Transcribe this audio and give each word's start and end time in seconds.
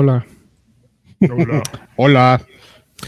Hola. 0.00 0.26
Hola. 1.20 1.62
Hola. 1.96 2.46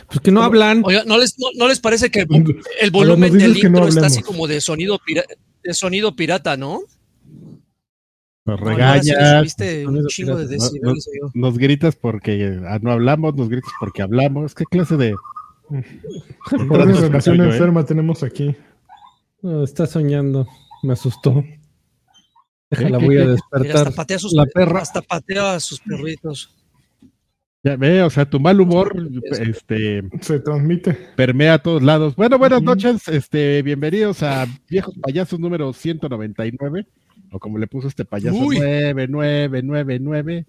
Pues 0.09 0.21
que 0.21 0.31
no 0.31 0.43
hablan. 0.43 0.83
Oiga, 0.85 1.05
¿no 1.07 1.17
les, 1.17 1.37
no, 1.57 1.67
les 1.67 1.81
parece 1.81 2.11
que 2.11 2.21
el, 2.21 2.61
el 2.83 2.91
volumen 2.91 3.33
del 3.33 3.57
intro 3.57 3.89
está 3.89 4.07
así 4.07 4.23
como 4.23 4.47
de 4.47 4.61
sonido, 4.61 5.01
de 5.63 5.73
sonido 5.73 6.15
pirata, 6.15 6.59
¿no? 6.59 6.83
Nos 8.45 8.61
regañas. 8.61 9.57
nos, 11.33 11.59
gritas 11.59 11.97
porque 11.97 12.61
ah, 12.67 12.79
no 12.83 12.93
hablamos, 12.93 13.37
nos 13.37 13.49
gritas 13.49 13.73
porque 13.81 14.03
hablamos. 14.03 14.55
¿Qué 14.55 14.65
clase 14.65 14.99
de 14.99 15.15
relación 16.51 17.41
eh? 17.41 17.45
enferma 17.45 17.87
tenemos 17.87 18.23
aquí? 18.23 18.55
está 19.65 19.87
soñando. 19.87 20.47
Me 20.83 20.93
asustó. 20.93 21.43
Déjala, 22.71 22.99
voy 22.99 23.17
a 23.17 23.27
despertar. 23.29 23.89
hasta 23.89 23.91
patea, 23.91 24.19
sus, 24.19 24.33
la 24.33 24.47
perra. 24.47 24.81
hasta 24.81 25.01
patea 25.01 25.55
a 25.55 25.61
sus 25.61 25.81
perritos. 25.81 26.55
Ya 27.65 27.77
ve, 27.77 28.03
o 28.03 28.11
sea, 28.11 28.25
tu 28.25 28.41
mal 28.41 28.61
humor 28.61 28.93
este, 29.39 30.03
se 30.21 30.41
transmite. 30.41 30.99
Permea 31.15 31.55
a 31.55 31.59
todos 31.59 31.81
lados. 31.81 32.17
Bueno, 32.17 32.37
buenas 32.37 32.61
noches, 32.61 33.07
este, 33.07 33.63
bienvenidos 33.63 34.25
a 34.25 34.49
Viejos 34.69 34.97
Payasos 35.01 35.39
número 35.39 35.73
199, 35.73 36.89
o 37.31 37.39
como 37.39 37.59
le 37.59 37.69
puso 37.69 37.87
este 37.87 38.05
payaso, 38.05 38.37
9999. 38.37 40.45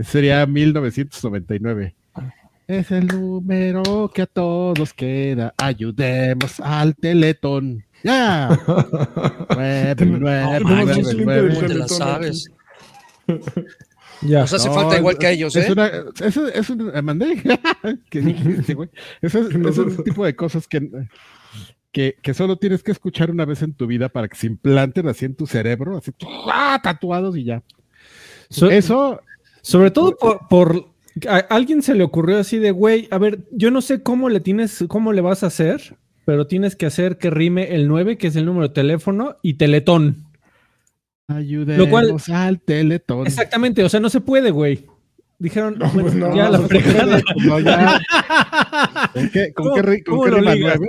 Sería 0.00 0.44
1999. 0.44 1.94
Es 2.66 2.90
el 2.90 3.06
número 3.06 4.10
que 4.14 4.20
a 4.20 4.26
todos 4.26 4.92
queda. 4.92 5.54
Ayudemos 5.56 6.60
al 6.60 6.94
Teletón. 6.94 7.86
Ya. 8.02 8.50
9, 9.48 9.94
la 11.74 11.88
sabes. 11.88 12.50
Ya. 14.24 14.40
Nos 14.40 14.52
hace 14.52 14.70
falta 14.70 14.98
igual 14.98 15.18
que 15.18 15.26
a 15.26 15.30
ellos, 15.30 15.54
¿eh? 15.56 15.60
Es 15.60 15.70
una, 15.70 15.86
eso, 16.24 16.48
es 16.48 16.70
un, 16.70 16.92
mandé. 17.04 17.42
Eso, 19.22 19.48
es, 19.48 19.78
un 19.78 20.04
tipo 20.04 20.24
de 20.24 20.34
cosas 20.34 20.66
que, 20.66 20.88
que, 21.92 22.16
que, 22.22 22.34
solo 22.34 22.56
tienes 22.56 22.82
que 22.82 22.92
escuchar 22.92 23.30
una 23.30 23.44
vez 23.44 23.62
en 23.62 23.74
tu 23.74 23.86
vida 23.86 24.08
para 24.08 24.28
que 24.28 24.36
se 24.36 24.46
implanten 24.46 25.08
así 25.08 25.26
en 25.26 25.34
tu 25.34 25.46
cerebro, 25.46 25.96
así 25.96 26.12
¡ah! 26.50 26.80
tatuados 26.82 27.36
y 27.36 27.44
ya. 27.44 27.62
eso. 28.48 29.20
Sobre 29.62 29.90
todo 29.90 30.16
por, 30.16 30.46
por 30.48 30.94
a 31.28 31.38
alguien 31.38 31.82
se 31.82 31.94
le 31.94 32.04
ocurrió 32.04 32.38
así 32.38 32.58
de, 32.58 32.70
güey, 32.70 33.08
a 33.10 33.18
ver, 33.18 33.46
yo 33.52 33.70
no 33.70 33.80
sé 33.80 34.02
cómo 34.02 34.28
le 34.28 34.40
tienes, 34.40 34.84
cómo 34.88 35.12
le 35.12 35.20
vas 35.20 35.42
a 35.42 35.46
hacer, 35.46 35.96
pero 36.24 36.46
tienes 36.46 36.76
que 36.76 36.86
hacer 36.86 37.18
que 37.18 37.30
rime 37.30 37.74
el 37.74 37.86
9, 37.88 38.18
que 38.18 38.26
es 38.28 38.36
el 38.36 38.46
número 38.46 38.68
de 38.68 38.74
teléfono, 38.74 39.36
y 39.42 39.54
teletón. 39.54 40.23
Ayudemos 41.26 42.28
al 42.28 42.60
Teletón. 42.60 43.26
Exactamente, 43.26 43.82
o 43.82 43.88
sea, 43.88 44.00
no 44.00 44.10
se 44.10 44.20
puede, 44.20 44.50
güey. 44.50 44.84
Dijeron, 45.38 45.78
no, 45.78 45.90
pues 45.90 46.14
no, 46.14 46.34
ya 46.34 46.50
la 46.50 46.58
fregada. 46.60 47.22
No, 47.44 47.58
ya. 47.58 47.98
¿Con 49.12 49.30
qué, 49.30 49.52
con 49.52 49.74
qué, 49.74 50.04
con 50.04 50.24
qué 50.24 50.30
rima 50.30 50.54
nueve? 50.54 50.88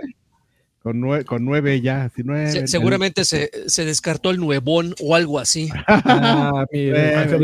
Con 0.82 1.00
nueve, 1.00 1.26
con 1.26 1.44
nueve 1.44 1.82
ya, 1.82 2.12
si 2.16 2.22
nueve, 2.24 2.68
seguramente 2.68 3.26
se, 3.26 3.50
se, 3.66 3.86
descartó 3.86 4.30
el 4.30 4.38
nuevón 4.38 4.94
o 5.02 5.16
algo 5.16 5.40
así. 5.40 5.70
ah, 5.88 6.64
mira, 6.72 7.24
Ese 7.24 7.38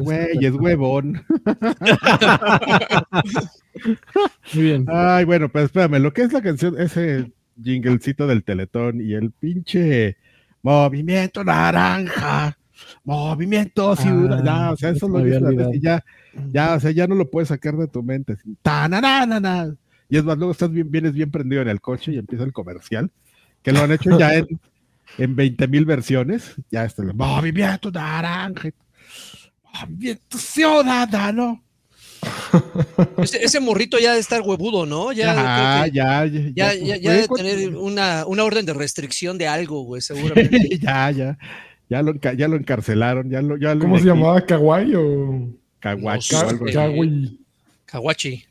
güey 0.00 0.38
es 0.40 0.54
huevón. 0.54 1.22
Muy 4.54 4.64
bien. 4.64 4.86
Ay, 4.88 5.26
bueno, 5.26 5.50
pues 5.50 5.66
espérame, 5.66 6.00
lo 6.00 6.14
que 6.14 6.22
es 6.22 6.32
la 6.32 6.40
canción, 6.40 6.80
ese 6.80 7.30
jinglecito 7.62 8.26
del 8.26 8.42
Teletón 8.42 9.02
y 9.02 9.12
el 9.12 9.30
pinche 9.30 10.16
Movimiento 10.64 11.44
naranja. 11.44 12.56
Movimiento 13.04 13.92
ah, 13.92 13.96
ciudad. 13.96 14.42
ya, 14.42 14.72
o 14.72 14.76
sea, 14.76 14.90
eso 14.90 15.08
lo 15.08 15.18
dices 15.18 15.42
ya, 15.80 16.02
ya, 16.50 16.74
o 16.74 16.80
sea, 16.80 16.90
ya 16.90 17.06
no 17.06 17.14
lo 17.14 17.30
puedes 17.30 17.50
sacar 17.50 17.76
de 17.76 17.86
tu 17.86 18.02
mente. 18.02 18.38
Y 20.08 20.16
es 20.16 20.24
más, 20.24 20.38
luego 20.38 20.52
estás 20.52 20.70
bien, 20.70 20.90
vienes 20.90 21.12
bien 21.12 21.30
prendido 21.30 21.60
en 21.60 21.68
el 21.68 21.82
coche 21.82 22.12
y 22.12 22.18
empieza 22.18 22.44
el 22.44 22.54
comercial, 22.54 23.10
que 23.62 23.72
lo 23.72 23.80
han 23.80 23.92
hecho 23.92 24.18
ya 24.18 24.34
en, 24.34 24.46
en 25.18 25.36
20 25.36 25.68
mil 25.68 25.84
versiones. 25.84 26.54
Ya 26.70 26.86
está 26.86 27.02
el 27.02 27.12
movimiento 27.12 27.90
naranja. 27.90 28.70
Movimiento 29.82 30.38
ciudadano. 30.38 31.62
Ese, 33.22 33.60
morrito 33.60 33.98
ya 33.98 34.14
de 34.14 34.20
estar 34.20 34.42
huevudo, 34.42 34.86
¿no? 34.86 35.12
Ya, 35.12 35.86
ya, 35.92 36.26
ya, 36.26 36.74
ya, 36.74 36.96
ya, 36.96 37.12
de 37.12 37.28
tener 37.28 37.76
una, 37.76 38.24
una, 38.26 38.44
orden 38.44 38.66
de 38.66 38.74
restricción 38.74 39.38
de 39.38 39.48
algo, 39.48 39.82
güey, 39.82 40.02
seguramente. 40.02 40.78
ya, 40.78 41.10
ya. 41.10 41.38
Ya 41.88 42.02
lo, 42.02 42.14
ya 42.14 42.48
lo 42.48 42.56
encarcelaron. 42.56 43.28
Ya 43.28 43.42
lo, 43.42 43.56
ya 43.56 43.78
¿Cómo 43.78 43.98
se 43.98 44.06
llamaba? 44.06 44.40
¿Kawaii 44.40 44.94
o...? 44.94 45.48
Kawachi. 45.80 46.36
Kawachi. 47.84 48.44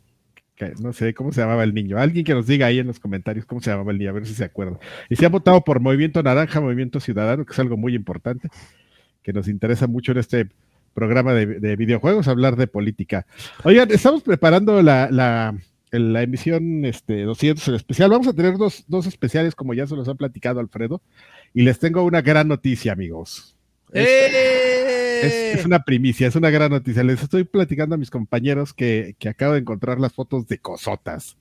No 0.80 0.94
sé 0.94 1.14
cómo 1.14 1.32
se 1.32 1.42
llamaba 1.42 1.64
el 1.64 1.74
niño. 1.74 1.98
Alguien 1.98 2.24
que 2.24 2.34
nos 2.34 2.48
diga 2.48 2.68
ahí 2.68 2.80
en 2.80 2.88
los 2.88 3.00
comentarios 3.00 3.46
cómo 3.46 3.60
se 3.60 3.72
llamaba 3.72 3.92
el 3.92 3.98
niño, 3.98 4.12
a 4.12 4.14
ver 4.14 4.26
si 4.26 4.36
se 4.36 4.44
acuerda. 4.44 4.80
Y 5.10 5.16
se 5.16 5.26
ha 5.26 5.30
votado 5.30 5.64
por 5.64 5.80
Movimiento 5.80 6.22
Naranja, 6.22 6.62
Movimiento 6.62 7.00
Ciudadano, 7.00 7.44
que 7.46 7.54
es 7.54 7.60
algo 7.60 7.76
muy 7.76 7.96
importante, 7.96 8.50
que 9.24 9.34
nos 9.34 9.48
interesa 9.48 9.88
mucho 9.88 10.12
en 10.12 10.20
este 10.20 10.48
programa 10.94 11.34
de, 11.34 11.76
videojuegos, 11.76 12.28
hablar 12.28 12.56
de 12.56 12.68
política. 12.68 13.26
Oigan, 13.64 13.90
estamos 13.92 14.24
preparando 14.24 14.82
la, 14.82 15.10
la, 15.12 15.56
la 15.92 16.22
emisión 16.22 16.86
este, 16.86 17.24
200 17.24 17.68
en 17.68 17.76
especial. 17.76 18.10
Vamos 18.10 18.28
a 18.28 18.34
tener 18.34 18.58
dos, 18.58 18.84
dos 18.88 19.06
especiales, 19.06 19.56
como 19.56 19.74
ya 19.74 19.88
se 19.88 19.96
los 19.96 20.08
ha 20.08 20.16
platicado 20.16 20.60
Alfredo, 20.60 21.02
y 21.54 21.64
les 21.64 21.80
tengo 21.80 22.04
una 22.04 22.22
gran 22.22 22.48
noticia, 22.48 22.94
amigos. 22.94 23.56
Es, 23.92 24.08
¡Eh! 24.08 25.62
una 25.66 25.84
primicia, 25.84 26.28
es 26.28 26.36
una 26.36 26.50
gran 26.50 26.72
noticia. 26.72 27.04
Les 27.04 27.22
estoy 27.22 27.44
platicando 27.44 27.96
a 27.96 27.98
mis 27.98 28.10
compañeros 28.10 28.74
que, 28.74 29.16
que 29.20 29.30
acabo 29.30 29.54
de 29.54 29.60
encontrar 29.60 30.00
las 30.00 30.14
fotos 30.14 30.48
de 30.48 30.58
cosotas. 30.58 31.38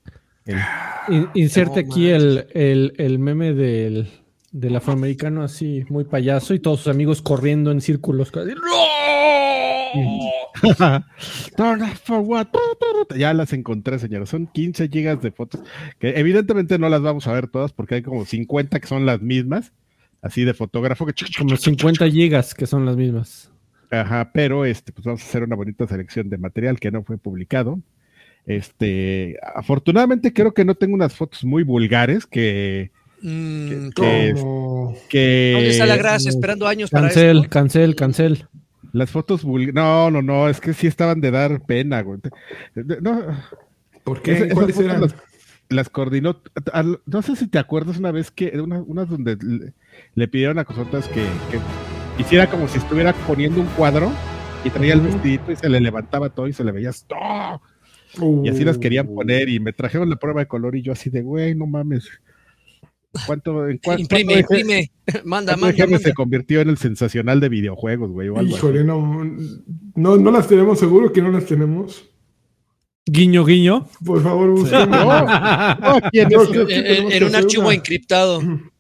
Inserte 1.35 1.81
aquí 1.81 2.09
el, 2.09 2.47
el, 2.53 2.95
el, 2.99 3.19
meme 3.19 3.55
del, 3.55 4.09
del 4.51 4.77
afroamericano 4.77 5.43
así, 5.43 5.85
muy 5.89 6.05
payaso, 6.05 6.55
y 6.55 6.59
todos 6.59 6.81
sus 6.81 6.89
amigos 6.93 7.23
corriendo 7.23 7.71
en 7.71 7.81
círculos. 7.81 8.31
ya 13.17 13.35
las 13.35 13.53
encontré, 13.53 13.99
señores. 13.99 14.29
Son 14.29 14.47
15 14.47 14.89
gigas 14.89 15.23
de 15.23 15.31
fotos 15.31 15.63
que 15.99 16.19
evidentemente 16.19 16.79
no 16.79 16.89
las 16.89 17.03
vamos 17.03 17.27
a 17.27 17.33
ver 17.33 17.49
todas 17.49 17.73
porque 17.73 17.97
hay 17.97 18.03
como 18.03 18.25
50 18.25 18.81
que 18.81 18.87
son 18.87 19.07
las 19.07 19.21
mismas, 19.21 19.73
así 20.21 20.45
de 20.45 20.55
fotógrafo. 20.55 21.07
Que... 21.07 21.15
Como 21.37 21.57
50 21.57 22.11
gigas 22.11 22.55
que 22.55 22.67
son 22.67 22.87
las 22.87 22.97
mismas. 22.97 23.51
Ajá, 23.91 24.31
pero 24.33 24.65
este, 24.65 24.93
pues 24.93 25.05
vamos 25.05 25.23
a 25.23 25.27
hacer 25.27 25.43
una 25.43 25.55
bonita 25.55 25.87
selección 25.87 26.31
de 26.31 26.39
material 26.39 26.81
que 26.81 26.91
no 26.91 27.05
fue 27.05 27.19
publicado. 27.19 27.79
Este, 28.47 29.39
afortunadamente 29.55 30.33
creo 30.33 30.53
que 30.53 30.65
no 30.65 30.75
tengo 30.75 30.95
unas 30.95 31.15
fotos 31.15 31.45
muy 31.45 31.63
vulgares 31.63 32.27
que, 32.27 32.91
mm, 33.21 33.91
que, 33.91 34.35
¿Dónde 34.35 35.69
está 35.69 35.87
la 35.87 35.97
gracia? 35.97 36.31
Esperando 36.31 36.67
años 36.67 36.91
cancel, 36.91 37.37
para 37.37 37.49
Cancel, 37.49 37.95
cancel, 37.95 37.97
cancel. 37.97 38.49
Las 38.93 39.11
fotos 39.11 39.45
No, 39.45 40.11
no, 40.11 40.23
no, 40.23 40.49
es 40.49 40.61
que 40.61 40.75
sí 40.75 40.87
estaban 40.87 41.21
de 41.21 41.31
dar 41.31 41.63
pena, 41.63 42.03
güey. 42.03 42.21
No. 42.75 43.23
¿Por 44.05 44.23
qué? 44.23 44.51
¿Cuáles 44.53 44.79
eran? 44.79 45.03
Las, 45.69 45.89
coordinó. 45.89 46.41
No 47.07 47.23
sé 47.23 47.37
si 47.37 47.47
te 47.47 47.59
acuerdas 47.59 47.97
una 47.99 48.13
vez 48.13 48.31
que 48.31 48.61
unas 48.61 48.83
una 48.87 49.05
donde 49.07 49.39
le, 50.15 50.29
pidieron 50.29 50.59
a 50.59 50.65
Cosotas 50.65 51.09
que, 51.09 51.23
que, 51.51 51.59
hiciera 52.19 52.51
como 52.51 52.69
si 52.69 52.79
estuviera 52.79 53.15
poniendo 53.27 53.61
un 53.61 53.67
cuadro 53.69 54.13
y 54.65 54.71
traía 54.71 54.95
el 54.95 55.01
vestidito 55.01 55.51
y 55.51 55.57
se 55.57 55.69
le 55.69 55.81
levantaba 55.81 56.29
todo 56.29 56.47
y 56.47 56.53
se 56.53 56.65
le 56.65 56.73
veía 56.73 56.91
todo. 57.07 57.63
Y 58.45 58.49
así 58.51 58.65
las 58.65 58.77
querían 58.77 59.09
uh. 59.09 59.15
poner 59.15 59.49
y 59.49 59.61
me 59.61 59.73
trajeron 59.73 60.11
la 60.11 60.17
prueba 60.17 60.41
de 60.41 60.47
color 60.47 60.77
y 60.77 60.83
yo 60.83 60.93
así 60.93 61.09
de, 61.09 61.23
güey, 61.23 61.55
no 61.55 61.67
mames. 61.67 62.11
¿Cuánto, 63.27 63.69
en 63.69 63.79
cuánto, 63.79 64.01
imprime, 64.01 64.41
imprime, 64.41 64.91
manda, 65.25 65.57
manda, 65.57 65.99
se 65.99 66.15
convirtió 66.15 66.61
en 66.61 66.71
el 66.71 66.79
sensacional 66.79 67.41
de 67.41 67.51
videojuegos, 67.51 68.11
güey. 68.11 68.31
Híjole, 68.47 68.85
no, 68.85 69.25
no, 69.95 70.17
no 70.17 70.31
las 70.31 70.49
tenemos, 70.49 70.79
seguro 70.79 71.13
que 71.13 71.21
no 71.21 71.31
las 71.31 71.45
tenemos. 71.45 72.09
Guiño, 73.05 73.45
guiño. 73.45 73.87
Por 74.05 74.23
favor, 74.23 74.51
busquen. 74.51 74.89
en, 76.13 77.25
un 77.25 77.35
archivo 77.35 77.71
encriptado. 77.73 78.41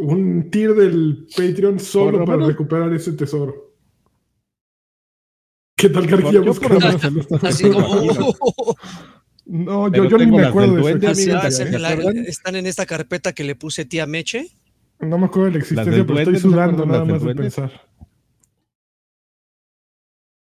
Un 0.00 0.48
tier 0.48 0.74
del 0.74 1.26
Patreon 1.36 1.80
solo 1.80 2.24
para 2.24 2.46
recuperar 2.46 2.92
ese 2.94 3.14
tesoro. 3.14 3.74
¿Qué 5.74 5.88
tal, 5.88 6.06
Carquilla? 6.06 6.42
Así 7.42 7.68
como. 7.68 8.02
No, 9.48 9.90
yo, 9.90 10.04
yo 10.04 10.18
ni 10.18 10.26
me 10.26 10.44
acuerdo 10.44 10.74
de 10.74 12.24
Están 12.26 12.54
en 12.54 12.66
esta 12.66 12.84
carpeta 12.84 13.32
que 13.32 13.44
le 13.44 13.54
puse 13.54 13.86
tía 13.86 14.06
Meche. 14.06 14.50
No 15.00 15.16
me 15.16 15.24
acuerdo 15.24 15.46
de 15.46 15.52
la 15.52 15.58
existencia, 15.58 16.06
pero 16.06 16.18
estoy 16.18 16.38
sudando 16.38 16.84
nada 16.84 17.04
más 17.06 17.24
de 17.24 17.34
pensar. 17.34 17.72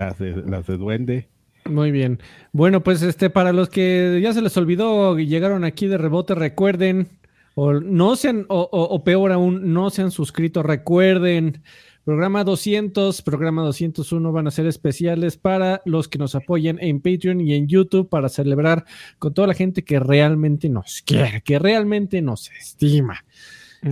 Las 0.00 0.18
de, 0.18 0.42
las 0.44 0.66
de 0.66 0.76
duende. 0.76 1.28
Muy 1.66 1.92
bien. 1.92 2.18
Bueno, 2.52 2.82
pues 2.82 3.02
este, 3.02 3.30
para 3.30 3.52
los 3.52 3.68
que 3.68 4.18
ya 4.20 4.32
se 4.32 4.42
les 4.42 4.56
olvidó 4.56 5.16
y 5.20 5.26
llegaron 5.26 5.62
aquí 5.62 5.86
de 5.86 5.98
rebote, 5.98 6.34
recuerden, 6.34 7.20
o 7.54 7.74
no 7.74 8.16
sean, 8.16 8.46
o, 8.48 8.68
o, 8.72 9.04
peor 9.04 9.30
aún, 9.30 9.72
no 9.72 9.90
se 9.90 10.02
han 10.02 10.10
suscrito, 10.10 10.64
recuerden 10.64 11.62
Programa 12.10 12.42
200, 12.42 13.22
programa 13.22 13.62
201 13.62 14.32
van 14.32 14.48
a 14.48 14.50
ser 14.50 14.66
especiales 14.66 15.36
para 15.36 15.80
los 15.84 16.08
que 16.08 16.18
nos 16.18 16.34
apoyen 16.34 16.76
en 16.80 17.00
Patreon 17.00 17.40
y 17.40 17.54
en 17.54 17.68
YouTube 17.68 18.08
para 18.08 18.28
celebrar 18.28 18.84
con 19.20 19.32
toda 19.32 19.46
la 19.46 19.54
gente 19.54 19.84
que 19.84 20.00
realmente 20.00 20.68
nos 20.68 21.02
quiere, 21.06 21.40
que 21.42 21.60
realmente 21.60 22.20
nos 22.20 22.50
estima. 22.50 23.24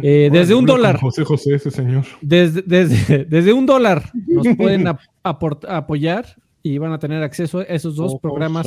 Eh, 0.03 0.31
desde 0.32 0.56
un 0.56 0.67
dólar. 0.67 0.99
José 0.99 1.23
José, 1.23 1.55
ese 1.55 1.70
señor. 1.70 2.06
Desde, 2.20 2.62
desde, 2.62 3.25
desde 3.31 3.53
un 3.53 3.67
dólar 3.67 4.11
nos 4.26 4.49
pueden 4.56 4.87
apoyar 5.23 6.43
y 6.64 6.79
van 6.79 6.91
a 6.91 6.99
tener 6.99 7.23
acceso 7.23 7.61
a 7.61 7.62
esos 7.62 7.94
dos 7.94 8.17
programas 8.21 8.67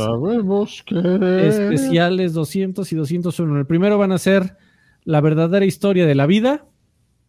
especiales 1.43 2.31
200 2.31 2.89
y 2.89 2.95
201. 2.95 3.59
El 3.59 3.65
primero 3.65 3.97
van 3.97 4.13
a 4.13 4.17
ser 4.17 4.55
la 5.03 5.19
verdadera 5.19 5.65
historia 5.65 6.05
de 6.05 6.15
la 6.15 6.25
vida 6.25 6.67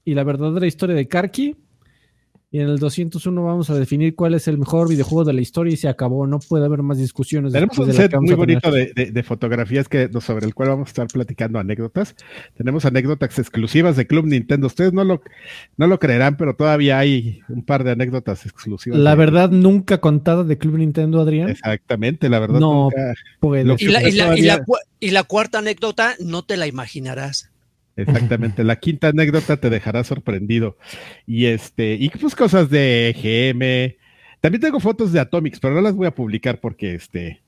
y 0.04 0.14
la 0.14 0.22
verdadera 0.22 0.68
historia 0.68 0.94
de 0.94 1.08
Karki. 1.08 1.56
Y 2.54 2.60
en 2.60 2.68
el 2.68 2.78
201 2.78 3.42
vamos 3.42 3.70
a 3.70 3.74
definir 3.74 4.14
cuál 4.14 4.34
es 4.34 4.46
el 4.46 4.58
mejor 4.58 4.86
videojuego 4.86 5.24
de 5.24 5.32
la 5.32 5.40
historia 5.40 5.72
y 5.72 5.78
se 5.78 5.88
acabó. 5.88 6.26
No 6.26 6.38
puede 6.38 6.66
haber 6.66 6.82
más 6.82 6.98
discusiones. 6.98 7.50
Tenemos 7.54 7.78
un 7.78 7.90
set 7.94 8.12
muy 8.20 8.34
bonito 8.34 8.70
de, 8.70 9.22
fotografías 9.22 9.88
que, 9.88 10.10
sobre 10.20 10.44
el 10.44 10.54
cual 10.54 10.68
vamos 10.68 10.88
a 10.88 10.90
estar 10.90 11.06
platicando 11.06 11.58
anécdotas. 11.58 12.14
Tenemos 12.54 12.84
anécdotas 12.84 13.38
exclusivas 13.38 13.96
de 13.96 14.06
Club 14.06 14.26
Nintendo. 14.26 14.66
Ustedes 14.66 14.92
no 14.92 15.02
lo, 15.02 15.22
no 15.78 15.86
lo 15.86 15.98
creerán, 15.98 16.36
pero 16.36 16.54
todavía 16.54 16.98
hay 16.98 17.40
un 17.48 17.64
par 17.64 17.84
de 17.84 17.92
anécdotas 17.92 18.44
exclusivas. 18.44 18.98
La 18.98 19.14
verdad 19.14 19.50
nunca 19.50 20.02
contada 20.02 20.44
de 20.44 20.58
Club 20.58 20.76
Nintendo, 20.76 21.22
Adrián. 21.22 21.48
Exactamente, 21.48 22.28
la 22.28 22.38
verdad 22.38 22.60
no 22.60 22.90
puede. 23.40 23.64
y 25.00 25.10
la 25.10 25.22
cuarta 25.22 25.60
anécdota 25.60 26.16
no 26.20 26.42
te 26.42 26.58
la 26.58 26.66
imaginarás. 26.66 27.51
Exactamente, 27.96 28.64
la 28.64 28.76
quinta 28.76 29.08
anécdota 29.08 29.58
te 29.58 29.70
dejará 29.70 30.04
sorprendido. 30.04 30.76
Y 31.26 31.46
este, 31.46 31.94
y 31.94 32.08
pues 32.10 32.34
cosas 32.34 32.70
de 32.70 33.14
GM. 33.16 33.96
También 34.40 34.60
tengo 34.60 34.80
fotos 34.80 35.12
de 35.12 35.20
Atomics, 35.20 35.60
pero 35.60 35.74
no 35.74 35.80
las 35.80 35.94
voy 35.94 36.06
a 36.06 36.14
publicar 36.14 36.58
porque 36.60 36.94
este, 36.94 37.42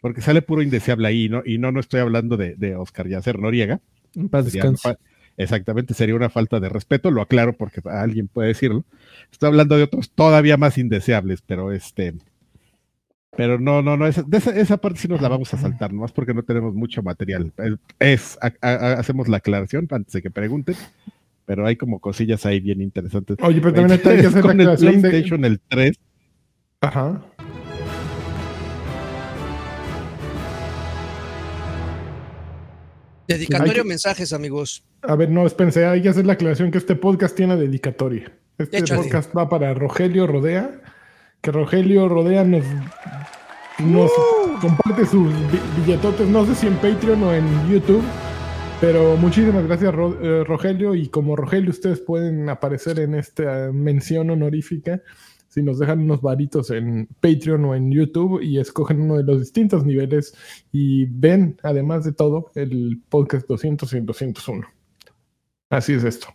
porque 0.00 0.20
sale 0.20 0.42
puro 0.42 0.62
indeseable 0.62 1.08
ahí, 1.08 1.28
¿no? 1.28 1.42
Y 1.44 1.58
no, 1.58 1.72
no 1.72 1.80
estoy 1.80 2.00
hablando 2.00 2.36
de, 2.36 2.54
de 2.56 2.76
Oscar 2.76 3.08
Yacer 3.08 3.38
Noriega. 3.38 3.80
exactamente, 5.36 5.94
sería 5.94 6.14
una 6.14 6.28
falta 6.28 6.60
de 6.60 6.68
respeto, 6.68 7.10
lo 7.10 7.22
aclaro 7.22 7.54
porque 7.54 7.80
alguien 7.88 8.28
puede 8.28 8.48
decirlo. 8.48 8.84
Estoy 9.32 9.48
hablando 9.48 9.76
de 9.76 9.84
otros 9.84 10.10
todavía 10.10 10.56
más 10.56 10.76
indeseables, 10.76 11.42
pero 11.42 11.72
este, 11.72 12.14
pero 13.36 13.58
no, 13.58 13.82
no, 13.82 13.96
no, 13.96 14.06
esa, 14.06 14.24
esa, 14.30 14.76
parte 14.76 15.00
sí 15.00 15.08
nos 15.08 15.20
la 15.20 15.28
vamos 15.28 15.52
a 15.54 15.58
saltar, 15.58 15.92
nomás 15.92 16.12
porque 16.12 16.34
no 16.34 16.42
tenemos 16.42 16.74
mucho 16.74 17.02
material. 17.02 17.52
Es, 17.98 18.38
hacemos 18.60 19.28
la 19.28 19.38
aclaración 19.38 19.88
antes 19.90 20.12
de 20.12 20.22
que 20.22 20.30
pregunten, 20.30 20.76
pero 21.44 21.66
hay 21.66 21.76
como 21.76 21.98
cosillas 22.00 22.46
ahí 22.46 22.60
bien 22.60 22.80
interesantes. 22.80 23.36
Oye, 23.42 23.60
pero 23.60 23.74
también 23.74 24.00
hay 24.04 24.20
que 24.20 24.26
hacer 24.26 24.44
la 24.44 24.52
aclaración 24.52 24.94
el 24.94 25.00
PlayStation 25.00 25.44
el 25.44 25.60
3. 25.68 25.98
Ajá. 26.80 27.22
Dedicatoria 33.26 33.82
o 33.82 33.84
mensajes, 33.86 34.32
amigos. 34.32 34.84
A 35.02 35.16
ver, 35.16 35.30
no, 35.30 35.46
espérense, 35.46 35.86
hay 35.86 36.02
que 36.02 36.10
hacer 36.10 36.26
la 36.26 36.34
aclaración 36.34 36.70
que 36.70 36.78
este 36.78 36.94
podcast 36.94 37.34
tiene 37.34 37.56
dedicatoria. 37.56 38.30
Este 38.58 38.82
podcast 38.94 39.36
va 39.36 39.48
para 39.48 39.74
Rogelio 39.74 40.26
Rodea 40.26 40.80
que 41.44 41.52
Rogelio 41.52 42.08
Rodea 42.08 42.42
nos, 42.42 42.64
nos 43.78 44.10
comparte 44.62 45.04
sus 45.04 45.30
billetotes, 45.76 46.26
no 46.26 46.46
sé 46.46 46.54
si 46.54 46.66
en 46.66 46.76
Patreon 46.76 47.22
o 47.22 47.34
en 47.34 47.70
YouTube. 47.70 48.02
Pero 48.80 49.16
muchísimas 49.18 49.66
gracias, 49.66 49.94
eh, 50.22 50.42
Rogelio. 50.44 50.94
Y 50.94 51.08
como 51.08 51.36
Rogelio, 51.36 51.70
ustedes 51.70 52.00
pueden 52.00 52.48
aparecer 52.48 52.98
en 52.98 53.14
esta 53.14 53.70
mención 53.72 54.30
honorífica 54.30 55.02
si 55.48 55.62
nos 55.62 55.78
dejan 55.78 56.00
unos 56.00 56.22
varitos 56.22 56.70
en 56.70 57.08
Patreon 57.20 57.64
o 57.66 57.74
en 57.74 57.92
YouTube 57.92 58.42
y 58.42 58.58
escogen 58.58 59.02
uno 59.02 59.18
de 59.18 59.22
los 59.22 59.40
distintos 59.40 59.84
niveles 59.84 60.34
y 60.72 61.04
ven, 61.04 61.58
además 61.62 62.04
de 62.04 62.12
todo, 62.12 62.50
el 62.54 63.02
podcast 63.08 63.46
200 63.46 63.92
y 63.92 64.00
201. 64.00 64.66
Así 65.68 65.92
es 65.92 66.04
esto. 66.04 66.28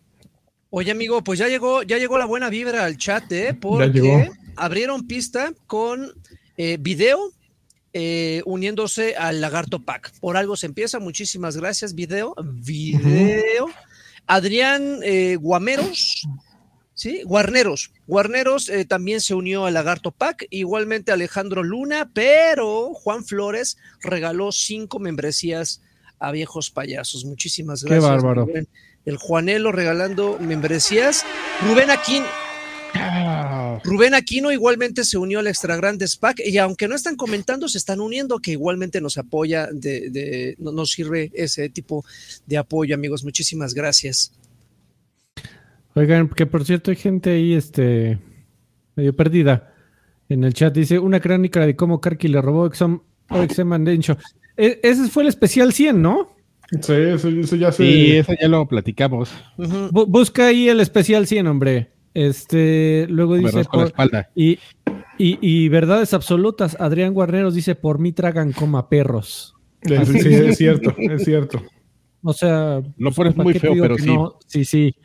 Oye, 0.69 0.91
amigo, 0.91 1.23
pues 1.23 1.39
ya 1.39 1.47
llegó, 1.47 1.81
ya 1.81 1.97
llegó 1.97 2.19
la 2.19 2.25
buena 2.25 2.50
vibra 2.50 2.85
al 2.85 2.97
chat, 2.97 3.29
¿eh? 3.31 3.57
Porque 3.59 4.29
abrieron 4.59 5.07
pista 5.07 5.53
con 5.67 6.13
eh, 6.57 6.77
video 6.79 7.31
eh, 7.94 8.41
uniéndose 8.45 9.15
al 9.15 9.41
Lagarto 9.41 9.79
Pack. 9.79 10.13
Por 10.19 10.38
algo 10.38 10.56
se 10.56 10.67
empieza. 10.67 11.00
Muchísimas 11.00 11.57
gracias, 11.57 11.95
video. 11.95 12.35
Video. 12.44 13.67
Adrián 14.27 15.00
eh, 15.03 15.38
Guameros. 15.39 16.27
¿Sí? 16.94 17.23
Guarneros. 17.23 17.91
Guarneros 18.07 18.69
también 18.89 19.21
se 19.21 19.33
unió 19.33 19.65
al 19.65 19.73
Lagarto 19.73 20.11
Pack. 20.11 20.47
Igualmente 20.50 21.13
Alejandro 21.13 21.63
Luna, 21.63 22.11
pero 22.13 22.94
Juan 22.94 23.23
Flores 23.23 23.77
regaló 24.01 24.51
cinco 24.51 25.00
membresías 25.00 25.81
a 26.19 26.31
viejos 26.31 26.69
payasos. 26.69 27.23
Muchísimas 27.23 27.83
gracias. 27.83 28.03
Qué 28.03 28.25
bárbaro 28.25 28.47
el 29.06 29.17
Juanelo 29.17 29.71
regalando 29.71 30.38
membresías. 30.39 31.25
Rubén 31.67 31.89
Aquino. 31.89 32.48
Rubén 33.83 34.13
Aquino 34.13 34.51
igualmente 34.51 35.03
se 35.03 35.18
unió 35.18 35.39
al 35.39 35.47
Extra 35.47 35.75
Grandes 35.75 36.15
Pack 36.15 36.41
y 36.45 36.57
aunque 36.57 36.88
no 36.88 36.95
están 36.95 37.15
comentando, 37.15 37.68
se 37.68 37.77
están 37.77 38.00
uniendo, 38.00 38.39
que 38.39 38.51
igualmente 38.51 39.01
nos 39.01 39.18
apoya, 39.18 39.69
de, 39.71 40.56
nos 40.59 40.91
sirve 40.91 41.31
ese 41.33 41.69
tipo 41.69 42.03
de 42.45 42.57
apoyo, 42.57 42.95
amigos. 42.95 43.24
Muchísimas 43.24 43.74
gracias. 43.74 44.33
Oigan, 45.95 46.30
que 46.30 46.45
por 46.45 46.66
cierto 46.66 46.92
hay 46.92 46.97
gente 46.97 47.31
ahí, 47.31 47.54
este, 47.54 48.19
medio 48.95 49.16
perdida 49.16 49.73
en 50.30 50.44
el 50.44 50.54
chat. 50.54 50.73
Dice 50.73 50.99
una 50.99 51.19
crónica 51.19 51.66
de 51.66 51.75
cómo 51.75 51.99
Karki 51.99 52.28
le 52.28 52.42
robó 52.42 52.68
Exxon, 52.68 53.04
e, 54.57 54.80
ese 54.83 55.07
fue 55.07 55.23
el 55.23 55.30
especial 55.30 55.73
100, 55.73 56.02
¿no? 56.02 56.35
Sí, 56.81 56.94
eso, 56.94 57.30
ya 57.56 57.71
sé. 57.71 57.83
Sí, 57.83 58.11
eso 58.18 58.33
ya 58.40 58.47
lo 58.47 58.68
platicamos. 58.68 59.31
Busca 59.92 60.47
ahí 60.47 60.69
el 60.69 60.80
especial 60.80 61.25
100, 61.25 61.47
hombre. 61.47 61.92
Este, 62.19 63.07
luego 63.07 63.38
dice. 63.38 63.61
y, 64.35 64.59
y, 65.18 65.69
verdades 65.69 66.14
absolutas. 66.14 66.76
Adrián 66.78 67.14
Guarneros 67.14 67.56
dice: 67.56 67.76
Por 67.76 67.99
mí 67.99 68.11
tragan 68.11 68.52
coma 68.52 68.90
perros. 68.90 69.56
Sí, 69.81 69.94
es 69.94 70.57
cierto, 70.57 70.94
es 70.97 71.23
cierto. 71.23 71.64
O 72.21 72.33
sea, 72.33 72.81
lo 72.97 73.11
pones 73.14 73.38
muy 73.38 73.54
feo, 73.54 73.73
pero 73.80 73.97
sí. 73.97 74.14
sí, 74.47 74.66
sí. 74.66 74.95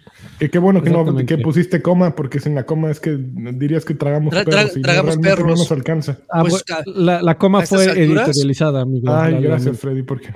Que 0.40 0.50
qué 0.50 0.59
bueno 0.59 0.83
que 0.83 0.90
no 0.90 1.25
que 1.25 1.38
pusiste 1.38 1.80
coma, 1.80 2.16
porque 2.16 2.40
sin 2.40 2.56
la 2.56 2.66
coma 2.66 2.90
es 2.90 2.99
que 2.99 3.16
dirías 3.16 3.85
que 3.85 3.94
tragamos 3.94 4.35
perros. 4.35 4.76
y 4.76 4.83
tragamos 4.83 5.16
perros. 5.18 5.47
No 5.47 5.54
nos 5.54 5.71
alcanza. 5.71 6.18
Ah, 6.28 6.42
pues, 6.42 6.64
la, 6.87 7.23
la, 7.23 7.38
coma 7.38 7.64
fue 7.64 7.85
editorializada, 7.85 8.80
amigo. 8.80 9.14
Ay, 9.14 9.40
gracias, 9.40 9.78
Freddy, 9.78 10.02
porque. 10.02 10.35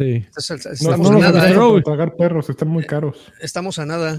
Sí. 0.00 0.26
no, 0.82 0.96
no 0.96 1.12
nos 1.12 1.20
nada, 1.20 1.82
pagar 1.84 2.16
perros, 2.16 2.50
están 2.50 2.68
muy 2.68 2.84
caros. 2.84 3.30
Estamos 3.40 3.78
a 3.78 3.86
nada. 3.86 4.16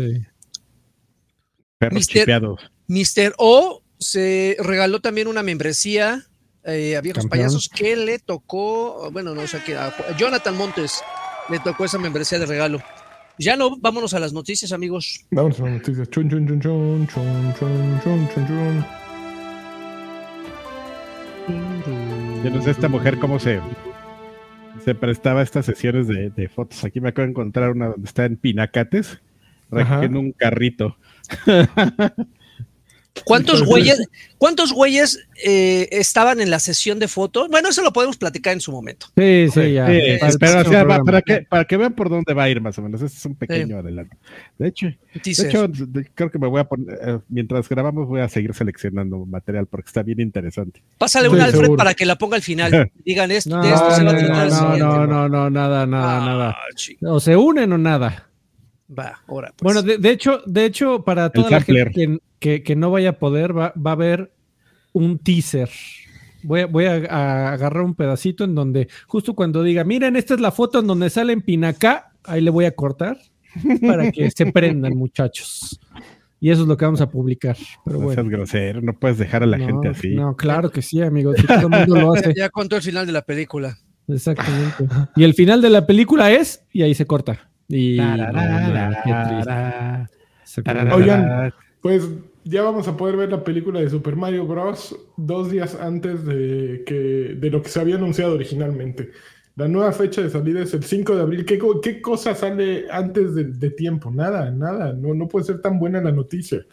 Perros 1.81 1.95
Mister, 1.95 2.21
chipeados. 2.21 2.71
Mister 2.85 3.33
O 3.39 3.81
se 3.97 4.55
regaló 4.59 5.01
también 5.01 5.27
una 5.27 5.41
membresía 5.41 6.27
eh, 6.63 6.95
a 6.95 7.01
viejos 7.01 7.25
payasos 7.25 7.67
que 7.69 7.95
le 7.95 8.19
tocó, 8.19 9.09
bueno, 9.11 9.33
no 9.33 9.47
sé 9.47 9.61
qué, 9.65 9.75
a 9.75 10.15
Jonathan 10.15 10.55
Montes 10.55 11.01
le 11.49 11.57
tocó 11.57 11.85
esa 11.85 11.97
membresía 11.97 12.37
de 12.37 12.45
regalo. 12.45 12.83
Ya 13.39 13.55
no, 13.55 13.77
vámonos 13.79 14.13
a 14.13 14.19
las 14.19 14.31
noticias, 14.31 14.71
amigos. 14.71 15.25
Vámonos 15.31 15.59
a 15.59 15.63
las 15.63 15.73
noticias. 15.73 16.07
Chun, 16.11 16.29
chun, 16.29 16.47
chun, 16.47 16.61
chun, 16.61 17.07
chun, 17.07 17.53
chun, 17.57 17.99
chun, 18.03 18.29
chun, 18.29 18.47
chun. 18.47 18.85
Yo 22.43 22.49
no 22.51 22.61
sé 22.61 22.69
esta 22.69 22.89
mujer 22.89 23.17
cómo 23.17 23.39
se 23.39 23.59
se 24.85 24.93
prestaba 24.93 25.39
a 25.39 25.43
estas 25.43 25.65
sesiones 25.65 26.07
de, 26.07 26.49
fotos. 26.49 26.83
Aquí 26.83 27.01
me 27.01 27.09
acabo 27.09 27.25
de 27.25 27.31
encontrar 27.31 27.71
una 27.71 27.87
donde 27.87 28.07
está 28.07 28.25
en 28.25 28.37
Pinacates, 28.37 29.19
recogiendo 29.71 30.19
un 30.19 30.31
carrito. 30.31 30.95
¿Cuántos 33.25 33.63
güeyes, 33.63 34.07
cuántos 34.37 34.71
güeyes 34.71 35.27
eh, 35.43 35.87
estaban 35.91 36.39
en 36.39 36.49
la 36.49 36.59
sesión 36.59 36.97
de 36.97 37.07
fotos? 37.07 37.49
Bueno, 37.49 37.69
eso 37.69 37.83
lo 37.83 37.91
podemos 37.91 38.17
platicar 38.17 38.53
en 38.53 38.61
su 38.61 38.71
momento. 38.71 39.07
Sí, 39.17 39.47
sí, 39.53 39.73
ya. 39.73 39.85
para, 41.05 41.21
que, 41.21 41.41
para 41.41 41.65
que 41.65 41.77
vean 41.77 41.93
por 41.93 42.09
dónde 42.09 42.33
va 42.33 42.43
a 42.43 42.49
ir 42.49 42.61
más 42.61 42.77
o 42.77 42.81
menos. 42.81 43.01
Este 43.01 43.17
es 43.17 43.25
un 43.25 43.35
pequeño 43.35 43.77
adelanto. 43.77 44.15
De 44.57 44.69
hecho, 44.69 44.87
de 44.87 45.19
hecho, 45.29 45.67
creo 46.15 46.31
que 46.31 46.39
me 46.39 46.47
voy 46.47 46.61
a 46.61 46.63
poner, 46.63 46.99
eh, 47.01 47.19
mientras 47.27 47.67
grabamos 47.67 48.07
voy 48.07 48.21
a 48.21 48.29
seguir 48.29 48.53
seleccionando 48.53 49.25
material 49.25 49.67
porque 49.67 49.87
está 49.87 50.03
bien 50.03 50.21
interesante. 50.21 50.81
Pásale 50.97 51.27
una 51.27 51.43
a 51.43 51.47
Alfred 51.47 51.75
para 51.75 51.93
que 51.93 52.05
la 52.05 52.17
ponga 52.17 52.37
al 52.37 52.43
final. 52.43 52.91
Digan 53.05 53.29
esto, 53.31 53.49
no, 53.49 53.61
de 53.61 53.73
esto 53.73 53.91
se 53.91 54.03
va 54.03 54.11
a 54.11 54.17
tratar 54.17 54.49
no, 54.49 54.77
no, 54.77 55.07
no, 55.07 55.29
no, 55.29 55.49
nada, 55.49 55.85
nada, 55.85 56.17
ah, 56.17 56.25
nada. 56.25 56.57
O 57.01 57.19
se 57.19 57.35
unen 57.35 57.73
o 57.73 57.77
nada. 57.77 58.30
Va, 58.97 59.21
ahora. 59.27 59.53
Pues. 59.55 59.73
Bueno, 59.73 59.81
de, 59.81 60.09
hecho, 60.09 60.41
de 60.45 60.65
hecho, 60.65 61.03
para 61.03 61.29
toda 61.29 61.49
la 61.49 61.61
gente 61.61 62.19
que, 62.39 62.75
no 62.75 62.91
vaya 62.91 63.11
a 63.11 63.19
poder, 63.19 63.57
va, 63.57 63.73
a 63.73 63.91
haber 63.91 64.33
un 64.93 65.19
teaser. 65.19 65.69
Voy, 66.43 66.85
a, 66.85 67.53
agarrar 67.53 67.83
un 67.83 67.95
pedacito 67.95 68.43
en 68.43 68.55
donde, 68.55 68.87
justo 69.07 69.35
cuando 69.35 69.63
diga, 69.63 69.83
miren, 69.83 70.15
esta 70.15 70.33
es 70.33 70.41
la 70.41 70.51
foto 70.51 70.79
en 70.79 70.87
donde 70.87 71.09
sale 71.09 71.33
en 71.33 71.41
Pinacá, 71.41 72.13
ahí 72.23 72.41
le 72.41 72.49
voy 72.49 72.65
a 72.65 72.75
cortar 72.75 73.17
para 73.85 74.11
que 74.11 74.29
se 74.31 74.51
prendan, 74.51 74.97
muchachos. 74.97 75.79
Y 76.39 76.49
eso 76.49 76.63
es 76.63 76.67
lo 76.67 76.75
que 76.75 76.85
vamos 76.85 77.01
a 77.01 77.09
publicar. 77.09 77.55
Pero 77.85 77.99
no 77.99 78.05
bueno. 78.05 78.21
seas 78.21 78.31
grosero, 78.31 78.81
no 78.81 78.97
puedes 78.97 79.19
dejar 79.19 79.43
a 79.43 79.45
la 79.45 79.59
No, 79.59 79.67
gente 79.67 79.89
así. 79.89 80.15
No, 80.15 80.35
claro 80.35 80.71
que 80.71 80.81
sí, 80.81 80.99
amigo. 80.99 81.35
si 81.35 81.45
todo 81.45 81.59
el 81.59 81.69
mundo 81.69 81.95
lo 81.95 82.13
hace. 82.15 82.33
Ya 82.35 82.49
contó 82.49 82.77
el 82.77 82.81
final 82.81 83.05
de 83.05 83.11
la 83.11 83.21
película. 83.21 83.77
Exactamente. 84.07 84.87
Y 85.15 85.23
el 85.23 85.35
final 85.35 85.61
de 85.61 85.69
la 85.69 85.85
película 85.85 86.31
es, 86.31 86.65
y 86.73 86.81
ahí 86.81 86.95
se 86.95 87.05
corta. 87.05 87.50
Y 87.71 87.97
Tararara. 87.97 90.09
Oigan, 90.95 91.53
pues 91.81 92.07
ya 92.43 92.63
vamos 92.63 92.87
a 92.87 92.97
poder 92.97 93.15
ver 93.17 93.29
la 93.31 93.43
película 93.43 93.79
de 93.79 93.89
Super 93.89 94.15
Mario 94.15 94.45
Bros. 94.45 94.95
dos 95.17 95.51
días 95.51 95.77
antes 95.79 96.25
de, 96.25 96.83
que, 96.85 97.35
de 97.39 97.49
lo 97.49 97.61
que 97.61 97.69
se 97.69 97.79
había 97.79 97.95
anunciado 97.95 98.33
originalmente. 98.33 99.11
La 99.55 99.67
nueva 99.67 99.91
fecha 99.91 100.21
de 100.21 100.29
salida 100.29 100.61
es 100.61 100.73
el 100.73 100.83
5 100.83 101.15
de 101.15 101.21
abril. 101.21 101.45
¿Qué, 101.45 101.59
co- 101.59 101.81
qué 101.81 102.01
cosa 102.01 102.33
sale 102.33 102.85
antes 102.89 103.35
de, 103.35 103.45
de 103.45 103.69
tiempo? 103.69 104.09
Nada, 104.11 104.49
nada. 104.49 104.93
No, 104.93 105.13
no 105.13 105.27
puede 105.27 105.45
ser 105.45 105.61
tan 105.61 105.77
buena 105.77 106.01
la 106.01 106.11
noticia. 106.11 106.65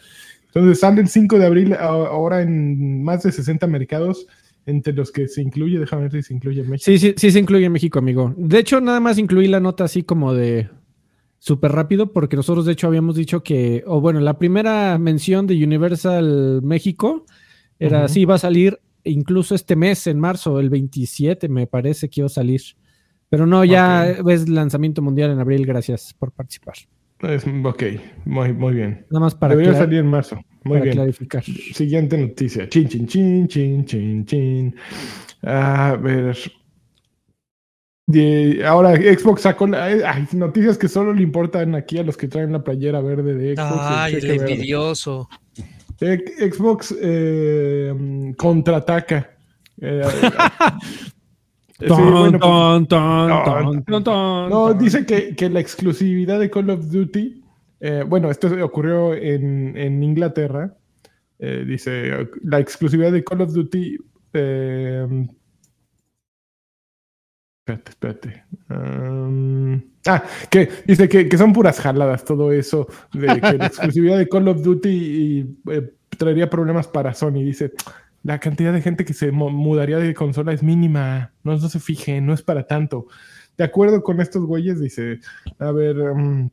Entonces 0.46 0.80
sale 0.80 1.00
el 1.02 1.08
5 1.08 1.38
de 1.38 1.46
abril 1.46 1.72
a- 1.74 1.84
ahora 1.86 2.40
en 2.42 3.02
más 3.02 3.24
de 3.24 3.32
60 3.32 3.66
mercados, 3.66 4.26
entre 4.64 4.92
los 4.92 5.10
que 5.10 5.28
se 5.28 5.42
incluye, 5.42 5.78
déjame 5.78 6.02
ver 6.02 6.12
si 6.12 6.22
se 6.22 6.34
incluye 6.34 6.62
México. 6.62 6.84
Sí, 6.84 6.98
sí, 6.98 7.14
sí 7.16 7.30
se 7.30 7.38
incluye 7.38 7.66
en 7.66 7.72
México, 7.72 7.98
amigo. 7.98 8.34
De 8.36 8.58
hecho, 8.58 8.80
nada 8.80 9.00
más 9.00 9.18
incluí 9.18 9.48
la 9.48 9.60
nota 9.60 9.84
así 9.84 10.02
como 10.02 10.32
de 10.34 10.68
súper 11.38 11.72
rápido, 11.72 12.12
porque 12.12 12.36
nosotros 12.36 12.66
de 12.66 12.72
hecho 12.72 12.86
habíamos 12.88 13.16
dicho 13.16 13.42
que, 13.42 13.82
o 13.86 14.00
bueno, 14.00 14.20
la 14.20 14.38
primera 14.38 14.98
mención 14.98 15.46
de 15.46 15.62
Universal 15.64 16.60
México 16.62 17.24
era 17.78 18.04
así, 18.04 18.24
va 18.24 18.34
a 18.34 18.38
salir 18.38 18.80
incluso 19.04 19.54
este 19.54 19.76
mes, 19.76 20.06
en 20.06 20.18
marzo, 20.18 20.58
el 20.60 20.68
27 20.68 21.48
me 21.48 21.66
parece 21.66 22.08
que 22.08 22.20
iba 22.20 22.26
a 22.26 22.30
salir. 22.30 22.60
Pero 23.30 23.46
no, 23.46 23.64
ya 23.64 24.16
Ok. 24.20 24.30
es 24.30 24.48
lanzamiento 24.48 25.00
mundial 25.02 25.30
en 25.30 25.38
abril, 25.38 25.64
gracias 25.66 26.14
por 26.18 26.32
participar. 26.32 26.74
Es- 27.20 27.44
ok, 27.46 27.82
muy, 28.24 28.52
muy 28.52 28.74
bien. 28.74 29.06
Nada 29.10 29.20
más 29.26 29.34
para, 29.34 29.54
Debería 29.54 29.78
salir 29.78 29.98
en 30.00 30.06
marzo. 30.06 30.36
Muy 30.64 30.74
para 30.78 30.82
bien. 30.84 30.94
clarificar. 30.96 31.44
Siguiente 31.44 32.16
noticia. 32.18 32.68
Chin, 32.68 32.88
chin, 32.88 33.06
chin, 33.06 33.48
chin, 33.48 33.84
chin, 33.84 34.24
chin. 34.24 34.74
A 35.42 35.96
ver. 36.00 36.36
De- 38.08 38.64
ahora 38.64 38.96
Xbox 38.96 39.42
sacó 39.42 39.66
la- 39.66 39.84
ay, 39.84 40.26
noticias 40.32 40.78
que 40.78 40.88
solo 40.88 41.12
le 41.12 41.22
importan 41.22 41.74
aquí 41.74 41.98
a 41.98 42.02
los 42.02 42.16
que 42.16 42.26
traen 42.26 42.52
la 42.52 42.64
playera 42.64 43.02
verde 43.02 43.34
de 43.34 43.54
Xbox. 43.54 43.80
Ay, 43.80 44.14
el 44.14 44.30
envidioso. 44.30 45.28
Eh, 46.00 46.50
Xbox 46.50 46.94
eh, 46.98 48.32
contraataca. 48.38 49.30
Eh, 49.78 50.02
sí, 51.78 51.86
Ton, 51.86 52.10
bueno, 52.10 52.30
pues, 52.30 52.40
ton, 52.40 52.86
ton, 52.88 53.28
no, 53.28 53.42
ton, 53.44 53.84
ton, 53.84 54.04
ton, 54.04 54.48
No, 54.48 54.68
ton. 54.68 54.78
dice 54.78 55.04
que, 55.04 55.36
que 55.36 55.50
la 55.50 55.60
exclusividad 55.60 56.40
de 56.40 56.48
Call 56.48 56.70
of 56.70 56.90
Duty, 56.90 57.44
eh, 57.80 58.04
bueno, 58.08 58.30
esto 58.30 58.48
ocurrió 58.64 59.12
en, 59.14 59.76
en 59.76 60.02
Inglaterra. 60.02 60.74
Eh, 61.38 61.64
dice, 61.66 62.26
la 62.42 62.58
exclusividad 62.58 63.12
de 63.12 63.22
Call 63.22 63.42
of 63.42 63.52
Duty... 63.52 63.98
espérate, 67.68 67.90
espérate. 67.90 68.44
Um, 68.70 69.82
ah, 70.06 70.22
que 70.50 70.68
dice 70.86 71.08
que, 71.08 71.38
son 71.38 71.52
puras 71.52 71.80
jaladas 71.80 72.24
todo 72.24 72.52
eso, 72.52 72.86
de 73.12 73.40
que 73.40 73.58
la 73.58 73.66
exclusividad 73.66 74.18
de 74.18 74.28
Call 74.28 74.48
of 74.48 74.62
Duty 74.62 74.88
y, 74.88 75.56
eh, 75.70 75.92
traería 76.16 76.48
problemas 76.48 76.86
para 76.86 77.14
Sony. 77.14 77.44
Dice, 77.44 77.72
la 78.22 78.38
cantidad 78.38 78.72
de 78.72 78.80
gente 78.80 79.04
que 79.04 79.14
se 79.14 79.30
mudaría 79.30 79.98
de 79.98 80.14
consola 80.14 80.52
es 80.52 80.62
mínima, 80.62 81.32
no, 81.42 81.56
no 81.56 81.68
se 81.68 81.80
fijen, 81.80 82.26
no 82.26 82.32
es 82.32 82.42
para 82.42 82.66
tanto. 82.66 83.06
De 83.56 83.64
acuerdo 83.64 84.02
con 84.02 84.20
estos 84.20 84.44
güeyes, 84.44 84.80
dice, 84.80 85.20
a 85.58 85.72
ver, 85.72 85.98
um, 85.98 86.48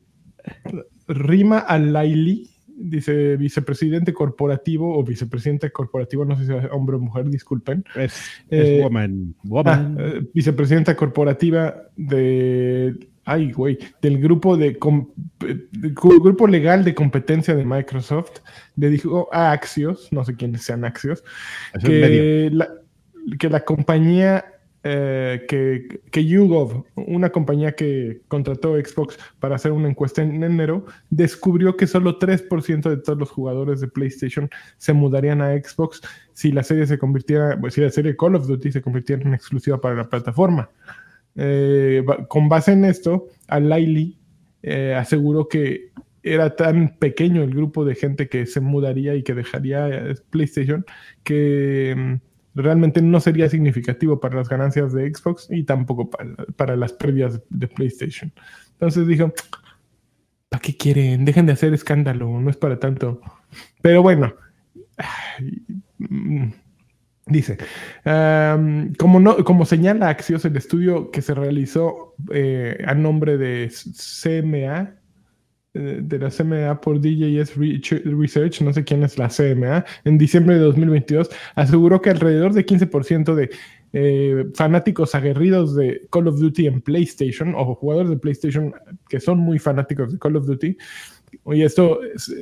Rima 1.07 1.59
Alaili, 1.59 2.49
dice 2.77 3.37
vicepresidente 3.37 4.13
corporativo 4.13 4.97
o 4.99 5.03
vicepresidente 5.03 5.71
corporativo, 5.71 6.25
no 6.25 6.37
sé 6.37 6.45
si 6.45 6.53
es 6.53 6.65
hombre 6.71 6.97
o 6.97 6.99
mujer, 6.99 7.25
disculpen. 7.29 7.83
Es, 7.95 8.13
es 8.49 8.67
Eh, 8.67 8.79
woman. 8.81 9.35
Ah, 9.97 10.03
eh, 10.03 10.21
vicepresidenta 10.33 10.95
corporativa 10.95 11.75
de. 11.95 13.07
Ay, 13.27 13.51
güey. 13.53 13.79
Del 14.01 14.19
grupo 14.19 14.55
de, 14.55 14.77
cu- 14.77 15.11
grupo 16.21 16.47
legal 16.47 16.83
de 16.83 16.93
competencia 16.93 17.55
de 17.55 17.65
Microsoft. 17.65 18.39
Le 18.75 18.89
dijo 18.89 19.29
a 19.31 19.51
Axios, 19.51 20.09
no 20.11 20.23
sé 20.23 20.35
quiénes 20.35 20.61
sean 20.61 20.85
Axios, 20.85 21.23
que 21.83 22.49
la, 22.51 22.69
que 23.39 23.49
la 23.49 23.61
compañía. 23.65 24.45
Eh, 24.87 25.47
que, 25.47 25.99
que 26.11 26.25
YouGov, 26.25 26.85
una 26.95 27.31
compañía 27.31 27.71
que 27.71 28.21
contrató 28.27 28.75
Xbox 28.75 29.17
para 29.39 29.55
hacer 29.55 29.71
una 29.71 29.89
encuesta 29.89 30.21
en 30.21 30.43
enero, 30.43 30.85
descubrió 31.09 31.75
que 31.75 31.87
solo 31.87 32.19
3% 32.19 32.87
de 32.91 32.97
todos 32.97 33.17
los 33.17 33.31
jugadores 33.31 33.81
de 33.81 33.87
PlayStation 33.87 34.47
se 34.77 34.93
mudarían 34.93 35.41
a 35.41 35.53
Xbox 35.53 36.01
si 36.33 36.51
la 36.51 36.61
serie 36.61 36.85
se 36.85 36.99
convirtiera, 36.99 37.59
pues, 37.59 37.73
si 37.73 37.81
la 37.81 37.89
serie 37.89 38.15
Call 38.15 38.35
of 38.35 38.45
Duty 38.45 38.71
se 38.73 38.83
convirtiera 38.83 39.23
en 39.23 39.33
exclusiva 39.33 39.81
para 39.81 39.95
la 39.95 40.07
plataforma. 40.07 40.69
Eh, 41.35 42.05
con 42.27 42.47
base 42.47 42.73
en 42.73 42.85
esto, 42.85 43.29
Alaili 43.47 44.19
eh, 44.61 44.93
aseguró 44.93 45.47
que 45.47 45.93
era 46.21 46.55
tan 46.55 46.95
pequeño 46.99 47.41
el 47.41 47.55
grupo 47.55 47.85
de 47.85 47.95
gente 47.95 48.29
que 48.29 48.45
se 48.45 48.59
mudaría 48.59 49.15
y 49.15 49.23
que 49.23 49.33
dejaría 49.33 50.13
PlayStation 50.29 50.85
que 51.23 51.95
mm, 51.97 52.34
realmente 52.55 53.01
no 53.01 53.19
sería 53.19 53.49
significativo 53.49 54.19
para 54.19 54.35
las 54.35 54.49
ganancias 54.49 54.93
de 54.93 55.13
Xbox 55.13 55.47
y 55.49 55.63
tampoco 55.63 56.09
para, 56.09 56.35
para 56.55 56.75
las 56.75 56.93
pérdidas 56.93 57.41
de 57.49 57.67
PlayStation. 57.67 58.31
Entonces 58.73 59.07
dijo, 59.07 59.33
¿para 60.49 60.61
qué 60.61 60.75
quieren? 60.75 61.25
Dejen 61.25 61.45
de 61.45 61.53
hacer 61.53 61.73
escándalo, 61.73 62.39
no 62.39 62.49
es 62.49 62.57
para 62.57 62.79
tanto. 62.79 63.21
Pero 63.81 64.01
bueno, 64.01 64.33
mm, 65.97 66.47
dice, 67.27 67.57
como, 68.97 69.19
no, 69.19 69.43
como 69.43 69.65
señala 69.65 70.09
Axios, 70.09 70.45
el 70.45 70.55
estudio 70.57 71.11
que 71.11 71.21
se 71.21 71.33
realizó 71.33 72.15
eh, 72.33 72.83
a 72.85 72.93
nombre 72.93 73.37
de 73.37 73.69
CMA, 73.69 74.95
de 75.75 76.19
la 76.19 76.29
CMA 76.29 76.79
por 76.79 77.01
DJS 77.01 77.55
Research, 77.55 78.61
no 78.61 78.73
sé 78.73 78.83
quién 78.83 79.03
es 79.03 79.17
la 79.17 79.29
CMA, 79.29 79.83
en 80.05 80.17
diciembre 80.17 80.55
de 80.55 80.61
2022, 80.61 81.29
aseguró 81.55 82.01
que 82.01 82.11
alrededor 82.11 82.53
de 82.53 82.65
15% 82.65 83.35
de 83.35 83.49
eh, 83.97 84.45
fanáticos 84.53 85.15
aguerridos 85.15 85.75
de 85.75 86.07
Call 86.11 86.27
of 86.27 86.39
Duty 86.39 86.67
en 86.67 86.81
PlayStation 86.81 87.55
o 87.55 87.75
jugadores 87.75 88.09
de 88.09 88.17
PlayStation 88.17 88.73
que 89.07 89.19
son 89.19 89.39
muy 89.39 89.59
fanáticos 89.59 90.11
de 90.11 90.19
Call 90.19 90.35
of 90.35 90.45
Duty, 90.45 90.77
y 91.47 91.61
esto 91.63 91.99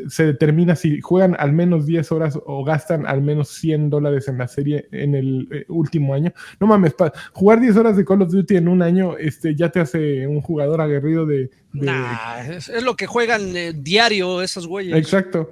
se 0.07 0.25
determina 0.25 0.75
si 0.75 1.01
juegan 1.01 1.35
al 1.39 1.51
menos 1.51 1.85
10 1.85 2.11
horas 2.11 2.39
o 2.45 2.63
gastan 2.63 3.05
al 3.05 3.21
menos 3.21 3.49
100 3.49 3.89
dólares 3.89 4.27
en 4.27 4.37
la 4.37 4.47
serie 4.47 4.87
en 4.91 5.15
el 5.15 5.47
eh, 5.51 5.65
último 5.67 6.13
año. 6.13 6.31
No 6.59 6.67
mames, 6.67 6.95
jugar 7.33 7.59
10 7.59 7.75
horas 7.77 7.97
de 7.97 8.05
Call 8.05 8.21
of 8.21 8.31
Duty 8.31 8.55
en 8.57 8.67
un 8.67 8.81
año 8.81 9.17
este, 9.17 9.55
ya 9.55 9.69
te 9.69 9.79
hace 9.79 10.25
un 10.27 10.41
jugador 10.41 10.79
aguerrido 10.81 11.25
de... 11.25 11.49
de- 11.73 11.85
Nah, 11.85 12.41
es, 12.49 12.69
es 12.69 12.83
lo 12.83 12.95
que 12.95 13.07
juegan 13.07 13.55
eh, 13.57 13.73
diario 13.75 14.41
esos 14.41 14.67
güeyes. 14.67 14.95
Exacto. 14.95 15.49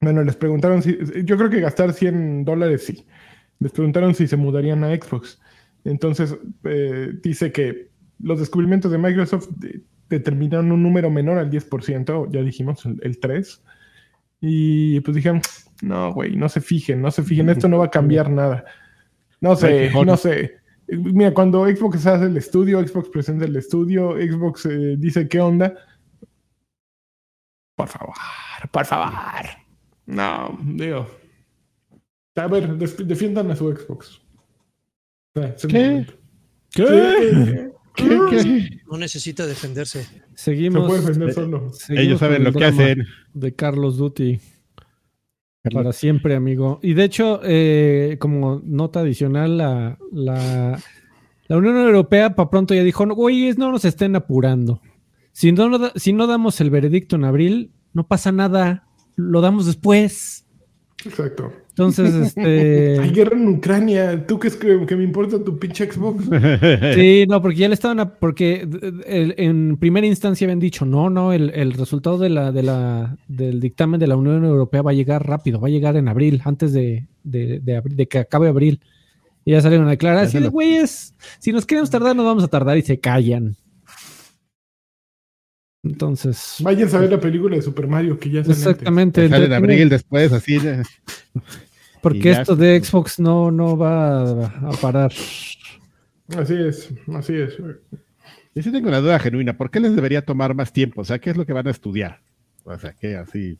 Bueno, 0.00 0.22
les 0.24 0.34
preguntaron 0.36 0.82
si. 0.82 0.98
Yo 1.24 1.36
creo 1.36 1.48
que 1.48 1.60
gastar 1.60 1.92
100 1.92 2.44
dólares 2.44 2.84
sí. 2.86 3.06
Les 3.60 3.70
preguntaron 3.70 4.14
si 4.14 4.26
se 4.26 4.36
mudarían 4.36 4.82
a 4.82 4.94
Xbox. 4.94 5.40
Entonces, 5.84 6.36
eh, 6.64 7.12
dice 7.22 7.52
que 7.52 7.88
los 8.20 8.40
descubrimientos 8.40 8.90
de 8.90 8.98
Microsoft 8.98 9.48
determinaron 10.18 10.72
un 10.72 10.82
número 10.82 11.10
menor 11.10 11.38
al 11.38 11.50
10%, 11.50 12.30
ya 12.30 12.42
dijimos, 12.42 12.84
el, 12.86 12.98
el 13.02 13.20
3%. 13.20 13.60
Y 14.40 15.00
pues 15.00 15.14
dijeron, 15.14 15.40
no, 15.82 16.12
güey, 16.12 16.36
no 16.36 16.48
se 16.48 16.60
fijen, 16.60 17.00
no 17.00 17.10
se 17.10 17.22
fijen, 17.22 17.48
esto 17.48 17.68
no 17.68 17.78
va 17.78 17.86
a 17.86 17.90
cambiar 17.90 18.30
nada. 18.30 18.64
No 19.40 19.56
sé, 19.56 19.90
no 20.04 20.16
sé. 20.16 20.56
Mira, 20.88 21.32
cuando 21.32 21.64
Xbox 21.66 22.06
hace 22.06 22.26
el 22.26 22.36
estudio, 22.36 22.86
Xbox 22.86 23.08
presenta 23.08 23.44
el 23.44 23.56
estudio, 23.56 24.12
Xbox 24.12 24.66
eh, 24.66 24.96
dice 24.98 25.28
qué 25.28 25.40
onda. 25.40 25.74
Por 27.76 27.88
favor, 27.88 28.14
por 28.70 28.84
favor. 28.84 29.12
No, 30.06 30.58
digo. 30.62 31.06
A 32.36 32.46
ver, 32.46 32.76
defiendan 32.76 33.50
a 33.50 33.56
su 33.56 33.72
Xbox. 33.74 34.20
Ah, 35.34 35.54
¿Qué? 35.68 35.88
momento. 35.88 36.14
¿Qué? 36.70 37.71
Sí, 37.96 38.04
¿Qué, 38.08 38.18
qué? 38.30 38.80
No 38.90 38.98
necesita 38.98 39.46
defenderse. 39.46 40.04
Se 40.04 40.10
Seguimos. 40.34 40.86
puede 40.86 41.00
defender 41.00 41.32
solo. 41.32 41.72
seguimos 41.72 42.04
Ellos 42.06 42.20
saben 42.20 42.44
lo 42.44 42.52
que 42.52 42.64
hacen. 42.64 43.06
De 43.34 43.54
Carlos 43.54 43.96
Duty. 43.98 44.40
Para 45.72 45.92
siempre, 45.92 46.34
amigo. 46.34 46.80
Y 46.82 46.94
de 46.94 47.04
hecho, 47.04 47.40
eh, 47.44 48.16
como 48.18 48.60
nota 48.64 49.00
adicional, 49.00 49.58
la, 49.58 49.98
la, 50.10 50.82
la 51.46 51.56
Unión 51.56 51.76
Europea 51.76 52.34
para 52.34 52.50
pronto 52.50 52.74
ya 52.74 52.82
dijo, 52.82 53.06
no, 53.06 53.14
güeyes, 53.14 53.58
no 53.58 53.70
nos 53.70 53.84
estén 53.84 54.16
apurando. 54.16 54.80
Si 55.32 55.52
no, 55.52 55.92
si 55.94 56.12
no 56.12 56.26
damos 56.26 56.60
el 56.60 56.70
veredicto 56.70 57.14
en 57.16 57.24
abril, 57.24 57.70
no 57.92 58.08
pasa 58.08 58.32
nada. 58.32 58.88
Lo 59.14 59.40
damos 59.40 59.66
después. 59.66 60.46
Exacto. 61.04 61.52
Entonces, 61.72 62.14
este. 62.14 62.98
Hay 63.00 63.10
guerra 63.12 63.34
en 63.34 63.48
Ucrania. 63.48 64.26
¿Tú 64.26 64.38
crees 64.38 64.56
que, 64.56 64.84
que 64.86 64.94
me 64.94 65.04
importa 65.04 65.42
tu 65.42 65.58
pinche 65.58 65.90
Xbox? 65.90 66.24
Sí, 66.94 67.24
no, 67.26 67.40
porque 67.40 67.58
ya 67.58 67.68
le 67.68 67.74
estaban. 67.74 68.14
porque 68.20 68.68
en 69.06 69.78
primera 69.78 70.06
instancia 70.06 70.44
habían 70.44 70.60
dicho, 70.60 70.84
no, 70.84 71.08
no, 71.08 71.32
el, 71.32 71.72
resultado 71.72 72.18
de 72.18 72.28
la, 72.28 72.52
de 72.52 72.62
la, 72.62 73.16
del 73.26 73.60
dictamen 73.60 73.98
de 73.98 74.06
la 74.06 74.16
Unión 74.16 74.44
Europea 74.44 74.82
va 74.82 74.90
a 74.90 74.94
llegar 74.94 75.26
rápido, 75.26 75.60
va 75.60 75.68
a 75.68 75.70
llegar 75.70 75.96
en 75.96 76.08
abril, 76.08 76.42
antes 76.44 76.74
de, 76.74 77.06
de, 77.22 78.06
que 78.08 78.18
acabe 78.18 78.48
abril. 78.48 78.80
Y 79.44 79.52
ya 79.52 79.60
salieron 79.62 79.86
a 79.86 79.90
declarar 79.92 80.24
así 80.24 80.38
de 80.38 80.48
güeyes, 80.48 81.14
si 81.38 81.52
nos 81.52 81.64
queremos 81.64 81.90
tardar, 81.90 82.14
nos 82.14 82.26
vamos 82.26 82.44
a 82.44 82.48
tardar 82.48 82.76
y 82.76 82.82
se 82.82 83.00
callan. 83.00 83.56
Entonces. 85.84 86.56
Vayan 86.60 86.94
a 86.94 86.98
ver 86.98 87.10
la 87.10 87.20
película 87.20 87.56
de 87.56 87.62
Super 87.62 87.88
Mario 87.88 88.18
que 88.18 88.30
ya 88.30 88.40
Exactamente. 88.40 89.28
Sale 89.28 89.46
en 89.46 89.52
abril 89.52 89.88
después, 89.88 90.32
así. 90.32 90.58
Porque 92.00 92.32
esto 92.32 92.56
de 92.56 92.82
Xbox 92.82 93.20
no, 93.20 93.50
no 93.50 93.76
va 93.76 94.46
a 94.46 94.72
parar. 94.80 95.12
Así 96.36 96.54
es, 96.54 96.92
así 97.14 97.34
es. 97.34 97.56
Yo 98.54 98.62
sí 98.62 98.72
tengo 98.72 98.88
una 98.88 99.00
duda 99.00 99.18
genuina. 99.18 99.56
¿Por 99.56 99.70
qué 99.70 99.80
les 99.80 99.94
debería 99.94 100.24
tomar 100.24 100.54
más 100.54 100.72
tiempo? 100.72 101.02
O 101.02 101.04
sea, 101.04 101.18
¿qué 101.18 101.30
es 101.30 101.36
lo 101.36 101.46
que 101.46 101.52
van 101.52 101.68
a 101.68 101.70
estudiar? 101.70 102.20
O 102.64 102.76
sea, 102.78 102.92
¿qué 102.92 103.16
así? 103.16 103.58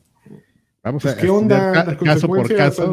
Vamos 0.82 1.02
pues, 1.02 1.14
a 1.14 1.20
¿Qué 1.20 1.28
onda? 1.28 1.96
caso 1.96 2.26
por 2.26 2.54
caso. 2.54 2.92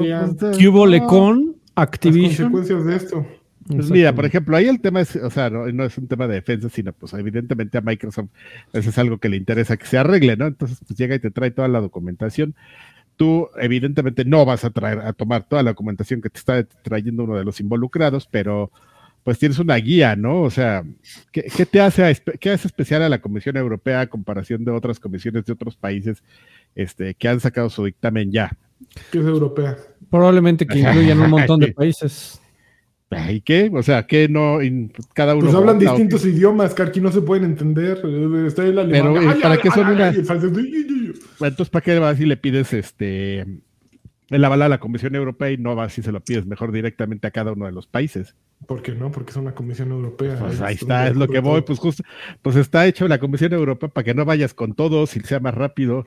¿Qué 0.58 0.68
hubo 0.68 0.86
Lecon? 0.86 1.56
Activision. 1.76 2.52
Las 2.52 2.52
consecuencias 2.52 2.86
de 2.86 2.96
esto. 2.96 3.26
Pues 3.68 3.92
mira, 3.92 4.16
por 4.16 4.26
ejemplo, 4.26 4.58
ahí 4.58 4.68
el 4.68 4.82
tema 4.82 5.02
es, 5.02 5.16
o 5.16 5.30
sea, 5.30 5.50
no, 5.52 5.84
es 5.84 5.98
un 5.98 6.08
tema 6.08 6.28
de 6.28 6.36
defensa, 6.36 6.70
sino 6.70 6.92
pues 6.92 7.14
evidentemente 7.14 7.78
a 7.78 7.82
Microsoft 7.82 8.30
eso 8.74 8.90
es 8.90 8.98
algo 8.98 9.20
que 9.20 9.30
le 9.30 9.38
interesa 9.38 9.78
que 9.78 9.86
se 9.86 10.00
arregle, 10.00 10.38
¿no? 10.38 10.48
Entonces, 10.48 10.80
pues 10.86 10.98
llega 10.98 11.14
y 11.14 11.20
te 11.20 11.30
trae 11.30 11.52
toda 11.52 11.68
la 11.68 11.80
documentación. 11.80 12.56
Tú 13.20 13.50
evidentemente 13.58 14.24
no 14.24 14.46
vas 14.46 14.64
a 14.64 14.70
traer 14.70 15.00
a 15.00 15.12
tomar 15.12 15.44
toda 15.44 15.62
la 15.62 15.72
documentación 15.72 16.22
que 16.22 16.30
te 16.30 16.40
está 16.40 16.64
trayendo 16.64 17.26
uno 17.26 17.36
de 17.36 17.44
los 17.44 17.60
involucrados, 17.60 18.30
pero 18.32 18.72
pues 19.26 19.38
tienes 19.38 19.60
una 19.60 19.76
guía, 19.76 20.16
¿no? 20.16 20.44
O 20.44 20.50
sea, 20.50 20.86
¿qué, 21.34 21.66
te 21.66 21.82
hace, 21.82 22.16
qué 22.40 22.52
hace 22.52 22.70
especial 22.70 23.04
a 23.04 23.10
la 23.10 23.20
Comisión 23.20 23.58
Europea 23.58 24.00
a 24.00 24.08
comparación 24.08 24.64
de 24.64 24.72
otras 24.72 25.02
comisiones 25.02 25.44
de 25.44 25.52
otros 25.52 25.76
países 25.76 26.24
este, 26.76 27.14
que 27.14 27.28
han 27.28 27.42
sacado 27.42 27.70
su 27.70 27.84
dictamen 27.84 28.32
ya? 28.32 28.58
Que 29.12 29.20
es 29.20 29.26
europea. 29.26 29.76
Probablemente 30.10 30.66
que 30.66 30.80
incluyan 30.80 31.20
un 31.20 31.30
montón 31.30 31.60
de 31.60 31.74
países. 31.74 32.42
¿Y 33.32 33.42
qué? 33.42 33.72
O 33.74 33.82
sea, 33.82 34.06
que 34.06 34.30
no 34.30 34.60
cada 35.14 35.34
uno. 35.34 35.46
Pues 35.46 35.56
hablan 35.56 35.80
distintos 35.80 36.26
idiomas 36.26 36.74
que 36.74 36.84
aquí 36.84 37.02
no 37.02 37.12
se 37.12 37.22
pueden 37.22 37.46
entender. 37.46 38.02
Está 38.46 38.64
el 38.66 38.78
alemán. 38.78 39.14
Pero 39.16 39.42
¿para 39.42 39.58
qué 39.58 39.72
son 39.72 39.88
una? 39.88 40.10
Entonces, 40.10 41.70
¿para 41.70 41.84
qué 41.84 41.98
vas 41.98 42.20
y 42.20 42.26
le 42.26 42.38
pides 42.38 42.72
este 42.74 43.46
el 44.30 44.46
aval 44.46 44.62
a 44.62 44.70
la 44.70 44.80
Comisión 44.80 45.16
Europea 45.16 45.50
y 45.50 45.58
no 45.58 45.76
vas 45.76 45.98
y 45.98 46.04
se 46.04 46.12
lo 46.12 46.20
pides 46.20 46.46
mejor 46.46 46.72
directamente 46.72 47.26
a 47.26 47.32
cada 47.32 47.54
uno 47.54 47.66
de 47.66 47.72
los 47.72 47.88
países? 47.88 48.36
¿Por 48.68 48.84
qué 48.84 48.94
no? 48.94 49.12
Porque 49.12 49.32
es 49.32 49.38
una 49.38 49.56
Comisión 49.56 49.90
Europea. 49.90 50.38
Pues 50.38 50.62
ahí 50.62 50.76
está, 50.76 51.08
es 51.08 51.16
lo 51.16 51.28
que 51.28 51.40
voy. 51.40 51.62
Pues 51.62 51.80
justo, 51.80 52.04
pues 52.44 52.58
está 52.58 52.86
hecho 52.86 53.08
la 53.08 53.18
Comisión 53.18 53.54
Europea 53.54 53.90
para 53.90 54.06
que 54.06 54.14
no 54.14 54.24
vayas 54.24 54.54
con 54.54 54.76
todos 54.76 55.16
y 55.16 55.22
sea 55.22 55.40
más 55.40 55.56
rápido. 55.56 56.06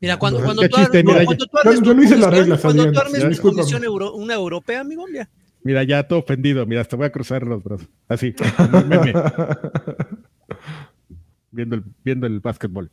Mira, 0.00 0.18
cuando, 0.18 0.42
cuando, 0.42 0.62
tú, 0.68 0.76
armes, 0.78 1.80
yo, 1.82 1.94
no 1.94 2.02
hice 2.02 2.16
las 2.16 2.30
reglas, 2.30 2.60
cuando 2.60 2.90
tú 2.90 2.98
armes 2.98 3.38
comisión 3.38 3.84
una 4.14 4.34
europea, 4.34 4.80
amigo, 4.80 5.06
mira. 5.06 5.28
Mira, 5.64 5.84
ya 5.84 6.08
todo 6.08 6.20
ofendido. 6.20 6.64
Mira, 6.66 6.80
hasta 6.80 6.96
voy 6.96 7.06
a 7.06 7.12
cruzar 7.12 7.44
los 7.44 7.62
brazos. 7.62 7.88
Así. 8.08 8.34
viendo, 11.50 11.76
el, 11.76 11.84
viendo 12.04 12.26
el 12.26 12.40
básquetbol. 12.40 12.90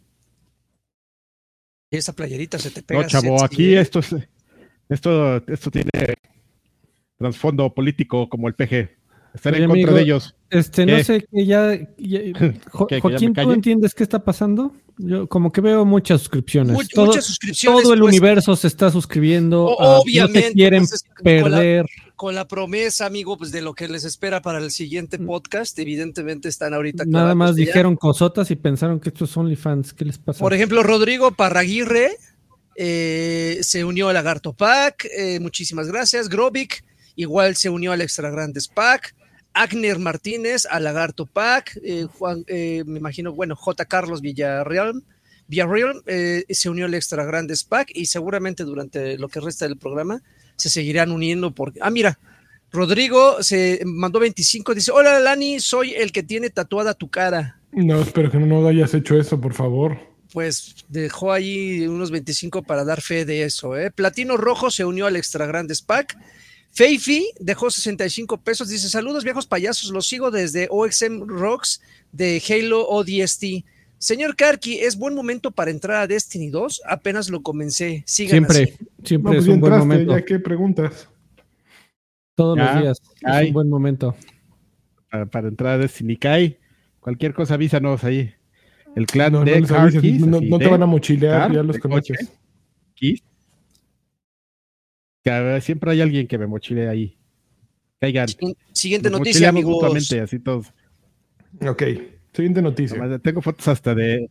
Esa 1.92 2.14
playerita 2.14 2.60
se 2.60 2.70
te 2.70 2.84
pega. 2.84 3.02
No, 3.02 3.08
chavo, 3.08 3.44
aquí 3.44 3.74
esto, 3.74 4.00
esto, 4.90 5.38
esto 5.48 5.72
tiene 5.72 5.90
trasfondo 7.18 7.74
político 7.74 8.30
como 8.30 8.48
el 8.48 8.54
PG. 8.54 8.99
Estar 9.34 9.56
en 9.56 9.70
contra 9.70 9.94
de 9.94 10.02
ellos. 10.02 10.36
Este, 10.50 10.86
no 10.86 11.04
sé, 11.04 11.26
que 11.32 11.46
ya, 11.46 11.78
Joaquín, 12.72 13.34
¿tú 13.34 13.52
entiendes 13.52 13.94
qué 13.94 14.04
está 14.04 14.24
pasando? 14.24 14.74
Yo 14.98 15.28
como 15.28 15.52
que 15.52 15.62
veo 15.62 15.86
muchas 15.86 16.22
suscripciones. 16.22 16.90
todo, 16.90 17.06
muchas 17.06 17.26
suscripciones. 17.26 17.84
Todo 17.84 17.94
el 17.94 18.02
pues, 18.02 18.10
universo 18.10 18.56
se 18.56 18.68
está 18.68 18.92
suscribiendo. 18.92 19.66
Obviamente. 19.66 20.42
no 20.42 20.48
se 20.48 20.54
quieren 20.54 20.88
pues, 20.88 21.06
perder. 21.24 21.86
Con 22.16 22.36
la, 22.36 22.48
promesa, 22.48 23.06
amigo, 23.06 23.38
pues 23.38 23.52
de 23.52 23.62
lo 23.62 23.74
que 23.74 23.88
les 23.88 24.04
espera 24.04 24.42
para 24.42 24.58
el 24.58 24.72
siguiente 24.72 25.18
mm. 25.18 25.26
podcast. 25.26 25.78
Evidentemente 25.80 26.50
están 26.50 26.74
ahorita. 26.74 27.06
Nada 27.06 27.34
más 27.34 27.56
dijeron 27.56 27.96
cosotas 27.96 28.52
y 28.52 28.56
pensaron 28.58 29.00
que 29.00 29.10
estos 29.10 29.30
son 29.30 29.46
OnlyFans. 29.46 29.94
¿Qué 29.94 30.04
les 30.04 30.18
pasa? 30.18 30.40
Por 30.40 30.54
ejemplo, 30.54 30.84
Rodrigo 30.84 31.32
Parraguirre 31.32 32.18
eh, 32.76 33.60
se 33.62 33.86
unió 33.86 34.10
al 34.10 34.16
Lagarto 34.16 34.52
Pack. 34.52 35.08
Eh, 35.18 35.40
muchísimas 35.40 35.88
gracias. 35.88 36.28
Grovic 36.28 36.84
igual 37.16 37.56
se 37.56 37.70
unió 37.70 37.94
al 37.94 38.02
Extra 38.02 38.30
Grandes 38.32 38.68
Pack. 38.68 39.16
Agner 39.60 40.00
Martínez, 40.00 40.66
a 40.70 40.80
Lagarto 40.80 41.26
Pack, 41.26 41.78
eh, 41.84 42.06
Juan, 42.06 42.46
eh, 42.48 42.84
me 42.86 42.98
imagino, 42.98 43.34
bueno, 43.34 43.58
J. 43.58 43.84
Carlos 43.84 44.22
Villarreal, 44.22 45.04
Villarreal 45.50 46.02
eh, 46.06 46.46
se 46.50 46.70
unió 46.70 46.86
al 46.86 46.94
Extra 46.94 47.26
Grandes 47.26 47.66
Pack 47.66 47.92
y 47.94 48.06
seguramente 48.06 48.64
durante 48.64 49.18
lo 49.18 49.28
que 49.28 49.42
resta 49.42 49.68
del 49.68 49.76
programa 49.76 50.22
se 50.56 50.70
seguirán 50.70 51.12
uniendo 51.12 51.52
porque, 51.52 51.80
ah, 51.82 51.90
mira, 51.90 52.18
Rodrigo 52.72 53.44
se 53.44 53.82
mandó 53.86 54.22
25, 54.22 54.76
dice, 54.76 54.92
hola 54.92 55.20
Lani, 55.20 55.60
soy 55.60 55.94
el 55.94 56.14
que 56.14 56.24
tiene 56.24 56.50
tatuada 56.50 56.94
tu 56.94 57.10
cara. 57.10 57.60
No, 57.74 58.00
espero 58.00 58.32
que 58.32 58.38
no 58.38 58.66
hayas 58.66 58.94
hecho 58.94 59.20
eso, 59.20 59.42
por 59.42 59.54
favor. 59.54 60.00
Pues 60.32 60.86
dejó 60.88 61.34
ahí 61.34 61.86
unos 61.86 62.12
25 62.12 62.64
para 62.64 62.86
dar 62.86 63.02
fe 63.02 63.26
de 63.26 63.44
eso. 63.44 63.76
¿eh? 63.76 63.92
Platino 63.92 64.38
Rojo 64.38 64.72
se 64.72 64.86
unió 64.86 65.08
al 65.08 65.18
Extra 65.18 65.46
Grandes 65.48 65.82
Pack. 65.82 66.16
Feifi 66.72 67.28
dejó 67.40 67.70
65 67.70 68.38
pesos. 68.38 68.70
Dice: 68.70 68.90
Saludos, 68.90 69.24
viejos 69.24 69.48
payasos. 69.48 69.92
Los 69.92 70.08
sigo 70.08 70.32
desde 70.32 70.68
OXM 70.70 71.28
Rocks 71.28 71.82
de 72.12 72.42
Halo 72.50 72.88
ODST. 72.88 73.66
Señor 73.98 74.36
Karki, 74.38 74.80
¿es 74.80 74.98
buen 74.98 75.14
momento 75.14 75.52
para 75.52 75.72
entrar 75.72 76.04
a 76.04 76.08
Destiny 76.08 76.50
2? 76.50 76.84
Apenas 76.88 77.30
lo 77.30 77.42
comencé. 77.42 78.04
siempre, 78.06 78.76
siempre 79.04 79.38
es 79.38 79.46
pues 79.46 79.48
un 79.48 79.60
buen 79.60 79.78
momento. 79.78 80.18
¿Ya 80.18 80.24
qué 80.24 80.40
preguntas? 80.40 81.10
Todos 82.36 82.58
los 82.58 82.82
días. 82.82 83.02
Es 83.22 83.48
un 83.48 83.54
buen 83.54 83.70
momento. 83.70 84.16
Para, 85.32 85.48
entrar 85.50 85.74
a 85.74 85.78
Destiny 85.80 86.16
Kai, 86.16 86.58
cualquier 87.02 87.34
cosa 87.34 87.56
avísanos 87.56 88.04
ahí. 88.06 88.34
El 88.96 89.06
clan 89.06 89.44
de 89.44 89.62
Karki. 89.64 90.14
No, 90.20 90.58
te 90.58 90.68
van 90.68 90.84
a 90.84 90.86
mochilear, 90.86 91.52
ya 91.52 91.64
los 91.64 91.78
conoces 91.78 92.32
siempre 95.62 95.92
hay 95.92 96.02
alguien 96.02 96.28
que 96.28 96.38
me 96.38 96.48
mochile 96.48 96.88
ahí. 96.88 97.18
Caigan. 98.00 98.28
Siguiente 98.72 99.10
noticia, 99.10 99.50
amigos. 99.50 99.84
así 100.22 100.40
todos. 100.40 100.68
Ok, 101.62 101.84
siguiente 102.34 102.62
noticia. 102.62 103.20
tengo 103.20 103.42
fotos 103.42 103.68
hasta 103.68 103.94
de, 103.94 104.30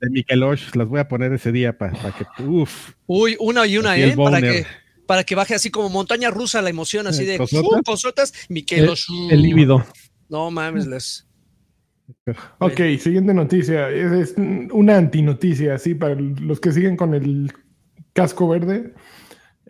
de 0.00 0.10
Mikelosh, 0.10 0.74
las 0.74 0.88
voy 0.88 1.00
a 1.00 1.08
poner 1.08 1.32
ese 1.32 1.52
día 1.52 1.76
para 1.76 1.92
que, 2.12 2.42
uff. 2.42 2.92
Uy, 3.06 3.36
una 3.38 3.66
y 3.66 3.78
una, 3.78 3.96
¿eh? 3.96 4.14
Para 4.16 4.40
que, 4.40 4.66
para 5.06 5.24
que 5.24 5.34
baje 5.34 5.54
así 5.54 5.70
como 5.70 5.88
montaña 5.88 6.30
rusa 6.30 6.62
la 6.62 6.70
emoción, 6.70 7.06
así 7.06 7.24
de 7.24 7.38
¿Cosotas? 7.84 8.32
Mikelosh. 8.48 9.06
El, 9.30 9.42
líbido. 9.42 9.84
No 10.28 10.50
mames, 10.50 10.86
les. 10.86 11.26
Ok, 12.58 12.80
siguiente 12.98 13.34
noticia. 13.34 13.90
Es, 13.90 14.34
una 14.36 14.96
antinoticia, 14.96 15.74
así, 15.74 15.94
para 15.94 16.14
los 16.14 16.60
que 16.60 16.72
siguen 16.72 16.96
con 16.96 17.14
el 17.14 17.52
casco 18.12 18.48
verde. 18.48 18.94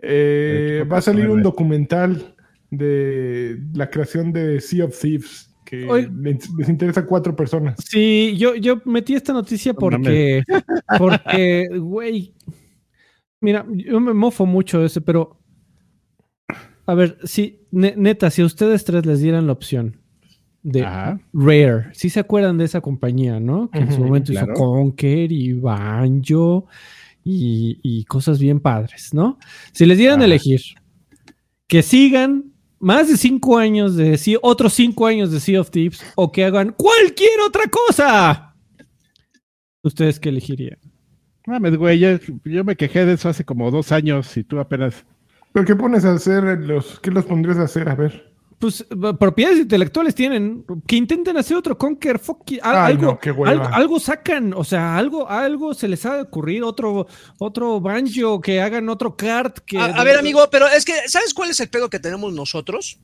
Eh, 0.02 0.84
va 0.90 0.98
a 0.98 1.02
salir 1.02 1.30
un 1.30 1.42
documental 1.42 2.34
de 2.70 3.58
la 3.72 3.88
creación 3.88 4.32
de 4.32 4.60
Sea 4.60 4.86
of 4.86 4.98
Thieves 4.98 5.48
que 5.64 5.86
les, 6.22 6.68
interesa 6.68 7.00
a 7.00 7.06
cuatro 7.06 7.36
personas. 7.36 7.76
Sí, 7.88 8.34
yo, 8.36 8.56
yo 8.56 8.82
metí 8.84 9.14
esta 9.14 9.32
noticia 9.32 9.72
porque, 9.72 10.42
porque, 10.98 11.68
güey, 11.78 12.34
mira, 13.40 13.64
yo 13.70 14.00
me 14.00 14.12
mofo 14.12 14.44
mucho 14.44 14.80
de 14.80 14.86
ese, 14.86 15.00
pero 15.00 15.38
a 16.84 16.94
ver, 16.94 17.16
si, 17.24 17.66
neta, 17.70 18.30
si 18.30 18.42
a 18.42 18.46
ustedes 18.46 18.84
tres 18.84 19.06
les 19.06 19.20
dieran 19.20 19.46
la 19.46 19.52
opción 19.52 19.98
de 20.62 20.82
Rare, 21.32 21.86
si 21.92 22.10
se 22.10 22.20
acuerdan 22.20 22.58
de 22.58 22.64
esa 22.64 22.80
compañía, 22.80 23.40
¿no? 23.40 23.70
Que 23.70 23.78
en 23.78 23.92
su 23.92 24.00
momento 24.00 24.32
hizo 24.32 24.46
Conker 24.54 25.30
y 25.30 25.52
Banjo 25.54 26.66
y, 27.24 28.04
cosas 28.04 28.38
bien 28.38 28.60
padres, 28.60 29.14
¿no? 29.14 29.38
Si 29.72 29.86
les 29.86 29.98
dieran 29.98 30.22
a 30.22 30.24
elegir 30.24 30.60
que 31.66 31.82
sigan 31.82 32.52
más 32.78 33.08
de 33.08 33.16
cinco 33.16 33.58
años 33.58 33.96
de 33.96 34.18
sea, 34.18 34.38
otros 34.42 34.72
cinco 34.74 35.06
años 35.06 35.30
de 35.30 35.40
Sea 35.40 35.60
of 35.60 35.70
Thieves 35.70 36.04
o 36.16 36.32
que 36.32 36.44
hagan 36.44 36.74
cualquier 36.76 37.40
otra 37.46 37.64
cosa, 37.68 38.54
¿ustedes 39.82 40.18
qué 40.18 40.30
elegirían? 40.30 40.78
Mames, 41.46 41.76
güey, 41.76 41.98
yo, 41.98 42.64
me 42.64 42.76
quejé 42.76 43.04
de 43.04 43.14
eso 43.14 43.28
hace 43.28 43.44
como 43.44 43.70
dos 43.70 43.92
años 43.92 44.36
y 44.36 44.44
tú 44.44 44.60
apenas. 44.60 45.04
¿Pero 45.52 45.66
qué 45.66 45.76
pones 45.76 46.04
a 46.04 46.12
hacer 46.12 46.44
los, 46.60 47.00
qué 47.00 47.10
los 47.10 47.24
pondrías 47.24 47.58
a 47.58 47.64
hacer? 47.64 47.88
A 47.88 47.94
ver. 47.94 48.31
Pues 48.62 48.86
propiedades 49.18 49.58
intelectuales 49.58 50.14
tienen, 50.14 50.64
que 50.86 50.94
intenten 50.94 51.36
hacer 51.36 51.56
otro 51.56 51.76
Conker, 51.76 52.20
algo, 52.62 53.18
algo, 53.72 53.98
sacan, 53.98 54.54
o 54.54 54.62
sea, 54.62 54.96
algo, 54.96 55.28
algo 55.28 55.74
se 55.74 55.88
les 55.88 56.06
ha 56.06 56.22
ocurrido, 56.22 56.68
otro, 56.68 57.08
otro 57.38 57.80
banjo, 57.80 58.40
que 58.40 58.60
hagan 58.60 58.88
otro 58.88 59.16
kart. 59.16 59.58
Que, 59.66 59.80
a 59.80 60.04
ver, 60.04 60.16
amigo, 60.16 60.48
pero 60.48 60.68
es 60.68 60.84
que, 60.84 60.92
¿sabes 61.08 61.34
cuál 61.34 61.50
es 61.50 61.58
el 61.58 61.70
pedo 61.70 61.90
que 61.90 61.98
tenemos 61.98 62.32
nosotros? 62.32 63.00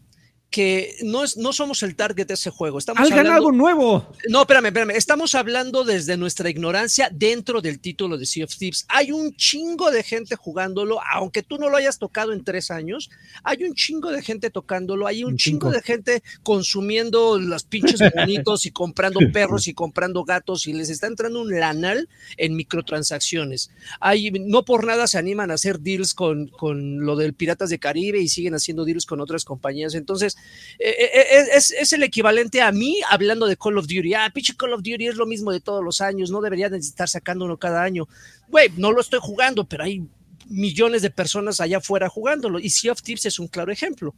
Que 0.51 0.97
no, 1.03 1.25
es, 1.25 1.37
no 1.37 1.53
somos 1.53 1.83
el 1.83 1.95
target 1.95 2.27
de 2.27 2.35
ese 2.35 2.49
juego. 2.49 2.79
Estamos 2.79 3.11
hablando, 3.11 3.33
algo 3.33 3.53
nuevo! 3.53 4.11
No, 4.31 4.41
espérame, 4.41 4.67
espérame. 4.67 4.91
Estamos 4.93 5.35
hablando 5.35 5.85
desde 5.85 6.17
nuestra 6.17 6.49
ignorancia 6.49 7.11
dentro 7.13 7.61
del 7.61 7.81
título 7.81 8.17
de 8.17 8.25
Sea 8.25 8.47
of 8.47 8.57
Thieves. 8.57 8.87
Hay 8.89 9.13
un 9.13 9.35
chingo 9.35 9.91
de 9.91 10.03
gente 10.03 10.37
jugándolo, 10.37 11.01
aunque 11.13 11.43
tú 11.43 11.59
no 11.59 11.69
lo 11.69 11.77
hayas 11.77 11.99
tocado 11.99 12.33
en 12.33 12.45
tres 12.45 12.71
años. 12.71 13.11
Hay 13.45 13.63
un 13.63 13.75
chingo 13.75 14.11
de 14.11 14.23
gente 14.23 14.49
tocándolo, 14.49 15.07
hay 15.07 15.23
un, 15.23 15.37
chingo 15.37 15.71
de 15.71 15.83
gente 15.83 16.23
consumiendo 16.43 17.39
los 17.39 17.65
pinches 17.65 18.01
bonitos 18.17 18.65
y 18.65 18.71
comprando 18.71 19.21
perros 19.33 19.69
y 19.69 19.75
comprando 19.75 20.25
gatos 20.25 20.67
y 20.67 20.73
les 20.73 20.89
está 20.89 21.09
entrando 21.09 21.43
un 21.43 21.61
lanal 21.61 22.09
en 22.39 22.57
microtransacciones. 22.57 23.71
Hay, 24.01 24.31
no 24.31 24.65
por 24.65 24.87
nada 24.87 25.07
se 25.07 25.19
animan 25.19 25.51
a 25.51 25.55
hacer 25.55 25.81
deals 25.81 26.15
con, 26.15 26.49
con 26.49 27.05
lo 27.05 27.17
del 27.17 27.35
Piratas 27.35 27.69
de 27.69 27.79
Caribe 27.79 28.19
y 28.19 28.29
siguen 28.29 28.55
haciendo 28.55 28.87
deals 28.87 29.05
con 29.05 29.21
otras 29.21 29.45
compañías. 29.45 29.95
Entonces, 29.95 30.38
eh, 30.79 30.95
eh, 31.01 31.25
eh, 31.31 31.47
es, 31.57 31.93
el 31.93 32.05
equivalente 32.05 32.63
a 32.63 32.71
mí 32.71 32.99
hablando 33.11 33.47
de 33.47 33.57
Call 33.57 33.79
of 33.79 33.89
Duty. 33.89 34.15
Ah, 34.15 34.31
pinche 34.33 34.55
Call 34.57 34.73
of 34.73 34.83
Duty 34.83 35.09
es 35.09 35.17
lo 35.17 35.27
mismo 35.27 35.51
de 35.51 35.61
todos 35.61 35.83
los 35.83 36.01
años, 36.01 36.31
no 36.31 36.41
debería 36.41 36.69
de 36.69 36.79
estar 36.79 37.09
sacándolo 37.09 37.57
cada 37.57 37.83
año. 37.83 38.09
Güey, 38.49 38.71
no 38.77 38.93
lo 38.93 39.01
estoy 39.01 39.19
jugando, 39.21 39.65
pero 39.65 39.85
hay 39.85 40.07
millones 40.49 41.03
de 41.03 41.11
personas 41.11 41.61
allá 41.61 41.79
afuera 41.79 42.09
jugándolo. 42.09 42.61
Y 42.61 42.71
Sea 42.71 42.93
of 42.93 43.03
Thieves 43.03 43.27
es 43.27 43.41
un 43.41 43.49
claro 43.49 43.73
ejemplo. 43.73 44.15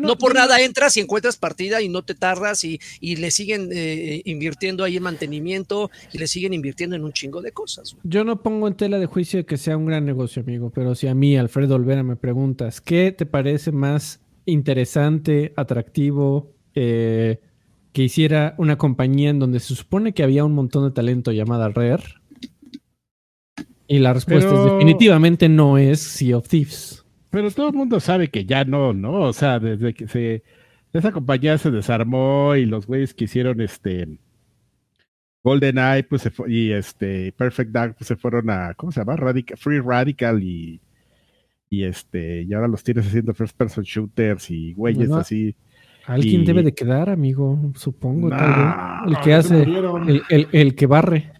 no, 0.00 0.16
por 0.16 0.34
nada 0.34 0.60
entras 0.62 0.96
y 0.96 1.00
encuentras 1.00 1.36
partida 1.36 1.82
y 1.82 1.88
no 1.90 2.02
te 2.02 2.14
tardas 2.14 2.64
y, 2.64 2.80
le 3.00 3.30
siguen 3.30 3.70
invirtiendo 4.24 4.84
ahí 4.84 4.96
en 4.96 5.02
mantenimiento 5.02 5.90
y 6.12 6.18
le 6.18 6.28
siguen 6.28 6.54
invirtiendo 6.54 6.96
en 6.96 7.04
un 7.04 7.12
chingo 7.12 7.42
de 7.42 7.52
cosas. 7.52 7.94
Yo 8.04 8.24
no 8.24 8.42
pongo 8.42 8.68
en 8.68 8.74
tela 8.74 8.98
de 8.98 9.06
juicio 9.06 9.44
que 9.44 9.58
sea 9.58 9.76
un 9.76 9.84
gran 9.84 10.06
negocio, 10.06 10.42
amigo, 10.42 10.70
pero 10.70 10.94
si 10.94 11.08
a 11.08 11.14
mí, 11.14 11.36
Alfredo 11.36 11.74
Olvera, 11.74 12.02
me 12.02 12.16
preguntas, 12.16 12.80
¿qué 12.80 13.12
te 13.12 13.26
parece 13.26 13.70
más 13.70 14.20
interesante, 14.50 15.52
atractivo, 15.56 16.52
eh, 16.74 17.40
que 17.92 18.02
hiciera 18.02 18.54
una 18.58 18.78
compañía 18.78 19.30
en 19.30 19.38
donde 19.38 19.60
se 19.60 19.74
supone 19.74 20.12
que 20.12 20.22
había 20.22 20.44
un 20.44 20.52
montón 20.52 20.84
de 20.84 20.94
talento 20.94 21.32
llamada 21.32 21.68
Rare. 21.68 22.04
Y 23.88 23.98
la 23.98 24.12
respuesta 24.12 24.54
es 24.54 24.64
definitivamente 24.72 25.48
no 25.48 25.76
es 25.76 26.00
Sea 26.00 26.36
of 26.36 26.48
Thieves. 26.48 27.04
Pero 27.30 27.50
todo 27.50 27.68
el 27.68 27.74
mundo 27.74 27.98
sabe 27.98 28.28
que 28.28 28.44
ya 28.44 28.64
no, 28.64 28.92
¿no? 28.92 29.22
O 29.22 29.32
sea, 29.32 29.58
desde 29.58 29.94
que 29.94 30.06
se 30.06 30.42
esa 30.92 31.12
compañía 31.12 31.56
se 31.58 31.70
desarmó 31.70 32.56
y 32.56 32.66
los 32.66 32.86
güeyes 32.86 33.14
que 33.14 33.24
hicieron 33.24 33.60
este 33.60 34.18
GoldenEye 35.42 36.04
pues 36.04 36.28
y 36.48 36.72
este 36.72 37.32
Perfect 37.32 37.70
Dark 37.70 37.94
pues 37.96 38.08
se 38.08 38.16
fueron 38.16 38.50
a 38.50 38.74
¿cómo 38.74 38.92
se 38.92 39.00
llama? 39.00 39.16
Radical, 39.16 39.56
Free 39.56 39.80
Radical 39.80 40.42
y 40.42 40.80
y 41.70 41.84
este 41.84 42.42
y 42.42 42.52
ahora 42.52 42.66
los 42.66 42.82
tienes 42.82 43.06
haciendo 43.06 43.32
first 43.32 43.56
person 43.56 43.84
shooters 43.84 44.50
y 44.50 44.74
güeyes 44.74 45.10
así. 45.12 45.56
Alguien 46.06 46.44
debe 46.44 46.64
de 46.64 46.74
quedar, 46.74 47.08
amigo, 47.08 47.72
supongo. 47.76 48.30
El 49.06 49.20
que 49.22 49.32
hace, 49.32 49.62
el, 49.62 50.48
el, 50.50 50.74
que 50.74 50.86
barre. 50.86 51.32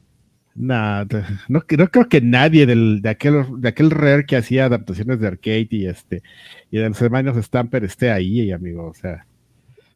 Nada, 0.55 1.07
no, 1.49 1.62
creo 1.62 2.09
que 2.09 2.21
nadie 2.21 2.66
del, 2.66 3.03
de 3.03 3.09
aquel 3.09 3.61
de 3.61 3.69
aquel 3.69 3.90
rare 3.90 4.27
que 4.27 4.37
hacía 4.37 4.66
adaptaciones 4.66 5.19
de 5.19 5.27
arcade 5.27 5.69
y 5.71 5.87
este 5.87 6.23
y 6.71 6.79
de 6.79 6.88
los 6.88 7.03
hermanos 7.03 7.37
Stamper 7.37 7.83
esté 7.83 8.12
ahí, 8.12 8.53
amigo. 8.53 8.87
O 8.87 8.95
sea, 8.95 9.27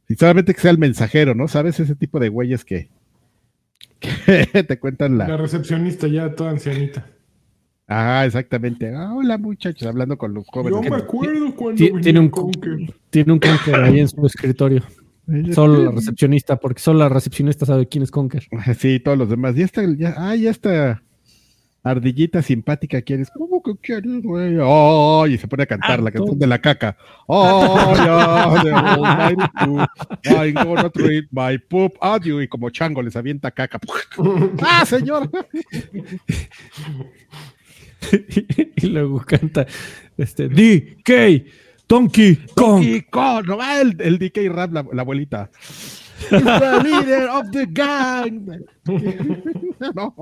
y 0.09 0.15
solamente 0.15 0.55
que 0.55 0.61
sea 0.61 0.73
el 0.73 0.79
mensajero, 0.79 1.37
¿no? 1.37 1.47
¿Sabes? 1.47 1.79
Ese 1.79 1.95
tipo 1.95 2.19
de 2.19 2.29
güeyes 2.31 2.65
que, 2.65 2.89
que 4.01 4.65
te 4.65 4.79
cuentan 4.81 5.19
la. 5.19 5.29
La 5.29 5.37
recepcionista 5.37 6.09
ya 6.09 6.35
toda 6.35 6.51
ancianita. 6.51 7.14
Ah, 7.87 8.25
exactamente. 8.25 8.95
Ah, 8.95 9.13
hola 9.15 9.37
muchachos, 9.37 9.87
hablando 9.87 10.17
con 10.17 10.33
los 10.33 10.47
jóvenes. 10.49 10.83
Yo 10.83 10.91
me 10.91 10.97
acuerdo 10.97 11.55
cuando 11.55 12.01
tiene 12.01 12.21
un 12.21 12.31
Conker. 12.31 12.95
Tiene 13.11 13.33
un 13.33 13.39
Conker 13.39 13.75
ahí 13.77 14.01
en 14.01 14.09
su 14.09 14.25
escritorio. 14.27 14.83
Solo 15.53 15.85
la 15.85 15.91
recepcionista, 15.91 16.57
porque 16.57 16.81
solo 16.81 16.99
la 16.99 17.09
recepcionista 17.09 17.65
sabe 17.65 17.87
quién 17.89 18.03
es 18.03 18.11
Conker. 18.11 18.47
Sí, 18.79 19.01
todos 19.01 19.19
los 19.19 19.29
demás. 19.29 19.57
Y 19.57 19.63
esta, 19.63 19.83
ya, 19.97 20.15
ah, 20.17 20.35
ya 20.35 20.51
está 20.51 21.03
ardillita 21.85 22.41
simpática 22.41 23.03
quieres. 23.03 23.31
¿Cómo 23.31 23.63
que 23.63 23.77
quieres, 23.77 24.23
güey? 24.23 24.57
Oh, 24.61 25.27
y 25.27 25.37
se 25.37 25.47
pone 25.47 25.65
a 25.65 25.67
cantar 25.67 26.03
la 26.03 26.11
canción 26.11 26.39
de 26.39 26.47
la 26.47 26.59
caca. 26.59 26.97
Oh, 27.27 27.95
ya, 27.97 28.45
I'm 30.25 30.53
gonna 30.55 30.91
treat 30.91 31.25
my 31.31 31.59
poop 31.59 31.95
audio. 32.01 32.43
Y 32.43 32.49
como 32.49 32.69
chango 32.71 33.03
les 33.03 33.17
avienta 33.17 33.51
caca. 33.51 33.79
¡Ah, 34.63 34.85
señor! 34.85 35.31
y 38.77 38.87
luego 38.87 39.21
canta 39.21 39.67
este 40.17 40.49
DK 40.49 41.47
Donkey 41.89 42.37
Kong. 42.55 42.83
Donkey 42.83 43.03
Kong, 43.03 43.47
no 43.47 43.59
el, 43.63 43.97
el 44.01 44.19
DK 44.19 44.49
rap, 44.51 44.73
la, 44.73 44.81
abuelita. 45.03 45.51
the 46.31 46.81
leader 46.83 47.29
of 47.29 47.51
the 47.51 47.67
gang. 47.67 48.65
no. 49.95 50.15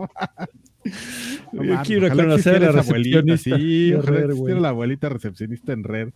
Yo 1.53 1.83
quiero 1.85 2.09
conocer 2.11 2.65
a 2.65 2.73
la 2.73 2.83
recepcionista. 2.83 3.57
Sí, 3.57 3.95
ojalá 3.95 4.61
la 4.61 4.69
abuelita 4.71 5.09
recepcionista 5.09 5.73
en 5.73 5.85
red. 5.85 6.09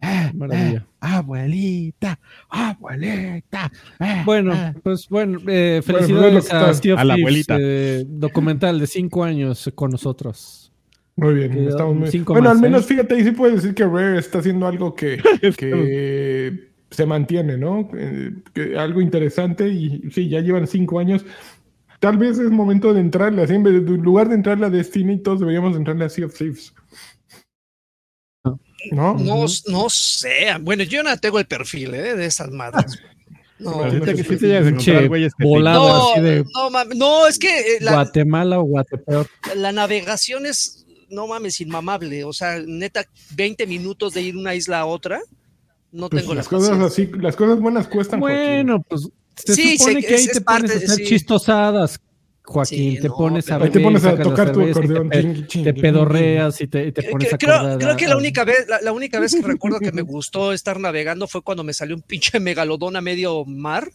Eh, 0.00 0.30
Maravilla. 0.34 0.78
Eh, 0.78 0.82
abuelita, 1.00 2.18
abuelita. 2.48 3.72
Eh, 4.00 4.22
bueno, 4.24 4.74
pues 4.82 5.08
bueno, 5.08 5.40
felicidades 5.40 6.52
a, 6.52 6.70
a, 6.98 7.04
la 7.04 7.14
abuelita. 7.14 7.58
documental 8.06 8.78
de 8.78 8.86
cinco 8.86 9.24
años 9.24 9.70
con 9.74 9.92
nosotros. 9.92 10.65
Muy 11.16 11.32
bien, 11.32 11.68
estamos 11.68 11.96
muy... 11.96 12.18
Bueno, 12.20 12.50
al 12.50 12.60
menos 12.60 12.84
¿eh? 12.84 12.88
fíjate, 12.88 13.14
ahí 13.14 13.24
sí 13.24 13.30
puedes 13.30 13.56
decir 13.56 13.74
que 13.74 13.86
Rare 13.86 14.18
está 14.18 14.38
haciendo 14.38 14.66
algo 14.66 14.94
que, 14.94 15.16
que 15.56 16.68
se 16.90 17.06
mantiene, 17.06 17.56
¿no? 17.56 17.88
Que, 17.88 18.78
algo 18.78 19.00
interesante 19.00 19.66
y 19.68 20.10
sí, 20.10 20.28
ya 20.28 20.40
llevan 20.40 20.66
cinco 20.66 20.98
años. 20.98 21.24
Tal 22.00 22.18
vez 22.18 22.38
es 22.38 22.50
momento 22.50 22.92
de 22.92 23.00
entrarle, 23.00 23.42
así 23.42 23.54
en 23.54 23.62
lugar 24.02 24.28
de 24.28 24.34
entrarle 24.34 24.66
a 24.66 24.70
Destiny, 24.70 25.22
todos 25.22 25.40
deberíamos 25.40 25.74
entrarle 25.74 26.04
a 26.04 26.10
Sea 26.10 26.26
of 26.26 26.36
Thieves. 26.36 26.74
¿No? 28.92 29.14
No, 29.14 29.46
no 29.68 29.88
sé. 29.88 30.54
Bueno, 30.60 30.84
yo 30.84 31.02
no 31.02 31.16
tengo 31.18 31.38
el 31.38 31.46
perfil 31.46 31.94
¿eh? 31.94 32.14
de 32.14 32.26
esas 32.26 32.50
madres. 32.50 33.00
No, 33.58 33.70
no, 33.70 33.88
no, 36.94 37.26
es 37.26 37.38
que 37.38 37.58
eh, 37.58 37.78
Guatemala 37.80 38.60
o 38.60 38.64
Guatepeor. 38.64 39.26
La 39.56 39.72
navegación 39.72 40.44
es 40.44 40.85
no 41.10 41.26
mames, 41.26 41.60
inmamable. 41.60 42.24
O 42.24 42.32
sea, 42.32 42.60
neta, 42.66 43.04
20 43.34 43.66
minutos 43.66 44.14
de 44.14 44.22
ir 44.22 44.34
de 44.34 44.40
una 44.40 44.54
isla 44.54 44.80
a 44.80 44.86
otra. 44.86 45.20
No 45.92 46.10
pues 46.10 46.22
tengo 46.22 46.34
las 46.34 46.48
cosas 46.48 46.78
así, 46.80 47.06
las 47.20 47.36
cosas 47.36 47.60
buenas 47.60 47.88
cuestan. 47.88 48.20
Bueno, 48.20 48.82
pues 48.82 49.08
se 49.36 49.54
sí, 49.54 49.78
supone 49.78 50.02
que 50.02 50.14
ahí 50.14 50.26
te 50.26 50.40
pones 50.40 50.70
a 50.70 50.74
hacer 50.74 51.06
chistosadas. 51.06 52.00
Joaquín, 52.46 53.00
te 53.00 53.10
pones 53.10 53.50
a, 53.50 53.58
te 53.58 53.80
pones 53.80 54.04
a 54.04 54.16
tocar 54.16 54.52
tu 54.52 54.62
acordeón, 54.62 55.10
te, 55.10 55.74
pedorreas 55.74 56.60
y 56.60 56.68
te, 56.68 56.92
pones 57.10 57.34
a 57.34 57.38
creo, 57.38 57.76
creo 57.76 57.96
que 57.96 58.06
la 58.06 58.16
única 58.16 58.44
vez, 58.44 58.66
la, 58.82 58.92
única 58.92 59.18
vez 59.18 59.34
que 59.34 59.42
recuerdo 59.42 59.80
que 59.80 59.90
me 59.90 60.02
gustó 60.02 60.52
estar 60.52 60.78
navegando 60.78 61.26
fue 61.26 61.42
cuando 61.42 61.64
me 61.64 61.72
salió 61.72 61.96
un 61.96 62.02
pinche 62.02 62.38
megalodón 62.38 62.94
a 62.94 63.00
medio 63.00 63.44
mar. 63.44 63.90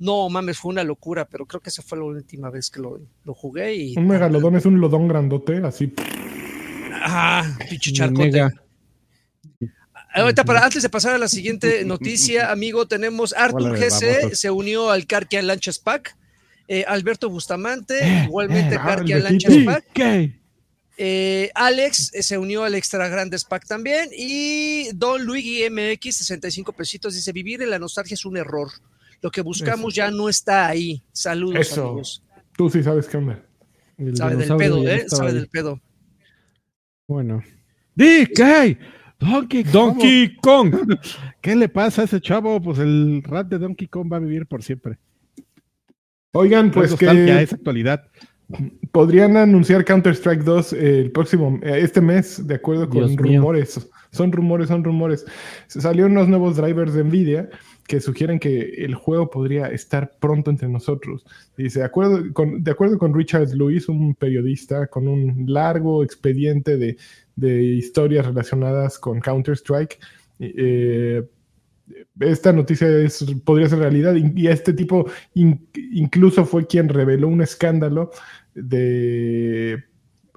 No 0.00 0.28
mames, 0.28 0.58
fue 0.58 0.70
una 0.70 0.82
locura, 0.82 1.28
pero 1.30 1.46
creo 1.46 1.60
que 1.60 1.70
esa 1.70 1.80
fue 1.82 1.98
la 1.98 2.04
última 2.04 2.50
vez 2.50 2.70
que 2.70 2.80
lo, 2.80 2.98
lo 3.24 3.34
jugué. 3.34 3.76
Y, 3.76 3.96
un 3.96 4.08
megalodón 4.08 4.56
es 4.56 4.66
un 4.66 4.80
lodón 4.80 5.06
grandote, 5.06 5.58
así. 5.58 5.94
Ah, 7.04 7.58
pinche 7.68 7.92
charcote. 7.92 8.48
Ahorita, 10.14 10.44
para, 10.44 10.64
antes 10.64 10.82
de 10.82 10.88
pasar 10.88 11.14
a 11.14 11.18
la 11.18 11.28
siguiente 11.28 11.84
noticia, 11.86 12.50
amigo, 12.50 12.86
tenemos 12.86 13.34
Arthur 13.34 13.78
GC 13.78 14.34
se 14.34 14.50
unió 14.50 14.90
al 14.90 15.06
Carquian 15.06 15.46
Lanchas 15.46 15.78
Pack. 15.78 16.16
Eh, 16.68 16.84
Alberto 16.86 17.28
Bustamante, 17.28 17.98
eh, 18.02 18.24
igualmente 18.24 18.76
eh, 18.76 18.80
Carquian 18.82 19.24
Lanchas 19.24 19.54
Pack. 19.64 20.32
Eh, 20.98 21.50
Alex 21.54 22.12
se 22.20 22.38
unió 22.38 22.64
al 22.64 22.74
Extra 22.74 23.08
Grandes 23.08 23.44
Pack 23.44 23.66
también. 23.66 24.10
Y 24.16 24.90
Don 24.94 25.24
Luigi 25.24 25.68
MX, 25.68 26.16
65 26.16 26.72
pesitos, 26.72 27.14
dice: 27.14 27.32
Vivir 27.32 27.62
en 27.62 27.70
la 27.70 27.78
nostalgia 27.78 28.14
es 28.14 28.24
un 28.24 28.36
error. 28.36 28.70
Lo 29.20 29.30
que 29.30 29.40
buscamos 29.40 29.94
ya 29.94 30.10
no 30.10 30.28
está 30.28 30.68
ahí. 30.68 31.02
Saludos, 31.12 31.60
Eso. 31.60 31.88
amigos. 31.88 32.22
Tú 32.56 32.70
sí 32.70 32.82
sabes 32.82 33.06
qué 33.06 33.16
onda. 33.16 33.44
Sabe 34.14 34.36
del 34.36 34.56
pedo, 34.56 34.88
¿eh? 34.88 35.04
Sabe 35.08 35.32
del 35.32 35.48
pedo. 35.48 35.80
Bueno. 37.12 37.42
DK, 37.94 38.78
Donkey, 39.18 39.64
Donkey 39.64 40.36
Kong. 40.36 40.74
¿Qué 41.42 41.54
le 41.54 41.68
pasa 41.68 42.02
a 42.02 42.04
ese 42.06 42.22
chavo? 42.22 42.58
Pues 42.60 42.78
el 42.78 43.22
rat 43.22 43.48
de 43.48 43.58
Donkey 43.58 43.86
Kong 43.86 44.10
va 44.10 44.16
a 44.16 44.20
vivir 44.20 44.46
por 44.46 44.62
siempre. 44.62 44.96
Oigan, 46.32 46.70
pues 46.70 46.94
que... 46.94 47.04
esa 47.42 47.54
actualidad. 47.54 48.02
podrían 48.92 49.36
anunciar 49.36 49.84
Counter-Strike 49.84 50.42
2 50.42 50.72
el 50.72 51.12
próximo, 51.12 51.60
este 51.62 52.00
mes, 52.00 52.46
de 52.46 52.54
acuerdo 52.54 52.88
con 52.88 53.14
rumores. 53.14 53.86
Son 54.10 54.32
rumores, 54.32 54.68
son 54.68 54.82
rumores. 54.82 55.26
Salieron 55.66 56.12
unos 56.12 56.28
nuevos 56.28 56.56
drivers 56.56 56.94
de 56.94 57.04
Nvidia 57.04 57.50
que 57.92 58.00
sugieren 58.00 58.38
que 58.38 58.70
el 58.78 58.94
juego 58.94 59.28
podría 59.28 59.66
estar 59.66 60.16
pronto 60.18 60.50
entre 60.50 60.66
nosotros. 60.66 61.26
Dice, 61.58 61.80
de 61.80 61.84
acuerdo 61.84 62.32
con, 62.32 62.64
de 62.64 62.70
acuerdo 62.70 62.96
con 62.96 63.12
Richard 63.12 63.50
Lewis, 63.52 63.86
un 63.86 64.14
periodista 64.14 64.86
con 64.86 65.08
un 65.08 65.44
largo 65.46 66.02
expediente 66.02 66.78
de, 66.78 66.96
historias 67.62 68.24
relacionadas 68.24 68.98
con 68.98 69.20
Counter-Strike, 69.20 69.98
eh, 70.40 71.22
esta 72.18 72.54
noticia 72.54 72.88
es, 72.88 73.26
podría 73.44 73.68
ser 73.68 73.80
realidad 73.80 74.14
y 74.14 74.46
este 74.46 74.72
tipo 74.72 75.04
incluso 75.34 76.46
fue 76.46 76.66
quien 76.66 76.88
reveló 76.88 77.28
un 77.28 77.42
escándalo 77.42 78.10
de 78.54 79.84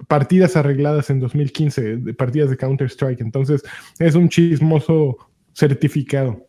partidas 0.08 0.56
arregladas 0.56 1.08
en 1.08 1.20
2015, 1.20 1.96
de 1.96 2.12
partidas 2.12 2.50
de 2.50 2.58
Counter-Strike. 2.58 3.22
Entonces 3.22 3.62
es 3.98 4.14
un 4.14 4.28
chismoso 4.28 5.16
certificado. 5.54 6.45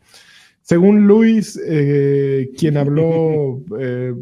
Según 0.68 1.08
Luis, 1.08 1.58
eh, 1.66 2.52
quien 2.58 2.76
habló 2.76 3.64
eh, 3.80 4.14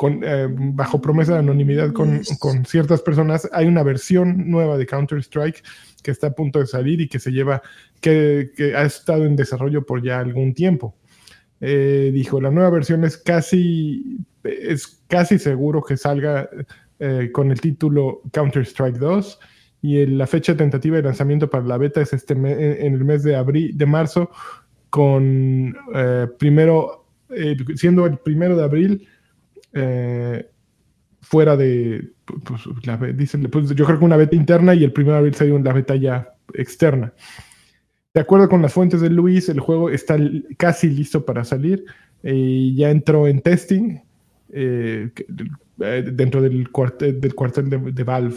eh, 0.00 0.48
bajo 0.50 1.00
promesa 1.00 1.34
de 1.34 1.38
anonimidad 1.38 1.92
con, 1.92 2.24
ciertas 2.66 3.00
personas, 3.00 3.48
hay 3.52 3.66
una 3.66 3.84
versión 3.84 4.50
nueva 4.50 4.76
de 4.76 4.86
Counter-Strike 4.86 5.62
que 6.02 6.10
está 6.10 6.28
a 6.28 6.34
punto 6.34 6.58
de 6.58 6.66
salir 6.66 7.00
y 7.00 7.06
que 7.06 7.20
se 7.20 7.30
lleva, 7.30 7.62
que, 8.00 8.50
ha 8.76 8.82
estado 8.82 9.24
en 9.24 9.36
desarrollo 9.36 9.86
por 9.86 10.02
ya 10.02 10.18
algún 10.18 10.52
tiempo. 10.52 10.96
dijo, 11.60 12.40
la 12.40 12.50
nueva 12.50 12.70
versión 12.70 13.04
es 13.04 13.16
casi, 13.16 14.18
es 14.42 15.00
casi 15.06 15.38
seguro 15.38 15.80
que 15.80 15.96
salga 15.96 16.50
con 17.30 17.52
el 17.52 17.60
título 17.60 18.20
Counter-Strike 18.32 18.98
2 18.98 19.38
y 19.80 20.06
la 20.06 20.26
fecha 20.26 20.56
tentativa 20.56 20.96
de 20.96 21.02
lanzamiento 21.04 21.48
para 21.48 21.64
la 21.64 21.78
beta 21.78 22.00
es 22.00 22.12
este 22.12 22.32
en 22.32 22.94
el 22.94 23.04
mes 23.04 23.22
de 23.22 23.36
abril, 23.36 23.76
de 23.76 23.86
marzo 23.86 24.30
con 24.94 25.76
eh, 25.92 26.28
primero, 26.38 27.06
eh, 27.28 27.56
siendo 27.74 28.06
el 28.06 28.16
primero 28.18 28.56
de 28.56 28.62
abril, 28.62 29.08
eh, 29.72 30.48
fuera 31.20 31.56
de, 31.56 32.12
pues, 32.24 33.16
dicen, 33.16 33.42
pues, 33.50 33.74
yo 33.74 33.84
creo 33.86 33.98
que 33.98 34.04
una 34.04 34.16
beta 34.16 34.36
interna 34.36 34.72
y 34.72 34.84
el 34.84 34.92
primero 34.92 35.14
de 35.14 35.18
abril 35.18 35.34
sería 35.34 35.54
una 35.56 35.72
beta 35.72 35.96
ya 35.96 36.36
externa. 36.52 37.12
De 38.14 38.20
acuerdo 38.20 38.48
con 38.48 38.62
las 38.62 38.72
fuentes 38.72 39.00
de 39.00 39.10
Luis, 39.10 39.48
el 39.48 39.58
juego 39.58 39.90
está 39.90 40.16
casi 40.58 40.88
listo 40.88 41.26
para 41.26 41.42
salir 41.42 41.84
y 42.22 42.76
ya 42.76 42.88
entró 42.90 43.26
en 43.26 43.40
testing 43.40 43.98
dentro 45.76 46.40
del 46.40 46.70
cuartel, 46.70 47.20
del 47.20 47.34
cuartel 47.34 47.68
de, 47.68 47.78
de, 47.78 48.04
Valve. 48.04 48.36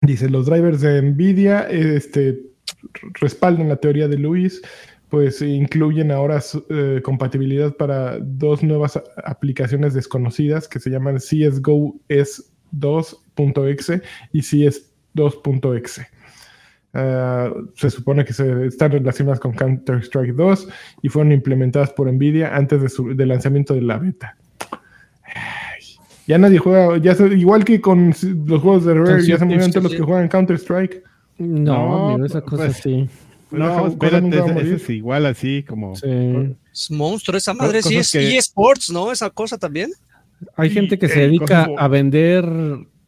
Dice, 0.00 0.30
los 0.30 0.46
drivers 0.46 0.80
de 0.80 1.02
Nvidia 1.02 1.62
este, 1.68 2.40
respaldan 3.20 3.68
la 3.68 3.78
teoría 3.78 4.06
de 4.06 4.18
Luis 4.18 4.62
pues 5.12 5.42
incluyen 5.42 6.10
ahora 6.10 6.40
eh, 6.70 7.02
compatibilidad 7.04 7.76
para 7.76 8.18
dos 8.18 8.62
nuevas 8.62 8.98
aplicaciones 9.26 9.92
desconocidas 9.92 10.66
que 10.68 10.80
se 10.80 10.88
llaman 10.88 11.18
CSGO 11.18 11.96
S2.exe 12.08 14.00
y 14.32 14.40
CS2.exe. 14.40 16.06
Ah, 16.94 17.52
se 17.74 17.90
supone 17.90 18.24
que 18.24 18.32
se 18.32 18.68
están 18.68 18.92
relacionadas 18.92 19.38
con 19.38 19.52
Counter-Strike 19.52 20.34
2 20.34 20.68
y 21.02 21.10
fueron 21.10 21.32
implementadas 21.32 21.90
por 21.90 22.10
Nvidia 22.10 22.56
antes 22.56 22.80
de 22.80 22.88
su, 22.88 23.14
del 23.14 23.28
lanzamiento 23.28 23.74
de 23.74 23.82
la 23.82 23.98
beta. 23.98 24.38
ya 26.26 26.38
nadie 26.38 26.56
juega, 26.56 26.96
ya 26.96 27.14
igual 27.26 27.66
que 27.66 27.82
con 27.82 28.14
los 28.46 28.62
juegos 28.62 28.86
de 28.86 28.94
Rare, 28.94 29.26
ya 29.26 29.36
se 29.36 29.44
murieron 29.44 29.70
todos 29.72 29.82
los 29.84 29.94
que 29.94 30.00
juegan 30.00 30.28
Counter-Strike. 30.28 31.02
No, 31.36 32.24
esa 32.24 32.40
cosa 32.40 32.64
pues, 32.64 32.78
sí. 32.78 33.10
No, 33.52 33.86
espérate, 33.86 34.74
es 34.74 34.90
igual 34.90 35.26
así 35.26 35.62
como. 35.62 35.94
Es 36.72 36.90
monstruo, 36.90 37.36
esa 37.36 37.54
madre 37.54 37.82
sí 37.82 37.96
es 37.96 38.14
eSports, 38.14 38.90
¿no? 38.90 39.12
Esa 39.12 39.30
cosa 39.30 39.58
también. 39.58 39.92
Hay 40.56 40.70
gente 40.70 40.98
que 40.98 41.08
se 41.08 41.20
dedica 41.20 41.68
a 41.76 41.88
vender 41.88 42.44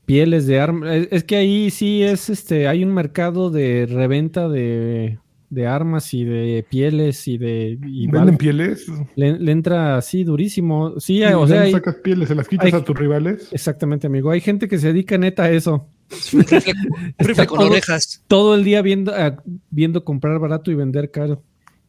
pieles 0.06 0.46
de 0.46 0.60
armas. 0.60 1.06
Es, 1.10 1.24
que 1.24 1.36
ahí 1.36 1.70
sí 1.70 2.02
es 2.02 2.30
este, 2.30 2.68
hay 2.68 2.84
un 2.84 2.92
mercado 2.92 3.50
de 3.50 3.86
reventa 3.90 4.48
de, 4.48 5.18
armas 5.66 6.12
y 6.14 6.24
de 6.24 6.66
pieles 6.68 7.26
y 7.28 7.38
de. 7.38 7.78
¿Venden 7.80 8.36
pieles? 8.36 8.86
Le, 9.16 9.50
entra 9.50 9.96
así 9.96 10.24
durísimo. 10.24 10.98
Sí, 11.00 11.22
o 11.24 11.46
sea. 11.46 11.70
sacas 11.70 11.96
pieles, 11.96 12.28
se 12.28 12.34
las 12.34 12.48
quitas 12.48 12.72
a 12.72 12.84
tus 12.84 12.96
rivales. 12.96 13.48
Exactamente, 13.52 14.06
amigo. 14.06 14.30
Hay 14.30 14.40
gente 14.40 14.68
que 14.68 14.78
se 14.78 14.88
dedica 14.88 15.18
neta 15.18 15.44
a 15.44 15.50
eso. 15.50 15.88
Rifle, 17.18 17.46
con 17.46 17.60
orejas. 17.60 18.22
Todo 18.28 18.54
el 18.54 18.64
día 18.64 18.82
viendo, 18.82 19.12
ah, 19.14 19.42
viendo 19.70 20.04
comprar 20.04 20.38
barato 20.38 20.70
y 20.70 20.74
vender 20.74 21.10
caro. 21.10 21.42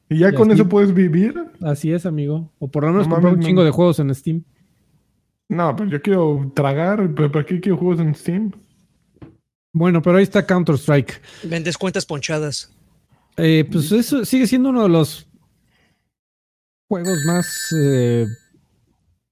¿Y 0.10 0.20
ya 0.20 0.34
con 0.34 0.52
eso 0.52 0.70
puedes 0.70 0.94
vivir? 0.94 1.34
Así 1.62 1.92
es, 1.92 2.06
amigo. 2.06 2.52
O 2.60 2.68
por 2.70 2.84
lo 2.84 2.92
menos 2.92 3.08
comprar 3.08 3.34
un 3.34 3.42
chingo 3.42 3.64
de 3.64 3.72
juegos 3.72 4.00
en 4.00 4.14
Steam. 4.14 4.44
No, 5.50 5.76
pero 5.76 5.90
yo 5.90 6.02
quiero 6.02 6.52
tragar. 6.56 7.10
¿Pero 7.16 7.32
¿Para 7.32 7.46
qué 7.46 7.60
quiero 7.60 7.78
juegos 7.78 8.00
en 8.00 8.14
Steam? 8.14 8.52
Bueno, 9.74 10.02
pero 10.02 10.18
ahí 10.18 10.24
está 10.24 10.46
Counter-Strike. 10.46 11.22
Vendes 11.44 11.78
cuentas 11.78 12.06
ponchadas. 12.06 12.72
Eh, 13.38 13.68
pues 13.70 13.92
eso 13.92 14.24
sigue 14.24 14.48
siendo 14.48 14.70
uno 14.70 14.84
de 14.84 14.90
los 14.90 15.28
juegos 16.88 17.26
más 17.26 17.76
eh, 17.78 18.26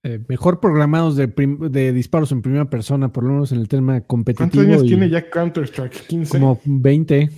eh, 0.06 0.20
mejor 0.28 0.60
programados 0.60 1.16
de, 1.16 1.94
disparos 1.94 2.32
en 2.34 2.42
primera 2.42 2.70
persona, 2.70 3.14
por 3.14 3.24
lo 3.24 3.32
menos 3.32 3.54
en 3.54 3.60
el 3.60 3.70
tema 3.70 4.02
competitivo. 4.02 4.50
¿Cuántos 4.52 4.68
años 4.68 4.84
tiene 4.84 5.10
ya 5.10 5.30
Counter-Strike? 5.30 6.08
¿15? 6.10 6.28
Como 6.28 6.60
20. 6.66 7.30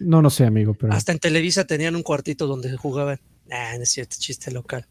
no, 0.00 0.20
no, 0.20 0.30
sé, 0.30 0.44
amigo. 0.44 0.74
Pero... 0.74 0.92
Hasta 0.92 1.12
en 1.12 1.18
Televisa 1.18 1.64
tenían 1.64 1.96
un 1.96 2.02
cuartito 2.02 2.46
donde 2.46 2.76
jugaban. 2.76 3.18
Ah, 3.50 3.72
no 3.76 3.84
es 3.84 3.90
cierto, 3.90 4.16
chiste 4.18 4.50
local. 4.50 4.86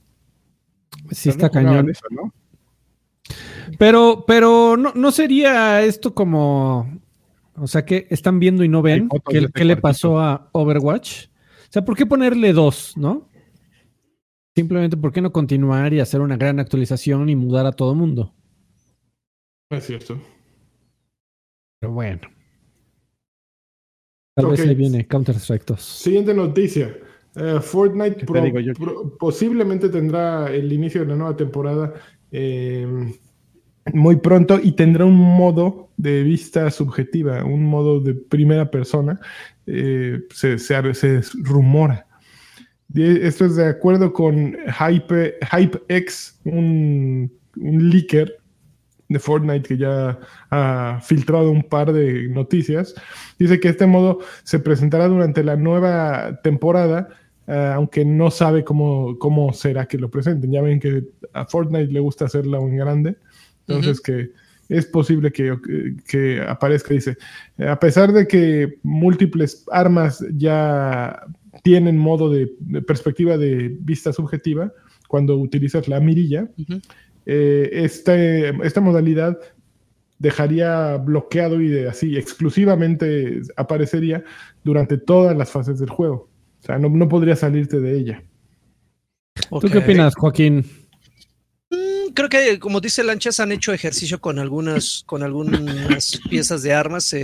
Sí, 1.11 1.29
está 1.29 1.49
cañón. 1.51 1.91
Pero, 3.77 4.25
pero 4.25 4.75
no, 4.75 4.91
no 4.95 5.11
sería 5.11 5.83
esto 5.83 6.15
como. 6.15 7.00
O 7.61 7.67
sea, 7.67 7.85
que 7.85 8.07
están 8.09 8.39
viendo 8.39 8.63
y 8.63 8.69
no 8.69 8.81
ven. 8.81 9.07
¿Qué, 9.29 9.47
¿qué 9.53 9.65
le 9.65 9.77
pasó 9.77 10.19
a 10.19 10.49
Overwatch? 10.51 11.27
O 11.27 11.71
sea, 11.71 11.85
¿por 11.85 11.95
qué 11.95 12.07
ponerle 12.07 12.53
dos, 12.53 12.97
no? 12.97 13.29
Simplemente, 14.55 14.97
¿por 14.97 15.13
qué 15.13 15.21
no 15.21 15.31
continuar 15.31 15.93
y 15.93 15.99
hacer 15.99 16.21
una 16.21 16.37
gran 16.37 16.59
actualización 16.59 17.29
y 17.29 17.35
mudar 17.35 17.67
a 17.67 17.71
todo 17.71 17.93
mundo? 17.93 18.33
Es 19.69 19.85
cierto. 19.85 20.19
Pero 21.79 21.93
bueno. 21.93 22.21
Tal 24.35 24.47
vez 24.47 24.61
ahí 24.61 24.73
viene 24.73 25.07
Counter-Strike 25.07 25.65
2. 25.65 25.81
Siguiente 25.81 26.33
noticia. 26.33 26.97
Eh, 27.35 27.59
Fortnite 27.61 28.25
posiblemente 29.19 29.87
tendrá 29.89 30.51
el 30.51 30.73
inicio 30.73 31.01
de 31.01 31.07
la 31.07 31.15
nueva 31.15 31.37
temporada 31.37 31.93
eh, 32.31 33.13
muy 33.93 34.17
pronto 34.17 34.59
y 34.61 34.73
tendrá 34.73 35.05
un 35.05 35.17
modo 35.17 35.89
de 35.97 36.23
vista 36.23 36.69
subjetiva, 36.71 37.43
un 37.43 37.63
modo 37.63 37.99
de 37.99 38.13
primera 38.13 38.69
persona. 38.71 39.19
Eh, 39.65 40.19
se, 40.33 40.57
se 40.59 41.21
rumora 41.43 42.07
esto 42.95 43.45
es 43.45 43.55
de 43.55 43.67
acuerdo 43.67 44.11
con 44.11 44.55
Hype, 44.79 45.35
HypeX, 45.51 46.39
un, 46.45 47.31
un 47.57 47.89
leaker 47.89 48.37
de 49.07 49.19
Fortnite 49.19 49.67
que 49.67 49.77
ya 49.77 50.19
ha 50.49 50.99
filtrado 51.01 51.51
un 51.51 51.63
par 51.63 51.91
de 51.91 52.27
noticias. 52.29 52.95
Dice 53.37 53.59
que 53.59 53.69
este 53.69 53.85
modo 53.85 54.19
se 54.43 54.59
presentará 54.59 55.07
durante 55.07 55.43
la 55.43 55.55
nueva 55.55 56.39
temporada, 56.43 57.09
eh, 57.47 57.71
aunque 57.73 58.05
no 58.05 58.31
sabe 58.31 58.63
cómo, 58.63 59.17
cómo 59.19 59.53
será 59.53 59.85
que 59.85 59.97
lo 59.97 60.09
presenten. 60.09 60.51
Ya 60.51 60.61
ven 60.61 60.79
que 60.79 61.03
a 61.33 61.45
Fortnite 61.45 61.91
le 61.91 61.99
gusta 61.99 62.25
hacerla 62.25 62.57
en 62.57 62.77
grande, 62.77 63.17
entonces 63.71 64.01
que 64.01 64.31
es 64.69 64.85
posible 64.85 65.31
que, 65.31 65.57
que, 66.07 66.41
aparezca. 66.41 66.93
Dice, 66.93 67.17
a 67.59 67.77
pesar 67.77 68.13
de 68.13 68.25
que 68.25 68.79
múltiples 68.83 69.65
armas 69.69 70.25
ya 70.35 71.23
tienen 71.63 71.97
modo 71.97 72.29
de, 72.29 72.51
perspectiva 72.87 73.37
de 73.37 73.75
vista 73.81 74.13
subjetiva 74.13 74.71
cuando 75.07 75.37
utilizas 75.37 75.89
la 75.89 75.99
mirilla. 75.99 76.49
Eh, 77.25 77.69
este, 77.73 78.49
esta 78.65 78.79
modalidad 78.79 79.37
dejaría 80.19 80.95
bloqueado 80.97 81.59
y 81.59 81.67
de, 81.67 81.89
así 81.89 82.15
exclusivamente 82.17 83.41
aparecería 83.57 84.23
durante 84.63 84.97
todas 84.97 85.35
las 85.35 85.51
fases 85.51 85.79
del 85.79 85.89
juego. 85.89 86.29
O 86.61 86.65
sea, 86.65 86.77
no, 86.77 86.87
no 86.89 87.09
podría 87.09 87.35
salirte 87.35 87.81
de 87.81 87.97
ella. 87.97 88.23
¿Tú 89.49 89.67
qué 89.69 89.79
opinas, 89.79 90.15
Joaquín? 90.15 90.63
Creo 92.13 92.29
que, 92.29 92.59
como 92.59 92.81
dice 92.81 93.03
Lanchas, 93.03 93.39
han 93.39 93.51
hecho 93.51 93.73
ejercicio 93.73 94.19
con 94.19 94.39
algunas, 94.39 95.03
con 95.05 95.23
algunas 95.23 96.19
piezas 96.29 96.63
de 96.63 96.73
armas. 96.73 97.15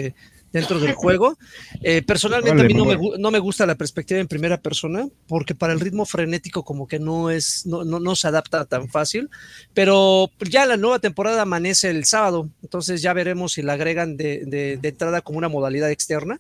dentro 0.52 0.80
del 0.80 0.94
juego. 0.94 1.38
Eh, 1.84 2.02
personalmente 2.02 2.62
a 2.62 2.66
mí 2.66 2.74
no 2.74 2.86
me, 2.86 2.98
no 3.20 3.32
me, 3.32 3.40
gusta 3.40 3.66
la 3.66 3.76
perspectiva 3.76 4.20
en 4.20 4.28
primera 4.28 4.58
persona 4.58 5.08
porque 5.28 5.54
para 5.54 5.74
el 5.74 5.80
ritmo 5.80 6.06
frenético 6.06 6.64
como 6.64 6.88
que 6.88 7.00
no 7.00 7.30
es, 7.30 7.66
no, 7.66 7.84
no, 7.84 8.00
no 8.00 8.16
se 8.16 8.28
adapta 8.28 8.66
tan 8.66 8.90
fácil, 8.90 9.30
pero 9.74 10.32
ya 10.40 10.66
la 10.66 10.78
nueva 10.78 11.00
temporada 11.00 11.42
amanece 11.42 11.90
el 11.90 12.06
sábado, 12.06 12.50
entonces 12.64 13.02
ya 13.02 13.14
veremos 13.14 13.54
si 13.54 13.62
la 13.62 13.74
agregan 13.74 14.16
de, 14.16 14.46
de, 14.46 14.78
de 14.78 14.88
entrada 14.90 15.22
como 15.22 15.38
una 15.38 15.50
modalidad 15.50 15.92
externa. 15.92 16.40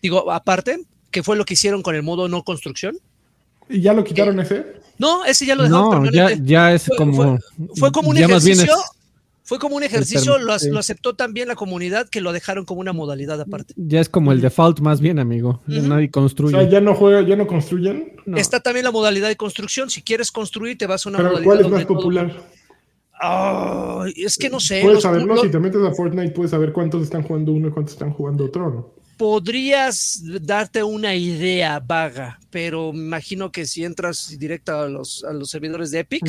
Digo, 0.00 0.30
aparte, 0.30 0.84
que 1.10 1.22
fue 1.22 1.36
lo 1.36 1.44
que 1.44 1.54
hicieron 1.54 1.82
con 1.82 1.94
el 1.94 2.02
modo 2.02 2.28
no 2.28 2.44
construcción. 2.44 2.98
¿Y 3.70 3.80
ya 3.80 3.92
lo 3.92 4.04
quitaron 4.04 4.38
ese? 4.40 4.80
No, 4.98 5.24
ese 5.24 5.46
ya 5.46 5.54
lo 5.54 5.62
dejaron. 5.62 6.04
No, 6.04 6.10
ya, 6.10 6.30
ya, 6.42 6.74
es 6.74 6.90
como. 6.96 7.38
Fue, 7.76 7.90
como 7.90 8.10
un 8.10 8.18
ejercicio. 8.18 8.74
Fue 9.50 9.58
como 9.58 9.74
un 9.74 9.82
ejercicio, 9.82 10.38
lo, 10.38 10.52
aceptó 10.52 11.14
también 11.16 11.48
la 11.48 11.56
comunidad 11.56 12.08
que 12.08 12.20
lo 12.20 12.32
dejaron 12.32 12.64
como 12.64 12.80
una 12.80 12.92
modalidad 12.92 13.40
aparte. 13.40 13.74
Ya 13.76 14.00
es 14.00 14.08
como 14.08 14.30
el 14.30 14.40
default 14.40 14.80
más 14.80 15.00
bien, 15.00 15.18
amigo. 15.18 15.60
Nadie 15.66 16.10
construye. 16.10 16.56
O 16.56 16.60
sea, 16.60 16.68
ya 16.68 16.80
no 16.80 16.94
juega, 16.94 17.22
ya 17.22 17.34
no 17.34 17.46
construyen. 17.46 18.12
Está 18.36 18.60
también 18.60 18.84
la 18.84 18.92
modalidad 18.92 19.28
de 19.28 19.36
construcción. 19.36 19.90
Si 19.90 20.02
quieres 20.02 20.30
construir, 20.30 20.78
te 20.78 20.86
vas 20.86 21.04
a 21.04 21.08
una 21.08 21.18
Pero 21.18 21.30
modalidad. 21.30 21.52
¿Cuál 21.52 21.60
es 21.64 21.70
más 21.70 21.84
popular? 21.84 22.36
es 24.14 24.36
que 24.36 24.50
no 24.50 24.60
sé. 24.60 24.82
Puedes 24.82 25.02
saberlo, 25.02 25.36
si 25.38 25.50
te 25.50 25.58
metes 25.58 25.82
a 25.82 25.92
Fortnite, 25.94 26.30
puedes 26.30 26.50
saber 26.50 26.72
cuántos 26.72 27.02
están 27.02 27.22
jugando 27.22 27.52
uno 27.52 27.68
y 27.68 27.70
cuántos 27.70 27.94
están 27.94 28.12
jugando 28.12 28.44
otro, 28.44 28.70
¿no? 28.70 28.99
Podrías 29.20 30.22
darte 30.40 30.82
una 30.82 31.14
idea 31.14 31.78
vaga, 31.78 32.40
pero 32.48 32.90
me 32.90 33.00
imagino 33.00 33.52
que 33.52 33.66
si 33.66 33.84
entras 33.84 34.38
directo 34.38 34.74
a 34.74 34.88
los, 34.88 35.22
a 35.24 35.34
los 35.34 35.50
servidores 35.50 35.90
de 35.90 35.98
Epic, 35.98 36.24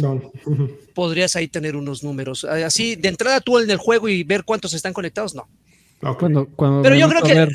podrías 0.93 1.37
ahí 1.37 1.47
tener 1.47 1.77
unos 1.77 2.03
números. 2.03 2.43
Así, 2.43 2.97
de 2.97 3.07
entrada 3.07 3.39
tú 3.39 3.59
en 3.59 3.71
el 3.71 3.77
juego 3.77 4.09
y 4.09 4.25
ver 4.25 4.43
cuántos 4.43 4.73
están 4.73 4.91
conectados, 4.91 5.33
no. 5.33 5.47
Cuando, 6.17 6.47
pero 6.81 6.95
yo 6.95 7.07
creo 7.07 7.21
que 7.21 7.33
ver, 7.35 7.49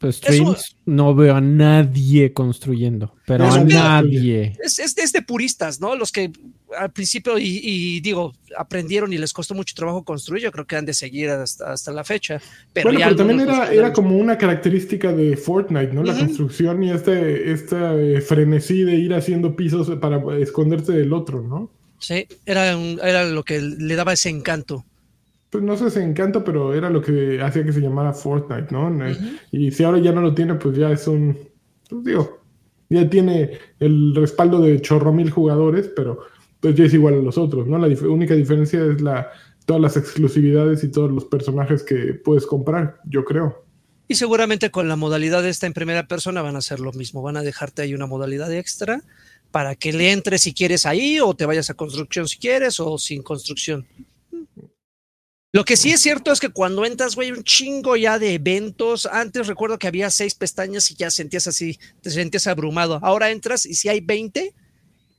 pues, 0.00 0.16
streams, 0.16 0.76
no 0.86 1.14
veo 1.14 1.36
a 1.36 1.40
nadie 1.40 2.32
construyendo, 2.32 3.14
pero 3.26 3.44
a 3.44 3.62
nadie. 3.62 4.56
Es, 4.62 4.78
es, 4.78 5.12
de 5.12 5.22
puristas, 5.22 5.80
¿no? 5.80 5.94
Los 5.94 6.10
que 6.10 6.32
al 6.76 6.90
principio, 6.90 7.38
y, 7.38 8.00
digo, 8.00 8.32
aprendieron 8.58 9.12
y 9.12 9.18
les 9.18 9.32
costó 9.32 9.54
mucho 9.54 9.72
trabajo 9.76 10.04
construir, 10.04 10.42
yo 10.42 10.50
creo 10.50 10.66
que 10.66 10.74
han 10.74 10.84
de 10.84 10.94
seguir 10.94 11.30
hasta, 11.30 11.72
hasta 11.72 11.92
la 11.92 12.02
fecha. 12.02 12.40
Pero, 12.72 12.90
bueno, 12.90 13.00
pero 13.04 13.16
también 13.16 13.40
era, 13.40 13.72
era, 13.72 13.92
como 13.92 14.16
una 14.18 14.36
característica 14.36 15.12
de 15.12 15.36
Fortnite, 15.36 15.92
¿no? 15.92 16.02
La 16.02 16.18
construcción 16.18 16.82
y 16.82 16.90
este, 16.90 17.52
este 17.52 18.20
frenesí 18.20 18.82
de 18.82 18.96
ir 18.96 19.14
haciendo 19.14 19.54
pisos 19.54 19.88
para 20.00 20.20
esconderse 20.38 20.92
del 20.92 21.12
otro, 21.12 21.40
¿no? 21.40 21.70
Sí, 22.00 22.26
era, 22.44 22.72
era 22.72 23.24
lo 23.24 23.44
que 23.44 23.60
le 23.60 23.94
daba 23.94 24.12
ese 24.12 24.28
encanto 24.28 24.84
pues 25.50 25.62
no 25.62 25.76
sé 25.76 25.90
si 25.90 26.00
encanta, 26.00 26.44
pero 26.44 26.74
era 26.74 26.90
lo 26.90 27.00
que 27.00 27.40
hacía 27.40 27.64
que 27.64 27.72
se 27.72 27.80
llamara 27.80 28.12
Fortnite, 28.12 28.68
¿no? 28.70 28.90
Y 29.52 29.70
si 29.70 29.84
ahora 29.84 29.98
ya 29.98 30.12
no 30.12 30.20
lo 30.20 30.34
tiene, 30.34 30.54
pues 30.54 30.76
ya 30.76 30.90
es 30.90 31.06
un, 31.06 31.38
pues 31.88 32.04
digo, 32.04 32.42
ya 32.88 33.08
tiene 33.08 33.58
el 33.78 34.14
respaldo 34.14 34.60
de 34.60 34.80
chorro 34.80 35.12
mil 35.12 35.30
jugadores, 35.30 35.90
pero 35.94 36.20
pues 36.60 36.74
ya 36.74 36.84
es 36.84 36.94
igual 36.94 37.14
a 37.14 37.22
los 37.22 37.38
otros, 37.38 37.66
¿no? 37.66 37.78
La 37.78 37.88
única 38.08 38.34
diferencia 38.34 38.84
es 38.84 39.00
la, 39.00 39.30
todas 39.66 39.82
las 39.82 39.96
exclusividades 39.96 40.82
y 40.84 40.90
todos 40.90 41.10
los 41.10 41.24
personajes 41.24 41.82
que 41.82 42.14
puedes 42.14 42.46
comprar, 42.46 43.00
yo 43.04 43.24
creo. 43.24 43.64
Y 44.08 44.14
seguramente 44.14 44.70
con 44.70 44.88
la 44.88 44.96
modalidad 44.96 45.44
esta 45.46 45.66
en 45.66 45.72
primera 45.72 46.06
persona 46.06 46.40
van 46.40 46.54
a 46.54 46.58
hacer 46.58 46.78
lo 46.78 46.92
mismo, 46.92 47.22
van 47.22 47.36
a 47.36 47.42
dejarte 47.42 47.82
ahí 47.82 47.94
una 47.94 48.06
modalidad 48.06 48.52
extra 48.52 49.02
para 49.50 49.74
que 49.74 49.92
le 49.92 50.12
entres 50.12 50.42
si 50.42 50.54
quieres 50.54 50.86
ahí 50.86 51.18
o 51.18 51.34
te 51.34 51.46
vayas 51.46 51.70
a 51.70 51.74
construcción 51.74 52.28
si 52.28 52.38
quieres 52.38 52.78
o 52.78 52.98
sin 52.98 53.22
construcción. 53.22 53.86
Lo 55.56 55.64
que 55.64 55.78
sí 55.78 55.90
es 55.90 56.02
cierto 56.02 56.32
es 56.32 56.38
que 56.38 56.50
cuando 56.50 56.84
entras, 56.84 57.14
güey, 57.14 57.32
un 57.32 57.42
chingo 57.42 57.96
ya 57.96 58.18
de 58.18 58.34
eventos. 58.34 59.06
Antes 59.06 59.46
recuerdo 59.46 59.78
que 59.78 59.86
había 59.86 60.10
seis 60.10 60.34
pestañas 60.34 60.90
y 60.90 60.96
ya 60.96 61.10
sentías 61.10 61.46
así, 61.46 61.78
te 62.02 62.10
sentías 62.10 62.46
abrumado. 62.46 63.00
Ahora 63.02 63.30
entras 63.30 63.64
y 63.64 63.72
si 63.72 63.88
hay 63.88 64.00
20, 64.00 64.54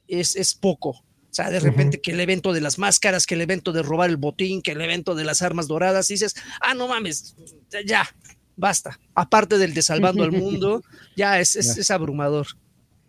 es, 0.08 0.36
es 0.36 0.54
poco. 0.54 0.89
O 0.89 1.32
sea, 1.32 1.50
de 1.50 1.60
repente 1.60 2.00
que 2.02 2.12
el 2.12 2.19
evento 2.19 2.54
de 2.54 2.62
las 2.62 2.78
máscaras, 2.78 3.26
que 3.26 3.34
el 3.34 3.41
evento 3.41 3.71
de 3.71 3.82
robar 3.82 4.12
el 4.12 4.17
botín, 4.17 4.62
que 4.62 4.73
el 4.73 4.82
evento 4.82 5.15
de 5.15 5.26
las 5.26 5.41
armas 5.41 5.67
doradas, 5.67 6.12
y 6.12 6.13
dices, 6.13 6.36
ah, 6.62 6.76
no 6.76 6.88
mames, 6.88 7.36
ya, 7.88 8.08
basta. 8.56 9.00
Aparte 9.15 9.58
del 9.58 9.73
de 9.73 9.82
salvando 9.82 10.23
al 10.23 10.32
mundo, 10.43 10.84
ya 11.15 11.39
es, 11.39 11.56
es 11.56 11.89
abrumador 11.89 12.45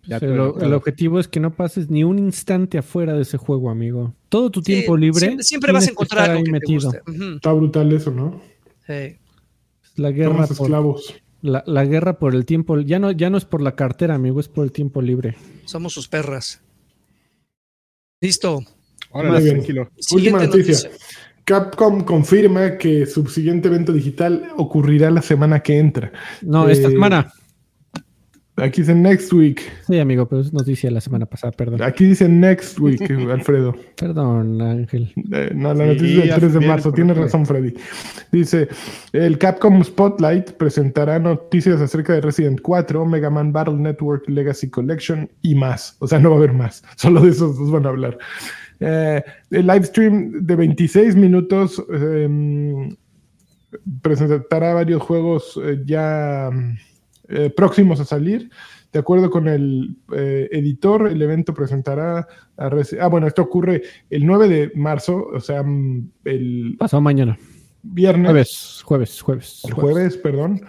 el 0.09 0.73
objetivo 0.73 1.21
es 1.21 1.29
que 1.29 1.40
no 1.40 1.55
pases 1.55 1.90
ni 1.90 2.05
un 2.05 2.18
instante 2.18 2.79
afuera 2.79 3.14
de 3.14 3.23
ese 3.23 3.37
juego, 3.37 3.71
amigo. 3.71 4.14
Todo 4.29 4.51
tu 4.51 4.62
tiempo 4.62 4.97
libre. 4.97 5.42
Siempre, 5.42 5.73
vas 5.73 5.87
a 5.87 5.90
encontrar 5.90 6.31
algo 6.31 6.51
metido. 6.51 6.92
Está 7.35 7.53
brutal 7.53 7.92
eso, 7.92 8.11
¿no? 8.11 8.40
Sí. 8.87 9.16
La 9.97 10.11
guerra 10.11 10.47
por, 10.47 10.53
esclavos. 10.53 11.14
La, 11.42 11.85
guerra 11.85 12.18
por 12.18 12.35
el 12.35 12.47
tiempo. 12.47 12.81
Ya 12.81 12.99
no, 12.99 13.11
ya 13.11 13.31
no 13.31 13.37
es 13.37 13.44
por 13.44 13.61
la 13.61 13.75
cartera, 13.75 14.14
amigo, 14.14 14.40
es 14.40 14.49
por 14.49 14.64
el 14.64 14.73
tiempo 14.73 15.03
libre. 15.03 15.37
Somos 15.64 15.92
sus 15.92 16.09
perras. 16.09 16.62
Listo. 18.21 18.61
Ahora 19.12 19.40
tranquilo. 19.40 19.90
Última 20.12 20.44
noticia. 20.44 20.90
Capcom 21.44 22.05
confirma 22.05 22.77
que 22.77 23.07
su 23.07 23.27
siguiente 23.27 23.68
evento 23.68 23.92
digital 23.92 24.49
ocurrirá 24.57 25.11
la 25.11 25.23
semana 25.23 25.61
que 25.61 25.79
entra. 25.79 26.12
No, 26.42 26.68
esta 26.68 26.88
eh, 26.88 26.90
semana. 26.90 27.33
Aquí 28.61 28.81
dice 28.83 28.94
next 28.94 29.33
week. 29.33 29.62
Sí, 29.87 29.99
amigo, 29.99 30.27
pero 30.29 30.42
es 30.42 30.53
noticia 30.53 30.90
la 30.90 31.01
semana 31.01 31.27
pasada, 31.27 31.53
perdón. 31.53 31.83
Aquí 31.83 32.07
dice 32.07 32.29
next 32.29 32.79
week, 32.79 33.01
Alfredo. 33.31 33.75
Perdón, 33.97 34.61
Ángel. 34.61 35.12
Eh, 35.33 35.51
no, 35.55 35.75
la 35.75 35.87
noticia 35.87 36.25
es 36.25 36.31
del 36.31 36.40
3 36.40 36.55
de 36.55 36.61
marzo. 36.66 36.92
Tiene 36.92 37.14
razón, 37.14 37.47
Freddy. 37.47 37.75
Dice: 38.33 38.68
el 39.12 39.38
Capcom 39.38 39.83
Spotlight 39.83 40.53
presentará 40.53 41.18
noticias 41.18 41.81
acerca 41.81 42.14
de 42.14 42.21
Resident 42.21 42.61
4, 42.61 43.07
Mega 43.07 43.31
Man 43.31 43.53
Battle 43.53 43.77
Network 43.77 44.29
Legacy 44.29 44.71
Collection 44.71 45.31
y 45.42 45.55
más. 45.55 45.97
O 46.01 46.09
sea, 46.09 46.18
no 46.18 46.31
va 46.31 46.37
a 46.37 46.38
haber 46.38 46.53
más. 46.53 46.83
Solo 46.97 47.21
de 47.21 47.31
esos 47.31 47.59
dos 47.59 47.71
van 47.71 47.87
a 47.87 47.90
hablar. 47.90 48.18
Eh, 48.81 49.23
el 49.51 49.66
live 49.66 49.85
stream 49.85 50.47
de 50.47 50.55
26 50.55 51.16
minutos 51.16 51.83
em, 51.92 52.97
presentará 54.03 54.75
varios 54.75 55.03
juegos 55.03 55.61
eh, 55.64 55.83
ya 55.85 56.51
eh, 57.29 57.51
próximos 57.51 58.01
a 58.01 58.05
salir. 58.05 58.51
De 58.93 58.99
acuerdo 58.99 59.29
con 59.29 59.49
el 59.49 59.97
eh, 60.14 60.49
editor, 60.51 61.09
el 61.09 61.21
evento 61.21 61.53
presentará 61.53 62.27
a 62.57 62.71
Ah, 63.01 63.07
bueno, 63.09 63.27
esto 63.27 63.43
ocurre 63.43 63.83
el 64.09 64.25
9 64.25 64.49
de 64.49 64.73
marzo, 64.75 65.29
o 65.33 65.41
sea, 65.41 65.62
mm, 65.62 66.11
el... 66.25 66.77
Pasado 66.79 67.03
mañana. 67.03 67.38
Viernes. 67.83 68.29
Jueves, 68.29 68.83
jueves, 68.83 69.21
jueves. 69.21 69.62
El 69.64 69.75
jueves, 69.75 70.17
perdón. 70.17 70.62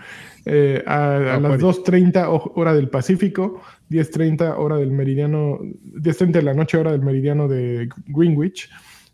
Eh, 0.46 0.84
a, 0.86 1.36
a 1.36 1.40
las 1.40 1.60
2.30 1.60 2.52
hora 2.56 2.74
del 2.74 2.90
Pacífico, 2.90 3.62
10.30 3.90 4.56
hora 4.58 4.78
del 4.78 4.92
meridiano, 4.92 5.60
10.30 5.60 6.32
de 6.32 6.42
la 6.42 6.54
noche 6.54 6.78
hora 6.78 6.92
del 6.92 7.02
meridiano 7.02 7.48
de 7.48 7.90
Greenwich. 8.08 8.70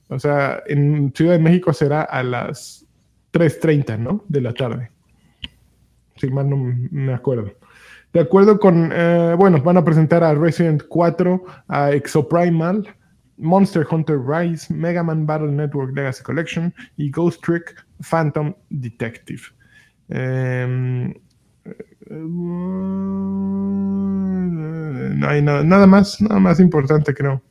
O 0.07 0.19
sea, 0.19 0.63
en 0.67 1.13
Ciudad 1.15 1.33
de 1.33 1.39
México 1.39 1.73
será 1.73 2.01
a 2.01 2.23
las 2.23 2.85
3.30, 3.33 3.99
¿no? 3.99 4.23
De 4.27 4.41
la 4.41 4.53
tarde 4.53 4.94
si 6.15 6.29
mal 6.29 6.49
no 6.49 6.57
me 6.91 7.13
acuerdo. 7.13 7.51
De 8.13 8.21
acuerdo 8.21 8.59
con, 8.59 8.91
eh, 8.93 9.35
bueno, 9.37 9.61
van 9.61 9.77
a 9.77 9.83
presentar 9.83 10.23
a 10.23 10.33
Resident 10.33 10.83
4, 10.87 11.43
a 11.67 11.91
Exoprimal, 11.91 12.87
Monster 13.37 13.85
Hunter 13.89 14.17
Rise, 14.17 14.73
Mega 14.73 15.03
Man 15.03 15.25
Battle 15.25 15.51
Network 15.51 15.93
Legacy 15.93 16.23
Collection 16.23 16.73
y 16.95 17.11
Ghost 17.11 17.43
Trick 17.43 17.75
Phantom 17.99 18.53
Detective. 18.69 19.41
Em, 20.07 21.09
eh, 21.11 22.13
no 25.15 25.27
hay 25.27 25.41
nada, 25.41 25.63
nada 25.63 25.87
más, 25.87 26.21
nada 26.21 26.39
más 26.39 26.61
importante, 26.61 27.13
creo. 27.13 27.41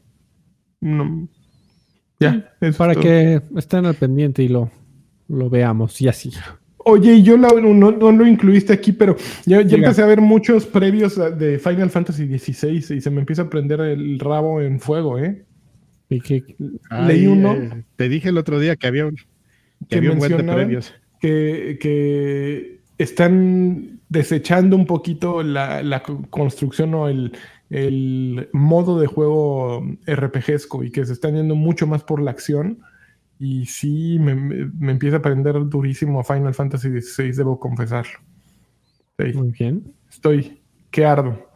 ya, 2.20 2.55
para 2.79 2.94
que 2.94 3.42
estén 3.57 3.85
al 3.85 3.96
pendiente 3.96 4.42
y 4.42 4.48
lo, 4.48 4.70
lo 5.29 5.50
veamos 5.50 6.00
y 6.00 6.09
así. 6.09 6.33
Oye, 6.87 7.23
yo 7.23 7.37
no, 7.38 7.51
lo 7.51 8.27
incluiste 8.27 8.73
aquí, 8.73 8.92
pero 8.92 9.16
ya, 9.47 9.61
empecé 9.61 10.03
a 10.03 10.07
ver 10.07 10.20
muchos 10.20 10.66
previos 10.66 11.16
de 11.38 11.59
Final 11.59 11.90
Fantasy 11.90 12.27
XVI 12.38 12.97
y 12.97 13.01
se 13.01 13.11
me 13.11 13.20
empieza 13.20 13.42
a 13.42 13.51
prender 13.51 13.80
el 13.80 14.18
rabo 14.18 14.61
en 14.61 14.80
fuego, 14.80 15.18
¿eh? 15.18 15.45
Y 16.09 16.20
que 16.20 16.45
leí 17.07 17.26
uno. 17.26 17.55
Eh, 17.55 17.85
te 17.97 18.09
dije 18.09 18.28
el 18.28 18.39
otro 18.39 18.61
día 18.61 18.76
que 18.76 18.87
había 18.87 19.07
un, 19.07 19.16
que, 19.89 19.97
había 19.97 20.12
un 20.12 20.18
buen 20.18 20.37
de 20.37 20.45
previos. 20.45 20.95
Que, 21.20 21.78
que, 21.80 22.80
están 22.99 24.01
desechando 24.09 24.76
un 24.76 24.87
poquito 24.87 25.43
la, 25.43 26.03
construcción 26.30 26.95
o 26.95 27.09
el, 27.09 27.32
el, 27.70 28.49
modo 28.53 29.01
de 29.01 29.07
juego 29.07 29.85
RPGesco 30.07 30.85
y 30.85 30.91
que 30.91 31.05
se 31.07 31.14
están 31.14 31.35
yendo 31.35 31.55
mucho 31.55 31.87
más 31.87 32.05
por 32.05 32.22
la 32.22 32.30
acción 32.30 32.78
y 33.39 33.66
sí, 33.66 34.18
me, 34.18 34.91
empieza 34.91 35.16
a 35.16 35.18
aprender 35.18 35.57
durísimo 35.68 36.20
a 36.20 36.24
Final 36.24 36.55
Fantasy 36.55 37.01
XVI, 37.01 37.32
debo 37.32 37.59
confesarlo. 37.59 38.20
Muy 39.35 39.51
bien. 39.51 39.93
Estoy 40.11 40.61
que 40.91 41.05
ardo. 41.05 41.55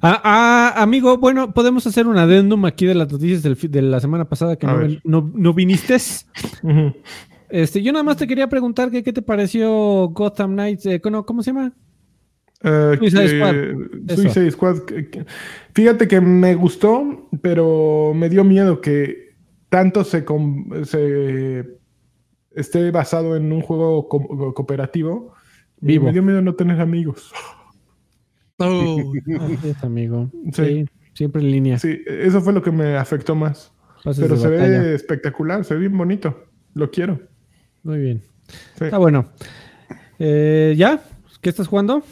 Ah, 0.00 0.20
ah, 0.22 0.74
amigo, 0.82 1.18
bueno, 1.18 1.52
podemos 1.52 1.86
hacer 1.86 2.06
un 2.06 2.16
adendum 2.16 2.64
aquí 2.64 2.86
de 2.86 2.94
las 2.94 3.10
noticias 3.10 3.42
del, 3.42 3.56
de 3.56 3.82
la 3.82 4.00
semana 4.00 4.24
pasada 4.28 4.56
que 4.56 4.66
no, 5.04 5.32
no, 5.34 5.54
viniste. 5.54 5.96
Este, 7.48 7.82
yo 7.82 7.92
nada 7.92 8.02
más 8.02 8.16
te 8.16 8.26
quería 8.26 8.48
preguntar 8.48 8.90
que, 8.90 9.02
qué 9.02 9.12
te 9.12 9.20
pareció 9.20 10.08
Gotham 10.08 10.52
Knights, 10.52 10.86
eh, 10.86 11.00
¿cómo, 11.00 11.42
se 11.42 11.50
llama? 11.50 11.72
Uh, 12.64 12.96
Suicide 12.96 14.50
Squad. 14.52 14.76
Fíjate 15.74 16.08
que 16.08 16.20
me 16.20 16.54
gustó, 16.54 17.28
pero 17.42 18.12
me 18.14 18.30
dio 18.30 18.42
miedo 18.44 18.80
que 18.80 19.31
tanto 19.72 20.04
se, 20.04 20.22
se 20.84 21.66
esté 22.50 22.90
basado 22.90 23.36
en 23.36 23.50
un 23.50 23.62
juego 23.62 24.06
cooperativo. 24.06 25.32
Vivo. 25.80 26.04
me 26.04 26.12
dio 26.12 26.22
miedo 26.22 26.42
no 26.42 26.54
tener 26.54 26.78
amigos. 26.78 27.32
Oh, 28.58 29.12
amigo. 29.82 30.30
Sí, 30.52 30.84
siempre 31.14 31.40
en 31.40 31.50
línea. 31.50 31.78
Sí, 31.78 32.02
eso 32.06 32.42
fue 32.42 32.52
lo 32.52 32.62
que 32.62 32.70
me 32.70 32.98
afectó 32.98 33.34
más. 33.34 33.72
Pero 34.04 34.36
se 34.36 34.48
ve 34.48 34.94
espectacular, 34.94 35.64
se 35.64 35.72
ve 35.72 35.80
bien 35.80 35.96
bonito. 35.96 36.44
Lo 36.74 36.90
quiero. 36.90 37.18
Muy 37.82 37.98
bien. 37.98 38.22
Está 38.78 38.98
bueno. 38.98 39.30
Eh, 40.18 40.74
¿Ya? 40.76 41.02
¿Qué 41.40 41.48
estás 41.48 41.66
jugando? 41.66 42.02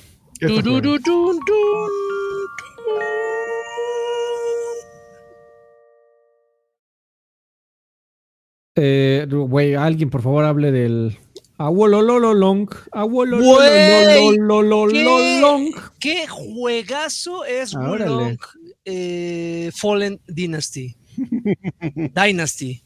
Eh, 8.82 9.26
güey, 9.28 9.74
alguien 9.74 10.08
por 10.08 10.22
favor 10.22 10.46
hable 10.46 10.72
del 10.72 11.18
Awololololong. 11.58 12.66
Awolololololong. 12.92 15.66
¿Qué, 15.98 15.98
¿Qué 15.98 16.26
juegazo 16.26 17.44
es 17.44 17.74
Wolong 17.74 18.38
eh, 18.86 19.70
Fallen 19.74 20.18
Dynasty? 20.26 20.96
Dynasty. 22.14 22.80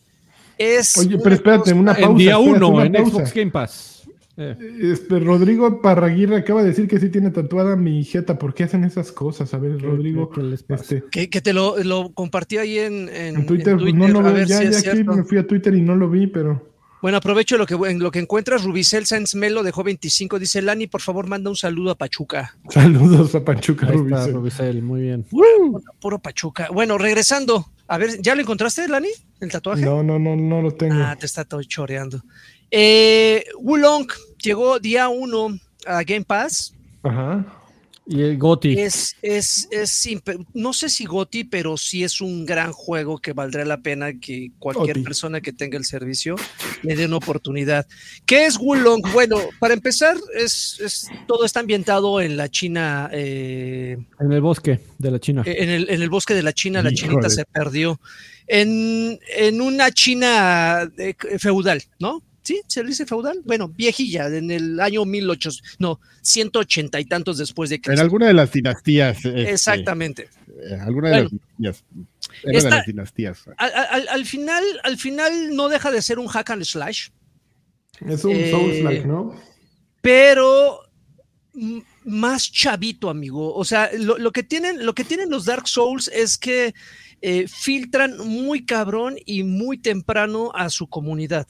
Es 0.58 0.96
Oye, 0.96 1.16
pero 1.22 1.36
espérate, 1.36 1.72
una 1.72 1.94
pausa. 1.94 2.10
En 2.10 2.16
día 2.16 2.38
uno, 2.38 2.82
en 2.82 2.94
Xbox 2.94 3.32
Game 3.32 3.52
Pass. 3.52 3.93
Eh. 4.36 4.56
Este, 4.80 5.20
Rodrigo 5.20 5.80
Parraguirre 5.80 6.36
acaba 6.36 6.62
de 6.62 6.70
decir 6.70 6.88
que 6.88 6.98
sí 6.98 7.08
tiene 7.08 7.30
tatuada 7.30 7.76
mi 7.76 8.02
jeta. 8.04 8.38
¿Por 8.38 8.54
qué 8.54 8.64
hacen 8.64 8.84
esas 8.84 9.12
cosas? 9.12 9.54
A 9.54 9.58
ver, 9.58 9.80
Rodrigo. 9.80 10.30
Este, 10.52 11.04
que, 11.10 11.28
te 11.28 11.52
lo, 11.52 11.82
lo, 11.82 12.12
compartí 12.12 12.58
ahí 12.58 12.78
en, 12.78 13.08
en, 13.08 13.46
Twitter. 13.46 13.76
no 13.76 14.08
lo 14.08 14.32
vi. 14.34 14.44
Ya, 14.46 14.62
ya 14.62 14.92
aquí 14.92 15.04
me 15.04 15.22
fui 15.24 15.38
a 15.38 15.46
Twitter 15.46 15.74
y 15.74 15.80
no 15.80 15.94
lo 15.94 16.10
vi, 16.10 16.26
pero. 16.26 16.74
Bueno, 17.00 17.18
aprovecho 17.18 17.58
lo 17.58 17.66
que, 17.66 17.74
en 17.74 17.98
lo 17.98 18.10
que 18.10 18.18
encuentras. 18.18 18.64
Rubicel 18.64 19.04
Sanz 19.04 19.34
Melo 19.34 19.62
dejó 19.62 19.84
25. 19.84 20.38
Dice 20.38 20.62
Lani, 20.62 20.86
por 20.86 21.02
favor, 21.02 21.26
manda 21.26 21.50
un 21.50 21.56
saludo 21.56 21.90
a 21.90 21.94
Pachuca. 21.96 22.56
Saludos 22.70 23.34
a 23.34 23.44
Pachuca, 23.44 23.86
Rubicel. 23.86 24.82
Muy 24.82 25.02
bien. 25.02 25.26
Puro 26.00 26.18
Pachuca. 26.18 26.68
Bueno, 26.72 26.96
regresando. 26.96 27.66
A 27.86 27.98
ver, 27.98 28.22
¿ya 28.22 28.34
lo 28.34 28.40
encontraste, 28.40 28.88
Lani? 28.88 29.10
¿El 29.40 29.50
tatuaje? 29.50 29.82
No, 29.82 30.02
no, 30.02 30.18
no, 30.18 30.34
no 30.34 30.62
lo 30.62 30.72
tengo. 30.72 30.94
Ah, 30.94 31.14
te 31.16 31.26
está 31.26 31.44
todo 31.44 31.62
choreando. 31.62 32.22
Eh, 32.76 33.44
Wulong 33.60 34.08
llegó 34.42 34.80
día 34.80 35.08
uno 35.08 35.56
a 35.86 36.02
Game 36.02 36.24
Pass. 36.24 36.74
Ajá. 37.04 37.46
Y 38.04 38.20
el 38.20 38.36
Goti. 38.36 38.76
Es, 38.76 39.14
es, 39.22 39.68
es, 39.70 40.08
no 40.54 40.72
sé 40.72 40.88
si 40.88 41.04
Goti, 41.04 41.44
pero 41.44 41.76
sí 41.76 42.02
es 42.02 42.20
un 42.20 42.44
gran 42.44 42.72
juego 42.72 43.18
que 43.18 43.32
valdría 43.32 43.64
la 43.64 43.80
pena 43.80 44.18
que 44.18 44.50
cualquier 44.58 45.04
persona 45.04 45.40
que 45.40 45.52
tenga 45.52 45.78
el 45.78 45.84
servicio 45.84 46.34
le 46.82 46.96
dé 46.96 47.06
una 47.06 47.18
oportunidad. 47.18 47.86
¿Qué 48.26 48.44
es 48.44 48.58
Wulong? 48.58 49.02
Bueno, 49.12 49.38
para 49.60 49.74
empezar, 49.74 50.16
es, 50.34 51.08
todo 51.28 51.44
está 51.44 51.60
ambientado 51.60 52.20
en 52.20 52.36
la 52.36 52.48
China. 52.48 53.08
Eh, 53.12 53.96
en 54.18 54.32
el 54.32 54.40
bosque 54.40 54.80
de 54.98 55.10
la 55.12 55.20
China. 55.20 55.44
En 55.46 55.70
el, 55.70 55.88
en 55.88 56.02
el 56.02 56.10
bosque 56.10 56.34
de 56.34 56.42
la 56.42 56.52
China, 56.52 56.82
la 56.82 56.92
chinita 56.92 57.30
se 57.30 57.44
perdió. 57.44 58.00
En, 58.48 59.18
en 59.36 59.60
una 59.60 59.92
China 59.92 60.90
eh, 60.98 61.14
feudal, 61.38 61.80
¿no? 62.00 62.20
¿Sí? 62.44 62.60
¿Se 62.66 62.82
le 62.82 62.90
dice 62.90 63.06
feudal? 63.06 63.40
Bueno, 63.44 63.68
viejilla, 63.68 64.26
en 64.26 64.50
el 64.50 64.78
año 64.78 65.06
1800, 65.06 65.76
no, 65.78 65.98
180 66.20 67.00
y 67.00 67.04
tantos 67.06 67.38
después 67.38 67.70
de 67.70 67.80
Cristo. 67.80 67.92
En 67.92 68.00
alguna 68.00 68.26
de 68.26 68.34
las 68.34 68.52
dinastías. 68.52 69.16
Este, 69.16 69.50
Exactamente. 69.50 70.28
Eh, 70.60 70.78
alguna 70.80 71.08
de 71.08 71.22
las 71.22 71.30
dinastías. 71.56 71.84
de 72.44 72.70
las 72.70 72.86
dinastías. 72.86 73.44
Al, 73.56 74.26
final, 74.26 74.62
al 74.82 74.98
final 74.98 75.56
no 75.56 75.70
deja 75.70 75.90
de 75.90 76.02
ser 76.02 76.18
un 76.18 76.26
hack 76.26 76.50
and 76.50 76.64
slash. 76.64 77.08
Es 78.06 78.24
un 78.24 78.32
eh, 78.32 78.50
Souls-like, 78.50 79.06
¿no? 79.06 79.34
Pero 80.02 80.80
más 82.04 82.52
chavito, 82.52 83.08
amigo. 83.08 83.54
O 83.54 83.64
sea, 83.64 83.90
lo, 83.94 84.32
que 84.32 84.42
tienen, 84.42 84.84
lo 84.84 84.94
que 84.94 85.04
tienen 85.04 85.30
los 85.30 85.46
Dark 85.46 85.66
Souls 85.66 86.10
es 86.12 86.36
que 86.36 86.74
eh, 87.22 87.46
filtran 87.48 88.18
muy 88.18 88.66
cabrón 88.66 89.16
y 89.24 89.44
muy 89.44 89.78
temprano 89.78 90.50
a 90.54 90.68
su 90.68 90.88
comunidad. 90.88 91.46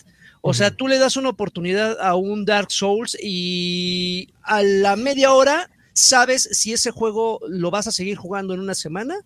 O 0.47 0.53
sea, 0.53 0.71
tú 0.71 0.89
le 0.89 0.99
das 0.99 1.17
una 1.17 1.31
oportunidad 1.31 1.99
a 2.03 2.17
un 2.17 2.45
Dark 2.45 2.71
Souls 2.71 3.17
y 3.19 4.29
a 4.43 4.63
la 4.63 4.95
media 4.95 5.33
hora 5.33 5.71
sabes 5.95 6.51
si 6.53 6.75
ese 6.75 6.91
juego 6.91 7.41
lo 7.49 7.71
vas 7.71 7.87
a 7.87 7.93
seguir 7.93 8.19
jugando 8.19 8.53
en 8.53 8.61
una 8.61 8.75
semana 8.75 9.17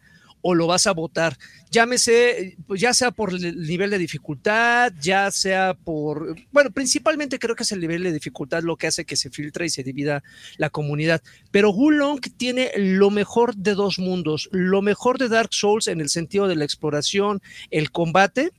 o 0.43 0.55
lo 0.55 0.69
vas 0.69 0.87
a 0.87 0.93
votar. 0.93 1.37
Llámese, 1.73 2.57
pues 2.69 2.81
ya 2.81 2.95
sea 2.95 3.11
por 3.11 3.35
el 3.35 3.67
nivel 3.67 3.91
de 3.91 3.99
dificultad, 3.99 4.93
ya 5.01 5.29
sea 5.33 5.75
por, 5.75 6.37
bueno, 6.53 6.71
principalmente 6.71 7.41
creo 7.41 7.57
que 7.57 7.65
es 7.65 7.73
el 7.73 7.81
nivel 7.81 8.05
de 8.05 8.13
dificultad 8.13 8.63
lo 8.63 8.77
que 8.77 8.87
hace 8.87 9.05
que 9.05 9.17
se 9.17 9.31
filtre 9.31 9.67
y 9.67 9.71
se 9.71 9.83
divida 9.83 10.23
la 10.57 10.71
comunidad. 10.71 11.21
Pero 11.51 11.73
Wulong 11.73 12.21
tiene 12.37 12.71
lo 12.77 13.11
mejor 13.11 13.57
de 13.57 13.75
dos 13.75 13.99
mundos, 13.99 14.49
lo 14.53 14.83
mejor 14.83 15.19
de 15.19 15.29
Dark 15.29 15.53
Souls 15.53 15.89
en 15.89 16.01
el 16.01 16.11
sentido 16.11 16.47
de 16.47 16.55
la 16.55 16.65
exploración, 16.65 17.43
el 17.73 17.91
combate 17.91 18.53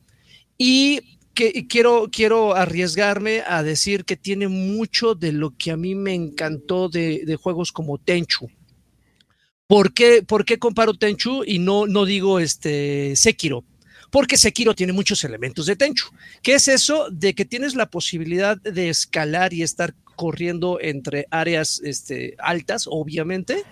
y 0.58 1.19
quiero, 1.68 2.10
quiero 2.12 2.56
arriesgarme 2.56 3.44
a 3.48 3.64
decir 3.64 4.06
que 4.06 4.18
tiene 4.18 4.48
mucho 4.48 5.16
de 5.16 5.32
lo 5.32 5.56
que 5.58 5.72
a 5.72 5.78
mí 5.78 5.96
me 5.96 6.14
encantó 6.14 6.90
de, 6.90 7.38
juegos 7.42 7.72
como 7.72 7.98
Tenchu. 7.98 8.50
¿Por 9.68 9.94
qué, 9.94 10.24
¿Por 10.24 10.46
qué, 10.46 10.58
comparo 10.58 10.94
Tenchu 10.94 11.44
y 11.46 11.60
no, 11.60 11.88
no 11.88 12.06
digo 12.06 12.40
este 12.40 13.16
Sekiro? 13.16 13.64
Porque 14.12 14.38
Sekiro 14.38 14.74
tiene 14.74 14.94
muchos 14.94 15.24
elementos 15.24 15.68
de 15.68 15.76
Tenchu. 15.76 16.08
¿Qué 16.42 16.56
es 16.56 16.68
eso? 16.68 17.08
De 17.12 17.36
que 17.36 17.46
tienes 17.46 17.76
la 17.76 17.90
posibilidad 17.90 18.58
de 18.58 18.90
escalar 18.90 19.54
y 19.54 19.62
estar 19.62 19.94
corriendo 20.16 20.80
entre 20.82 21.28
áreas 21.30 21.80
este, 21.84 22.36
altas, 22.40 22.86
obviamente, 22.90 23.64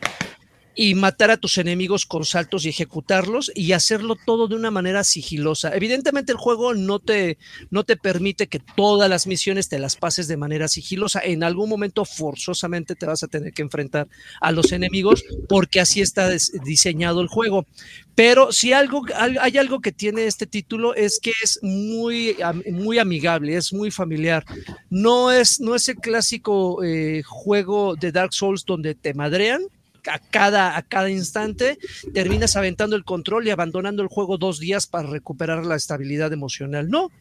y 0.79 0.93
matar 0.93 1.31
a 1.31 1.37
tus 1.37 1.57
enemigos 1.57 2.05
con 2.05 2.23
saltos 2.23 2.63
y 2.63 2.69
ejecutarlos 2.69 3.51
y 3.55 3.71
hacerlo 3.71 4.15
todo 4.15 4.47
de 4.47 4.55
una 4.55 4.69
manera 4.69 5.03
sigilosa. 5.03 5.75
Evidentemente 5.75 6.31
el 6.31 6.37
juego 6.37 6.75
no 6.75 6.99
te, 6.99 7.39
no 7.71 7.83
te 7.83 7.97
permite 7.97 8.45
que 8.45 8.59
todas 8.59 9.09
las 9.09 9.25
misiones 9.25 9.69
te 9.69 9.79
las 9.79 9.95
pases 9.95 10.27
de 10.27 10.37
manera 10.37 10.67
sigilosa. 10.67 11.19
En 11.19 11.43
algún 11.43 11.67
momento 11.67 12.05
forzosamente 12.05 12.93
te 12.93 13.07
vas 13.07 13.23
a 13.23 13.27
tener 13.27 13.53
que 13.53 13.63
enfrentar 13.63 14.07
a 14.39 14.51
los 14.51 14.71
enemigos 14.71 15.25
porque 15.49 15.79
así 15.79 15.99
está 15.99 16.29
diseñado 16.63 17.21
el 17.21 17.27
juego. 17.27 17.65
Pero 18.13 18.51
si 18.51 18.71
algo, 18.71 19.03
hay 19.15 19.57
algo 19.57 19.79
que 19.79 19.91
tiene 19.91 20.27
este 20.27 20.45
título 20.45 20.93
es 20.93 21.19
que 21.19 21.33
es 21.43 21.59
muy, 21.63 22.37
muy 22.71 22.99
amigable, 22.99 23.55
es 23.55 23.73
muy 23.73 23.89
familiar. 23.89 24.45
No 24.91 25.31
es, 25.31 25.59
no 25.59 25.73
es 25.73 25.89
el 25.89 25.95
clásico 25.95 26.83
eh, 26.83 27.23
juego 27.25 27.95
de 27.95 28.11
Dark 28.11 28.33
Souls 28.33 28.63
donde 28.63 28.93
te 28.93 29.15
madrean, 29.15 29.63
a 30.09 30.19
cada, 30.19 30.77
a 30.77 30.81
cada 30.83 31.09
instante, 31.09 31.77
terminas 32.13 32.55
aventando 32.55 32.95
el 32.95 33.03
control 33.03 33.47
y 33.47 33.51
abandonando 33.51 34.01
el 34.01 34.09
juego 34.09 34.37
dos 34.37 34.59
días 34.59 34.87
para 34.87 35.09
recuperar 35.09 35.65
la 35.65 35.75
estabilidad 35.75 36.33
emocional. 36.33 36.89
No, 36.89 37.11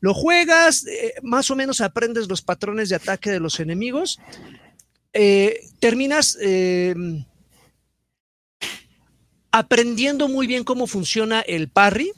lo 0.00 0.14
juegas, 0.14 0.86
eh, 0.86 1.14
más 1.22 1.50
o 1.50 1.56
menos 1.56 1.80
aprendes 1.80 2.28
los 2.28 2.42
patrones 2.42 2.88
de 2.88 2.96
ataque 2.96 3.30
de 3.30 3.40
los 3.40 3.60
enemigos, 3.60 4.18
eh, 5.12 5.60
terminas 5.80 6.38
em, 6.40 7.24
aprendiendo 9.50 10.28
muy 10.28 10.46
bien 10.46 10.64
cómo 10.64 10.86
funciona 10.86 11.40
el 11.40 11.68
parry, 11.68 12.12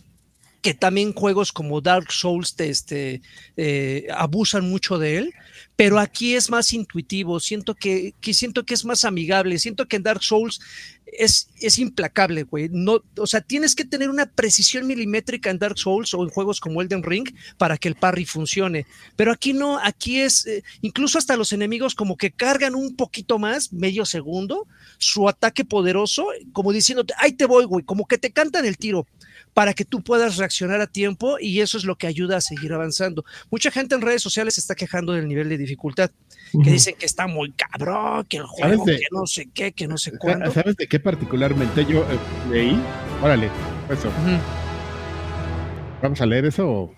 que 0.61 0.75
también 0.75 1.15
juegos 1.15 1.53
como 1.53 1.81
Dark 1.81 2.13
Souls 2.13 2.55
te, 2.55 2.69
este, 2.69 3.23
eh, 3.57 4.07
abusan 4.15 4.69
mucho 4.69 4.99
de 4.99 5.17
él 5.19 5.35
pero 5.81 5.99
aquí 5.99 6.35
es 6.35 6.51
más 6.51 6.75
intuitivo, 6.75 7.41
siento 7.41 7.75
que, 7.75 8.13
siento 8.35 8.67
que 8.67 8.75
es 8.75 8.85
más 8.85 9.07
amigable, 9.07 9.59
siento 9.59 9.89
que 9.89 9.97
en 9.97 10.03
Dark 10.03 10.23
Souls 10.23 10.61
es, 11.07 11.49
es 11.59 11.79
implacable, 11.79 12.43
güey. 12.43 12.69
No, 12.71 13.03
o 13.17 13.27
sea, 13.27 13.41
tienes 13.41 13.75
que 13.75 13.87
tener 13.87 14.11
una 14.11 14.27
precisión 14.27 14.87
milimétrica 14.87 15.49
en 15.49 15.59
Dark 15.59 15.79
Souls 15.79 16.13
o 16.13 16.23
en 16.23 16.29
juegos 16.29 16.61
como 16.61 16.83
Elden 16.83 17.03
Ring 17.03 17.31
para 17.57 17.79
que 17.79 17.89
el 17.89 17.95
parry 17.95 18.27
funcione. 18.27 18.85
Pero 19.17 19.33
aquí 19.33 19.55
no, 19.55 19.79
aquí 19.79 20.21
es, 20.21 20.47
eh, 20.47 20.63
incluso 20.83 21.17
hasta 21.17 21.39
los 21.39 21.51
enemigos 21.55 21.95
como 21.95 22.19
que 22.19 22.31
cargan 22.31 22.75
un 22.75 22.95
poquito 22.95 23.39
más, 23.39 23.73
medio 23.73 24.05
segundo, 24.05 24.67
su 24.99 25.31
ataque 25.31 25.65
poderoso, 25.65 26.27
como 26.53 26.75
diciéndote, 26.75 27.15
ahí 27.17 27.33
te 27.33 27.47
voy, 27.47 27.65
güey, 27.65 27.87
como 27.87 28.07
que 28.07 28.19
te 28.19 28.33
cantan 28.33 28.67
el 28.67 28.77
tiro 28.77 29.07
para 29.55 29.75
que 29.75 29.85
tú 29.85 30.03
puedas 30.03 30.37
reaccionar 30.37 30.81
a 30.81 30.87
tiempo 30.87 31.37
y 31.41 31.61
eso 31.61 31.79
es 31.79 31.85
lo 31.85 31.97
que 31.97 32.07
ayuda 32.07 32.37
a 32.37 32.41
seguir 32.41 32.73
avanzando. 32.73 33.25
Mucha 33.51 33.71
gente 33.71 33.95
en 33.95 34.01
redes 34.01 34.23
sociales 34.23 34.55
se 34.55 34.61
está 34.61 34.75
quejando 34.75 35.13
del 35.13 35.29
nivel 35.29 35.49
de 35.49 35.59
dificultad, 35.59 36.11
que 36.65 36.71
dicen 36.71 36.95
que 36.99 37.07
está 37.07 37.27
muy 37.27 37.53
cabrón, 37.53 38.25
que 38.29 38.39
el 38.39 38.47
juego, 38.47 38.85
que 38.85 39.01
no 39.11 39.27
sé 39.27 39.49
qué, 39.53 39.73
que 39.73 39.87
no 39.87 39.99
sé 39.99 40.13
cuándo. 40.19 40.51
¿Sabes 40.53 40.77
de 40.77 40.87
qué 40.87 41.01
particularmente 41.01 41.85
yo 41.85 42.01
eh, 42.01 42.19
leí? 42.51 42.81
Órale, 43.23 43.51
eso. 43.91 44.11
¿Vamos 46.03 46.21
a 46.21 46.27
leer 46.27 46.47
eso? 46.47 46.93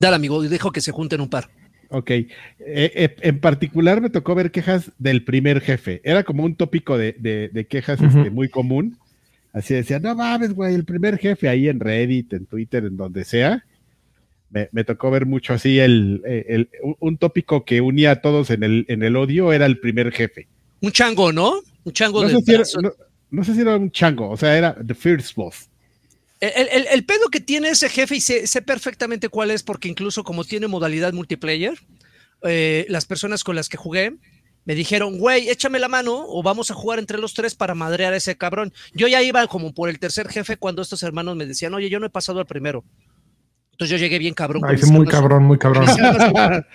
Dale, 0.00 0.16
amigo, 0.16 0.42
dejo 0.42 0.72
que 0.72 0.80
se 0.80 0.92
junten 0.92 1.20
un 1.20 1.30
par. 1.30 1.48
Ok. 1.90 2.10
Eh, 2.10 2.28
eh, 2.58 3.16
en 3.20 3.40
particular 3.40 4.00
me 4.00 4.10
tocó 4.10 4.34
ver 4.34 4.50
quejas 4.50 4.90
del 4.98 5.24
primer 5.24 5.60
jefe. 5.60 6.00
Era 6.04 6.24
como 6.24 6.42
un 6.44 6.56
tópico 6.56 6.98
de, 6.98 7.66
quejas 7.70 8.00
este, 8.00 8.30
muy 8.30 8.48
común. 8.48 8.98
Así 9.54 9.72
decía, 9.72 10.00
no 10.00 10.16
mames, 10.16 10.52
güey, 10.52 10.74
el 10.74 10.84
primer 10.84 11.16
jefe 11.16 11.48
ahí 11.48 11.68
en 11.68 11.78
Reddit, 11.78 12.32
en 12.32 12.44
Twitter, 12.46 12.84
en 12.84 12.96
donde 12.96 13.24
sea. 13.24 13.64
Me, 14.50 14.84
tocó 14.84 15.10
ver 15.10 15.26
mucho 15.26 15.52
así 15.52 15.80
el, 15.80 16.68
un 17.00 17.18
tópico 17.18 17.64
que 17.64 17.80
unía 17.80 18.12
a 18.12 18.20
todos 18.20 18.50
en 18.50 18.62
el, 18.62 18.84
en 18.88 19.02
el 19.02 19.16
odio 19.16 19.52
era 19.52 19.66
el 19.66 19.78
primer 19.78 20.12
jefe. 20.12 20.48
Un 20.80 20.92
chango, 20.92 21.32
¿no? 21.32 21.60
Un 21.84 21.92
chango 21.92 22.22
no 22.22 22.28
de 22.28 22.34
sé, 22.34 22.42
si 22.42 22.52
era, 22.52 22.64
no, 23.30 23.44
sé 23.44 23.54
si 23.54 23.60
era 23.60 23.76
un 23.76 23.90
chango, 23.90 24.28
o 24.30 24.36
sea, 24.36 24.56
era 24.56 24.76
The 24.84 24.94
First 24.94 25.34
Boss. 25.34 25.68
El, 26.40 27.04
pedo 27.04 27.28
que 27.30 27.40
tiene 27.40 27.70
ese 27.70 27.88
jefe, 27.88 28.16
y 28.16 28.20
sé, 28.20 28.46
sé, 28.46 28.60
perfectamente 28.60 29.28
cuál 29.28 29.50
es, 29.50 29.62
porque 29.62 29.88
incluso 29.88 30.24
como 30.24 30.44
tiene 30.44 30.66
modalidad 30.68 31.12
multiplayer, 31.12 31.78
eh, 32.42 32.86
las 32.88 33.06
personas 33.06 33.42
con 33.42 33.56
las 33.56 33.68
que 33.68 33.76
jugué 33.76 34.14
me 34.64 34.74
dijeron, 34.74 35.18
güey, 35.18 35.48
échame 35.48 35.78
la 35.78 35.88
mano 35.88 36.24
o 36.26 36.42
vamos 36.42 36.70
a 36.70 36.74
jugar 36.74 36.98
entre 36.98 37.18
los 37.18 37.34
tres 37.34 37.54
para 37.54 37.74
madrear 37.74 38.12
a 38.12 38.16
ese 38.16 38.36
cabrón. 38.36 38.72
Yo 38.92 39.08
ya 39.08 39.22
iba 39.22 39.46
como 39.46 39.72
por 39.72 39.88
el 39.88 39.98
tercer 39.98 40.28
jefe 40.28 40.56
cuando 40.56 40.82
estos 40.82 41.02
hermanos 41.02 41.36
me 41.36 41.46
decían, 41.46 41.74
oye, 41.74 41.90
yo 41.90 42.00
no 42.00 42.06
he 42.06 42.10
pasado 42.10 42.40
al 42.40 42.46
primero. 42.46 42.84
Entonces 43.74 43.90
yo 43.90 43.96
llegué 44.04 44.20
bien 44.20 44.34
cabrón. 44.34 44.62
Ay, 44.64 44.78
muy 44.88 45.04
cabrón, 45.04 45.42
muy 45.42 45.58
cabrón. 45.58 45.84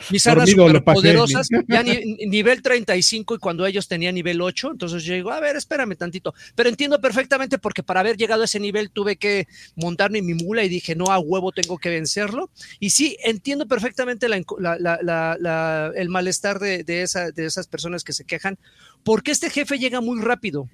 Mis 0.10 0.28
armas, 0.28 0.50
super 0.50 0.84
poderosas, 0.84 1.48
ya 1.66 1.82
nivel 1.82 2.62
35 2.62 3.36
y 3.36 3.38
cuando 3.38 3.66
ellos 3.66 3.88
tenían 3.88 4.16
nivel 4.16 4.42
8, 4.42 4.72
entonces 4.72 5.04
yo 5.04 5.14
digo, 5.14 5.32
a 5.32 5.40
ver, 5.40 5.56
espérame 5.56 5.96
tantito. 5.96 6.34
Pero 6.56 6.68
entiendo 6.68 7.00
perfectamente 7.00 7.58
porque 7.58 7.84
para 7.84 8.02
haber 8.02 8.18
llegado 8.18 8.42
a 8.42 8.46
ese 8.46 8.60
nivel 8.60 8.92
tuve 8.92 9.16
que 9.16 9.48
montarme 9.78 10.22
mi 10.22 10.34
mula 10.34 10.66
y 10.66 10.70
dije, 10.70 10.94
no, 10.94 11.06
a 11.06 11.20
huevo 11.20 11.54
tengo 11.54 11.78
que 11.78 11.90
vencerlo. 11.90 12.50
Y 12.82 12.90
sí, 12.90 13.16
entiendo 13.24 13.66
perfectamente 13.66 14.26
el 14.26 16.10
malestar 16.10 16.60
de, 16.60 16.84
de 16.84 17.04
esas 17.04 17.68
personas 17.68 18.04
que 18.04 18.12
se 18.12 18.26
quejan, 18.26 18.58
porque 19.06 19.32
este 19.32 19.50
jefe 19.50 19.80
llega 19.80 20.02
muy 20.02 20.22
rápido 20.22 20.68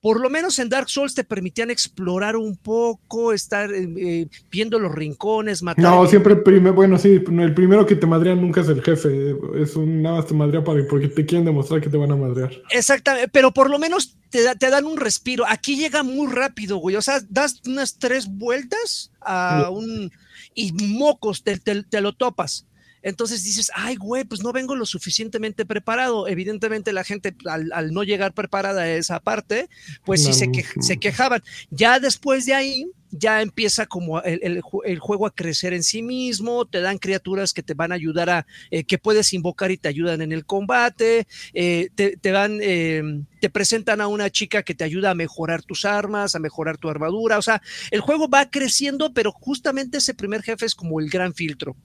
por 0.00 0.20
lo 0.20 0.30
menos 0.30 0.58
en 0.58 0.68
Dark 0.68 0.88
Souls 0.88 1.14
te 1.14 1.24
permitían 1.24 1.70
explorar 1.70 2.36
un 2.36 2.56
poco, 2.56 3.32
estar 3.32 3.72
eh, 3.72 3.88
eh, 3.96 4.28
viendo 4.50 4.78
los 4.78 4.94
rincones, 4.94 5.62
matar. 5.62 5.84
No, 5.84 6.06
siempre, 6.06 6.36
prime, 6.36 6.70
bueno, 6.70 6.98
sí, 6.98 7.20
el 7.26 7.54
primero 7.54 7.84
que 7.84 7.96
te 7.96 8.06
madrean 8.06 8.40
nunca 8.40 8.60
es 8.60 8.68
el 8.68 8.82
jefe, 8.82 9.36
es 9.56 9.74
un 9.74 10.02
nada 10.02 10.16
más 10.16 10.26
te 10.26 10.34
madrea 10.34 10.62
para, 10.62 10.86
porque 10.86 11.08
te 11.08 11.26
quieren 11.26 11.44
demostrar 11.44 11.80
que 11.80 11.90
te 11.90 11.96
van 11.96 12.12
a 12.12 12.16
madrear. 12.16 12.52
Exactamente, 12.70 13.28
pero 13.28 13.52
por 13.52 13.70
lo 13.70 13.78
menos 13.78 14.16
te, 14.30 14.44
te 14.54 14.70
dan 14.70 14.86
un 14.86 14.98
respiro. 14.98 15.44
Aquí 15.48 15.76
llega 15.76 16.04
muy 16.04 16.32
rápido, 16.32 16.76
güey, 16.76 16.94
o 16.94 17.02
sea, 17.02 17.20
das 17.28 17.60
unas 17.66 17.98
tres 17.98 18.28
vueltas 18.28 19.10
a 19.20 19.68
un... 19.70 20.12
y 20.54 20.72
mocos, 20.72 21.42
te, 21.42 21.58
te 21.58 22.00
lo 22.00 22.12
topas. 22.12 22.67
Entonces 23.02 23.44
dices, 23.44 23.70
ay, 23.74 23.96
güey, 23.96 24.24
pues 24.24 24.42
no 24.42 24.52
vengo 24.52 24.76
lo 24.76 24.86
suficientemente 24.86 25.64
preparado. 25.64 26.28
Evidentemente 26.28 26.92
la 26.92 27.04
gente 27.04 27.34
al, 27.46 27.92
no 27.92 28.02
llegar 28.02 28.34
preparada 28.34 28.82
a 28.82 28.90
esa 28.90 29.20
parte, 29.20 29.68
pues 30.04 30.24
sí 30.24 30.32
se, 30.32 30.50
se, 30.80 30.98
quejaban. 30.98 31.42
Ya 31.70 32.00
después 32.00 32.46
de 32.46 32.54
ahí, 32.54 32.90
ya 33.10 33.42
empieza 33.42 33.86
como 33.86 34.20
el, 34.22 34.60
juego 34.60 35.26
a 35.26 35.34
crecer 35.34 35.72
en 35.72 35.82
sí 35.82 36.02
mismo, 36.02 36.66
te 36.66 36.80
dan 36.80 36.98
criaturas 36.98 37.52
que 37.52 37.62
te 37.62 37.74
van 37.74 37.92
a 37.92 37.94
ayudar 37.94 38.30
a, 38.30 38.46
eh, 38.70 38.84
que 38.84 38.98
puedes 38.98 39.32
invocar 39.32 39.70
y 39.70 39.78
te 39.78 39.88
ayudan 39.88 40.20
en 40.22 40.32
el 40.32 40.44
combate, 40.44 41.26
eh, 41.54 41.88
te, 41.94 42.18
dan, 42.30 42.58
eh, 42.62 43.02
te 43.40 43.50
presentan 43.50 44.00
a 44.00 44.08
una 44.08 44.30
chica 44.30 44.62
que 44.62 44.74
te 44.74 44.84
ayuda 44.84 45.10
a 45.10 45.14
mejorar 45.14 45.62
tus 45.62 45.84
armas, 45.84 46.34
a 46.34 46.38
mejorar 46.38 46.76
tu 46.76 46.88
armadura, 46.88 47.38
o 47.38 47.42
sea, 47.42 47.62
el 47.90 48.00
juego 48.00 48.28
va 48.28 48.50
creciendo, 48.50 49.12
pero 49.12 49.32
justamente 49.32 49.98
ese 49.98 50.14
primer 50.14 50.42
jefe 50.42 50.66
es 50.66 50.74
como 50.74 51.00
el 51.00 51.08
gran 51.08 51.34
filtro 51.34 51.76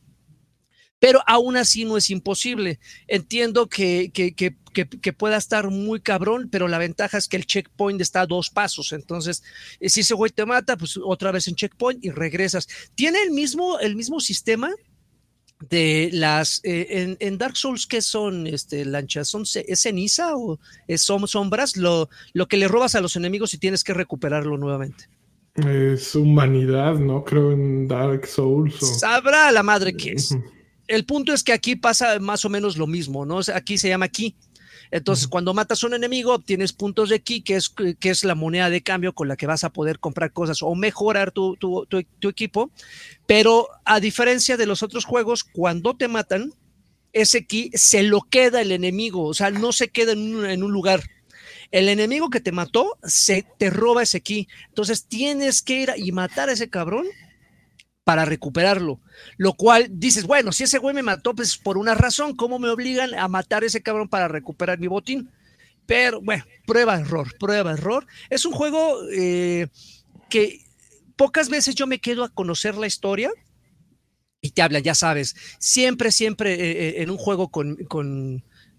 pero 1.04 1.20
aún 1.28 1.58
así 1.58 1.84
no 1.84 1.98
es 1.98 2.10
imposible. 2.10 2.80
Entiendo 3.10 3.68
que, 3.68 4.10
que, 4.14 5.14
pueda 5.14 5.36
estar 5.36 5.70
muy 5.70 6.00
cabrón, 6.00 6.48
pero 6.50 6.70
la 6.70 6.78
ventaja 6.78 7.18
es 7.18 7.28
que 7.28 7.36
el 7.36 7.46
checkpoint 7.46 8.00
está 8.00 8.22
a 8.22 8.26
dos 8.26 8.50
pasos. 8.50 8.94
Entonces, 8.94 9.44
eh, 9.82 9.90
si 9.90 10.00
ese 10.00 10.14
güey 10.14 10.32
te 10.32 10.46
mata, 10.46 10.78
pues 10.78 10.98
otra 11.04 11.34
vez 11.34 11.50
en 11.50 11.56
checkpoint 11.56 12.06
y 12.06 12.10
regresas. 12.10 12.70
Tiene 12.96 13.22
el 13.22 13.32
mismo, 13.32 13.80
el 13.80 13.98
mismo 13.98 14.22
sistema 14.22 14.72
de 15.70 16.10
las 16.14 16.62
eh, 16.64 17.18
en, 17.20 17.38
Dark 17.38 17.58
Souls 17.58 17.86
que 17.86 18.02
son 18.02 18.48
este 18.48 18.86
lanchas 18.86 19.28
son 19.28 19.44
es 19.44 19.82
ceniza 19.82 20.38
o 20.38 20.58
son 20.96 21.28
sombras 21.28 21.76
lo, 21.76 22.10
lo 22.34 22.48
que 22.48 22.58
le 22.58 22.70
robas 22.70 22.96
a 22.96 23.02
los 23.02 23.16
enemigos 23.18 23.54
y 23.54 23.58
tienes 23.58 23.84
que 23.84 23.94
recuperarlo 23.94 24.58
nuevamente 24.58 25.06
es 25.56 26.16
humanidad 26.16 26.96
no 26.96 27.24
creo 27.24 27.54
en 27.54 27.88
Dark 27.88 28.28
Souls 28.28 29.00
sabrá 29.00 29.52
la 29.54 29.64
madre 29.64 29.94
que 29.94 30.14
es 30.14 30.36
el 30.88 31.06
punto 31.06 31.34
es 31.34 31.44
que 31.44 31.54
aquí 31.54 31.76
pasa 31.76 32.20
más 32.20 32.46
o 32.46 32.50
menos 32.50 32.78
lo 32.78 32.88
mismo, 32.88 33.26
¿no? 33.26 33.40
Aquí 33.54 33.78
se 33.78 33.90
llama 33.90 34.08
ki. 34.08 34.36
Entonces, 34.92 35.28
cuando 35.28 35.56
matas 35.56 35.84
a 35.84 35.88
un 35.88 35.96
enemigo, 35.96 36.36
obtienes 36.36 36.72
puntos 36.72 37.10
de 37.10 37.22
ki, 37.22 37.42
que 37.42 37.56
es, 37.56 37.70
que 37.70 38.10
es 38.10 38.24
la 38.24 38.36
moneda 38.36 38.70
de 38.70 38.84
cambio 38.84 39.14
con 39.14 39.28
la 39.28 39.36
que 39.36 39.48
vas 39.48 39.64
a 39.64 39.72
poder 39.72 39.98
comprar 39.98 40.32
cosas 40.32 40.62
o 40.62 40.76
mejorar 40.76 41.32
tu, 41.32 41.58
equipo. 42.22 42.70
Pero 43.26 43.70
a 43.86 44.00
diferencia 44.00 44.56
de 44.56 44.68
los 44.68 44.84
otros 44.84 45.06
juegos, 45.06 45.44
cuando 45.44 45.96
te 45.96 46.08
matan, 46.08 46.54
ese 47.12 47.46
ki 47.46 47.72
se 47.74 48.04
lo 48.04 48.22
queda 48.22 48.62
el 48.62 48.72
enemigo, 48.72 49.26
o 49.26 49.34
sea, 49.34 49.52
no 49.52 49.72
se 49.72 49.88
queda 49.88 50.12
en 50.12 50.36
un, 50.36 50.46
en 50.46 50.64
un 50.64 50.72
lugar. 50.72 51.02
El 51.72 51.90
enemigo 51.90 52.30
que 52.30 52.40
te 52.40 52.52
mató 52.52 53.00
se 53.04 53.46
te 53.58 53.72
roba 53.72 54.04
ese 54.04 54.22
ki. 54.22 54.48
Entonces 54.68 55.08
tienes 55.08 55.64
que 55.64 55.82
ir 55.82 55.94
y 55.98 56.12
matar 56.12 56.50
a 56.50 56.54
ese 56.54 56.70
cabrón 56.70 57.08
para 58.04 58.26
recuperarlo. 58.26 59.00
Lo 59.38 59.54
cual 59.54 59.88
dices, 59.90 60.26
bueno, 60.26 60.52
si 60.52 60.64
ese 60.64 60.78
güey 60.78 60.94
me 60.94 61.04
mató, 61.04 61.34
pues 61.34 61.58
por 61.58 61.78
una 61.78 61.96
razón, 61.96 62.36
¿cómo 62.36 62.60
me 62.60 62.70
obligan 62.70 63.14
a 63.16 63.28
matar 63.28 63.64
a 63.64 63.68
ese 63.68 63.82
cabrón 63.82 64.10
para 64.10 64.28
recuperar 64.28 64.80
mi 64.80 64.88
botín? 64.88 65.30
Pero 65.86 66.22
bueno, 66.22 66.46
prueba 66.66 67.00
error, 67.00 67.28
prueba 67.40 67.72
error. 67.72 68.06
Es 68.30 68.46
un 68.46 68.54
juego 68.54 69.00
eh, 69.12 69.68
que 70.30 70.62
pocas 71.16 71.50
veces 71.50 71.76
yo 71.76 71.88
me 71.88 72.00
quedo 72.00 72.24
a 72.24 72.30
conocer 72.30 72.76
la 72.76 72.88
historia 72.88 73.32
y 74.42 74.52
te 74.52 74.62
habla, 74.62 74.80
ya 74.80 74.96
sabes, 74.96 75.36
siempre, 75.60 76.12
siempre 76.12 76.54
eh, 76.54 76.72
eh, 76.72 77.02
en 77.02 77.10
un 77.10 77.18
juego 77.18 77.50
con, 77.50 77.78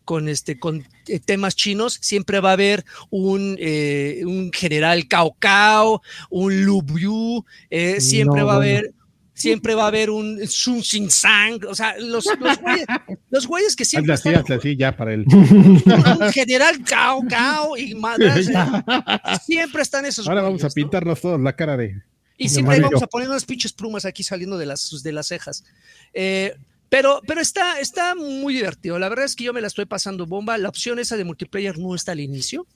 con 0.05 0.29
este, 0.29 0.59
con 0.59 0.87
temas 1.25 1.57
chinos, 1.57 1.99
siempre 2.03 2.41
va 2.41 2.51
a 2.51 2.55
haber 2.55 2.85
un, 3.09 3.57
un 4.27 4.51
general 4.53 5.09
Cao 5.09 5.35
Cao, 5.39 6.03
un 6.29 6.65
Lu 6.67 6.83
Bu, 6.83 7.47
siempre 7.99 8.43
va 8.43 8.55
a 8.55 8.57
haber 8.57 8.93
siempre 9.35 9.75
va 9.75 9.85
a 9.85 9.89
haber 9.89 10.11
un 10.11 10.47
Sun 10.47 10.83
Sin 10.83 11.11
Sang, 11.11 11.61
o 11.69 11.75
sea, 11.75 11.97
los, 11.99 12.25
los, 13.31 13.47
güeyes, 13.47 13.77
que 13.77 13.85
siempre. 13.85 14.15
Hazle 14.15 14.37
así, 14.37 14.53
así, 14.53 14.77
ya 14.77 14.97
para 14.97 15.13
él. 15.13 15.25
Un 15.29 16.33
general 16.33 16.83
Cao 16.85 17.23
Cao 17.29 17.77
y 17.77 17.95
madre. 17.95 18.33
siempre 19.45 19.83
están 19.83 20.07
esos. 20.07 20.27
Ahora 20.27 20.43
vamos 20.43 20.65
a 20.65 20.71
pintarnos 20.71 21.21
todos 21.21 21.41
la 21.41 21.55
cara 21.55 21.77
de. 21.77 22.01
Y 22.39 22.49
siempre 22.49 22.81
vamos 22.81 23.03
a 23.03 23.07
poner 23.07 23.29
unas 23.29 23.45
pinches 23.45 23.73
plumas 23.73 24.05
aquí 24.05 24.23
saliendo 24.23 24.57
de 24.57 24.67
las, 24.67 25.03
de 25.03 25.13
las 25.13 25.27
cejas. 25.27 25.65
Eh, 26.13 26.55
pero, 26.89 27.21
pero 27.27 27.41
está, 27.41 27.79
está 27.81 28.15
muy 28.15 28.55
divertido. 28.55 28.99
La 28.99 29.09
verdad 29.09 29.25
es 29.25 29.37
que 29.37 29.45
yo 29.45 29.53
me 29.53 29.61
la 29.61 29.67
estoy 29.67 29.85
pasando 29.85 30.27
bomba. 30.27 30.59
La 30.59 30.69
opción 30.69 30.99
esa 30.99 31.17
de 31.17 31.25
multiplayer 31.25 31.79
no 31.79 31.95
está 31.95 32.13
al 32.13 32.21
inicio. 32.21 32.67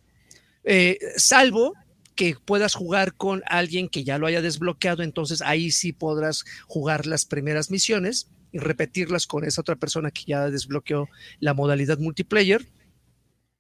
Eh, 0.64 0.98
salvo 1.16 1.74
que 2.18 2.34
puedas 2.44 2.74
jugar 2.74 3.14
con 3.14 3.44
alguien 3.46 3.88
que 3.88 4.02
ya 4.02 4.18
lo 4.18 4.26
haya 4.26 4.42
desbloqueado, 4.42 5.04
entonces 5.04 5.40
ahí 5.40 5.70
sí 5.70 5.92
podrás 5.92 6.44
jugar 6.66 7.06
las 7.06 7.24
primeras 7.24 7.70
misiones 7.70 8.28
y 8.50 8.58
repetirlas 8.58 9.28
con 9.28 9.44
esa 9.44 9.60
otra 9.60 9.76
persona 9.76 10.10
que 10.10 10.22
ya 10.26 10.50
desbloqueó 10.50 11.08
la 11.38 11.54
modalidad 11.54 12.00
multiplayer. 12.00 12.66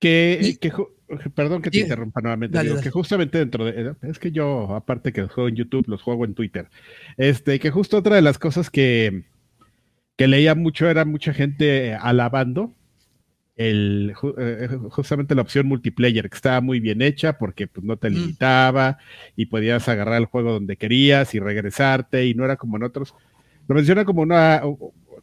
Que, 0.00 0.58
perdón 1.36 1.62
que 1.62 1.70
te 1.70 1.78
interrumpa 1.78 2.20
nuevamente, 2.20 2.58
que 2.82 2.90
justamente 2.90 3.38
dentro 3.38 3.64
de, 3.64 3.94
es 4.02 4.18
que 4.18 4.32
yo, 4.32 4.74
aparte 4.74 5.12
que 5.12 5.20
los 5.20 5.30
juego 5.30 5.48
en 5.48 5.54
YouTube, 5.54 5.86
los 5.86 6.02
juego 6.02 6.24
en 6.24 6.34
Twitter, 6.34 6.68
este, 7.16 7.60
que 7.60 7.70
justo 7.70 7.98
otra 7.98 8.16
de 8.16 8.22
las 8.22 8.40
cosas 8.40 8.70
que, 8.70 9.22
que 10.16 10.26
leía 10.26 10.56
mucho 10.56 10.90
era 10.90 11.04
mucha 11.04 11.32
gente 11.32 11.94
alabando 11.94 12.74
el, 13.58 14.14
eh, 14.38 14.68
justamente 14.88 15.34
la 15.34 15.42
opción 15.42 15.66
multiplayer, 15.66 16.30
que 16.30 16.36
estaba 16.36 16.60
muy 16.60 16.78
bien 16.78 17.02
hecha 17.02 17.38
porque 17.38 17.66
pues, 17.66 17.84
no 17.84 17.96
te 17.96 18.08
mm. 18.08 18.14
limitaba 18.14 18.98
y 19.36 19.46
podías 19.46 19.88
agarrar 19.88 20.18
el 20.18 20.26
juego 20.26 20.52
donde 20.52 20.76
querías 20.76 21.34
y 21.34 21.40
regresarte 21.40 22.26
y 22.26 22.34
no 22.34 22.44
era 22.44 22.56
como 22.56 22.76
en 22.76 22.84
otros. 22.84 23.14
Lo 23.66 23.74
menciona 23.74 24.04
como, 24.04 24.22
una, 24.22 24.62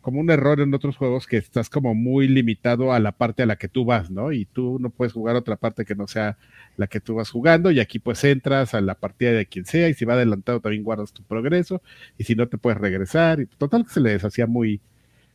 como 0.02 0.20
un 0.20 0.30
error 0.30 0.60
en 0.60 0.74
otros 0.74 0.98
juegos 0.98 1.26
que 1.28 1.38
estás 1.38 1.70
como 1.70 1.96
muy 1.96 2.28
limitado 2.28 2.92
a 2.92 3.00
la 3.00 3.14
parte 3.14 3.42
a 3.42 3.46
la 3.46 3.56
que 3.56 3.70
tú 3.70 3.86
vas, 3.86 4.12
¿no? 4.12 4.34
Y 4.34 4.46
tú 4.46 4.80
no 4.82 4.90
puedes 4.90 5.14
jugar 5.14 5.38
otra 5.38 5.56
parte 5.56 5.86
que 5.86 5.96
no 5.96 6.06
sea 6.06 6.38
la 6.76 6.88
que 6.88 7.00
tú 7.00 7.16
vas 7.16 7.30
jugando 7.30 7.72
y 7.72 7.80
aquí 7.80 8.00
pues 8.00 8.22
entras 8.26 8.74
a 8.74 8.82
la 8.82 8.96
partida 8.96 9.32
de 9.32 9.46
quien 9.46 9.66
sea 9.66 9.88
y 9.88 9.94
si 9.94 10.04
va 10.04 10.14
adelantado 10.14 10.60
también 10.60 10.84
guardas 10.84 11.14
tu 11.14 11.24
progreso 11.24 11.82
y 12.18 12.26
si 12.26 12.36
no 12.36 12.50
te 12.50 12.58
puedes 12.58 12.80
regresar 12.80 13.40
y 13.40 13.46
total 13.46 13.86
que 13.86 13.94
se 13.94 14.02
les 14.02 14.26
hacía 14.26 14.46
muy, 14.46 14.82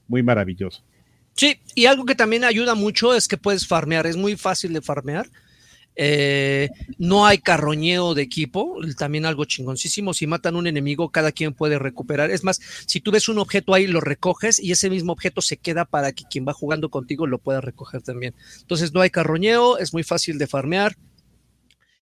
muy 0.07 0.23
maravilloso. 0.23 0.85
Sí, 1.41 1.59
y 1.75 1.87
algo 1.87 2.05
que 2.05 2.15
también 2.15 2.45
ayuda 2.45 2.75
mucho 2.75 3.15
es 3.15 3.27
que 3.27 3.39
puedes 3.39 3.67
farmear, 3.67 4.07
es 4.07 4.19
muy 4.19 4.37
fácil 4.37 4.75
de 4.75 4.83
farmear. 4.83 5.27
Eh, 5.97 6.69
no 6.99 7.25
hay 7.25 7.39
carroñeo 7.39 8.13
de 8.13 8.21
equipo, 8.21 8.77
también 8.99 9.25
algo 9.25 9.47
chingoncísimo. 9.47 10.13
Si 10.13 10.27
matan 10.27 10.55
un 10.55 10.67
enemigo, 10.67 11.09
cada 11.09 11.33
quien 11.33 11.55
puede 11.55 11.79
recuperar. 11.79 12.31
Es 12.31 12.45
más, 12.45 12.61
si 12.87 13.01
tú 13.01 13.11
ves 13.11 13.31
un 13.31 13.39
objeto 13.39 13.73
ahí, 13.73 13.87
lo 13.87 14.03
recoges 14.03 14.61
y 14.61 14.71
ese 14.71 14.91
mismo 14.91 15.15
objeto 15.15 15.41
se 15.41 15.57
queda 15.57 15.87
para 15.87 16.13
que 16.13 16.25
quien 16.31 16.47
va 16.47 16.53
jugando 16.53 16.91
contigo 16.91 17.27
lo 17.27 17.39
pueda 17.39 17.63
recoger 17.63 18.03
también. 18.03 18.35
Entonces 18.61 18.93
no 18.93 19.01
hay 19.01 19.09
carroñeo, 19.09 19.79
es 19.79 19.95
muy 19.95 20.03
fácil 20.03 20.37
de 20.37 20.47
farmear. 20.47 20.95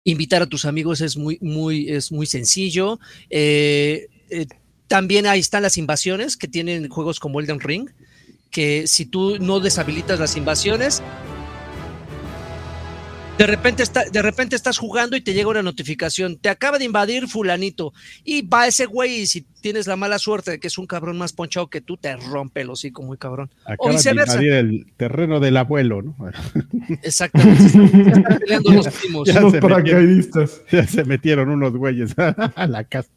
Invitar 0.04 0.40
a 0.40 0.46
tus 0.46 0.64
amigos 0.64 1.02
es 1.02 1.18
muy, 1.18 1.36
muy, 1.42 1.90
es 1.90 2.12
muy 2.12 2.24
sencillo. 2.24 2.98
Eh, 3.28 4.06
eh, 4.30 4.46
también 4.86 5.26
ahí 5.26 5.40
están 5.40 5.62
las 5.62 5.76
invasiones 5.76 6.38
que 6.38 6.48
tienen 6.48 6.88
juegos 6.88 7.20
como 7.20 7.40
Elden 7.40 7.60
Ring, 7.60 7.90
que 8.50 8.86
si 8.86 9.06
tú 9.06 9.38
no 9.38 9.60
deshabilitas 9.60 10.18
las 10.18 10.36
invasiones, 10.36 11.02
de 13.38 13.46
repente, 13.46 13.84
está, 13.84 14.02
de 14.04 14.20
repente 14.20 14.56
estás 14.56 14.78
jugando 14.78 15.16
y 15.16 15.20
te 15.20 15.32
llega 15.32 15.48
una 15.48 15.62
notificación, 15.62 16.38
te 16.38 16.48
acaba 16.48 16.76
de 16.76 16.84
invadir 16.84 17.28
fulanito 17.28 17.92
y 18.24 18.42
va 18.42 18.66
ese 18.66 18.86
güey 18.86 19.20
y 19.20 19.26
si 19.28 19.46
tienes 19.60 19.86
la 19.86 19.94
mala 19.94 20.18
suerte 20.18 20.50
de 20.50 20.58
que 20.58 20.66
es 20.66 20.76
un 20.76 20.88
cabrón 20.88 21.18
más 21.18 21.32
ponchado 21.32 21.68
que 21.68 21.80
tú, 21.80 21.96
te 21.96 22.16
rompe 22.16 22.62
el 22.62 22.70
hocico 22.70 23.02
muy 23.02 23.16
cabrón. 23.16 23.48
o 23.78 23.90
viceversa. 23.90 24.38
De 24.38 24.44
invadir 24.44 24.52
el 24.54 24.92
terreno 24.96 25.38
del 25.38 25.56
abuelo, 25.56 26.02
¿no? 26.02 26.16
Exactamente. 27.02 27.64
están 27.66 28.38
peleando 28.40 28.72
los 28.72 28.88
primos. 28.88 29.28
Ya, 29.28 29.34
se 29.34 29.60
metieron, 29.60 30.22
ya 30.72 30.86
se 30.88 31.04
metieron 31.04 31.48
unos 31.48 31.76
güeyes 31.76 32.14
a 32.18 32.66
la 32.66 32.82
casa. 32.82 33.08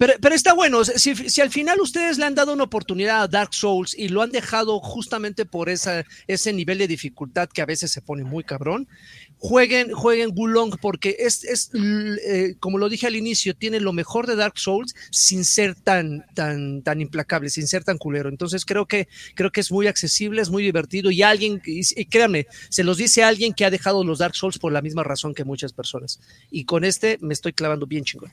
Pero, 0.00 0.14
pero, 0.18 0.34
está 0.34 0.54
bueno, 0.54 0.82
si, 0.82 1.42
al 1.42 1.50
final 1.50 1.78
ustedes 1.78 2.16
le 2.16 2.24
han 2.24 2.34
dado 2.34 2.54
una 2.54 2.64
oportunidad 2.64 3.20
a 3.20 3.28
Dark 3.28 3.52
Souls 3.52 3.94
y 3.94 4.08
lo 4.08 4.22
han 4.22 4.30
dejado 4.30 4.80
justamente 4.80 5.44
por 5.44 5.68
ese 5.68 6.52
nivel 6.54 6.78
de 6.78 6.88
dificultad 6.88 7.50
que 7.50 7.60
a 7.60 7.66
veces 7.66 7.92
se 7.92 8.00
pone 8.00 8.24
muy 8.24 8.42
cabrón, 8.42 8.88
jueguen, 9.36 9.92
jueguen 9.92 10.30
Gulong 10.30 10.78
porque 10.80 11.16
es, 11.18 11.44
es 11.44 11.70
eh, 11.74 12.54
como 12.60 12.78
lo 12.78 12.88
dije 12.88 13.08
al 13.08 13.14
inicio, 13.14 13.54
tiene 13.54 13.78
lo 13.78 13.92
mejor 13.92 14.26
de 14.26 14.36
Dark 14.36 14.58
Souls 14.58 14.94
sin 15.10 15.44
ser 15.44 15.74
tan, 15.74 16.24
tan, 16.34 16.80
tan 16.80 17.02
implacable, 17.02 17.50
sin 17.50 17.66
ser 17.66 17.84
tan 17.84 17.98
culero. 17.98 18.30
Entonces 18.30 18.64
creo 18.64 18.86
que, 18.86 19.06
creo 19.34 19.52
que 19.52 19.60
es 19.60 19.70
muy 19.70 19.86
accesible, 19.86 20.40
es 20.40 20.48
muy 20.48 20.62
divertido 20.62 21.10
y 21.10 21.22
alguien, 21.22 21.60
y, 21.66 21.82
y 21.94 22.06
créanme, 22.06 22.46
se 22.70 22.84
los 22.84 22.96
dice 22.96 23.22
alguien 23.22 23.52
que 23.52 23.66
ha 23.66 23.70
dejado 23.70 24.02
los 24.02 24.20
Dark 24.20 24.34
Souls 24.34 24.58
por 24.58 24.72
la 24.72 24.80
misma 24.80 25.04
razón 25.04 25.34
que 25.34 25.44
muchas 25.44 25.74
personas. 25.74 26.20
Y 26.50 26.64
con 26.64 26.84
este 26.84 27.18
me 27.20 27.34
estoy 27.34 27.52
clavando 27.52 27.86
bien 27.86 28.04
chingón. 28.04 28.32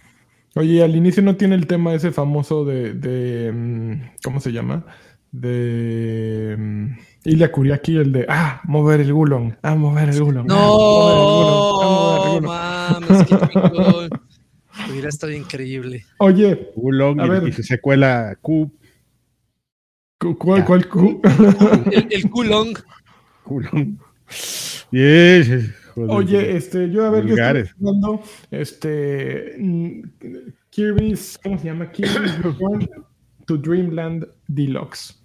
Oye, 0.58 0.84
al 0.84 0.95
inicio 0.95 1.22
no 1.22 1.36
tiene 1.36 1.53
el 1.55 1.68
tema 1.68 1.93
ese 1.93 2.12
famoso 2.12 2.66
de, 2.66 2.93
de 2.93 3.51
mm, 3.51 4.01
¿cómo 4.24 4.39
se 4.39 4.51
llama? 4.51 4.86
De 5.32 6.55
um, 6.58 6.97
Ilya 7.26 7.51
Kuriaki, 7.51 7.97
el 7.97 8.12
de, 8.12 8.26
ah, 8.28 8.62
mover 8.64 9.01
el 9.01 9.14
gulong, 9.14 9.53
ah, 9.62 9.76
mover 9.76 10.10
el 10.10 10.24
gulong. 10.24 10.47
No, 10.47 12.41
mames, 12.41 13.26
qué 13.28 13.36
Hubiera 14.89 15.10
estado 15.10 15.32
increíble. 15.32 16.05
Oye, 16.18 16.72
gulong 16.76 17.20
a 17.20 17.28
ver. 17.28 17.47
y 17.47 17.51
su 17.51 17.62
secuela 17.62 18.36
Q. 18.41 18.72
¿Cuál, 20.39 20.66
cuál 20.66 20.88
Q? 20.88 21.22
El, 21.91 22.08
el 22.10 22.30
Kulong. 22.32 22.76
Kulong. 23.43 23.97
Yes. 24.89 25.70
Oye, 25.98 26.56
este, 26.56 26.89
yo 26.91 27.06
a 27.06 27.10
ver, 27.10 27.26
qué 27.26 27.66
jugando, 27.78 28.22
este, 28.52 29.56
mm, 29.58 30.02
Kirby's, 30.70 31.39
¿cómo 31.41 31.58
se 31.58 31.66
llama? 31.66 31.91
Kirby's 31.91 32.38
Return 32.43 32.89
to 33.45 33.58
Dreamland 33.58 34.28
Deluxe. 34.48 35.16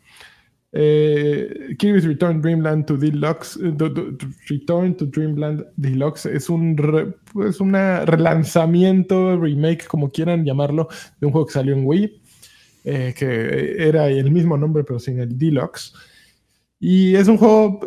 Eh, 0.75 1.75
Kirby's 1.79 2.07
Return 2.07 2.41
Dreamland 2.41 2.87
to 2.87 2.97
Deluxe, 2.97 3.59
eh, 3.63 3.75
Return 4.49 4.97
to 4.97 5.05
Dreamland 5.05 5.67
Deluxe 5.77 6.25
es 6.25 6.49
un 6.49 6.75
pues 7.31 7.61
una 7.61 8.07
relanzamiento, 8.07 9.39
remake, 9.39 9.87
como 9.87 10.11
quieran 10.11 10.47
llamarlo, 10.47 10.89
de 11.21 11.27
un 11.27 11.33
juego 11.33 11.47
que 11.47 11.53
salió 11.53 11.75
en 11.75 11.85
Wii, 11.85 12.23
eh, 12.85 13.15
que 13.15 13.87
era 13.87 14.09
el 14.09 14.31
mismo 14.31 14.57
nombre 14.57 14.83
pero 14.83 14.99
sin 14.99 15.21
el 15.21 15.37
Deluxe. 15.37 15.93
Y 16.81 17.15
es 17.17 17.29
un 17.29 17.37
juego, 17.37 17.81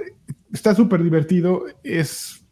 está 0.54 0.76
súper 0.76 1.02
divertido, 1.04 1.66
es 1.84 2.45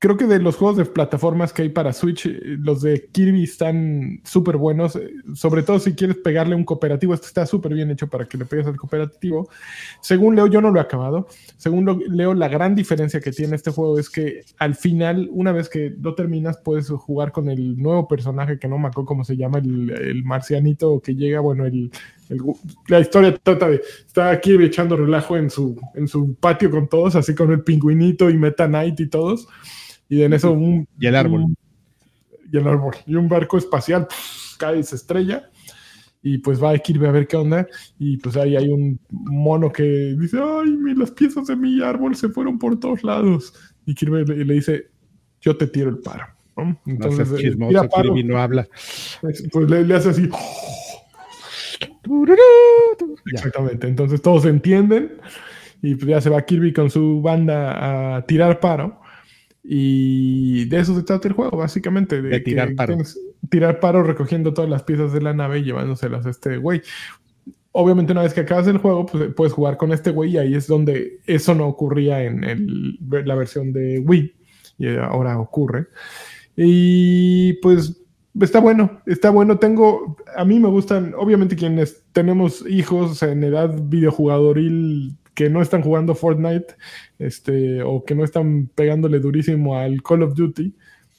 creo 0.00 0.16
que 0.16 0.26
de 0.26 0.38
los 0.40 0.56
juegos 0.56 0.78
de 0.78 0.86
plataformas 0.86 1.52
que 1.52 1.60
hay 1.60 1.68
para 1.68 1.92
Switch, 1.92 2.24
eh, 2.24 2.40
los 2.42 2.80
de 2.80 3.08
Kirby 3.12 3.44
están 3.44 4.22
súper 4.24 4.56
buenos, 4.56 4.96
eh, 4.96 5.12
sobre 5.34 5.62
todo 5.62 5.78
si 5.78 5.94
quieres 5.94 6.16
pegarle 6.16 6.54
un 6.54 6.64
cooperativo, 6.64 7.12
este 7.12 7.26
está 7.26 7.44
súper 7.44 7.74
bien 7.74 7.90
hecho 7.90 8.08
para 8.08 8.24
que 8.24 8.38
le 8.38 8.46
pegues 8.46 8.66
al 8.66 8.78
cooperativo. 8.78 9.50
Según 10.00 10.36
Leo, 10.36 10.46
yo 10.46 10.62
no 10.62 10.70
lo 10.70 10.78
he 10.78 10.82
acabado, 10.82 11.28
según 11.58 12.02
Leo, 12.08 12.32
la 12.32 12.48
gran 12.48 12.74
diferencia 12.74 13.20
que 13.20 13.30
tiene 13.30 13.56
este 13.56 13.70
juego 13.70 13.98
es 13.98 14.08
que 14.08 14.40
al 14.58 14.74
final, 14.74 15.28
una 15.32 15.52
vez 15.52 15.68
que 15.68 15.94
lo 16.00 16.14
terminas, 16.14 16.56
puedes 16.56 16.88
jugar 16.88 17.30
con 17.30 17.50
el 17.50 17.76
nuevo 17.76 18.08
personaje, 18.08 18.58
que 18.58 18.68
no 18.68 18.78
me 18.78 18.88
acuerdo 18.88 19.06
cómo 19.06 19.24
se 19.24 19.36
llama, 19.36 19.58
el, 19.58 20.24
marcianito 20.24 21.00
que 21.00 21.14
llega, 21.14 21.40
bueno, 21.40 21.66
el, 21.66 21.90
la 22.88 23.00
historia 23.00 23.36
trata 23.36 23.68
de 23.68 23.82
está 24.06 24.30
aquí 24.30 24.54
echando 24.62 24.96
relajo 24.96 25.36
en 25.36 25.50
su, 25.50 25.78
en 25.94 26.08
su 26.08 26.34
patio 26.36 26.70
con 26.70 26.88
todos, 26.88 27.16
así 27.16 27.34
con 27.34 27.52
el 27.52 27.62
pingüinito 27.62 28.30
y 28.30 28.38
Meta 28.38 28.66
Knight 28.66 28.98
y 29.00 29.06
todos. 29.06 29.46
Y 30.10 30.22
en 30.22 30.32
eso 30.34 30.52
un... 30.52 30.86
Y 30.98 31.06
el 31.06 31.14
árbol. 31.14 31.46
y 32.52 32.58
el 32.58 32.66
árbol. 32.66 32.94
Y 33.06 33.14
un 33.14 33.28
barco 33.28 33.56
espacial 33.56 34.08
cae 34.58 34.80
y 34.80 34.82
se 34.82 34.96
estrella. 34.96 35.48
Y 36.22 36.38
pues 36.38 36.62
va 36.62 36.72
a 36.72 36.78
Kirby 36.78 37.06
a 37.06 37.12
ver 37.12 37.26
qué 37.26 37.36
onda. 37.36 37.66
Y 37.98 38.18
pues 38.18 38.36
ahí 38.36 38.56
hay 38.56 38.68
un 38.68 39.00
mono 39.08 39.72
que 39.72 39.84
dice, 40.18 40.38
ay, 40.42 40.76
las 40.96 41.12
piezas 41.12 41.46
de 41.46 41.56
mi 41.56 41.80
árbol 41.80 42.14
se 42.16 42.28
fueron 42.28 42.58
por 42.58 42.78
todos 42.78 43.02
lados. 43.04 43.54
Y 43.86 43.94
Kirby 43.94 44.24
le, 44.44 44.54
dice, 44.54 44.88
yo 45.40 45.56
te 45.56 45.68
tiro 45.68 45.88
el 45.88 45.98
paro. 45.98 46.26
Entonces, 46.84 47.56
no 47.56 47.68
Kirby 47.88 48.24
no 48.24 48.36
habla. 48.36 48.68
Pues 49.52 49.70
le, 49.70 49.94
hace 49.94 50.10
así. 50.10 50.28
Exactamente. 53.32 53.86
Entonces 53.86 54.20
todos 54.20 54.44
entienden. 54.44 55.12
Y 55.82 55.94
pues 55.94 56.08
ya 56.08 56.20
se 56.20 56.28
va 56.28 56.42
Kirby 56.42 56.74
con 56.74 56.90
su 56.90 57.22
banda 57.22 58.16
a 58.16 58.26
tirar 58.26 58.60
paro. 58.60 58.99
Y 59.72 60.64
de 60.64 60.80
eso 60.80 60.96
se 60.96 61.04
trata 61.04 61.28
el 61.28 61.34
juego, 61.34 61.56
básicamente. 61.56 62.20
De, 62.20 62.40
tirar 62.40 62.74
paro. 62.74 62.98
Tirar 63.50 63.78
paro 63.78 64.02
recogiendo 64.02 64.52
todas 64.52 64.68
las 64.68 64.82
piezas 64.82 65.12
de 65.12 65.20
la 65.20 65.32
nave 65.32 65.60
y 65.60 65.62
llevándoselas 65.62 66.26
a 66.26 66.30
este 66.30 66.56
güey. 66.56 66.82
Obviamente, 67.70 68.10
una 68.10 68.22
vez 68.22 68.34
que 68.34 68.40
acabas 68.40 68.66
el 68.66 68.78
juego, 68.78 69.06
pues, 69.06 69.32
puedes 69.32 69.52
jugar 69.52 69.76
con 69.76 69.92
este 69.92 70.10
güey 70.10 70.32
y 70.32 70.38
ahí 70.38 70.54
es 70.56 70.66
donde 70.66 71.20
eso 71.24 71.54
no 71.54 71.68
ocurría 71.68 72.24
en 72.24 72.42
el, 72.42 72.98
la 73.08 73.36
versión 73.36 73.72
de 73.72 74.00
Wii. 74.00 74.34
Y 74.78 74.96
ahora 74.96 75.38
ocurre. 75.38 75.86
Y 76.56 77.52
pues 77.62 77.96
está 78.40 78.58
bueno, 78.58 79.00
está 79.06 79.30
bueno. 79.30 79.60
Tengo, 79.60 80.16
a 80.36 80.44
mí 80.44 80.58
me 80.58 80.68
gustan, 80.68 81.14
obviamente 81.16 81.54
quienes 81.54 82.02
tenemos 82.10 82.68
hijos 82.68 83.22
en 83.22 83.44
edad 83.44 83.72
videojugadoril 83.84 85.16
que 85.34 85.50
no 85.50 85.62
están 85.62 85.82
jugando 85.82 86.14
Fortnite 86.14 86.74
este, 87.18 87.82
o 87.82 88.04
que 88.04 88.14
no 88.14 88.24
están 88.24 88.68
pegándole 88.74 89.20
durísimo 89.20 89.76
al 89.76 90.02
Call 90.02 90.22
of 90.22 90.34
Duty, 90.34 90.74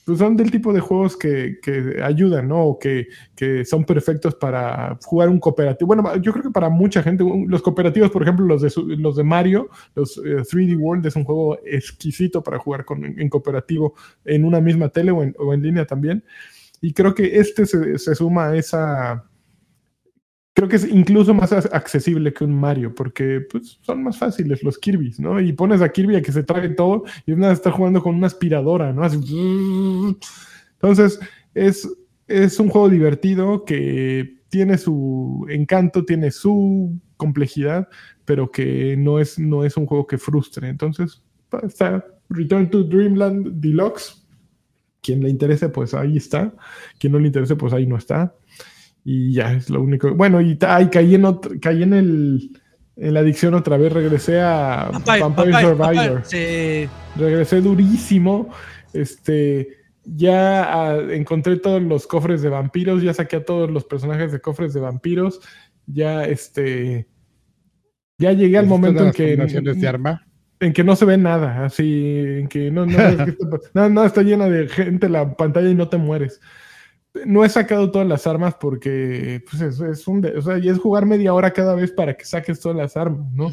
pues 0.06 0.18
son 0.18 0.36
del 0.36 0.50
tipo 0.50 0.74
de 0.74 0.80
juegos 0.80 1.16
que, 1.16 1.60
ayudan, 2.04 2.48
¿no? 2.48 2.64
O 2.64 2.80
que, 2.80 3.08
son 3.66 3.86
perfectos 3.86 4.36
para 4.36 4.98
jugar 5.04 5.30
un 5.30 5.40
cooperativo. 5.40 5.88
Bueno, 5.88 6.16
yo 6.18 6.32
creo 6.32 6.44
que 6.44 6.52
para 6.52 6.70
mucha 6.70 7.04
gente, 7.04 7.24
los 7.48 7.62
cooperativos, 7.62 8.10
por 8.10 8.24
ejemplo, 8.24 8.46
los 8.46 8.62
de, 8.62 8.72
los 8.98 9.16
de 9.16 9.24
Mario, 9.24 9.70
los 9.96 10.18
3D 10.18 10.72
eh, 10.72 10.76
World, 10.76 11.06
es 11.06 11.16
un 11.16 11.24
juego 11.24 11.60
exquisito 11.66 12.42
para 12.44 12.58
jugar 12.58 12.86
en 12.90 13.30
cooperativo 13.30 13.94
en 14.26 14.46
una 14.46 14.60
misma 14.60 14.90
tele 14.90 15.12
o 15.12 15.54
en, 15.54 15.62
línea 15.62 15.86
también. 15.86 16.24
Y 16.82 16.94
creo 16.94 17.14
que 17.14 17.40
este 17.40 17.66
se 17.66 18.16
suma 18.16 18.50
a 18.50 18.58
esa 18.58 19.31
creo 20.54 20.68
que 20.68 20.76
es 20.76 20.88
incluso 20.88 21.34
más 21.34 21.52
accesible 21.54 22.34
que 22.34 22.44
un 22.44 22.54
Mario, 22.54 22.94
porque 22.94 23.42
pues, 23.50 23.80
son 23.82 24.04
más 24.04 24.18
fáciles 24.18 24.64
los 24.64 24.78
Kirby's, 24.78 25.20
¿no? 25.20 25.40
Y 25.40 25.54
pones 25.54 25.82
a 25.82 25.90
Kirby 25.90 26.18
a 26.18 26.22
que 26.22 26.32
se 26.32 26.44
trague 26.44 26.70
todo 26.70 27.04
y 27.26 27.32
una 27.32 27.52
está 27.52 27.72
jugando 27.72 28.02
con 28.02 28.16
una 28.16 28.28
aspiradora, 28.28 28.92
¿no? 28.92 29.04
Así, 29.04 29.18
entonces, 30.74 31.20
es, 31.54 31.88
es 32.28 32.60
un 32.60 32.70
juego 32.70 32.90
divertido 32.90 33.66
que 33.66 34.42
tiene 34.50 34.78
su 34.78 35.46
encanto, 35.50 36.06
tiene 36.06 36.32
su 36.32 37.00
complejidad, 37.18 37.88
pero 38.26 38.52
que 38.52 38.98
no 38.98 39.20
es, 39.20 39.40
no 39.40 39.64
es 39.64 39.78
un 39.78 39.86
juego 39.86 40.08
que 40.08 40.18
frustre. 40.18 40.68
Entonces, 40.68 41.22
está 41.64 42.06
Return 42.30 42.70
to 42.70 42.84
Dreamland 42.84 43.62
Deluxe. 43.62 44.26
Quien 45.02 45.24
le 45.24 45.30
interese, 45.30 45.70
pues 45.70 45.94
ahí 45.94 46.18
está. 46.18 46.54
Quien 47.00 47.14
no 47.14 47.20
le 47.20 47.28
interese, 47.28 47.56
pues 47.56 47.74
ahí 47.74 47.88
no 47.88 47.98
está. 47.98 48.36
Y 49.04 49.34
ya 49.34 49.54
es 49.54 49.70
lo 49.70 49.82
único. 49.82 50.14
Bueno, 50.14 50.42
y 50.42 50.58
ay, 50.62 50.90
caí 50.90 51.16
en 51.16 51.26
otro, 51.26 51.52
caí 51.60 51.84
en 51.84 51.94
el 51.94 52.52
en 52.98 53.14
la 53.14 53.22
adicción 53.22 53.54
otra 53.54 53.78
vez, 53.78 53.92
regresé 53.92 54.40
a 54.42 54.92
Vampire, 55.06 55.62
Survivor. 55.62 56.24
Regresé 57.18 57.62
durísimo. 57.62 58.50
Este, 58.94 59.70
ya 60.04 60.64
ah, 60.64 61.00
encontré 61.10 61.58
todos 61.58 61.82
los 61.82 62.06
cofres 62.06 62.42
de 62.42 62.50
vampiros, 62.50 63.02
ya 63.02 63.14
saqué 63.14 63.38
a 63.38 63.46
todos 63.46 63.72
los 63.72 63.86
personajes 63.86 64.32
de 64.32 64.42
cofres 64.42 64.74
de 64.74 64.82
vampiros. 64.82 65.40
Ya 65.88 66.26
este 66.26 67.08
ya 68.18 68.34
llegué 68.34 68.60
al 68.60 68.68
momento 68.68 69.04
en 69.06 69.12
que 69.12 69.36
de 69.36 69.88
arma? 69.88 70.28
en 70.60 70.74
que 70.74 70.84
no 70.84 70.96
se 70.96 71.06
ve 71.06 71.18
nada, 71.18 71.66
así, 71.66 72.24
en 72.40 72.48
que 72.48 72.70
no, 72.70 72.86
no, 72.86 73.00
está, 73.00 73.26
no, 73.90 74.06
está 74.06 74.22
llena 74.22 74.48
de 74.48 74.68
gente 74.68 75.10
la 75.10 75.36
pantalla 75.36 75.70
y 75.70 75.76
no 75.76 75.90
te 75.90 75.98
mueres. 75.98 76.40
No 77.26 77.44
he 77.44 77.50
sacado 77.50 77.92
todas 77.92 78.08
las 78.08 78.26
armas 78.26 78.56
porque 78.56 79.44
pues 79.50 79.62
es, 79.62 79.80
es 79.82 80.08
un, 80.08 80.26
o 80.26 80.42
sea, 80.42 80.58
y 80.58 80.70
es 80.70 80.78
jugar 80.78 81.06
media 81.06 81.34
hora 81.34 81.52
cada 81.52 81.76
vez 81.76 81.92
para 81.92 82.16
que 82.16 82.26
saques 82.26 82.60
todas 82.60 82.78
las 82.78 82.96
armas, 82.96 83.32
¿no? 83.34 83.52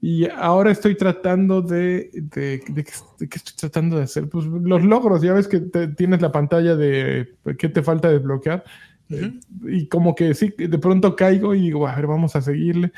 Y 0.00 0.28
ahora 0.28 0.70
estoy 0.70 0.96
tratando 0.96 1.62
de, 1.62 2.10
de, 2.12 2.62
de, 2.68 2.84
¿qué 2.84 3.38
estoy 3.38 3.54
tratando 3.56 3.96
de 3.96 4.02
hacer? 4.02 4.28
Pues 4.28 4.44
los 4.44 4.84
logros, 4.84 5.22
ya 5.22 5.32
ves 5.32 5.48
que 5.48 5.60
tienes 5.96 6.20
la 6.20 6.30
pantalla 6.30 6.76
de 6.76 7.36
qué 7.58 7.70
te 7.70 7.82
falta 7.82 8.10
desbloquear. 8.10 8.64
y 9.08 9.86
como 9.88 10.14
que 10.14 10.34
sí, 10.34 10.52
de 10.58 10.78
pronto 10.78 11.16
caigo 11.16 11.54
y 11.54 11.62
digo, 11.62 11.86
a 11.86 11.96
ver, 11.96 12.06
vamos 12.06 12.36
a 12.36 12.42
seguirle. 12.42 12.92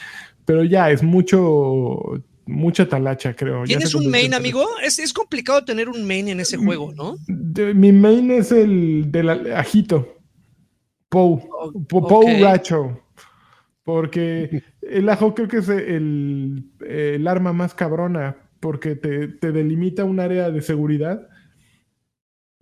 Pero 0.45 0.65
ya 0.65 0.91
es 0.91 1.05
mucho 1.05 2.23
mucha 2.47 2.89
talacha, 2.89 3.35
creo. 3.35 3.65
¿Tienes 3.65 3.95
un 3.95 4.11
main, 4.11 4.33
amigo? 4.33 4.65
Es, 4.83 4.99
es, 4.99 5.13
complicado 5.13 5.65
tener 5.65 5.89
un 5.89 6.07
main 6.07 6.29
en 6.29 6.41
ese 6.41 6.57
juego, 6.57 6.93
¿no? 6.93 7.17
mi 7.75 7.93
main 7.93 8.31
es 8.31 8.53
el 8.53 9.11
del 9.11 9.53
ajito. 9.53 10.17
Pou. 11.09 11.41
Pou 11.89 12.25
Racho. 12.41 13.03
Porque 13.83 14.63
el 14.83 15.09
ajo 15.09 15.35
creo 15.35 15.49
que 15.49 15.59
es 15.59 15.69
el, 15.69 16.71
el 16.87 17.29
arma 17.29 17.53
más 17.53 17.75
cabrona. 17.75 18.37
Porque 18.61 18.97
te, 18.97 19.29
te, 19.29 19.53
delimita 19.53 20.05
un 20.05 20.19
área 20.19 20.51
de 20.51 20.63
seguridad. 20.63 21.29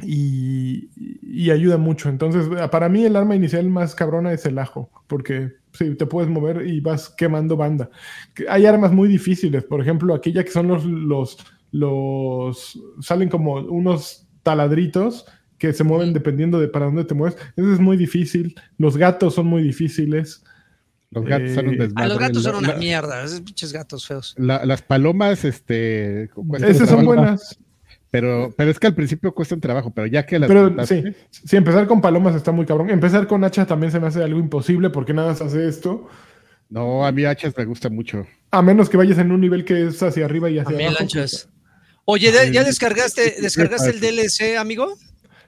Y, 0.03 0.91
y 1.23 1.51
ayuda 1.51 1.79
mucho. 1.79 2.09
Entonces, 2.09 2.47
para 2.71 2.89
mí 2.89 3.05
el 3.05 3.17
arma 3.17 3.37
inicial 3.37 3.69
más 3.71 3.95
cabrona 3.95 4.33
es 4.33 4.45
el 4.45 4.59
ajo. 4.59 4.91
Porque 5.07 5.53
sí, 5.75 5.95
te 5.97 6.07
puedes 6.07 6.31
mover 6.31 6.67
y 6.67 6.81
vas 6.81 7.11
quemando 7.11 7.57
banda. 7.57 7.91
Hay 8.49 8.67
armas 8.67 8.93
muy 8.93 9.09
difíciles, 9.09 9.65
por 9.65 9.81
ejemplo, 9.81 10.15
aquella 10.15 10.45
que 10.45 10.51
son 10.51 10.69
los, 10.69 10.85
los, 10.85 11.39
los, 11.73 12.81
salen 13.01 13.29
como 13.29 13.55
unos 13.55 14.27
taladritos 14.43 15.27
que 15.59 15.73
se 15.73 15.85
mueven 15.85 16.13
dependiendo 16.13 16.61
de 16.61 16.69
para 16.69 16.87
dónde 16.87 17.05
te 17.05 17.15
mueves. 17.15 17.37
Eso 17.57 17.73
es 17.73 17.81
muy 17.81 17.97
difícil. 17.97 18.55
Los 18.79 18.97
gatos 18.97 19.35
son 19.35 19.47
muy 19.47 19.63
difíciles. 19.63 20.45
Los 21.11 21.25
gatos 21.25 21.53
son 21.53 21.69
un 21.69 21.75
eh, 21.75 21.79
desmadre. 21.79 22.05
Ah, 22.05 22.09
los 22.09 22.19
gatos 22.19 22.43
son 22.43 22.57
una 22.57 22.75
mierda, 22.75 23.23
esos 23.23 23.41
pinches 23.41 23.73
gatos 23.73 24.07
feos. 24.07 24.35
las 24.37 24.83
palomas, 24.83 25.45
este. 25.45 26.31
Esas 26.59 26.89
son 26.89 27.05
buenas. 27.05 27.59
Pero, 28.15 28.55
pero 28.57 28.71
es 28.71 28.79
que 28.79 28.87
al 28.87 28.95
principio 28.95 29.35
cuesta 29.35 29.57
un 29.57 29.61
trabajo, 29.61 29.93
pero 29.93 30.07
ya 30.07 30.25
que 30.25 30.39
las. 30.39 30.47
Pero 30.47 30.87
sí, 30.87 31.03
sí, 31.33 31.57
empezar 31.57 31.89
con 31.89 32.01
palomas 32.01 32.37
está 32.37 32.53
muy 32.53 32.65
cabrón. 32.65 32.89
Empezar 32.89 33.27
con 33.27 33.43
hachas 33.43 33.67
también 33.67 33.91
se 33.91 33.99
me 33.99 34.07
hace 34.07 34.23
algo 34.23 34.39
imposible 34.39 34.89
porque 34.89 35.13
nada 35.13 35.35
se 35.35 35.43
hace 35.43 35.67
esto. 35.67 36.07
No, 36.71 37.05
a 37.05 37.11
mí 37.11 37.25
hachas 37.25 37.53
me 37.57 37.65
gusta 37.65 37.91
mucho. 37.91 38.25
A 38.53 38.63
menos 38.63 38.89
que 38.89 38.97
vayas 38.97 39.19
en 39.19 39.33
un 39.33 39.41
nivel 39.41 39.65
que 39.65 39.89
es 39.89 40.01
hacia 40.01 40.27
arriba 40.27 40.49
y 40.49 40.61
hacia 40.61 40.77
abajo. 40.77 41.07
Pues, 41.13 41.49
Oye, 42.05 42.31
¿ya 42.53 42.63
descargaste, 42.63 43.35
descargaste 43.43 43.91
el 43.91 43.99
DLC, 43.99 44.59
amigo? 44.59 44.97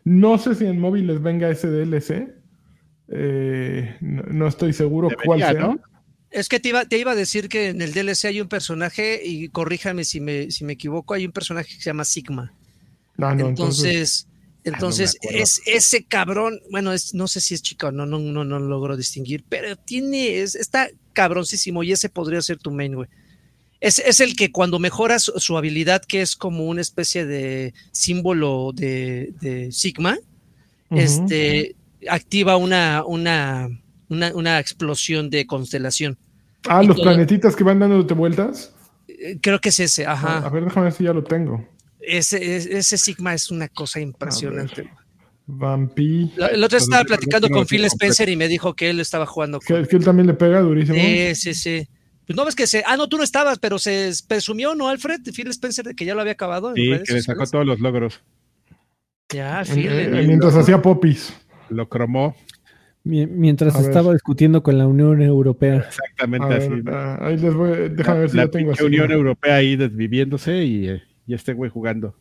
No 0.02 0.36
sé 0.36 0.56
si 0.56 0.66
en 0.66 0.80
móviles 0.80 1.22
venga 1.22 1.48
ese 1.48 1.68
DLC. 1.68 2.34
Eh, 3.12 3.96
no, 4.00 4.48
estoy 4.48 4.72
seguro 4.72 5.08
cuál 5.24 5.38
sea. 5.38 5.52
¿no? 5.52 5.80
Es 6.30 6.48
que 6.48 6.58
te 6.58 6.70
iba, 6.70 6.84
te 6.84 6.98
iba, 6.98 7.12
a 7.12 7.14
decir 7.14 7.48
que 7.48 7.68
en 7.68 7.80
el 7.80 7.92
DLC 7.92 8.24
hay 8.24 8.40
un 8.40 8.48
personaje, 8.48 9.20
y 9.24 9.48
corríjame 9.48 10.04
si 10.04 10.20
me, 10.20 10.50
si 10.50 10.64
me 10.64 10.72
equivoco, 10.72 11.14
hay 11.14 11.26
un 11.26 11.32
personaje 11.32 11.68
que 11.68 11.80
se 11.80 11.90
llama 11.90 12.04
Sigma. 12.04 12.52
Entonces, 13.18 14.28
entonces, 14.66 15.16
ah, 15.22 15.28
es 15.30 15.62
ese 15.64 16.04
cabrón, 16.04 16.60
bueno, 16.72 16.92
es, 16.92 17.14
no 17.14 17.28
sé 17.28 17.40
si 17.40 17.54
es 17.54 17.62
chica 17.62 17.86
o 17.86 17.92
no, 17.92 18.04
no, 18.04 18.18
no, 18.18 18.44
no 18.44 18.58
logro 18.58 18.96
distinguir, 18.96 19.44
pero 19.48 19.76
tiene, 19.76 20.40
está 20.40 20.88
cabroncísimo 21.12 21.84
y 21.84 21.92
ese 21.92 22.08
podría 22.08 22.42
ser 22.42 22.58
tu 22.58 22.72
main, 22.72 22.96
güey. 22.96 23.08
Es, 23.80 24.00
es, 24.00 24.18
el 24.18 24.34
que 24.34 24.50
cuando 24.50 24.80
mejoras 24.80 25.30
su, 25.36 25.56
habilidad, 25.56 26.02
que 26.02 26.20
es 26.20 26.34
como 26.34 26.66
una 26.66 26.80
especie 26.80 27.26
de 27.26 27.74
símbolo 27.92 28.72
de, 28.74 29.68
Sigma, 29.70 30.18
este, 30.90 31.76
activa 32.10 32.56
una, 32.56 33.04
una, 33.06 33.68
una, 34.08 34.58
explosión 34.58 35.30
de 35.30 35.46
constelación. 35.46 36.18
Ah, 36.68 36.82
los 36.82 37.00
planetitas 37.00 37.54
que 37.54 37.62
van 37.62 37.78
dándote 37.78 38.14
vueltas. 38.14 38.72
Eh, 39.06 39.38
creo 39.40 39.60
que 39.60 39.68
es 39.68 39.78
ese, 39.78 40.06
ajá. 40.06 40.38
A 40.38 40.48
ver, 40.48 40.64
déjame 40.64 40.84
ver 40.84 40.92
si 40.92 41.04
ya 41.04 41.12
lo 41.12 41.22
tengo. 41.22 41.75
Ese, 42.06 42.78
ese 42.78 42.98
Sigma 42.98 43.34
es 43.34 43.50
una 43.50 43.68
cosa 43.68 44.00
impresionante. 44.00 44.88
Vampi. 45.46 46.32
El 46.52 46.62
otro 46.62 46.78
estaba 46.78 47.04
platicando 47.04 47.48
con 47.48 47.66
Phil 47.66 47.84
Spencer 47.84 48.28
y 48.28 48.36
me 48.36 48.48
dijo 48.48 48.74
que 48.74 48.90
él 48.90 49.00
estaba 49.00 49.26
jugando. 49.26 49.60
Que, 49.60 49.74
él 49.74 50.04
también 50.04 50.26
le 50.26 50.34
pega 50.34 50.60
durísimo. 50.60 50.98
Sí, 50.98 51.34
sí, 51.34 51.54
sí. 51.54 51.88
Pues 52.26 52.36
no 52.36 52.44
ves 52.44 52.56
que 52.56 52.66
se. 52.66 52.82
Ah, 52.86 52.96
no, 52.96 53.08
tú 53.08 53.16
no 53.16 53.22
estabas, 53.22 53.58
pero 53.58 53.78
se 53.78 54.10
presumió, 54.26 54.74
¿no, 54.74 54.88
Alfred? 54.88 55.20
Phil 55.32 55.48
Spencer 55.48 55.84
de 55.84 55.94
que 55.94 56.04
ya 56.04 56.14
lo 56.14 56.20
había 56.20 56.32
acabado. 56.32 56.74
Sí, 56.74 56.90
que 57.04 57.12
le 57.12 57.22
sacó 57.22 57.46
todos 57.46 57.64
los 57.64 57.78
logros. 57.78 58.20
Ya, 59.32 59.64
Phil. 59.64 59.88
Eh, 59.88 60.24
mientras 60.26 60.54
hacía 60.56 60.82
popis. 60.82 61.32
Lo 61.68 61.88
cromó. 61.88 62.36
Mientras 63.04 63.78
estaba 63.78 64.12
discutiendo 64.12 64.64
con 64.64 64.78
la 64.78 64.88
Unión 64.88 65.22
Europea. 65.22 65.76
Exactamente 65.76 66.54
así. 66.54 66.70
Ah, 66.88 67.18
ahí 67.20 67.36
les 67.36 67.54
voy, 67.54 67.88
déjame 67.90 68.20
ver 68.20 68.30
si 68.30 68.36
la 68.36 68.48
tengo 68.48 68.72
así. 68.72 68.82
Unión 68.82 69.12
Europea 69.12 69.56
ahí 69.56 69.76
desviviéndose 69.76 70.64
y, 70.64 70.88
eh, 70.88 71.02
y 71.26 71.34
este 71.34 71.52
güey 71.52 71.70
jugando. 71.70 72.16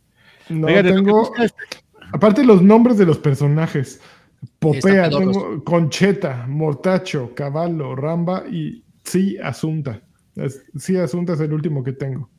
No, 0.49 0.67
tengo. 0.67 1.31
Aparte 2.11 2.43
los 2.43 2.61
nombres 2.61 2.97
de 2.97 3.05
los 3.05 3.17
personajes. 3.17 4.01
Popea, 4.59 5.09
tengo 5.09 5.63
Concheta, 5.63 6.45
Mortacho, 6.47 7.33
Caballo, 7.33 7.95
Ramba 7.95 8.43
y 8.47 8.83
Sí 9.03 9.37
Asunta. 9.41 10.01
sí 10.77 10.97
Asunta 10.97 11.33
es 11.33 11.39
el 11.39 11.53
último 11.53 11.83
que 11.83 11.93
tengo. 11.93 12.29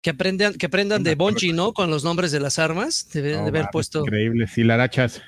Que 0.00 0.10
aprendan, 0.10 0.54
que 0.54 0.66
aprendan 0.66 1.02
de 1.02 1.14
Bonchi, 1.14 1.52
¿no? 1.52 1.72
Con 1.72 1.90
los 1.90 2.04
nombres 2.04 2.32
de 2.32 2.40
las 2.40 2.58
armas. 2.58 3.08
Deben 3.12 3.42
de 3.42 3.48
haber 3.48 3.66
puesto. 3.72 4.00
Increíble, 4.00 4.48
Hilarachas. 4.54 5.22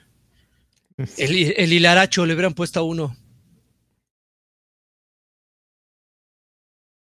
El, 1.17 1.55
el 1.57 1.73
hilaracho 1.73 2.27
le 2.27 2.35
hubieran 2.35 2.55
puesto 2.55 2.81
a 2.81 2.83
uno. 2.83 3.17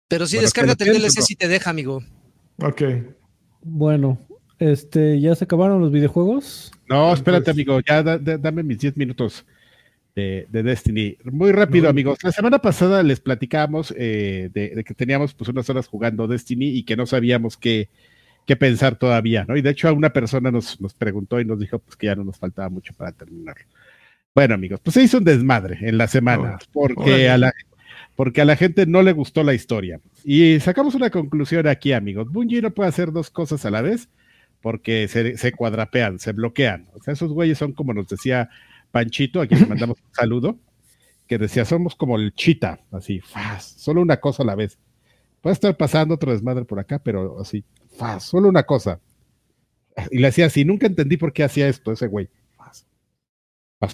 Pero 0.09 0.27
sí, 0.27 0.39
descárgate 0.39 0.85
el 0.85 1.01
DLC 1.01 1.23
si 1.23 1.37
te 1.37 1.49
deja, 1.49 1.71
amigo. 1.71 2.03
Ok. 2.59 2.82
Bueno, 3.62 4.18
este, 4.59 5.20
¿ya 5.20 5.34
se 5.34 5.44
acabaron 5.44 5.80
los 5.80 5.92
videojuegos? 5.92 6.72
No, 6.88 7.12
espérate, 7.12 7.50
amigo, 7.50 7.80
ya 7.80 8.02
dame 8.02 8.62
mis 8.62 8.78
10 8.78 8.96
minutos 8.96 9.44
de, 10.14 10.46
Destiny. 10.50 11.18
Muy 11.24 11.52
rápido, 11.52 11.88
amigos. 11.88 12.18
La 12.22 12.32
semana 12.32 12.59
pasada 12.59 13.02
les 13.02 13.20
platicábamos 13.20 13.92
eh, 13.96 14.50
de, 14.52 14.82
que 14.82 14.94
teníamos 14.94 15.34
pues 15.34 15.50
unas 15.50 15.68
horas 15.68 15.88
jugando 15.88 16.26
Destiny 16.26 16.68
y 16.68 16.84
que 16.84 16.96
no 16.96 17.04
sabíamos 17.04 17.57
qué, 17.57 17.90
qué 18.46 18.57
pensar 18.57 18.96
todavía, 18.96 19.44
¿no? 19.46 19.57
Y 19.57 19.62
de 19.62 19.70
hecho, 19.70 19.88
a 19.88 19.92
una 19.92 20.12
persona 20.12 20.50
nos, 20.50 20.80
nos 20.80 20.94
preguntó 20.94 21.38
y 21.38 21.44
nos 21.44 21.61
dijo 21.61 21.78
pues 21.78 21.96
que 21.96 22.07
ya 22.07 22.14
no 22.14 22.24
nos 22.24 22.38
faltaba 22.38 22.70
mucho 22.70 22.94
para 22.94 23.12
terminar. 23.12 23.57
Bueno, 24.34 24.54
amigos, 24.54 24.80
pues 24.80 24.94
se 24.94 25.02
hizo 25.02 25.18
un 25.18 25.24
desmadre 25.24 25.78
en 25.82 25.98
la 25.98 26.09
semana, 26.09 26.59
porque 26.72 27.28
a 27.28 27.38
la 27.38 27.52
porque 28.17 28.41
a 28.41 28.47
la 28.47 28.57
gente 28.57 28.87
no 28.87 29.03
le 29.03 29.12
gustó 29.12 29.45
la 29.45 29.55
historia. 29.55 30.01
Y 30.25 30.59
sacamos 30.61 30.95
una 30.95 31.11
conclusión 31.11 31.69
aquí, 31.69 31.93
amigos. 31.93 32.33
Bungie 32.33 32.62
no 32.62 32.73
puede 32.73 32.89
hacer 32.89 33.12
dos 33.12 33.31
cosas 33.31 33.64
a 33.67 33.71
la 33.71 33.83
vez 33.83 34.09
porque 34.62 35.07
se, 35.07 35.53
cuadrapean, 35.53 36.19
se 36.19 36.33
bloquean. 36.33 36.89
O 36.95 37.03
sea, 37.03 37.12
esos 37.12 37.33
güeyes 37.33 37.59
son 37.59 37.73
como 37.73 37.93
nos 37.93 38.09
decía 38.09 38.49
Panchito, 38.91 39.41
a 39.41 39.47
quien 39.47 39.61
le 39.61 39.67
mandamos 39.67 39.99
un 40.01 40.14
saludo, 40.14 40.59
que 41.29 41.39
decía, 41.39 41.64
somos 41.64 41.95
como 41.95 42.17
el 42.17 42.33
chita, 42.33 42.81
así, 42.91 43.21
faz, 43.21 43.64
solo 43.77 44.01
una 44.01 44.17
cosa 44.17 44.43
a 44.43 44.47
la 44.47 44.55
vez. 44.55 44.79
Puede 45.43 45.55
estar 45.55 45.77
pasando 45.77 46.14
otro 46.14 46.33
desmadre 46.33 46.64
por 46.64 46.81
acá, 46.81 46.99
pero 46.99 47.39
así, 47.39 47.64
faz, 47.97 48.25
solo 48.25 48.49
una 48.49 48.62
cosa. 48.62 48.99
Y 50.11 50.19
le 50.19 50.29
decía 50.29 50.47
así, 50.47 50.64
nunca 50.64 50.87
entendí 50.87 51.17
por 51.17 51.33
qué 51.33 51.45
hacía 51.45 51.69
esto 51.69 51.93
ese 51.93 52.07
güey. 52.07 52.29
Faz. 52.57 52.87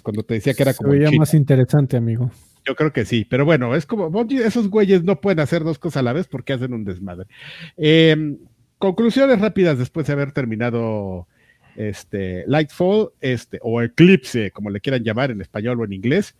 Cuando 0.01 0.23
te 0.23 0.35
decía 0.35 0.53
que 0.53 0.63
era 0.63 0.73
como... 0.73 0.91
Se 0.91 0.97
veía 0.97 1.11
más 1.11 1.33
interesante, 1.33 1.97
amigo. 1.97 2.31
Yo 2.65 2.75
creo 2.75 2.93
que 2.93 3.05
sí, 3.05 3.25
pero 3.25 3.45
bueno, 3.45 3.75
es 3.75 3.85
como, 3.85 4.25
esos 4.29 4.69
güeyes 4.69 5.03
no 5.03 5.19
pueden 5.19 5.39
hacer 5.39 5.63
dos 5.63 5.79
cosas 5.79 5.97
a 5.97 6.03
la 6.03 6.13
vez 6.13 6.27
porque 6.27 6.53
hacen 6.53 6.73
un 6.73 6.85
desmadre. 6.85 7.27
Em, 7.75 8.37
conclusiones 8.77 9.39
rápidas 9.41 9.77
después 9.77 10.07
de 10.07 10.13
haber 10.13 10.31
terminado 10.31 11.27
este 11.75 12.45
Lightfall, 12.47 13.09
este, 13.19 13.59
o 13.61 13.81
Eclipse, 13.81 14.51
como 14.51 14.69
le 14.69 14.79
quieran 14.79 15.03
llamar 15.03 15.31
en 15.31 15.41
español 15.41 15.81
o 15.81 15.85
en 15.85 15.93
inglés. 15.93 16.35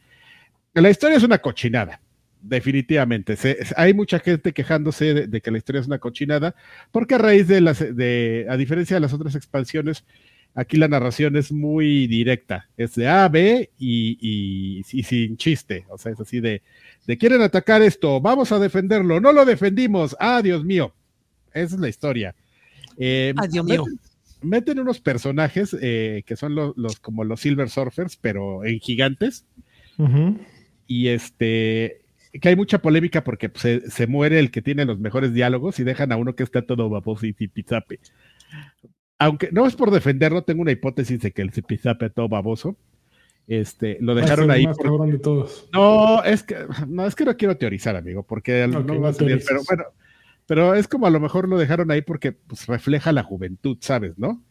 La 0.74 0.90
historia 0.90 1.18
es 1.18 1.24
una 1.24 1.40
cochinada, 1.40 2.00
definitivamente. 2.42 3.36
hay 3.76 3.94
mucha 3.94 4.20
gente 4.20 4.54
quejándose 4.54 5.14
de, 5.14 5.28
de, 5.28 5.42
que 5.42 5.52
la 5.52 5.58
historia 5.58 5.82
es 5.82 5.88
una 5.88 6.00
cochinada, 6.00 6.56
porque 6.92 7.16
a 7.16 7.18
raíz 7.18 7.48
de 7.48 7.62
las, 7.62 7.80
de, 7.80 8.46
a 8.50 8.56
diferencia 8.56 8.96
de 8.96 9.02
las 9.02 9.14
otras 9.14 9.36
expansiones, 9.36 10.06
Aquí 10.56 10.78
la 10.78 10.88
narración 10.88 11.36
es 11.36 11.52
muy 11.52 12.06
directa, 12.06 12.70
es 12.78 12.94
de 12.94 13.08
A, 13.08 13.28
B 13.28 13.72
y, 13.80 14.84
sin 14.86 15.36
chiste, 15.38 15.86
o 15.90 15.98
sea, 15.98 16.12
es 16.12 16.20
así 16.20 16.40
de, 16.40 16.62
de 17.08 17.18
quieren 17.18 17.42
atacar 17.42 17.82
esto, 17.82 18.22
vamos 18.22 18.52
a 18.52 18.60
defenderlo, 18.60 19.20
no 19.20 19.32
lo 19.32 19.46
defendimos, 19.46 20.16
ah, 20.20 20.42
Dios 20.44 20.64
mío, 20.64 20.94
esa 21.54 21.76
es 21.76 21.82
la 21.82 21.90
historia. 21.90 22.36
Eh, 22.98 23.34
ah, 23.38 23.48
Dios 23.48 23.66
mío. 23.66 23.86
Meten, 24.42 24.80
unos 24.80 25.00
personajes 25.00 25.76
eh, 25.82 26.24
que 26.26 26.36
son 26.36 26.54
los, 26.54 27.00
como 27.00 27.24
los 27.24 27.40
Silver 27.40 27.70
Surfers, 27.70 28.18
pero 28.18 28.66
en 28.66 28.80
gigantes. 28.80 29.46
Y 30.86 31.08
este, 31.08 32.02
que 32.42 32.50
hay 32.50 32.56
mucha 32.56 32.80
polémica 32.80 33.24
porque 33.24 33.50
pues, 33.50 33.84
se, 33.88 34.08
muere 34.08 34.40
el 34.40 34.52
que 34.52 34.62
tiene 34.62 34.86
los 34.86 35.00
mejores 35.00 35.34
diálogos 35.34 35.80
y 35.80 35.84
dejan 35.84 36.12
a 36.12 36.18
uno 36.18 36.36
que 36.36 36.44
está 36.44 36.64
todo 36.64 36.90
baboso 36.90 37.26
y 37.26 37.34
zipizape. 37.34 38.00
Aunque 39.24 39.50
no 39.52 39.66
es 39.66 39.76
por 39.76 39.90
defenderlo, 39.90 40.44
tengo 40.44 40.62
una 40.62 40.72
hipótesis 40.72 41.20
de 41.22 41.32
que 41.32 41.42
el 41.42 41.52
zipizape 41.52 42.10
todo 42.10 42.28
baboso. 42.28 42.76
Este, 43.48 43.98
lo 44.02 44.16
dejaron 44.16 44.52
ahí. 44.52 44.66
No, 45.72 46.24
es 46.24 46.44
que 46.44 46.58
no 46.88 47.06
es 47.06 47.16
que 47.16 47.26
no 47.26 47.38
quiero 47.38 47.58
teorizar, 47.58 47.96
amigo, 47.96 48.24
porque 48.24 48.68
no 48.68 49.02
va 49.02 49.10
a 49.10 49.14
salir, 49.14 49.42
pero 49.48 49.62
bueno, 49.68 49.84
pero 50.46 50.76
es 50.76 50.88
como 50.88 51.08
a 51.08 51.10
lo 51.10 51.22
mejor 51.22 51.48
lo 51.48 51.58
dejaron 51.58 51.90
ahí 51.92 52.02
porque 52.02 52.34
pues, 52.34 52.68
refleja 52.68 53.14
la 53.14 53.24
juventud, 53.24 53.78
¿sabes? 53.80 54.18
¿No? 54.18 54.42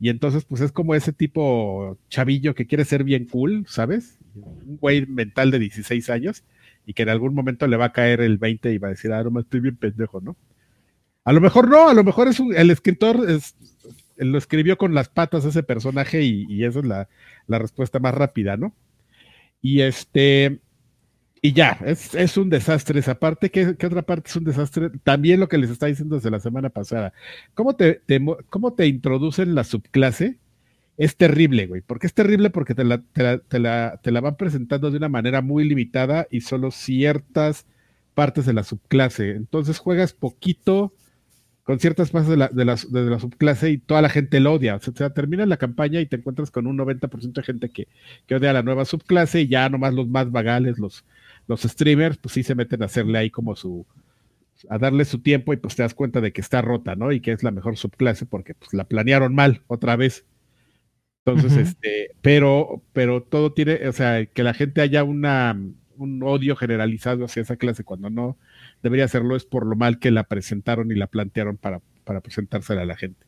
Y 0.00 0.08
entonces, 0.08 0.44
pues 0.44 0.62
es 0.62 0.72
como 0.72 0.94
ese 0.94 1.12
tipo 1.12 1.98
chavillo 2.08 2.54
que 2.54 2.66
quiere 2.66 2.84
ser 2.86 3.04
bien 3.04 3.26
cool, 3.26 3.66
¿sabes? 3.68 4.18
Un 4.34 4.78
güey 4.78 5.06
mental 5.06 5.50
de 5.50 5.58
16 5.58 6.08
años 6.08 6.42
y 6.86 6.94
que 6.94 7.02
en 7.02 7.10
algún 7.10 7.34
momento 7.34 7.66
le 7.66 7.76
va 7.76 7.86
a 7.86 7.92
caer 7.92 8.22
el 8.22 8.38
20 8.38 8.72
y 8.72 8.78
va 8.78 8.88
a 8.88 8.92
decir, 8.92 9.12
ah, 9.12 9.22
no, 9.22 9.40
estoy 9.40 9.60
bien 9.60 9.76
pendejo, 9.76 10.20
¿no? 10.20 10.36
A 11.24 11.32
lo 11.32 11.40
mejor 11.40 11.68
no, 11.68 11.88
a 11.88 11.94
lo 11.94 12.02
mejor 12.02 12.28
es 12.28 12.40
un, 12.40 12.54
el 12.54 12.70
escritor 12.70 13.30
es, 13.30 13.54
lo 14.16 14.38
escribió 14.38 14.78
con 14.78 14.94
las 14.94 15.08
patas 15.08 15.44
ese 15.44 15.62
personaje 15.62 16.22
y, 16.22 16.64
esa 16.64 16.80
es 16.80 16.84
la, 16.84 17.08
respuesta 17.48 17.98
más 17.98 18.14
rápida, 18.14 18.56
¿no? 18.56 18.74
Y 19.60 19.82
este, 19.82 20.60
y 21.40 21.52
ya, 21.52 21.78
es, 21.84 22.14
es 22.14 22.36
un 22.36 22.50
desastre 22.50 23.00
esa 23.00 23.18
parte. 23.18 23.50
¿Qué, 23.50 23.76
¿Qué, 23.76 23.86
otra 23.86 24.02
parte 24.02 24.28
es 24.28 24.36
un 24.36 24.44
desastre? 24.44 24.90
También 25.04 25.40
lo 25.40 25.48
que 25.48 25.58
les 25.58 25.70
está 25.70 25.86
diciendo 25.86 26.16
desde 26.16 26.30
la 26.30 26.40
semana 26.40 26.70
pasada. 26.70 27.12
¿Cómo 27.54 27.74
te, 27.76 27.94
te, 28.06 28.20
cómo 28.48 28.74
te 28.74 28.86
introducen 28.86 29.54
la 29.54 29.64
subclase? 29.64 30.38
Es 30.96 31.16
terrible, 31.16 31.66
güey. 31.66 31.80
porque 31.80 32.06
es 32.06 32.14
terrible? 32.14 32.50
Porque 32.50 32.74
te 32.74 32.84
la, 32.84 32.98
te, 33.02 33.22
la, 33.22 33.38
te, 33.38 33.58
la, 33.58 34.00
te 34.02 34.12
la 34.12 34.20
van 34.20 34.36
presentando 34.36 34.90
de 34.90 34.98
una 34.98 35.08
manera 35.08 35.40
muy 35.40 35.64
limitada 35.64 36.26
y 36.30 36.42
solo 36.42 36.70
ciertas 36.70 37.66
partes 38.14 38.46
de 38.46 38.52
la 38.52 38.62
subclase. 38.62 39.30
Entonces 39.30 39.78
juegas 39.78 40.12
poquito 40.12 40.92
con 41.64 41.78
ciertas 41.78 42.10
partes 42.10 42.30
de 42.30 42.36
la, 42.36 42.48
de 42.48 42.64
la, 42.64 42.76
de 42.76 43.10
la 43.10 43.18
subclase 43.20 43.70
y 43.70 43.78
toda 43.78 44.02
la 44.02 44.08
gente 44.08 44.40
lo 44.40 44.52
odia. 44.54 44.76
O 44.76 44.80
sea, 44.80 45.10
termina 45.10 45.46
la 45.46 45.56
campaña 45.56 46.00
y 46.00 46.06
te 46.06 46.16
encuentras 46.16 46.50
con 46.50 46.66
un 46.66 46.76
90% 46.76 47.32
de 47.32 47.42
gente 47.42 47.70
que, 47.70 47.88
que 48.26 48.34
odia 48.34 48.52
la 48.52 48.62
nueva 48.62 48.84
subclase 48.84 49.42
y 49.42 49.48
ya 49.48 49.68
nomás 49.68 49.94
los 49.94 50.08
más 50.08 50.30
vagales, 50.32 50.78
los 50.78 51.04
los 51.46 51.62
streamers, 51.62 52.18
pues 52.18 52.34
sí 52.34 52.42
se 52.42 52.54
meten 52.54 52.82
a 52.82 52.86
hacerle 52.86 53.18
ahí 53.18 53.30
como 53.30 53.56
su, 53.56 53.86
a 54.68 54.78
darle 54.78 55.04
su 55.04 55.20
tiempo 55.20 55.52
y 55.52 55.56
pues 55.56 55.76
te 55.76 55.82
das 55.82 55.94
cuenta 55.94 56.20
de 56.20 56.32
que 56.32 56.40
está 56.40 56.62
rota, 56.62 56.94
¿no? 56.94 57.12
Y 57.12 57.20
que 57.20 57.32
es 57.32 57.42
la 57.42 57.50
mejor 57.50 57.76
subclase 57.76 58.26
porque 58.26 58.54
pues 58.54 58.72
la 58.72 58.84
planearon 58.84 59.34
mal 59.34 59.62
otra 59.66 59.96
vez. 59.96 60.24
Entonces, 61.24 61.56
este, 61.56 62.10
pero, 62.20 62.82
pero 62.92 63.22
todo 63.22 63.52
tiene, 63.52 63.86
o 63.88 63.92
sea, 63.92 64.26
que 64.26 64.42
la 64.42 64.54
gente 64.54 64.80
haya 64.80 65.04
una, 65.04 65.56
un 65.96 66.22
odio 66.24 66.56
generalizado 66.56 67.24
hacia 67.24 67.42
esa 67.42 67.56
clase 67.56 67.84
cuando 67.84 68.10
no 68.10 68.36
debería 68.82 69.04
hacerlo 69.04 69.36
es 69.36 69.44
por 69.44 69.66
lo 69.66 69.76
mal 69.76 69.98
que 69.98 70.10
la 70.10 70.24
presentaron 70.24 70.90
y 70.90 70.94
la 70.94 71.06
plantearon 71.06 71.56
para, 71.56 71.80
para 72.04 72.20
presentársela 72.20 72.82
a 72.82 72.86
la 72.86 72.96
gente. 72.96 73.26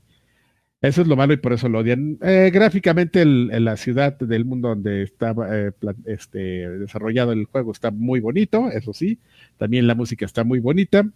Eso 0.84 1.00
es 1.00 1.08
lo 1.08 1.16
malo 1.16 1.32
y 1.32 1.38
por 1.38 1.54
eso 1.54 1.70
lo 1.70 1.78
odian. 1.78 2.18
Eh, 2.20 2.50
gráficamente, 2.52 3.24
la 3.24 3.76
ciudad 3.78 4.18
del 4.18 4.44
mundo 4.44 4.68
donde 4.68 5.02
está 5.02 5.34
eh, 5.50 5.72
este, 6.04 6.68
desarrollado 6.68 7.32
el 7.32 7.46
juego 7.46 7.72
está 7.72 7.90
muy 7.90 8.20
bonito, 8.20 8.70
eso 8.70 8.92
sí. 8.92 9.18
También 9.56 9.86
la 9.86 9.94
música 9.94 10.26
está 10.26 10.44
muy 10.44 10.58
bonita. 10.60 11.08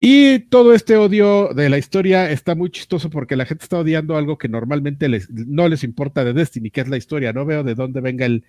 Y 0.00 0.40
todo 0.48 0.74
este 0.74 0.96
odio 0.96 1.54
de 1.54 1.68
la 1.68 1.78
historia 1.78 2.30
está 2.30 2.56
muy 2.56 2.70
chistoso 2.70 3.08
porque 3.08 3.36
la 3.36 3.44
gente 3.46 3.62
está 3.62 3.78
odiando 3.78 4.16
algo 4.16 4.36
que 4.36 4.48
normalmente 4.48 5.08
les, 5.08 5.30
no 5.30 5.68
les 5.68 5.84
importa 5.84 6.24
de 6.24 6.32
Destiny, 6.32 6.70
que 6.70 6.80
es 6.80 6.88
la 6.88 6.96
historia. 6.96 7.32
No 7.32 7.44
veo 7.44 7.62
de 7.62 7.76
dónde 7.76 8.00
venga 8.00 8.26
el, 8.26 8.44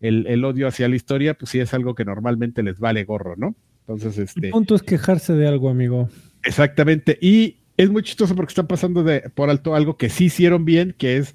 el 0.00 0.44
odio 0.44 0.68
hacia 0.68 0.88
la 0.88 0.96
historia, 0.96 1.34
pues 1.34 1.50
sí 1.50 1.58
es 1.58 1.74
algo 1.74 1.96
que 1.96 2.04
normalmente 2.04 2.62
les 2.62 2.78
vale 2.78 3.02
gorro, 3.04 3.34
¿no? 3.36 3.56
Entonces, 3.92 4.18
este. 4.18 4.46
El 4.46 4.52
punto 4.52 4.74
es 4.76 4.82
quejarse 4.82 5.32
de 5.34 5.48
algo, 5.48 5.68
amigo. 5.68 6.08
Exactamente. 6.44 7.18
Y 7.20 7.56
es 7.76 7.90
muy 7.90 8.02
chistoso 8.02 8.36
porque 8.36 8.50
están 8.50 8.66
pasando 8.66 9.02
de, 9.02 9.30
por 9.30 9.50
alto 9.50 9.74
algo 9.74 9.96
que 9.96 10.10
sí 10.10 10.26
hicieron 10.26 10.64
bien, 10.64 10.94
que 10.96 11.16
es 11.16 11.34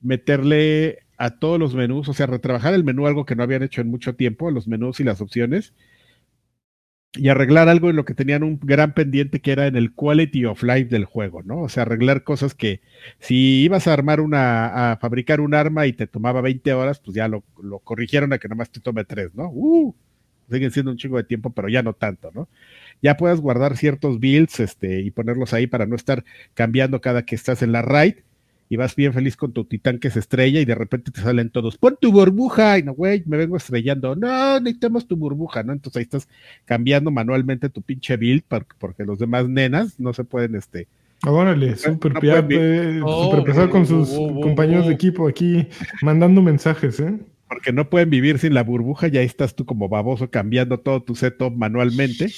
meterle 0.00 0.98
a 1.16 1.38
todos 1.38 1.60
los 1.60 1.74
menús, 1.74 2.08
o 2.08 2.14
sea, 2.14 2.26
retrabajar 2.26 2.74
el 2.74 2.84
menú, 2.84 3.06
algo 3.06 3.24
que 3.24 3.36
no 3.36 3.42
habían 3.44 3.62
hecho 3.62 3.80
en 3.80 3.90
mucho 3.90 4.16
tiempo, 4.16 4.50
los 4.50 4.66
menús 4.66 4.98
y 4.98 5.04
las 5.04 5.20
opciones, 5.20 5.72
y 7.14 7.28
arreglar 7.28 7.68
algo 7.68 7.90
en 7.90 7.96
lo 7.96 8.04
que 8.04 8.14
tenían 8.14 8.42
un 8.42 8.58
gran 8.60 8.92
pendiente 8.92 9.40
que 9.40 9.52
era 9.52 9.68
en 9.68 9.76
el 9.76 9.94
quality 9.94 10.46
of 10.46 10.64
life 10.64 10.86
del 10.86 11.04
juego, 11.04 11.44
¿no? 11.44 11.60
O 11.60 11.68
sea, 11.68 11.84
arreglar 11.84 12.24
cosas 12.24 12.54
que 12.54 12.80
si 13.20 13.62
ibas 13.62 13.86
a 13.86 13.92
armar 13.92 14.20
una, 14.20 14.92
a 14.92 14.96
fabricar 14.96 15.40
un 15.40 15.54
arma 15.54 15.86
y 15.86 15.92
te 15.92 16.08
tomaba 16.08 16.40
20 16.40 16.72
horas, 16.74 16.98
pues 16.98 17.14
ya 17.14 17.28
lo, 17.28 17.44
lo 17.62 17.78
corrigieron 17.78 18.32
a 18.32 18.38
que 18.38 18.48
nomás 18.48 18.70
te 18.70 18.80
tome 18.80 19.04
3, 19.04 19.34
¿no? 19.34 19.48
Uh, 19.52 19.94
siguen 20.50 20.70
siendo 20.70 20.90
un 20.90 20.96
chingo 20.96 21.16
de 21.16 21.24
tiempo, 21.24 21.50
pero 21.50 21.68
ya 21.68 21.82
no 21.82 21.92
tanto, 21.92 22.30
¿no? 22.34 22.48
ya 23.02 23.16
puedas 23.16 23.40
guardar 23.40 23.76
ciertos 23.76 24.18
builds 24.18 24.60
este, 24.60 25.00
y 25.00 25.10
ponerlos 25.10 25.52
ahí 25.52 25.66
para 25.66 25.84
no 25.84 25.94
estar 25.94 26.24
cambiando 26.54 27.02
cada 27.02 27.24
que 27.24 27.34
estás 27.34 27.62
en 27.62 27.72
la 27.72 27.82
raid 27.82 28.14
y 28.70 28.76
vas 28.76 28.96
bien 28.96 29.12
feliz 29.12 29.36
con 29.36 29.52
tu 29.52 29.66
titán 29.66 29.98
que 29.98 30.08
se 30.08 30.20
estrella 30.20 30.58
y 30.58 30.64
de 30.64 30.74
repente 30.74 31.10
te 31.10 31.20
salen 31.20 31.50
todos, 31.50 31.76
pon 31.76 31.98
tu 32.00 32.10
burbuja, 32.10 32.78
y 32.78 32.82
no, 32.82 32.94
güey, 32.94 33.22
me 33.26 33.36
vengo 33.36 33.58
estrellando, 33.58 34.16
no, 34.16 34.58
necesitamos 34.58 35.06
tu 35.06 35.16
burbuja, 35.16 35.62
¿no? 35.62 35.74
Entonces 35.74 35.98
ahí 35.98 36.02
estás 36.04 36.28
cambiando 36.64 37.10
manualmente 37.10 37.68
tu 37.68 37.82
pinche 37.82 38.16
build 38.16 38.42
porque 38.78 39.04
los 39.04 39.18
demás 39.18 39.48
nenas 39.48 40.00
no 40.00 40.14
se 40.14 40.24
pueden, 40.24 40.54
este... 40.54 40.88
Órale, 41.26 41.76
súper 41.76 43.44
pesado 43.44 43.70
con 43.70 43.86
sus 43.86 44.08
compañeros 44.08 44.86
de 44.86 44.94
equipo 44.94 45.28
aquí 45.28 45.68
mandando 46.02 46.42
mensajes, 46.42 47.00
¿eh? 47.00 47.18
Porque 47.48 47.72
no 47.72 47.90
pueden 47.90 48.10
vivir 48.10 48.38
sin 48.38 48.54
la 48.54 48.62
burbuja, 48.62 49.08
y 49.08 49.18
ahí 49.18 49.26
estás 49.26 49.54
tú 49.54 49.66
como 49.66 49.88
baboso 49.88 50.30
cambiando 50.30 50.80
todo 50.80 51.02
tu 51.02 51.14
setup 51.14 51.54
manualmente. 51.54 52.32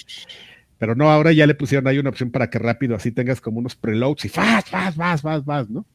Pero 0.78 0.94
no, 0.94 1.10
ahora 1.10 1.32
ya 1.32 1.46
le 1.46 1.54
pusieron 1.54 1.86
ahí 1.86 1.98
una 1.98 2.10
opción 2.10 2.30
para 2.30 2.50
que 2.50 2.58
rápido 2.58 2.94
así 2.94 3.10
tengas 3.10 3.40
como 3.40 3.58
unos 3.58 3.76
preloads 3.76 4.24
y 4.26 4.28
fast, 4.28 4.68
fast, 4.68 4.96
fast, 4.96 5.22
fast, 5.22 5.46
fast, 5.46 5.70
¿no? 5.70 5.86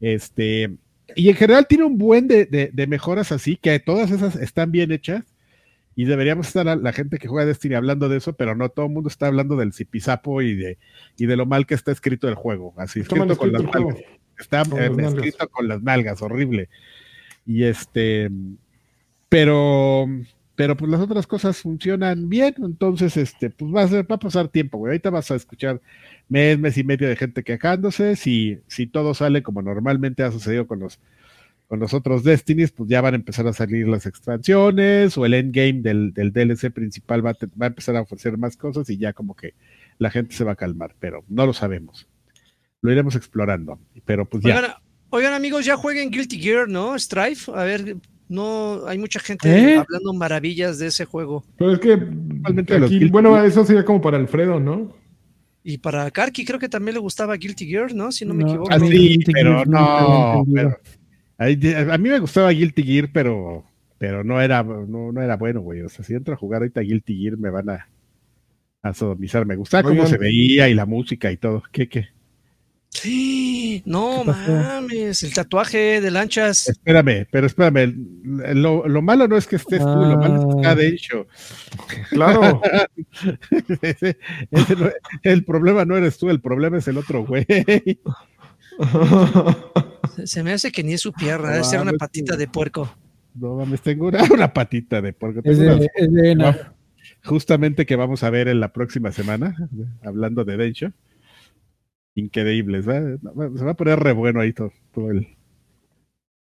Este, 0.00 0.70
y 1.16 1.28
en 1.28 1.36
general 1.36 1.66
tiene 1.66 1.84
un 1.84 1.98
buen 1.98 2.28
de, 2.28 2.46
de, 2.46 2.86
mejoras 2.86 3.32
así, 3.32 3.56
que 3.56 3.78
todas 3.78 4.10
esas 4.10 4.36
están 4.36 4.72
bien 4.72 4.92
hechas. 4.92 5.24
Y 5.96 6.04
deberíamos 6.04 6.46
estar 6.46 6.64
la, 6.64 6.92
gente 6.92 7.18
que 7.18 7.28
juega 7.28 7.44
Destiny 7.44 7.74
hablando 7.74 8.08
de 8.08 8.16
eso, 8.16 8.34
pero 8.34 8.54
no 8.54 8.68
todo 8.70 8.86
el 8.86 8.92
mundo 8.92 9.08
está 9.08 9.26
hablando 9.26 9.56
del 9.56 9.74
zipizapo 9.74 10.40
y 10.40 10.54
de, 10.54 10.78
y 11.18 11.26
de 11.26 11.36
lo 11.36 11.44
mal 11.46 11.66
que 11.66 11.74
está 11.74 11.92
escrito 11.92 12.28
el 12.28 12.36
juego. 12.36 12.74
Así, 12.78 13.00
escrito 13.00 13.36
con 13.36 13.52
las 13.52 13.62
nalgas. 13.62 13.96
Está 14.38 14.62
eh, 14.62 14.90
escrito 14.98 15.48
con 15.48 15.68
las 15.68 15.82
nalgas, 15.82 16.22
horrible. 16.22 16.70
Y 17.46 17.64
este, 17.64 18.30
pero 19.28 20.06
pero 20.60 20.76
pues 20.76 20.90
las 20.90 21.00
otras 21.00 21.26
cosas 21.26 21.56
funcionan 21.56 22.28
bien, 22.28 22.54
entonces 22.58 23.16
este, 23.16 23.48
pues 23.48 23.74
va 23.74 23.80
a, 23.80 23.88
ser, 23.88 24.10
va 24.10 24.16
a 24.16 24.18
pasar 24.18 24.48
tiempo, 24.48 24.76
güey. 24.76 24.90
Ahorita 24.90 25.08
vas 25.08 25.30
a 25.30 25.36
escuchar 25.36 25.80
mes, 26.28 26.58
mes 26.58 26.76
y 26.76 26.84
medio 26.84 27.08
de 27.08 27.16
gente 27.16 27.42
quejándose. 27.42 28.14
Si, 28.14 28.58
si 28.66 28.86
todo 28.86 29.14
sale 29.14 29.42
como 29.42 29.62
normalmente 29.62 30.22
ha 30.22 30.30
sucedido 30.30 30.66
con 30.66 30.80
los, 30.80 31.00
con 31.66 31.80
los 31.80 31.94
otros 31.94 32.24
Destinies, 32.24 32.72
pues 32.72 32.90
ya 32.90 33.00
van 33.00 33.14
a 33.14 33.16
empezar 33.16 33.46
a 33.46 33.54
salir 33.54 33.88
las 33.88 34.04
expansiones 34.04 35.16
o 35.16 35.24
el 35.24 35.32
endgame 35.32 35.80
del, 35.80 36.12
del 36.12 36.30
DLC 36.30 36.70
principal 36.70 37.24
va 37.24 37.30
a, 37.30 37.36
va 37.58 37.64
a 37.64 37.68
empezar 37.68 37.96
a 37.96 38.02
ofrecer 38.02 38.36
más 38.36 38.58
cosas 38.58 38.90
y 38.90 38.98
ya 38.98 39.14
como 39.14 39.34
que 39.34 39.54
la 39.96 40.10
gente 40.10 40.34
se 40.34 40.44
va 40.44 40.52
a 40.52 40.56
calmar, 40.56 40.94
pero 41.00 41.24
no 41.26 41.46
lo 41.46 41.54
sabemos. 41.54 42.06
Lo 42.82 42.92
iremos 42.92 43.16
explorando, 43.16 43.80
pero 44.04 44.28
pues 44.28 44.44
ya. 44.44 44.82
Oigan 45.10 45.34
amigos, 45.34 45.64
ya 45.64 45.76
jueguen 45.76 46.10
Guilty 46.10 46.38
Gear, 46.40 46.68
¿no? 46.68 46.98
Strife, 46.98 47.52
a 47.54 47.64
ver, 47.64 47.96
no 48.28 48.86
hay 48.86 48.98
mucha 48.98 49.20
gente 49.20 49.48
¿Eh? 49.48 49.76
hablando 49.76 50.14
maravillas 50.14 50.78
de 50.78 50.86
ese 50.86 51.04
juego. 51.04 51.44
Pero 51.58 51.72
es 51.72 51.80
que 51.80 51.96
bueno, 53.10 53.42
eso 53.42 53.64
sería 53.64 53.84
como 53.84 54.00
para 54.00 54.16
Alfredo, 54.16 54.60
¿no? 54.60 54.94
Y 55.62 55.78
para 55.78 56.10
Karki 56.10 56.44
creo 56.44 56.58
que 56.58 56.68
también 56.68 56.94
le 56.94 57.00
gustaba 57.00 57.36
Guilty 57.36 57.66
Gear, 57.66 57.94
¿no? 57.94 58.10
Si 58.12 58.24
no, 58.24 58.32
me 58.32 58.44
equivoco. 58.44 58.72
Ah, 58.72 58.80
sí, 58.80 59.18
pero 59.26 59.64
no, 59.66 60.44
a 61.38 61.98
mí 61.98 62.08
me 62.08 62.18
gustaba 62.18 62.50
Guilty 62.50 62.82
Gear, 62.82 63.10
pero 63.12 63.64
pero 63.98 64.24
no 64.24 64.40
era 64.40 64.62
no, 64.62 65.12
no 65.12 65.20
era 65.20 65.36
bueno, 65.36 65.60
güey. 65.60 65.82
O 65.82 65.88
sea, 65.88 66.04
si 66.04 66.14
entro 66.14 66.32
a 66.32 66.38
jugar 66.38 66.62
ahorita 66.62 66.80
Guilty 66.80 67.18
Gear 67.18 67.36
me 67.36 67.50
van 67.50 67.68
a, 67.68 67.88
a 68.82 68.94
sodomizar. 68.94 69.44
Me 69.44 69.56
gustaba 69.56 69.88
cómo 69.88 70.06
se 70.06 70.16
veía 70.16 70.68
y 70.68 70.74
la 70.74 70.86
música 70.86 71.30
y 71.30 71.36
todo. 71.36 71.62
¿Qué 71.72 71.88
qué? 71.88 72.08
Sí, 72.90 73.82
no 73.86 74.24
mames, 74.24 75.22
el 75.22 75.32
tatuaje 75.32 76.00
de 76.00 76.10
lanchas. 76.10 76.68
Espérame, 76.68 77.26
pero 77.30 77.46
espérame, 77.46 77.94
lo, 78.54 78.86
lo 78.88 79.00
malo 79.00 79.28
no 79.28 79.36
es 79.36 79.46
que 79.46 79.56
estés 79.56 79.78
tú, 79.78 79.86
lo 79.86 80.18
malo 80.18 80.40
es 80.40 80.44
que 80.44 80.60
está 80.60 80.74
de 80.74 80.88
hecho. 80.88 81.26
Claro. 82.10 82.60
el 85.22 85.44
problema 85.44 85.84
no 85.84 85.96
eres 85.96 86.18
tú, 86.18 86.30
el 86.30 86.40
problema 86.40 86.78
es 86.78 86.88
el 86.88 86.98
otro 86.98 87.24
güey. 87.24 87.46
Se 90.24 90.42
me 90.42 90.52
hace 90.52 90.72
que 90.72 90.82
ni 90.82 90.94
es 90.94 91.00
su 91.00 91.12
pierna, 91.12 91.50
debe 91.50 91.64
ser 91.64 91.80
una 91.80 91.92
patita 91.92 92.36
de 92.36 92.48
puerco. 92.48 92.92
No 93.34 93.54
mames, 93.54 93.82
tengo 93.82 94.08
una, 94.08 94.52
patita 94.52 95.00
de 95.00 95.12
puerco. 95.12 95.42
Justamente 97.22 97.86
que 97.86 97.94
vamos 97.94 98.24
a 98.24 98.30
ver 98.30 98.48
en 98.48 98.58
la 98.58 98.72
próxima 98.72 99.12
semana, 99.12 99.54
hablando 100.02 100.44
de 100.44 100.56
Dencho 100.56 100.92
increíbles. 102.20 102.84
Se 102.84 103.64
va 103.64 103.70
a 103.72 103.76
poner 103.76 103.98
re 103.98 104.12
bueno 104.12 104.40
ahí 104.40 104.52
todo, 104.52 104.70
el, 105.10 105.26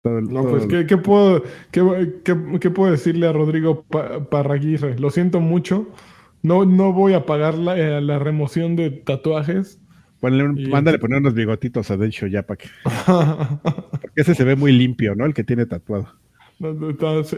no, 0.03 0.43
pues, 0.49 0.65
¿qué, 0.67 0.97
puedo, 0.97 1.43
qué, 1.71 2.69
puedo 2.69 2.91
decirle 2.91 3.25
a 3.27 3.31
Rodrigo 3.31 3.85
Parraguirre? 4.29 4.99
Lo 4.99 5.09
siento 5.09 5.39
mucho. 5.39 5.87
No, 6.41 6.65
no 6.65 6.91
voy 6.91 7.13
a 7.13 7.25
pagar 7.25 7.57
la, 7.57 7.77
eh, 7.77 8.01
la 8.01 8.19
remoción 8.19 8.75
de 8.75 8.91
tatuajes. 8.91 9.79
Mándale 10.21 10.99
poner 10.99 11.19
unos 11.19 11.33
bigotitos 11.33 11.89
a 11.89 11.95
Densho 11.95 12.27
ya 12.27 12.43
para 12.43 12.57
que. 12.57 12.67
Porque 14.01 14.21
ese 14.21 14.35
se 14.35 14.43
ve 14.43 14.57
muy 14.57 14.73
limpio, 14.73 15.15
¿no? 15.15 15.25
El 15.25 15.33
que 15.33 15.45
tiene 15.45 15.65
tatuado. 15.65 16.09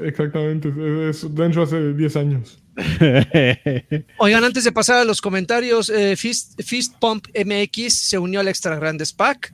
exactamente. 0.03 0.73
Es, 1.09 1.35
Densho 1.35 1.61
hace 1.61 1.93
10 1.93 2.15
años. 2.15 2.64
Oigan, 4.17 4.43
antes 4.43 4.63
de 4.63 4.71
pasar 4.71 4.97
a 4.97 5.05
los 5.05 5.21
comentarios, 5.21 5.89
eh, 5.89 6.15
Fist, 6.15 6.59
Pump 6.99 7.27
MX 7.33 7.93
se 7.93 8.17
unió 8.17 8.39
al 8.39 8.47
Extra 8.47 8.75
Grandes 8.75 9.13
Pack. 9.13 9.53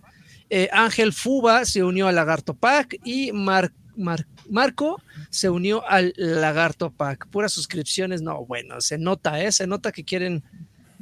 Eh, 0.49 0.67
Ángel 0.71 1.13
Fuba 1.13 1.65
se 1.65 1.83
unió 1.83 2.07
al 2.07 2.15
Lagarto 2.15 2.53
Pack 2.53 2.99
y 3.05 3.31
Marco 3.31 5.01
se 5.29 5.49
unió 5.49 5.87
al 5.87 6.13
Lagarto 6.17 6.91
Pack. 6.91 7.27
Puras 7.27 7.53
suscripciones, 7.53 8.21
no, 8.21 8.45
bueno, 8.45 8.81
se 8.81 8.97
nota, 8.97 9.41
¿eh? 9.41 9.51
Se 9.51 9.67
nota 9.67 9.91
que 9.91 10.03
quieren. 10.03 10.43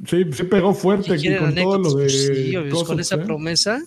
Sí, 0.06 0.26
se 0.32 0.46
pegó 0.46 0.74
fuerte 0.74 1.18
con 1.40 1.56
todo 1.56 1.78
lo 1.80 1.94
de. 1.96 2.70
Con 2.86 3.00
esa 3.00 3.16
¿eh? 3.16 3.20
promesa. 3.20 3.82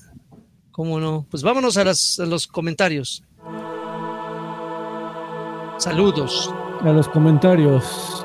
¿Cómo 0.73 0.99
no? 0.99 1.27
Pues 1.31 1.43
vámonos 1.43 1.77
a, 1.77 1.83
a 1.83 2.27
los 2.27 2.47
comentarios. 2.47 3.23
Saludos. 5.79 6.53
A 6.81 6.93
los 6.93 7.09
comentarios. 7.09 8.22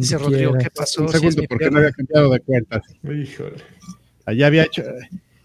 Dice 0.00 0.18
Rodrigo, 0.18 0.54
¿qué 0.58 0.70
pasó? 0.70 1.02
Un 1.02 1.08
segundo, 1.08 1.42
porque 1.48 1.70
no 1.70 1.78
había 1.78 1.92
cambiado 1.92 2.32
de 2.32 2.40
cuentas. 2.40 2.82
Híjole. 3.04 3.56
Allá 4.26 4.46
había 4.46 4.64
hecho, 4.64 4.82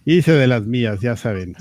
hice 0.05 0.31
de 0.31 0.47
las 0.47 0.65
mías, 0.65 0.99
ya 1.01 1.15
saben. 1.15 1.55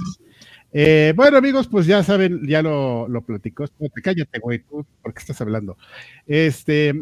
Eh, 0.77 1.13
bueno, 1.15 1.37
amigos, 1.37 1.69
pues 1.69 1.87
ya 1.87 2.03
saben, 2.03 2.47
ya 2.47 2.61
lo, 2.61 3.07
lo 3.09 3.23
platicó. 3.23 3.65
Cállate, 4.03 4.41
güey, 4.41 4.59
tú, 4.59 4.85
¿por 5.03 5.15
qué 5.15 5.21
estás 5.21 5.41
hablando? 5.41 5.79
Este, 6.27 6.95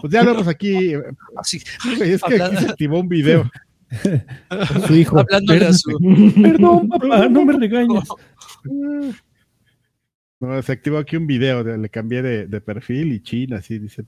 pues 0.00 0.12
ya 0.12 0.20
hablamos 0.20 0.48
aquí. 0.48 0.94
Así, 1.36 1.62
es 2.00 2.22
que 2.22 2.42
aquí 2.42 2.56
se 2.56 2.70
activó 2.70 3.00
un 3.00 3.08
video. 3.08 3.50
su 4.86 4.94
hijo. 4.94 5.18
Hablándole 5.18 5.66
a 5.66 5.72
su. 5.74 5.90
Perdón, 6.42 6.88
papá, 6.88 7.28
no 7.28 7.44
me 7.44 7.52
regañes. 7.52 8.08
No, 10.40 10.62
se 10.62 10.72
activó 10.72 10.96
aquí 10.96 11.16
un 11.16 11.26
video, 11.26 11.62
le 11.62 11.88
cambié 11.90 12.22
de, 12.22 12.46
de 12.46 12.60
perfil 12.60 13.12
y 13.12 13.20
China, 13.20 13.58
así 13.58 13.78
dice 13.78 14.02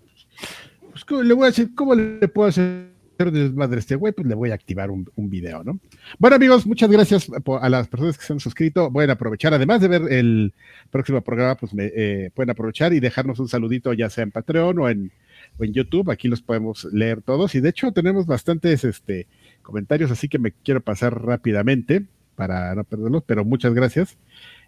pues, 0.94 1.26
le 1.26 1.34
voy 1.34 1.44
a 1.44 1.46
decir, 1.46 1.74
¿cómo 1.74 1.94
le 1.94 2.28
puedo 2.28 2.48
hacer 2.48 2.88
desmadre 3.18 3.80
este 3.80 3.96
güey? 3.96 4.12
Pues 4.12 4.26
le 4.26 4.34
voy 4.34 4.50
a 4.50 4.54
activar 4.54 4.90
un, 4.90 5.06
video, 5.16 5.64
¿no? 5.64 5.78
Bueno, 6.18 6.36
amigos, 6.36 6.66
muchas 6.66 6.90
gracias 6.90 7.28
a 7.60 7.68
las 7.68 7.88
personas 7.88 8.16
que 8.16 8.24
se 8.24 8.32
han 8.32 8.40
suscrito. 8.40 8.92
Pueden 8.92 9.10
aprovechar, 9.10 9.52
además 9.54 9.80
de 9.80 9.88
ver 9.88 10.12
el 10.12 10.52
próximo 10.90 11.20
programa, 11.22 11.56
pues 11.56 11.74
me, 11.74 11.90
eh, 11.94 12.30
pueden 12.34 12.50
aprovechar 12.50 12.92
y 12.92 13.00
dejarnos 13.00 13.38
un 13.40 13.48
saludito, 13.48 13.92
ya 13.92 14.08
sea 14.08 14.24
en 14.24 14.30
Patreon 14.30 14.78
o 14.78 14.88
en, 14.88 15.10
en 15.58 15.72
YouTube. 15.72 16.10
Aquí 16.10 16.28
los 16.28 16.42
podemos 16.42 16.84
leer 16.92 17.22
todos. 17.22 17.54
Y 17.54 17.60
de 17.60 17.70
hecho, 17.70 17.92
tenemos 17.92 18.26
bastantes 18.26 18.84
este, 18.84 19.26
comentarios, 19.62 20.10
así 20.10 20.28
que 20.28 20.38
me 20.38 20.52
quiero 20.52 20.80
pasar 20.80 21.20
rápidamente 21.24 22.04
para 22.36 22.74
no 22.74 22.84
perderlos, 22.84 23.22
pero 23.26 23.44
muchas 23.44 23.74
gracias. 23.74 24.16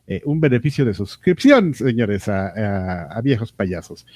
Eh, 0.08 0.22
un 0.24 0.40
beneficio 0.40 0.84
de 0.84 0.94
suscripción, 0.94 1.74
señores, 1.74 2.28
a 2.28 3.20
viejos 3.24 3.52
payasos. 3.52 4.06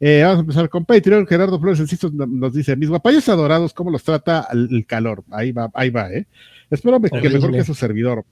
Eh, 0.00 0.22
vamos 0.22 0.38
a 0.38 0.40
empezar 0.40 0.68
con 0.68 0.84
Patreon. 0.84 1.26
Gerardo 1.26 1.60
Flores 1.60 1.80
Enciso 1.80 2.10
nos 2.10 2.52
dice: 2.52 2.76
Mis 2.76 2.88
guapayos 2.88 3.28
adorados, 3.28 3.72
¿cómo 3.72 3.90
los 3.90 4.02
trata 4.02 4.48
el 4.52 4.84
calor? 4.86 5.24
Ahí 5.30 5.52
va, 5.52 5.70
ahí 5.74 5.90
va, 5.90 6.12
¿eh? 6.12 6.26
Espero 6.70 7.00
que 7.00 7.30
mejor 7.30 7.52
que 7.52 7.64
su 7.64 7.74
servidor. 7.74 8.24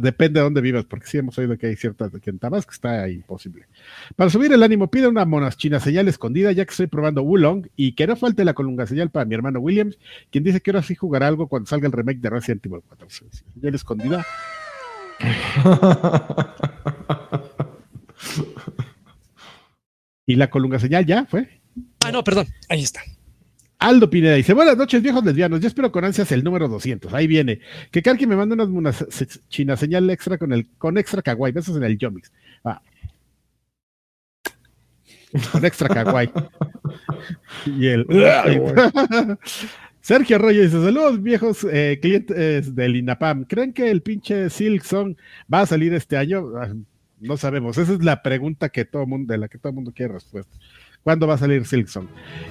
depende 0.00 0.40
de 0.40 0.44
dónde 0.44 0.60
vivas, 0.60 0.84
porque 0.84 1.06
sí 1.06 1.18
hemos 1.18 1.36
oído 1.38 1.56
que 1.58 1.66
hay 1.66 1.76
ciertas 1.76 2.12
que 2.20 2.30
en 2.30 2.38
Tabasco 2.38 2.72
está 2.72 3.08
imposible. 3.08 3.66
Para 4.14 4.30
subir 4.30 4.52
el 4.52 4.62
ánimo, 4.62 4.90
pide 4.90 5.08
una 5.08 5.50
china 5.50 5.80
señal 5.80 6.08
escondida, 6.08 6.52
ya 6.52 6.64
que 6.64 6.70
estoy 6.70 6.86
probando 6.86 7.22
Wulong 7.22 7.66
y 7.76 7.92
que 7.92 8.06
no 8.06 8.16
falte 8.16 8.44
la 8.44 8.54
colunga 8.54 8.86
señal 8.86 9.10
para 9.10 9.24
mi 9.24 9.34
hermano 9.34 9.60
Williams, 9.60 9.98
quien 10.30 10.44
dice 10.44 10.60
que 10.60 10.70
ahora 10.70 10.82
sí 10.82 10.94
jugará 10.94 11.28
algo 11.28 11.48
cuando 11.48 11.68
salga 11.68 11.86
el 11.86 11.92
remake 11.92 12.20
de 12.20 12.30
Resident 12.30 12.66
Evil 12.66 12.82
4. 12.86 13.08
Señal 13.10 13.74
escondida. 13.74 14.26
¿Y 20.26 20.34
la 20.34 20.50
colunga 20.50 20.80
señal 20.80 21.06
ya 21.06 21.24
fue? 21.24 21.60
Ah, 22.04 22.10
no, 22.10 22.24
perdón, 22.24 22.48
ahí 22.68 22.82
está. 22.82 23.00
Aldo 23.78 24.10
Pineda 24.10 24.34
dice, 24.34 24.54
buenas 24.54 24.76
noches 24.76 25.02
viejos 25.02 25.24
lesbianos, 25.24 25.60
yo 25.60 25.68
espero 25.68 25.92
con 25.92 26.04
ansias 26.04 26.32
el 26.32 26.42
número 26.42 26.66
200, 26.66 27.12
ahí 27.14 27.26
viene. 27.26 27.60
Que 27.90 28.02
Karki 28.02 28.26
me 28.26 28.34
manda 28.34 28.64
una, 28.64 28.92
china 29.48 29.76
señal 29.76 30.10
extra 30.10 30.38
con 30.38 30.52
el 30.52 30.66
con 30.78 30.98
extra 30.98 31.22
kawaii, 31.22 31.52
besos 31.52 31.76
en 31.76 31.84
el 31.84 31.96
Yomix. 31.96 32.32
Ah. 32.64 32.82
Con 35.52 35.64
extra 35.64 35.88
kawaii. 35.88 36.30
y 37.66 37.86
el... 37.86 38.06
Sergio 40.00 40.36
Arroyo 40.36 40.62
dice, 40.62 40.80
saludos 40.80 41.20
viejos 41.20 41.66
eh, 41.70 41.98
clientes 42.00 42.74
del 42.74 42.96
INAPAM, 42.96 43.44
¿creen 43.44 43.72
que 43.72 43.90
el 43.90 44.02
pinche 44.02 44.50
Silk 44.50 44.84
Song 44.84 45.16
va 45.52 45.62
a 45.62 45.66
salir 45.66 45.92
este 45.94 46.16
año? 46.16 46.44
No 47.26 47.36
sabemos. 47.36 47.76
Esa 47.78 47.92
es 47.92 48.04
la 48.04 48.22
pregunta 48.22 48.68
que 48.68 48.84
todo 48.84 49.06
mundo, 49.06 49.32
de 49.32 49.38
la 49.38 49.48
que 49.48 49.58
todo 49.58 49.70
el 49.70 49.74
mundo 49.74 49.92
quiere 49.94 50.14
respuesta. 50.14 50.56
¿Cuándo 51.02 51.26
va 51.26 51.34
a 51.34 51.38
salir 51.38 51.64
Silkson? 51.64 52.08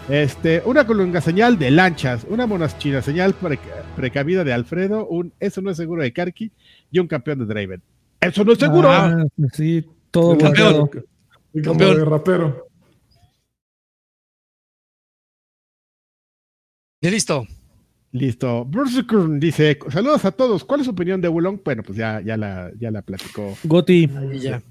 Este, 0.09 0.61
una 0.65 0.85
colunga 0.85 1.19
señal 1.19 1.59
de 1.59 1.71
lanchas, 1.71 2.25
una 2.29 2.47
monaschina 2.47 3.01
señal 3.01 3.35
precavida 3.95 4.43
de 4.43 4.53
Alfredo, 4.53 5.07
un 5.07 5.33
eso 5.39 5.61
no 5.61 5.71
es 5.71 5.77
seguro 5.77 6.03
de 6.03 6.13
Karki 6.13 6.51
y 6.89 6.99
un 6.99 7.07
campeón 7.07 7.39
de 7.39 7.45
Draven. 7.45 7.81
Eso 8.21 8.45
no 8.45 8.53
es 8.53 8.59
seguro. 8.59 8.89
Ah, 8.89 9.25
sí, 9.51 9.85
todo 10.09 10.37
campeón. 10.37 10.89
campeón 11.63 11.97
de 11.97 12.05
rapero. 12.05 12.67
Y 17.01 17.09
listo. 17.09 17.45
Listo. 18.15 18.63
Berserker 18.63 19.27
dice: 19.39 19.77
Saludos 19.89 20.23
a 20.23 20.31
todos. 20.31 20.63
¿Cuál 20.63 20.79
es 20.79 20.85
su 20.85 20.91
opinión 20.93 21.19
de 21.19 21.27
Wulong? 21.27 21.59
Bueno, 21.65 21.83
pues 21.83 21.97
ya, 21.97 22.21
ya, 22.21 22.37
la, 22.37 22.71
ya 22.79 22.89
la 22.89 23.01
platicó. 23.01 23.57
Goti. 23.65 24.09
Ya, 24.39 24.61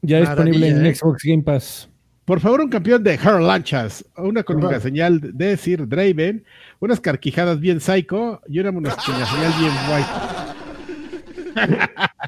ya 0.00 0.20
disponible 0.20 0.68
en 0.68 0.86
¿eh? 0.86 0.94
Xbox 0.94 1.22
Game 1.22 1.42
Pass. 1.42 1.90
Por 2.24 2.40
favor, 2.40 2.62
un 2.62 2.70
campeón 2.70 3.04
de 3.04 3.14
Her 3.14 3.42
Lanchas, 3.42 4.06
una 4.16 4.42
con 4.42 4.64
una 4.64 4.80
señal 4.80 5.20
de 5.20 5.58
Sir 5.58 5.86
Draven, 5.86 6.44
unas 6.80 6.98
carquijadas 7.00 7.60
bien 7.60 7.78
psycho 7.80 8.40
y 8.48 8.58
una, 8.58 8.70
una 8.70 8.98
señal 9.00 9.52
bien 9.58 9.72
white. 9.90 10.08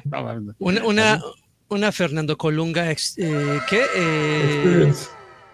una, 0.59 0.85
una, 0.85 1.21
una, 1.69 1.91
Fernando 1.91 2.37
Colunga, 2.37 2.91
eh, 2.91 2.97
¿qué? 3.67 3.81
Eh, 3.95 4.93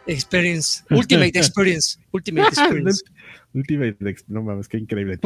experience. 0.07 0.83
Ultimate 0.89 1.37
Experience. 1.39 1.97
Ultimate 2.11 2.47
Experience. 2.49 3.03
Ultimate 3.57 3.97
no 4.27 4.43
mames, 4.43 4.67
qué 4.67 4.77
increíble. 4.77 5.19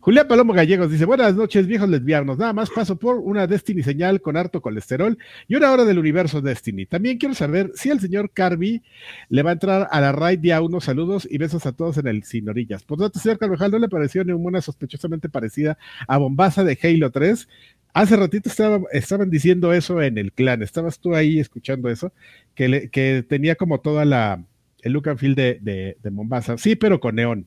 Julián 0.00 0.28
Palomo 0.28 0.52
Gallegos 0.52 0.90
dice: 0.90 1.04
Buenas 1.04 1.34
noches, 1.34 1.66
viejos 1.66 1.88
lesbianos. 1.88 2.38
Nada 2.38 2.52
más 2.52 2.70
paso 2.70 2.96
por 2.96 3.16
una 3.18 3.46
Destiny 3.46 3.82
señal 3.82 4.20
con 4.20 4.36
harto 4.36 4.62
colesterol 4.62 5.18
y 5.48 5.56
una 5.56 5.72
hora 5.72 5.84
del 5.84 5.98
universo 5.98 6.40
Destiny. 6.40 6.86
También 6.86 7.18
quiero 7.18 7.34
saber 7.34 7.72
si 7.74 7.90
el 7.90 7.98
señor 7.98 8.30
Carby 8.30 8.82
le 9.28 9.42
va 9.42 9.50
a 9.50 9.54
entrar 9.54 9.88
a 9.90 10.00
la 10.00 10.12
raid 10.12 10.38
día 10.38 10.62
unos 10.62 10.84
saludos 10.84 11.26
y 11.28 11.38
besos 11.38 11.66
a 11.66 11.72
todos 11.72 11.98
en 11.98 12.06
el 12.06 12.22
Sin 12.22 12.48
Orillas. 12.48 12.84
Por 12.84 12.98
tanto, 12.98 13.18
señor 13.18 13.38
Carvajal, 13.38 13.72
¿no 13.72 13.78
le 13.78 13.88
pareció 13.88 14.24
ninguna 14.24 14.60
sospechosamente 14.60 15.28
parecida 15.28 15.76
a 16.06 16.18
Bombaza 16.18 16.62
de 16.62 16.78
Halo 16.80 17.10
3? 17.10 17.48
Hace 17.94 18.16
ratito 18.16 18.48
estaban 18.92 19.28
diciendo 19.28 19.72
eso 19.72 20.00
en 20.00 20.18
el 20.18 20.32
clan. 20.32 20.62
¿Estabas 20.62 20.98
tú 20.98 21.14
ahí 21.14 21.40
escuchando 21.40 21.90
eso? 21.90 22.12
Que, 22.54 22.88
que 22.90 23.24
tenía 23.28 23.56
como 23.56 23.80
toda 23.80 24.04
la 24.04 24.42
el 24.82 24.92
look 24.92 25.08
and 25.08 25.18
feel 25.18 25.34
de, 25.34 25.58
de, 26.00 26.10
Mombasa. 26.10 26.58
Sí, 26.58 26.76
pero 26.76 27.00
con 27.00 27.14
neón. 27.14 27.46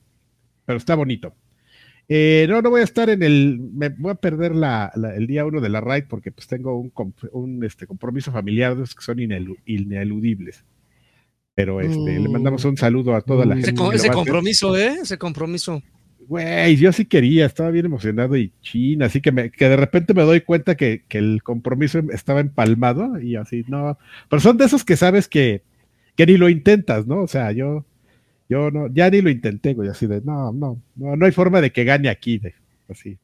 Pero 0.65 0.77
está 0.77 0.95
bonito. 0.95 1.35
Eh, 2.07 2.45
no, 2.49 2.61
no 2.61 2.69
voy 2.69 2.81
a 2.81 2.85
estar 2.85 3.09
en 3.09 3.23
el. 3.23 3.59
Me 3.59 3.89
voy 3.89 4.11
a 4.11 4.15
perder 4.15 4.53
el 5.15 5.27
día 5.27 5.45
uno 5.45 5.59
de 5.59 5.69
la 5.69 5.81
ride 5.81 6.07
porque 6.07 6.31
pues 6.31 6.47
tengo 6.47 6.79
un, 7.31 7.63
este, 7.63 7.87
compromiso 7.87 8.31
familiar 8.31 8.75
de 8.75 8.83
esos 8.83 8.95
que 8.95 9.03
son 9.03 9.19
ineludibles. 9.19 10.63
Pero 11.53 11.79
este, 11.79 12.19
le 12.19 12.27
mandamos 12.27 12.65
un 12.65 12.77
saludo 12.77 13.15
a 13.15 13.21
toda 13.21 13.45
la 13.45 13.55
gente. 13.55 13.81
Ese 13.93 14.09
compromiso, 14.09 14.75
¿eh? 14.75 14.97
Ese 15.01 15.17
compromiso. 15.17 15.81
Güey, 16.27 16.75
yo 16.75 16.91
sí 16.91 17.05
quería, 17.05 17.45
estaba 17.45 17.69
bien 17.69 17.85
emocionado 17.85 18.35
y 18.35 18.51
china, 18.61 19.05
así 19.05 19.21
que, 19.21 19.31
me, 19.31 19.51
que 19.51 19.69
de 19.69 19.77
repente 19.77 20.15
me 20.15 20.23
doy 20.23 20.41
cuenta 20.41 20.75
que, 20.75 21.03
que 21.07 21.19
el 21.19 21.43
compromiso 21.43 21.99
estaba 22.11 22.39
empalmado 22.39 23.21
y 23.21 23.35
así, 23.35 23.63
no. 23.67 23.97
Pero 24.27 24.39
son 24.39 24.57
de 24.57 24.65
esos 24.65 24.83
que 24.83 24.97
sabes 24.97 25.27
que, 25.27 25.61
que 26.15 26.25
ni 26.25 26.37
lo 26.37 26.49
intentas, 26.49 27.07
¿no? 27.07 27.21
O 27.21 27.27
sea, 27.27 27.51
yo, 27.51 27.85
yo 28.49 28.71
no, 28.71 28.87
ya 28.87 29.09
ni 29.09 29.21
lo 29.21 29.29
intenté, 29.29 29.73
güey, 29.73 29.89
así 29.89 30.07
de, 30.07 30.21
no, 30.21 30.51
no, 30.51 30.81
no, 30.95 31.15
no 31.15 31.25
hay 31.25 31.31
forma 31.31 31.61
de 31.61 31.71
que 31.71 31.83
gane 31.83 32.09
aquí, 32.09 32.37
de, 32.37 32.53
así. 32.89 33.17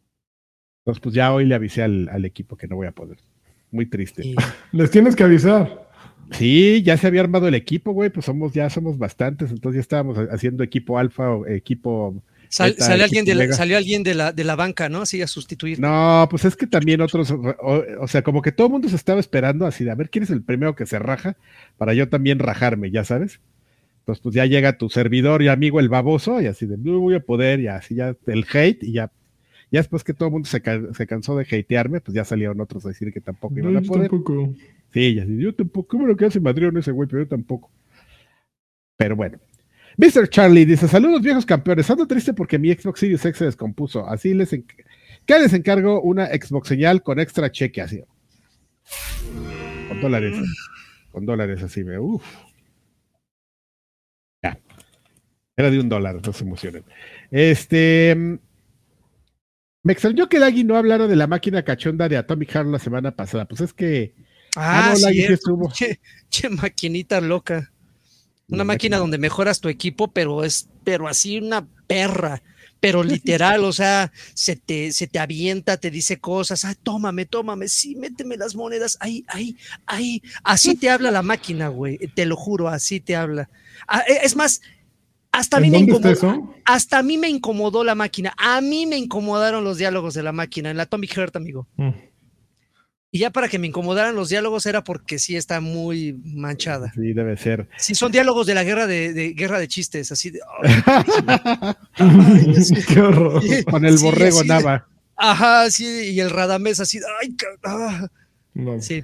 Entonces, 0.82 1.02
pues 1.02 1.16
ya 1.16 1.34
hoy 1.34 1.46
le 1.46 1.56
avisé 1.56 1.84
al, 1.84 2.26
equipo 2.26 2.58
que 2.58 2.68
no 2.68 2.76
voy 2.76 2.88
a 2.88 2.92
poder. 2.92 3.18
Muy 3.72 3.86
triste. 3.86 4.36
Les 4.72 4.90
tienes 4.90 5.16
que 5.16 5.24
avisar. 5.24 5.90
Sí, 6.32 6.82
ya 6.84 6.98
se 6.98 7.08
había 7.08 7.22
armado 7.22 7.48
el 7.48 7.56
equipo, 7.56 7.92
güey, 7.92 8.10
pues 8.10 8.26
somos, 8.26 8.54
ya 8.54 8.70
somos 8.70 8.98
bastantes, 8.98 9.52
entonces 9.52 9.78
ya 9.78 9.82
estábamos 9.82 10.18
haciendo 10.32 10.64
equipo 10.64 10.98
alfa 10.98 11.30
sale 12.52 13.04
alguien 13.04 13.24
de 13.26 13.34
la, 13.34 13.54
salió 13.54 13.78
alguien 13.78 14.04
de 14.04 14.14
la, 14.14 14.34
de 14.34 14.44
la 14.44 14.56
banca, 14.56 14.90
¿no? 14.90 15.02
Así 15.02 15.22
a 15.22 15.28
sustituir. 15.28 15.80
No, 15.80 16.28
pues 16.30 16.46
es 16.46 16.56
que 16.56 16.68
también 16.68 17.02
otros, 17.02 17.32
o, 17.32 18.08
sea, 18.08 18.22
como 18.24 18.42
que 18.42 18.52
todo 18.52 18.68
el 18.68 18.74
mundo 18.74 18.90
se 18.90 18.96
estaba 18.96 19.20
esperando 19.20 19.66
así 19.66 19.84
de 19.86 19.92
a 19.92 19.96
ver 19.96 20.10
quién 20.10 20.24
es 20.24 20.30
el 20.30 20.44
primero 20.44 20.76
que 20.76 20.86
se 20.86 21.00
raja 21.00 21.38
para 21.78 21.94
yo 21.94 22.10
también 22.10 22.40
rajarme, 22.40 22.92
ya 22.92 23.04
sabes. 23.04 23.40
Entonces, 24.00 24.22
pues 24.22 24.36
ya 24.36 24.46
llega 24.46 24.78
tu 24.78 24.90
servidor 24.90 25.42
y 25.42 25.48
amigo 25.48 25.80
el 25.80 25.88
baboso, 25.88 26.42
y 26.42 26.48
así 26.48 26.66
de 26.66 26.78
no 26.78 27.00
voy 27.00 27.16
a 27.16 27.20
poder, 27.22 27.60
y 27.60 27.68
así 27.68 27.96
ya 27.96 28.16
el 28.28 28.46
hate, 28.52 28.84
y 28.84 28.94
ya, 28.94 29.12
ya 29.72 29.80
después 29.80 30.04
que 30.04 30.14
todo 30.14 30.28
el 30.28 30.34
mundo 30.34 30.50
se, 30.50 30.62
se 30.94 31.08
cansó 31.08 31.38
de 31.38 31.44
hatearme, 31.46 32.02
pues 32.02 32.14
ya 32.16 32.26
salieron 32.26 32.60
otros 32.60 32.86
a 32.86 32.90
decir 32.90 33.14
que 33.14 33.22
tampoco 33.22 33.58
iban 33.58 33.78
a 33.78 33.82
poder. 33.82 34.10
Tampoco. 34.10 34.54
Sí, 34.92 35.16
ya, 35.16 35.26
yo 35.26 35.56
tampoco, 35.56 35.88
¿cómo 35.88 36.08
lo 36.08 36.18
que 36.18 36.26
hace 36.26 36.40
Madrid 36.40 36.76
ese 36.78 36.92
güey? 36.92 37.08
Pero 37.08 37.24
yo 37.24 37.30
tampoco. 37.30 37.72
Pero 38.98 39.16
bueno, 39.16 39.40
Mr. 39.98 40.30
Charlie 40.30 40.66
dice: 40.66 40.88
Saludos, 40.88 41.22
viejos 41.22 41.46
campeones. 41.46 41.90
Ando 41.90 42.08
triste 42.08 42.34
porque 42.34 42.60
mi 42.60 42.72
Xbox 42.72 43.00
Series 43.00 43.26
X 43.26 43.38
se 43.38 43.46
descompuso. 43.46 44.08
Así 44.08 44.34
les, 44.34 44.50
¿Qué 44.52 45.40
les 45.40 45.54
encargo 45.54 46.02
una 46.02 46.28
Xbox 46.28 46.68
señal 46.68 47.04
con 47.04 47.20
extra 47.20 47.52
cheque 47.52 47.82
así. 47.82 48.04
Con 49.88 50.02
dólares. 50.02 50.38
Con 51.12 51.26
dólares 51.26 51.62
así, 51.64 51.84
me. 51.84 52.00
Uf. 52.00 52.24
Ya. 54.44 54.60
Era 55.56 55.70
de 55.70 55.80
un 55.80 55.90
dólar, 55.90 56.20
no 56.26 56.34
se 56.34 56.44
emocionen. 56.44 56.84
Este. 57.30 58.40
Me 59.84 59.94
extrañó 59.94 60.30
que 60.30 60.40
Daggy 60.40 60.64
no 60.64 60.78
hablara 60.78 61.08
de 61.08 61.16
la 61.16 61.28
máquina 61.28 61.64
cachonda 61.64 62.08
de 62.08 62.18
Atomic 62.18 62.52
Heart 62.52 62.68
la 62.68 62.80
semana 62.80 63.16
pasada. 63.16 63.46
Pues 63.46 63.62
es 63.62 63.74
que. 63.74 64.14
Ah, 64.56 64.92
ah 64.92 64.94
no, 65.00 65.08
sí, 65.10 65.24
estuvo. 65.24 65.72
che, 66.30 66.50
maquinita 66.50 67.22
loca. 67.22 67.71
Una 68.52 68.64
máquina 68.64 68.98
donde 68.98 69.18
mejoras 69.18 69.60
tu 69.60 69.70
equipo, 69.70 70.10
pero 70.10 70.44
es, 70.44 70.70
pero 70.84 71.08
así 71.08 71.40
una 71.40 71.66
perra, 71.88 72.44
pero 72.82 73.04
literal, 73.04 73.64
o 73.64 73.72
sea, 73.72 74.12
se 74.34 74.56
te, 74.56 74.92
se 74.92 75.08
te 75.08 75.20
avienta, 75.20 75.78
te 75.78 75.92
dice 75.92 76.20
cosas, 76.20 76.66
ah, 76.66 76.76
tómame, 76.84 77.26
tómame, 77.26 77.68
sí, 77.68 77.96
méteme 77.96 78.38
las 78.38 78.56
monedas, 78.56 78.98
ahí, 79.00 79.24
ahí, 79.28 79.56
ahí, 79.86 80.22
así 80.44 80.76
te 80.76 80.90
habla 80.90 81.12
la 81.12 81.22
máquina, 81.22 81.70
güey, 81.70 81.98
te 82.16 82.26
lo 82.26 82.36
juro, 82.36 82.68
así 82.68 83.00
te 83.00 83.16
habla. 83.16 83.50
Ah, 83.88 84.04
e, 84.08 84.26
es 84.26 84.36
más, 84.36 84.62
hasta 85.32 85.58
a 85.58 85.60
mí 85.60 85.70
me 85.70 85.78
incomodó, 85.78 86.56
hasta 86.66 86.98
a 86.98 87.04
mí 87.04 87.18
me 87.18 87.30
incomodó 87.30 87.84
la 87.84 87.96
máquina, 87.96 88.34
a 88.38 88.60
mí 88.62 88.86
me 88.86 88.98
incomodaron 88.98 89.64
los 89.64 89.78
diálogos 89.78 90.14
de 90.14 90.24
la 90.24 90.32
máquina 90.32 90.72
en 90.72 90.78
la 90.78 90.84
Atomic 90.84 91.14
Heart, 91.14 91.36
amigo. 91.36 91.68
Mm. 91.78 91.92
Y 93.14 93.20
ya 93.20 93.30
para 93.30 93.50
que 93.50 93.60
me 93.60 93.68
incomodaran 93.68 94.16
los 94.16 94.30
diálogos 94.30 94.66
era 94.66 94.86
porque 94.86 95.20
sí 95.20 95.36
está 95.36 95.60
muy 95.60 96.18
manchada. 96.24 96.94
Sí, 96.94 97.12
debe 97.12 97.36
ser. 97.36 97.68
Sí, 97.78 97.94
son 97.94 98.10
diálogos 98.10 98.48
de 98.48 98.56
la 98.56 98.64
guerra 98.64 98.88
de, 98.88 99.34
guerra 99.36 99.60
de 99.60 99.68
chistes, 99.68 100.14
así 100.14 100.32
de. 100.32 100.40
Qué 102.88 103.02
horror. 103.02 103.44
Con 103.70 103.86
el 103.86 103.98
borrego 103.98 104.46
nava. 104.46 104.88
ajá, 105.18 105.70
sí, 105.70 106.12
y 106.14 106.22
el 106.22 106.30
radamés 106.30 106.80
así. 106.80 107.00
Ay, 107.22 107.36
ah. 107.66 108.08
Sí. 108.80 109.04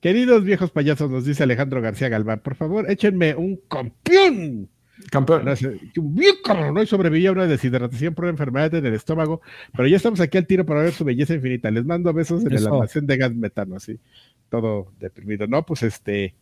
Queridos 0.00 0.44
viejos 0.44 0.70
payasos, 0.70 1.10
nos 1.10 1.24
dice 1.24 1.42
Alejandro 1.42 1.82
García 1.82 2.08
Galván, 2.08 2.38
por 2.40 2.54
favor, 2.54 2.88
échenme 2.88 3.34
un 3.34 3.60
campeón 3.68 4.68
Campeón. 5.10 5.44
No 5.44 6.86
sobreviví 6.86 7.26
a 7.26 7.32
una 7.32 7.46
deshidratación 7.46 8.14
por 8.14 8.26
enfermedad 8.28 8.74
en 8.74 8.86
el 8.86 8.94
estómago, 8.94 9.40
pero 9.74 9.88
ya 9.88 9.96
estamos 9.96 10.20
aquí 10.20 10.38
al 10.38 10.46
tiro 10.46 10.66
para 10.66 10.82
ver 10.82 10.92
su 10.92 11.04
belleza 11.04 11.34
infinita. 11.34 11.70
Les 11.70 11.84
mando 11.84 12.12
besos 12.12 12.44
en 12.44 12.52
el 12.52 12.66
almacén 12.66 13.06
de 13.06 13.16
gas 13.16 13.34
metano, 13.34 13.76
así, 13.76 13.98
todo 14.48 14.92
deprimido. 14.98 15.46
No, 15.46 15.64
pues 15.64 15.82
este, 15.82 16.34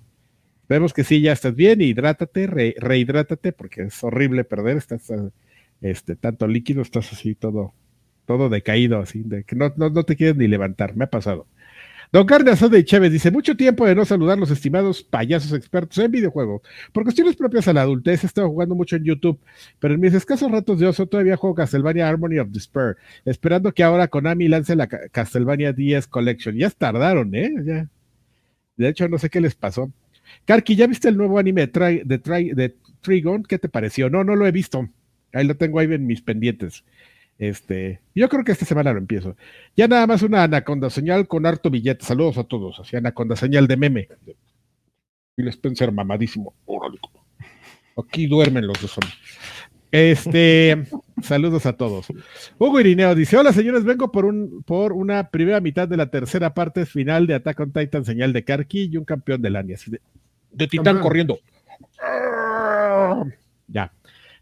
vemos 0.68 0.92
que 0.92 1.04
sí, 1.04 1.20
ya 1.20 1.32
estás 1.32 1.54
bien, 1.54 1.80
hidrátate, 1.80 2.46
rehidrátate, 2.46 3.52
porque 3.52 3.82
es 3.82 4.04
horrible 4.04 4.44
perder, 4.44 4.76
estás 4.76 5.12
este, 5.80 6.16
tanto 6.16 6.46
líquido, 6.46 6.82
estás 6.82 7.12
así 7.12 7.34
todo, 7.34 7.72
todo 8.26 8.48
decaído, 8.48 8.98
así, 8.98 9.22
de 9.22 9.44
que 9.44 9.56
no, 9.56 9.72
no, 9.76 9.90
no 9.90 10.04
te 10.04 10.16
quieres 10.16 10.36
ni 10.36 10.48
levantar, 10.48 10.96
me 10.96 11.04
ha 11.04 11.10
pasado. 11.10 11.46
Don 12.10 12.26
Carlos 12.26 12.70
de 12.70 12.84
Chévez 12.84 13.12
dice: 13.12 13.30
Mucho 13.30 13.56
tiempo 13.56 13.86
de 13.86 13.94
no 13.94 14.04
saludar 14.04 14.38
los 14.38 14.50
estimados 14.50 15.02
payasos 15.02 15.52
expertos 15.52 15.98
en 15.98 16.10
videojuegos. 16.10 16.62
Por 16.92 17.02
cuestiones 17.02 17.36
propias 17.36 17.68
a 17.68 17.72
la 17.72 17.82
adultez, 17.82 18.24
he 18.24 18.26
estado 18.26 18.48
jugando 18.48 18.74
mucho 18.74 18.96
en 18.96 19.04
YouTube, 19.04 19.38
pero 19.78 19.94
en 19.94 20.00
mis 20.00 20.14
escasos 20.14 20.50
ratos 20.50 20.78
de 20.78 20.86
oso 20.86 21.06
todavía 21.06 21.36
juego 21.36 21.54
Castlevania 21.54 22.08
Harmony 22.08 22.38
of 22.38 22.48
Despair, 22.50 22.96
esperando 23.24 23.72
que 23.72 23.82
ahora 23.82 24.08
Konami 24.08 24.48
lance 24.48 24.74
la 24.74 24.86
Castlevania 24.86 25.72
10 25.72 26.06
Collection. 26.06 26.56
Ya 26.56 26.70
tardaron, 26.70 27.34
¿eh? 27.34 27.50
Ya. 27.64 27.88
De 28.76 28.88
hecho, 28.88 29.08
no 29.08 29.18
sé 29.18 29.28
qué 29.28 29.40
les 29.40 29.54
pasó. 29.54 29.92
Karki, 30.46 30.76
¿ya 30.76 30.86
viste 30.86 31.08
el 31.08 31.16
nuevo 31.16 31.38
anime 31.38 31.66
de, 31.66 32.52
de 32.54 32.74
Trigon? 33.02 33.42
¿Qué 33.42 33.58
te 33.58 33.68
pareció? 33.68 34.08
No, 34.08 34.24
no 34.24 34.36
lo 34.36 34.46
he 34.46 34.52
visto. 34.52 34.88
Ahí 35.32 35.46
lo 35.46 35.56
tengo 35.56 35.78
ahí 35.78 35.92
en 35.92 36.06
mis 36.06 36.22
pendientes. 36.22 36.84
Este, 37.38 38.00
yo 38.16 38.28
creo 38.28 38.42
que 38.42 38.50
esta 38.50 38.64
semana 38.64 38.92
lo 38.92 38.98
empiezo. 38.98 39.36
Ya 39.76 39.86
nada 39.86 40.06
más 40.08 40.22
una 40.22 40.42
anaconda 40.42 40.90
señal 40.90 41.28
con 41.28 41.46
harto 41.46 41.70
billete. 41.70 42.04
Saludos 42.04 42.36
a 42.36 42.44
todos. 42.44 42.80
Así 42.80 42.96
anaconda 42.96 43.36
señal 43.36 43.68
de 43.68 43.76
meme. 43.76 44.08
Y 45.36 45.42
les 45.42 45.54
Spencer 45.54 45.92
mamadísimo. 45.92 46.52
Aquí 47.96 48.26
duermen 48.26 48.66
los 48.66 48.80
dos 48.80 48.96
Este, 49.92 50.84
saludos 51.22 51.64
a 51.66 51.74
todos. 51.74 52.08
Hugo 52.58 52.80
Irineo 52.80 53.14
dice: 53.14 53.36
Hola 53.36 53.52
señores, 53.52 53.84
vengo 53.84 54.10
por 54.10 54.24
un 54.24 54.64
por 54.64 54.92
una 54.92 55.30
primera 55.30 55.60
mitad 55.60 55.86
de 55.86 55.96
la 55.96 56.10
tercera 56.10 56.54
parte 56.54 56.86
final 56.86 57.28
de 57.28 57.34
Attack 57.34 57.60
on 57.60 57.72
Titan, 57.72 58.04
señal 58.04 58.32
de 58.32 58.44
Karki 58.44 58.90
y 58.92 58.96
un 58.96 59.04
campeón 59.04 59.42
de 59.42 59.50
Lania. 59.50 59.76
De, 59.86 60.00
de 60.50 60.66
Titán 60.66 60.98
corriendo. 60.98 61.38
Ya. 63.68 63.92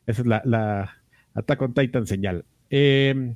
Esa 0.07 0.23
es 0.23 0.27
la, 0.27 0.41
la 0.47 0.97
Attack 1.35 1.61
on 1.61 1.75
Titan 1.75 2.07
señal. 2.07 2.47
Eh, 2.71 3.35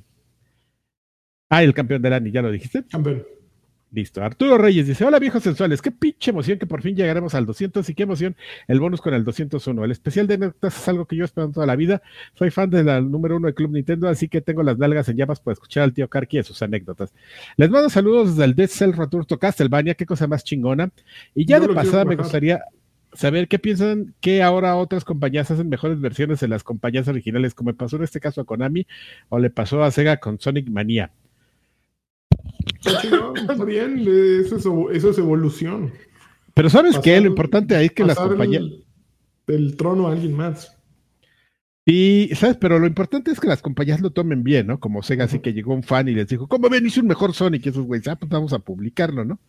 ah, 1.49 1.63
el 1.63 1.73
campeón 1.73 2.01
del 2.01 2.13
año, 2.13 2.31
ya 2.31 2.41
lo 2.41 2.51
dijiste. 2.51 2.83
Campeón. 2.89 3.23
Listo. 3.93 4.23
Arturo 4.23 4.57
Reyes 4.57 4.87
dice: 4.87 5.03
Hola 5.03 5.19
viejos 5.19 5.43
sensuales, 5.43 5.81
qué 5.81 5.91
pinche 5.91 6.31
emoción 6.31 6.57
que 6.57 6.65
por 6.65 6.81
fin 6.81 6.95
llegaremos 6.95 7.35
al 7.35 7.45
200 7.45 7.89
y 7.89 7.93
qué 7.93 8.03
emoción 8.03 8.37
el 8.69 8.79
bonus 8.79 9.01
con 9.01 9.13
el 9.13 9.25
201. 9.25 9.83
El 9.83 9.91
especial 9.91 10.27
de 10.27 10.35
anécdotas 10.35 10.77
es 10.77 10.87
algo 10.87 11.05
que 11.05 11.17
yo 11.17 11.25
espero 11.25 11.49
toda 11.49 11.65
la 11.65 11.75
vida. 11.75 12.01
Soy 12.35 12.51
fan 12.51 12.69
de 12.69 12.85
la 12.85 13.01
número 13.01 13.35
uno 13.35 13.47
de 13.47 13.53
Club 13.53 13.71
Nintendo, 13.71 14.07
así 14.07 14.29
que 14.29 14.39
tengo 14.39 14.63
las 14.63 14.77
nalgas 14.77 15.09
en 15.09 15.17
llamas 15.17 15.41
para 15.41 15.53
escuchar 15.53 15.83
al 15.83 15.93
tío 15.93 16.07
Karki 16.07 16.39
y 16.39 16.43
sus 16.43 16.61
anécdotas. 16.61 17.13
Les 17.57 17.69
mando 17.69 17.89
saludos 17.89 18.29
desde 18.29 18.45
el 18.45 18.55
Dead 18.55 18.69
Cell 18.69 18.93
Return 18.93 19.25
to 19.25 19.37
Castlevania, 19.37 19.93
qué 19.93 20.05
cosa 20.05 20.25
más 20.25 20.45
chingona. 20.45 20.89
Y 21.35 21.45
ya 21.45 21.59
de 21.59 21.67
pasada 21.67 22.05
me 22.05 22.15
gustaría 22.15 22.61
saber 23.13 23.47
qué 23.47 23.59
piensan 23.59 24.13
que 24.21 24.41
ahora 24.41 24.75
otras 24.75 25.05
compañías 25.05 25.51
hacen 25.51 25.69
mejores 25.69 25.99
versiones 25.99 26.39
de 26.39 26.47
las 26.47 26.63
compañías 26.63 27.07
originales, 27.07 27.53
como 27.53 27.73
pasó 27.73 27.97
en 27.97 28.03
este 28.03 28.19
caso 28.19 28.41
a 28.41 28.45
Konami 28.45 28.87
o 29.29 29.39
le 29.39 29.49
pasó 29.49 29.83
a 29.83 29.91
Sega 29.91 30.17
con 30.17 30.39
Sonic 30.39 30.69
Mania. 30.69 31.11
Está 32.83 33.65
bien, 33.65 34.05
eso 34.45 34.89
es, 34.91 35.17
evolución. 35.17 35.91
Pero 36.53 36.69
sabes 36.69 36.99
que 36.99 37.19
lo 37.21 37.27
importante 37.27 37.75
ahí 37.75 37.87
es 37.87 37.91
que 37.91 38.03
las 38.03 38.17
compañías... 38.17 38.63
Del 39.47 39.75
trono 39.75 40.07
a 40.07 40.13
alguien 40.13 40.33
más. 40.33 40.77
Y, 41.85 42.29
¿sabes? 42.35 42.57
Pero 42.57 42.79
lo 42.79 42.87
importante 42.87 43.31
es 43.31 43.39
que 43.39 43.47
las 43.47 43.61
compañías 43.61 44.01
lo 44.01 44.11
tomen 44.11 44.43
bien, 44.43 44.67
¿no? 44.67 44.79
Como 44.79 45.03
Sega, 45.03 45.25
así 45.25 45.39
que 45.39 45.53
llegó 45.53 45.73
un 45.73 45.83
fan 45.83 46.07
y 46.07 46.13
les 46.13 46.27
dijo, 46.27 46.47
¿cómo 46.47 46.69
ven? 46.69 46.85
Hice 46.85 47.01
un 47.01 47.07
mejor 47.07 47.33
Sonic. 47.33 47.65
Y 47.65 47.69
esos 47.69 47.85
güeyes, 47.85 48.07
ah, 48.07 48.15
pues 48.15 48.29
vamos 48.29 48.53
a 48.53 48.59
publicarlo, 48.59 49.25
¿no? 49.25 49.39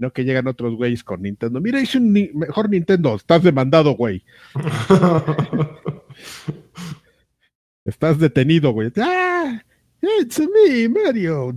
No 0.00 0.14
que 0.14 0.24
llegan 0.24 0.46
otros 0.46 0.76
güeyes 0.76 1.04
con 1.04 1.20
Nintendo. 1.20 1.60
Mira, 1.60 1.78
hice 1.78 1.98
un 1.98 2.10
mejor 2.10 2.70
Nintendo. 2.70 3.16
Estás 3.16 3.42
demandado, 3.42 3.92
güey. 3.92 4.24
Estás 7.84 8.18
detenido, 8.18 8.72
güey. 8.72 8.90
¡Ah! 8.96 9.62
It's 10.00 10.40
me, 10.40 10.88
Mario. 10.88 11.54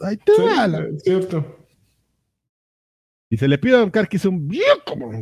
Ahí 0.00 0.16
te 0.16 0.32
va. 0.32 0.66
cierto. 1.02 1.58
Y 3.28 3.36
se 3.36 3.48
le 3.48 3.58
pide 3.58 3.74
a 3.74 3.80
Don 3.80 3.90
Carquis 3.90 4.24
un 4.24 4.48
bien 4.48 4.78
como 4.86 5.12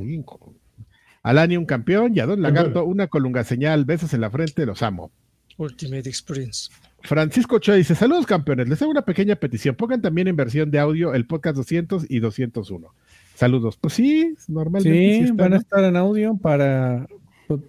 Alani 1.25 1.57
un 1.57 1.67
campeón 1.67 2.13
y 2.15 2.21
a 2.21 2.27
Don 2.27 2.43
Lagarto 2.43 2.85
una 2.85 3.09
colunga 3.09 3.43
señal, 3.43 3.85
besos 3.85 4.15
en 4.15 4.21
la 4.21 4.31
frente, 4.31 4.67
los 4.67 4.85
amo. 4.85 5.11
Ultimate 5.57 6.09
Experience. 6.09 6.71
Francisco 7.03 7.57
Ochoa 7.57 7.77
dice: 7.77 7.95
Saludos 7.95 8.27
campeones, 8.27 8.69
les 8.69 8.81
hago 8.83 8.91
una 8.91 9.03
pequeña 9.03 9.37
petición. 9.37 9.75
Pongan 9.75 10.01
también 10.03 10.29
en 10.29 10.37
versión 10.37 10.71
de 10.71 10.79
audio 10.79 11.15
el 11.15 11.27
podcast 11.27 11.57
200 11.57 12.07
y 12.09 12.21
201. 12.21 12.95
Saludos. 13.35 13.77
Pues 13.81 13.95
sí, 13.95 14.35
normalmente. 14.49 15.27
Sí, 15.27 15.33
van 15.33 15.55
a 15.55 15.57
estar 15.57 15.83
en 15.85 15.97
audio 15.97 16.37
para, 16.37 17.07
pues, 17.49 17.61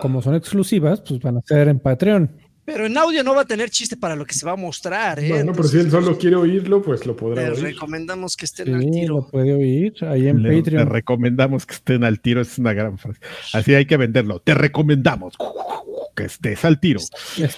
como 0.00 0.20
son 0.22 0.34
exclusivas, 0.34 1.00
pues 1.00 1.20
van 1.20 1.38
a 1.38 1.42
ser 1.42 1.68
en 1.68 1.78
Patreon. 1.78 2.30
Pero 2.64 2.86
en 2.86 2.96
audio 2.96 3.22
no 3.22 3.34
va 3.34 3.42
a 3.42 3.44
tener 3.44 3.70
chiste 3.70 3.96
para 3.96 4.16
lo 4.16 4.24
que 4.24 4.34
se 4.34 4.46
va 4.46 4.52
a 4.52 4.56
mostrar, 4.56 5.18
¿eh? 5.20 5.28
Bueno, 5.28 5.52
pero 5.52 5.68
si 5.68 5.78
él 5.78 5.90
solo 5.90 6.16
quiere 6.16 6.36
oírlo, 6.36 6.82
pues 6.82 7.04
lo 7.04 7.14
podrá 7.14 7.50
oír. 7.50 7.62
recomendamos 7.62 8.36
que 8.36 8.46
estén 8.46 8.74
al 8.74 8.90
tiro. 8.90 9.16
lo 9.16 9.28
puede 9.28 9.52
oír 9.52 9.94
ahí 10.04 10.28
en 10.28 10.42
Patreon. 10.42 10.84
Te 10.86 10.92
recomendamos 10.92 11.66
que 11.66 11.74
estén 11.74 12.04
al 12.04 12.20
tiro, 12.20 12.40
es 12.40 12.58
una 12.58 12.72
gran 12.72 12.96
frase. 12.98 13.20
Así 13.52 13.74
hay 13.74 13.86
que 13.86 13.96
venderlo. 13.96 14.40
Te 14.40 14.54
recomendamos 14.54 15.34
que 16.14 16.24
estés 16.24 16.64
al 16.64 16.80
tiro. 16.80 17.00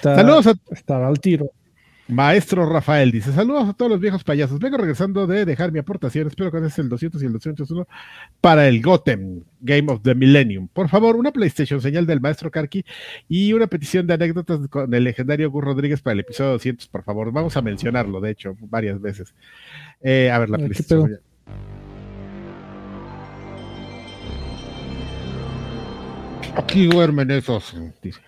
Saludos 0.02 0.46
a... 0.48 0.54
Estar 0.70 1.02
al 1.02 1.20
tiro. 1.20 1.50
Maestro 2.08 2.68
Rafael 2.68 3.10
dice: 3.10 3.32
Saludos 3.32 3.68
a 3.68 3.72
todos 3.72 3.90
los 3.90 4.00
viejos 4.00 4.22
payasos. 4.22 4.60
Vengo 4.60 4.76
regresando 4.76 5.26
de 5.26 5.44
dejar 5.44 5.72
mi 5.72 5.80
aportación. 5.80 6.28
Espero 6.28 6.52
que 6.52 6.64
es 6.64 6.78
el 6.78 6.88
200 6.88 7.20
y 7.22 7.26
el 7.26 7.32
201 7.32 7.88
para 8.40 8.68
el 8.68 8.80
Gotham 8.80 9.42
Game 9.60 9.90
of 9.92 10.02
the 10.02 10.14
Millennium. 10.14 10.68
Por 10.68 10.88
favor, 10.88 11.16
una 11.16 11.32
PlayStation 11.32 11.80
señal 11.80 12.06
del 12.06 12.20
maestro 12.20 12.50
Karki 12.50 12.84
y 13.28 13.52
una 13.52 13.66
petición 13.66 14.06
de 14.06 14.14
anécdotas 14.14 14.68
con 14.68 14.92
el 14.94 15.04
legendario 15.04 15.50
Gus 15.50 15.64
Rodríguez 15.64 16.00
para 16.00 16.14
el 16.14 16.20
episodio 16.20 16.52
200, 16.52 16.86
por 16.88 17.02
favor. 17.02 17.32
Vamos 17.32 17.56
a 17.56 17.62
mencionarlo, 17.62 18.20
de 18.20 18.30
hecho, 18.30 18.56
varias 18.60 19.00
veces. 19.00 19.34
Eh, 20.00 20.30
a 20.30 20.38
ver, 20.38 20.50
la 20.50 20.58
PlayStation. 20.58 21.18
Aquí 26.56 26.86
duermen 26.86 27.30
esos. 27.32 27.76
Dice. 28.00 28.20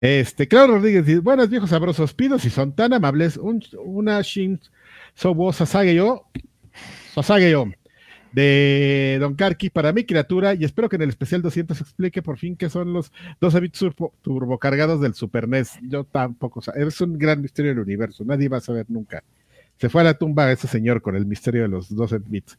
Este, 0.00 0.46
Claudio 0.46 0.76
Rodríguez 0.76 1.06
dice, 1.06 1.20
buenas 1.20 1.48
viejos 1.48 1.70
sabrosos, 1.70 2.12
pido 2.12 2.38
si 2.38 2.50
son 2.50 2.74
tan 2.74 2.92
amables, 2.92 3.38
un, 3.38 3.62
una 3.82 4.20
Shin 4.20 4.60
Sobo 5.14 5.52
Sasageyo, 5.54 6.24
Sasageyo, 7.14 7.66
de 8.32 9.16
Don 9.18 9.34
Karki 9.34 9.70
para 9.70 9.94
mi 9.94 10.04
criatura, 10.04 10.52
y 10.52 10.64
espero 10.64 10.90
que 10.90 10.96
en 10.96 11.02
el 11.02 11.08
especial 11.08 11.40
200 11.40 11.80
explique 11.80 12.20
por 12.20 12.36
fin 12.36 12.56
qué 12.56 12.68
son 12.68 12.92
los 12.92 13.10
dos 13.40 13.54
hábitos 13.54 13.78
turbo, 13.78 14.12
turbocargados 14.20 15.00
del 15.00 15.14
Super 15.14 15.48
NES. 15.48 15.78
Yo 15.80 16.04
tampoco, 16.04 16.60
es 16.74 17.00
un 17.00 17.18
gran 17.18 17.40
misterio 17.40 17.70
del 17.70 17.80
universo, 17.80 18.22
nadie 18.26 18.50
va 18.50 18.58
a 18.58 18.60
saber 18.60 18.84
nunca. 18.88 19.24
Se 19.78 19.88
fue 19.88 20.02
a 20.02 20.04
la 20.04 20.14
tumba 20.14 20.52
ese 20.52 20.68
señor 20.68 21.00
con 21.00 21.16
el 21.16 21.24
misterio 21.24 21.62
de 21.62 21.68
los 21.68 21.94
12 21.94 22.18
bits. 22.26 22.58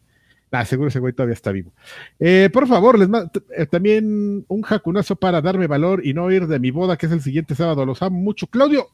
Ah, 0.52 0.65
seguro 0.65 0.88
ese 0.88 0.99
güey 0.99 1.14
todavía 1.14 1.34
está 1.34 1.52
vivo. 1.52 1.74
Eh, 2.19 2.49
por 2.52 2.68
favor, 2.68 2.98
les 2.98 3.10
mando 3.10 3.32
eh, 3.56 3.65
también 3.65 4.45
un 4.48 4.61
jacunazo 4.61 5.15
para 5.15 5.41
darme 5.41 5.68
valor 5.68 6.06
y 6.06 6.14
no 6.14 6.32
ir 6.32 6.48
de 6.48 6.60
mi 6.60 6.72
boda, 6.72 6.98
que 6.98 7.06
es 7.06 7.11
el 7.11 7.22
siguiente 7.22 7.53
sábado. 7.53 7.86
Los 7.86 8.02
amo 8.02 8.19
mucho. 8.19 8.48
Claudio, 8.48 8.88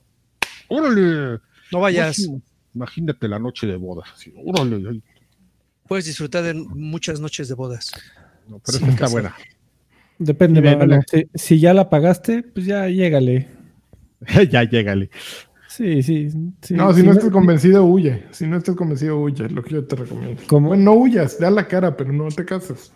órale. 0.68 1.40
No 1.72 1.80
vayas. 1.80 2.28
Imagínate 2.74 3.28
la 3.28 3.38
noche 3.38 3.68
de 3.68 3.76
bodas. 3.76 4.10
órale. 4.44 5.02
Puedes 5.88 6.06
disfrutar 6.06 6.44
de 6.44 6.54
muchas 6.54 7.20
noches 7.20 7.48
de 7.48 7.54
bodas. 7.54 7.92
No, 8.48 8.60
pero 8.66 8.78
esta 8.80 8.90
está 8.90 9.08
buena. 9.10 9.36
Depende, 10.18 11.02
si, 11.10 11.28
si, 11.34 11.60
ya 11.60 11.74
la 11.74 11.90
pagaste, 11.90 12.44
pues 12.44 12.66
ya 12.66 12.88
llégale. 12.88 13.48
ya 14.50 14.64
llégale. 14.64 15.10
Sí, 15.76 16.04
sí, 16.04 16.30
No, 16.70 16.94
si, 16.94 17.02
no, 17.02 17.14
estás 17.14 17.32
convencido, 17.32 17.84
huye. 17.84 18.26
Si 18.30 18.46
no 18.46 18.58
estás 18.58 18.76
convencido, 18.76 19.20
huye. 19.20 19.50
lo 19.50 19.64
que 19.64 19.72
yo 19.72 19.84
te 19.84 19.96
recomiendo. 19.96 20.40
Bueno, 20.52 20.76
no 20.76 20.94
huyas, 20.94 21.40
da 21.40 21.50
la 21.50 21.68
cara, 21.68 21.98
pero 21.98 22.14
no 22.14 22.28
te 22.28 22.46
cases. 22.46 22.94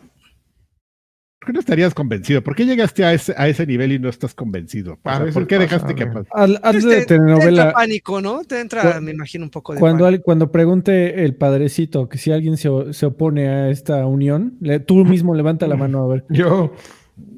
¿Por 1.39 1.47
qué 1.47 1.53
no 1.53 1.59
estarías 1.59 1.95
convencido? 1.95 2.43
¿Por 2.43 2.55
qué 2.55 2.67
llegaste 2.67 3.03
a 3.03 3.13
ese, 3.13 3.33
a 3.35 3.47
ese 3.47 3.65
nivel 3.65 3.93
y 3.93 3.99
no 3.99 4.09
estás 4.09 4.35
convencido? 4.35 4.99
¿Por 5.01 5.47
qué 5.47 5.57
dejaste 5.57 5.95
que 5.95 6.05
pase? 6.05 6.29
Al, 6.33 6.59
antes 6.61 6.83
de 6.83 7.05
telenovela. 7.07 7.39
Te 7.39 7.47
entra 7.47 7.73
pánico, 7.73 8.21
¿no? 8.21 8.43
Te 8.43 8.59
entra, 8.59 9.01
me 9.01 9.09
imagino, 9.09 9.45
un 9.45 9.49
poco 9.49 9.73
de 9.73 9.79
cuando, 9.79 10.05
pánico. 10.05 10.23
cuando 10.23 10.51
pregunte 10.51 11.23
el 11.23 11.35
padrecito 11.35 12.07
que 12.09 12.19
si 12.19 12.31
alguien 12.31 12.57
se, 12.57 12.69
se 12.93 13.05
opone 13.07 13.47
a 13.47 13.69
esta 13.71 14.05
unión, 14.05 14.55
le, 14.61 14.79
tú 14.81 15.03
mismo 15.03 15.33
levanta 15.33 15.65
la 15.65 15.77
mano 15.77 16.03
a 16.03 16.07
ver. 16.09 16.25
Yo. 16.29 16.75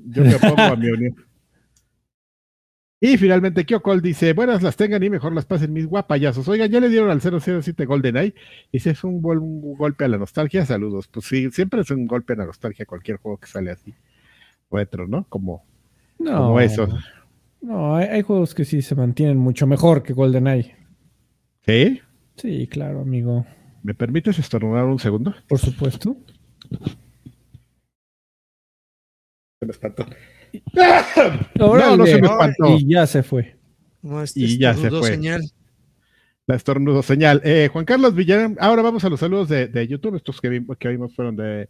Yo 0.07 0.25
me 0.25 0.35
opongo 0.35 0.61
a 0.63 0.75
mi 0.75 0.89
unión. 0.89 1.15
Y 3.01 3.17
finalmente 3.17 3.65
Kyokol 3.65 4.01
dice, 4.01 4.33
buenas 4.33 4.61
las 4.61 4.75
tengan 4.75 5.01
y 5.01 5.09
mejor 5.09 5.33
las 5.33 5.45
pasen 5.45 5.71
mis 5.71 5.87
guapayazos. 5.87 6.45
Oigan, 6.49 6.69
ya 6.69 6.81
le 6.81 6.89
dieron 6.89 7.09
al 7.09 7.21
007 7.21 7.85
GoldenEye 7.85 8.35
si 8.73 8.89
es 8.89 9.03
un, 9.05 9.21
un, 9.23 9.77
golpe 9.77 10.03
a 10.03 10.09
la 10.09 10.17
nostalgia, 10.17 10.65
saludos. 10.65 11.07
Pues 11.07 11.25
sí, 11.25 11.49
siempre 11.51 11.79
es 11.81 11.91
un 11.91 12.07
golpe 12.07 12.33
a 12.33 12.37
la 12.37 12.45
nostalgia 12.45 12.85
cualquier 12.85 13.17
juego 13.17 13.37
que 13.37 13.47
sale 13.47 13.71
así. 13.71 13.93
Retro, 14.69 15.07
¿no? 15.07 15.23
Como, 15.29 15.63
no, 16.19 16.37
como 16.37 16.59
eso. 16.59 16.89
No, 17.61 17.95
hay, 17.95 18.07
hay, 18.07 18.21
juegos 18.21 18.53
que 18.53 18.65
sí 18.65 18.81
se 18.81 18.95
mantienen 18.95 19.37
mucho 19.37 19.65
mejor 19.65 20.03
que 20.03 20.11
GoldenEye. 20.11 20.75
¿Sí? 21.65 22.01
Sí, 22.35 22.67
claro, 22.67 22.99
amigo. 23.01 23.45
¿Me 23.81 23.93
permites 23.93 24.37
estornudar 24.39 24.83
un 24.85 24.99
segundo? 24.99 25.33
Por 25.47 25.59
supuesto. 25.59 26.17
Se 29.59 29.65
me 29.65 29.71
espantó. 29.71 30.05
no, 31.55 31.97
no 31.97 32.05
se 32.05 32.21
me 32.21 32.27
espantó. 32.27 32.77
Y 32.77 32.87
ya 32.87 33.07
se 33.07 33.23
fue. 33.23 33.55
No, 34.01 34.21
este 34.23 34.39
y 34.39 34.57
ya 34.57 34.73
se 34.73 34.89
fue. 34.89 35.09
Señal. 35.09 35.41
La 36.47 36.55
estornudo 36.55 37.03
señal. 37.03 37.41
Eh, 37.43 37.69
Juan 37.71 37.85
Carlos 37.85 38.15
Villarán, 38.15 38.57
ahora 38.59 38.81
vamos 38.81 39.03
a 39.03 39.09
los 39.09 39.19
saludos 39.19 39.49
de, 39.49 39.67
de 39.67 39.87
YouTube. 39.87 40.15
Estos 40.15 40.41
que, 40.41 40.49
vimos, 40.49 40.77
que 40.77 40.87
vimos 40.87 41.13
fueron 41.15 41.35
de, 41.35 41.69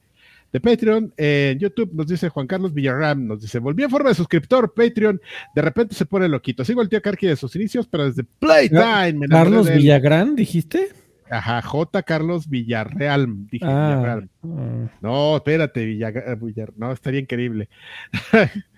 de 0.52 0.60
Patreon. 0.60 1.14
Eh, 1.18 1.52
en 1.54 1.60
YouTube 1.60 1.92
nos 1.94 2.08
dice 2.08 2.30
Juan 2.30 2.48
Carlos 2.48 2.74
Villarram, 2.74 3.28
nos 3.28 3.42
dice, 3.42 3.60
volví 3.60 3.84
en 3.84 3.90
forma 3.90 4.10
de 4.10 4.16
suscriptor, 4.16 4.74
Patreon, 4.74 5.20
de 5.56 5.62
repente 5.62 5.96
se 5.96 6.06
pone 6.06 6.28
loquito. 6.28 6.64
Sigo 6.66 6.82
el 6.82 6.90
tío 6.90 7.02
Karki 7.02 7.28
de 7.28 7.36
sus 7.36 7.56
inicios, 7.56 7.88
pero 7.88 8.06
desde 8.06 8.24
Playtime. 8.24 9.28
¿Carlos 9.28 9.70
Villagrán, 9.70 10.36
dijiste? 10.36 10.90
Ajá, 11.30 11.62
J. 11.62 12.02
Carlos 12.04 12.50
Villarreal. 12.50 13.48
Dije 13.50 13.66
ah, 13.68 13.96
Villarreal. 13.96 14.30
Ah. 14.44 14.92
No, 15.02 15.38
espérate, 15.38 15.86
Villar, 15.86 16.38
Villar, 16.42 16.74
no, 16.76 16.92
estaría 16.92 17.20
increíble. 17.20 17.70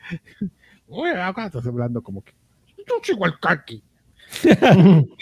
Uy, 0.87 1.09
acá 1.09 1.45
estás 1.45 1.65
hablando 1.65 2.01
como 2.01 2.23
que. 2.23 2.33
Yo 2.77 2.95
sigo 3.03 3.25
el 3.25 3.39
Karki. 3.39 3.83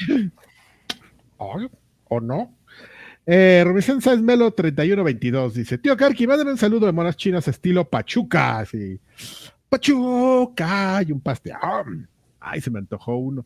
¿O 1.38 2.20
no? 2.20 2.56
Eh, 3.26 3.64
Rubicén 3.66 4.02
Sáenz 4.02 4.22
Melo 4.22 4.52
3122 4.52 5.54
dice: 5.54 5.78
Tío 5.78 5.96
Karki, 5.96 6.26
mándame 6.26 6.52
un 6.52 6.58
saludo 6.58 6.88
de 6.88 6.92
monas 6.92 7.16
chinas 7.16 7.48
estilo 7.48 7.88
Pachuca. 7.88 8.66
Sí. 8.66 9.00
Pachuca 9.70 11.04
y 11.04 11.12
un 11.12 11.22
pastel. 11.22 11.54
Ay, 12.40 12.62
se 12.62 12.72
me 12.72 12.80
antojó 12.80 13.18
uno 13.18 13.46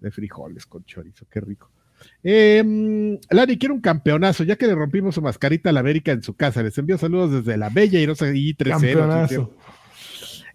de 0.00 0.10
frijoles 0.10 0.64
con 0.64 0.84
chorizo, 0.84 1.26
qué 1.30 1.40
rico. 1.40 1.70
Eh, 2.22 3.18
Lani, 3.30 3.58
quiero 3.58 3.74
un 3.74 3.80
campeonazo, 3.80 4.44
ya 4.44 4.56
que 4.56 4.66
le 4.66 4.74
rompimos 4.74 5.14
su 5.14 5.22
mascarita 5.22 5.68
a 5.68 5.72
la 5.72 5.80
América 5.80 6.12
en 6.12 6.22
su 6.22 6.34
casa. 6.34 6.62
Les 6.62 6.78
envío 6.78 6.96
saludos 6.96 7.44
desde 7.44 7.58
la 7.58 7.68
bella 7.68 8.00
y 8.00 8.06
no 8.06 8.14
sé, 8.14 8.32
y 8.34 8.54
3 8.54 8.76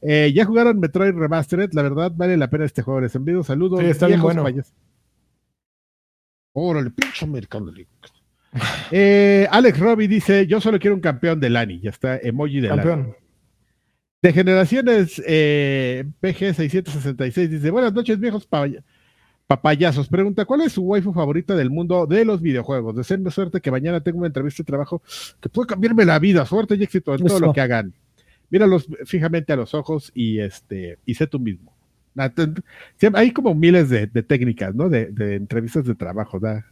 eh, 0.07 0.31
ya 0.33 0.45
jugaron 0.45 0.79
Metroid 0.79 1.15
Remastered, 1.15 1.73
la 1.73 1.81
verdad 1.81 2.11
vale 2.15 2.37
la 2.37 2.49
pena 2.49 2.65
este 2.65 2.83
juego. 2.83 3.01
Les 3.01 3.15
envío 3.15 3.43
saludos. 3.43 3.79
Sí, 3.79 3.85
está 3.87 4.07
bien 4.07 4.21
bueno. 4.21 4.45
Órale, 6.53 6.91
pinche 6.91 7.25
americano. 7.25 7.71
Eh, 8.89 9.45
Alex 9.51 9.77
Robbie 9.79 10.07
dice: 10.07 10.47
Yo 10.47 10.61
solo 10.61 10.79
quiero 10.79 10.95
un 10.95 11.01
campeón 11.01 11.41
de 11.41 11.49
Lani. 11.49 11.81
Ya 11.81 11.89
está, 11.89 12.17
emoji 12.17 12.61
de 12.61 12.69
campeón. 12.69 12.99
Lani. 13.01 13.13
De 14.21 14.31
generaciones 14.31 15.21
eh, 15.27 16.05
PG666 16.21 17.49
dice: 17.49 17.69
Buenas 17.69 17.91
noches, 17.91 18.17
viejos 18.17 18.47
papayazos. 19.45 20.07
Pregunta: 20.07 20.45
¿Cuál 20.45 20.61
es 20.61 20.71
su 20.71 20.83
waifu 20.83 21.11
favorita 21.11 21.53
del 21.53 21.69
mundo 21.69 22.07
de 22.07 22.23
los 22.23 22.41
videojuegos? 22.41 22.95
Deseenme 22.95 23.29
suerte 23.29 23.59
que 23.59 23.71
mañana 23.71 23.99
tengo 23.99 24.19
una 24.19 24.27
entrevista 24.27 24.63
de 24.63 24.67
trabajo 24.67 25.01
que 25.41 25.49
puede 25.49 25.67
cambiarme 25.67 26.05
la 26.05 26.17
vida. 26.19 26.45
Suerte 26.45 26.75
y 26.75 26.83
éxito 26.83 27.13
en 27.13 27.25
todo 27.25 27.35
Eso. 27.35 27.47
lo 27.47 27.51
que 27.53 27.59
hagan. 27.59 27.93
Míralos 28.49 28.87
fijamente 29.05 29.53
a 29.53 29.55
los 29.55 29.73
ojos 29.73 30.11
y 30.13 30.39
este 30.39 30.99
y 31.05 31.15
sé 31.15 31.27
tú 31.27 31.39
mismo. 31.39 31.75
Hay 33.13 33.31
como 33.31 33.53
miles 33.55 33.89
de, 33.89 34.07
de 34.07 34.23
técnicas, 34.23 34.73
¿no? 34.73 34.89
De, 34.89 35.07
de, 35.07 35.35
entrevistas 35.35 35.85
de 35.85 35.95
trabajo. 35.95 36.39
¿da? 36.39 36.65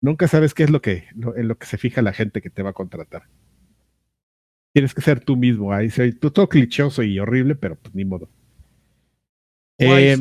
Nunca 0.00 0.28
sabes 0.28 0.52
qué 0.52 0.64
es 0.64 0.70
lo 0.70 0.82
que, 0.82 1.04
lo, 1.14 1.36
en 1.36 1.48
lo 1.48 1.56
que 1.56 1.66
se 1.66 1.78
fija 1.78 2.02
la 2.02 2.12
gente 2.12 2.42
que 2.42 2.50
te 2.50 2.62
va 2.62 2.70
a 2.70 2.74
contratar. 2.74 3.24
Tienes 4.72 4.92
que 4.92 5.00
ser 5.00 5.20
tú 5.20 5.36
mismo. 5.36 5.72
Ahí 5.72 5.88
soy 5.88 6.12
tú 6.12 6.30
todo 6.30 6.48
clichoso 6.48 7.02
y 7.02 7.18
horrible, 7.18 7.54
pero 7.54 7.76
pues 7.76 7.94
ni 7.94 8.04
modo. 8.04 8.28
Eh, 9.78 10.18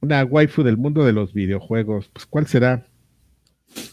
una 0.00 0.24
waifu 0.24 0.64
del 0.64 0.76
mundo 0.76 1.04
de 1.04 1.12
los 1.12 1.32
videojuegos. 1.32 2.08
Pues, 2.08 2.26
¿cuál 2.26 2.48
será? 2.48 2.86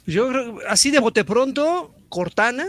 Yo 0.08 0.28
creo, 0.28 0.58
así 0.68 0.90
de 0.90 1.00
bote 1.00 1.24
pronto, 1.24 1.96
Cortana 2.10 2.66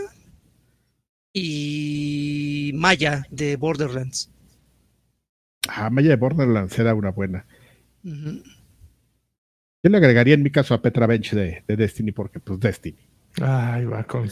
y 1.33 2.71
Maya 2.75 3.25
de 3.29 3.55
Borderlands. 3.55 4.29
Ah, 5.67 5.89
Maya 5.89 6.09
de 6.09 6.15
Borderlands 6.15 6.77
era 6.79 6.93
una 6.95 7.11
buena. 7.11 7.45
Uh 8.03 8.09
-huh. 8.09 8.43
Yo 9.83 9.89
le 9.89 9.97
agregaría 9.97 10.35
en 10.35 10.43
mi 10.43 10.51
caso 10.51 10.73
a 10.73 10.81
Petra 10.81 11.07
Bench 11.07 11.31
de, 11.31 11.63
de 11.67 11.75
Destiny, 11.75 12.11
porque 12.11 12.39
pues 12.39 12.59
Destiny. 12.59 12.97
Ahí 13.41 13.85
va 13.85 14.03
con 14.03 14.29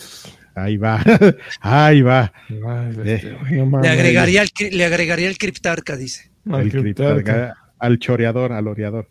Ahí 0.56 0.78
va, 0.78 1.02
ahí 1.62 2.02
va. 2.02 2.34
Ay, 2.50 2.96
Eh, 3.06 3.38
Le 3.82 3.90
agregaría 3.90 4.44
el, 4.44 4.50
le 4.78 4.86
agregaría 4.86 5.30
el 5.30 5.38
Cryptarca, 5.38 5.96
dice. 5.96 6.32
el 6.46 6.70
criptarca, 6.70 7.56
al 7.80 7.98
choreador, 8.00 8.52
al 8.52 8.68
oreador. 8.68 9.08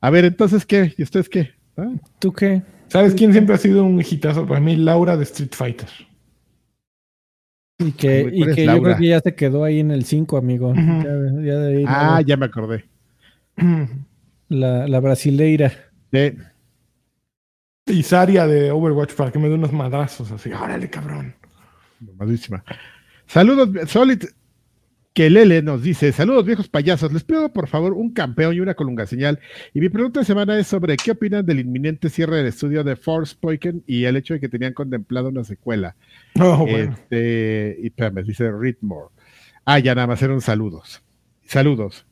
A 0.00 0.10
ver, 0.10 0.26
entonces, 0.26 0.66
¿qué? 0.66 0.92
¿Y 0.98 1.02
ustedes 1.02 1.28
qué? 1.28 1.54
¿Ah? 1.76 1.90
¿Tú 2.18 2.32
qué? 2.32 2.62
¿Sabes 2.88 3.14
quién 3.14 3.32
siempre 3.32 3.54
ha 3.54 3.58
sido 3.58 3.84
un 3.84 4.00
hitazo 4.00 4.46
para 4.46 4.60
mí? 4.60 4.76
Laura 4.76 5.16
de 5.16 5.22
Street 5.24 5.52
Fighter. 5.52 5.88
Y 7.86 7.92
que, 7.92 8.30
y 8.32 8.44
que 8.54 8.64
yo 8.66 8.82
creo 8.82 8.96
que 8.96 9.06
ya 9.08 9.20
se 9.20 9.34
quedó 9.34 9.64
ahí 9.64 9.80
en 9.80 9.90
el 9.90 10.04
5, 10.04 10.36
amigo. 10.36 10.70
Ujú. 10.70 10.80
Ya- 10.80 11.42
ya 11.42 11.58
de 11.58 11.76
ahí 11.78 11.84
Ah, 11.86 12.20
ya 12.24 12.36
me 12.36 12.46
acordé. 12.46 12.84
la, 14.48 14.88
la 14.88 15.00
brasileira. 15.00 15.72
De, 16.10 16.36
Y 17.86 18.02
Saria 18.02 18.46
de 18.46 18.70
Overwatch 18.70 19.14
para 19.14 19.30
que 19.30 19.38
me 19.38 19.48
dé 19.48 19.54
unos 19.54 19.72
madrazos 19.72 20.30
así. 20.32 20.50
Órale, 20.52 20.88
cabrón. 20.88 21.34
Mamadísima. 22.00 22.64
Saludos, 23.26 23.68
Solid. 23.90 24.24
Que 25.14 25.30
Lele 25.30 25.62
nos 25.62 25.80
dice, 25.80 26.10
saludos 26.10 26.44
viejos 26.44 26.68
payasos, 26.68 27.12
les 27.12 27.22
pido 27.22 27.52
por 27.52 27.68
favor 27.68 27.92
un 27.92 28.12
campeón 28.12 28.52
y 28.54 28.60
una 28.60 28.74
colunga 28.74 29.06
señal. 29.06 29.38
Y 29.72 29.80
mi 29.80 29.88
pregunta 29.88 30.20
de 30.20 30.26
semana 30.26 30.58
es 30.58 30.66
sobre 30.66 30.96
qué 30.96 31.12
opinan 31.12 31.46
del 31.46 31.60
inminente 31.60 32.10
cierre 32.10 32.38
del 32.38 32.46
estudio 32.46 32.82
de 32.82 32.96
Force 32.96 33.36
Poiken 33.40 33.84
y 33.86 34.04
el 34.04 34.16
hecho 34.16 34.34
de 34.34 34.40
que 34.40 34.48
tenían 34.48 34.74
contemplado 34.74 35.28
una 35.28 35.44
secuela. 35.44 35.94
Oh, 36.40 36.66
bueno. 36.66 36.94
Este, 36.94 37.78
y 37.80 37.86
espérame, 37.86 38.24
dice 38.24 38.50
Ritmore. 38.50 39.10
Ah, 39.64 39.78
ya 39.78 39.94
nada 39.94 40.08
más 40.08 40.20
eran 40.20 40.40
saludos. 40.40 41.00
Saludos. 41.44 42.04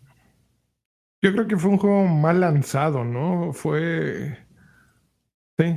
Yo 1.23 1.33
creo 1.33 1.49
que 1.49 1.57
fue 1.57 1.73
un 1.73 1.79
juego 1.79 2.07
mal 2.07 2.41
lanzado, 2.41 3.03
¿no? 3.03 3.53
Fue. 3.53 4.39
Sí. 5.59 5.77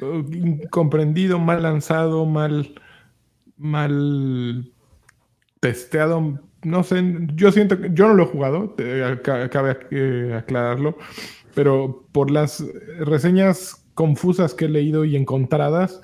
Incomprendido, 0.00 1.40
mal 1.40 1.64
lanzado, 1.64 2.26
mal. 2.26 2.74
mal 3.56 4.72
testeado 5.60 6.40
no 6.62 6.82
sé, 6.82 7.02
yo 7.34 7.52
siento 7.52 7.80
que 7.80 7.90
yo 7.92 8.08
no 8.08 8.14
lo 8.14 8.24
he 8.24 8.26
jugado, 8.26 8.74
cabe 9.22 9.78
eh, 9.90 10.34
aclararlo, 10.36 10.96
pero 11.54 12.06
por 12.12 12.30
las 12.30 12.64
reseñas 13.00 13.84
confusas 13.94 14.54
que 14.54 14.66
he 14.66 14.68
leído 14.68 15.04
y 15.04 15.16
encontradas, 15.16 16.00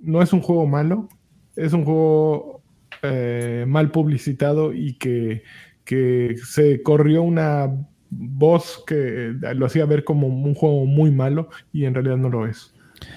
no 0.00 0.22
es 0.22 0.32
un 0.32 0.40
juego 0.40 0.66
malo, 0.66 1.08
es 1.56 1.72
un 1.72 1.84
juego 1.84 2.62
eh, 3.02 3.64
mal 3.66 3.90
publicitado 3.90 4.72
y 4.72 4.94
que, 4.94 5.42
que 5.84 6.36
se 6.44 6.82
corrió 6.82 7.22
una 7.22 7.70
voz 8.10 8.82
que 8.86 9.34
lo 9.54 9.66
hacía 9.66 9.86
ver 9.86 10.04
como 10.04 10.26
un 10.26 10.54
juego 10.54 10.84
muy 10.86 11.10
malo 11.10 11.48
y 11.72 11.84
en 11.84 11.94
realidad 11.94 12.16
no 12.16 12.28
lo 12.28 12.46
es. 12.46 12.74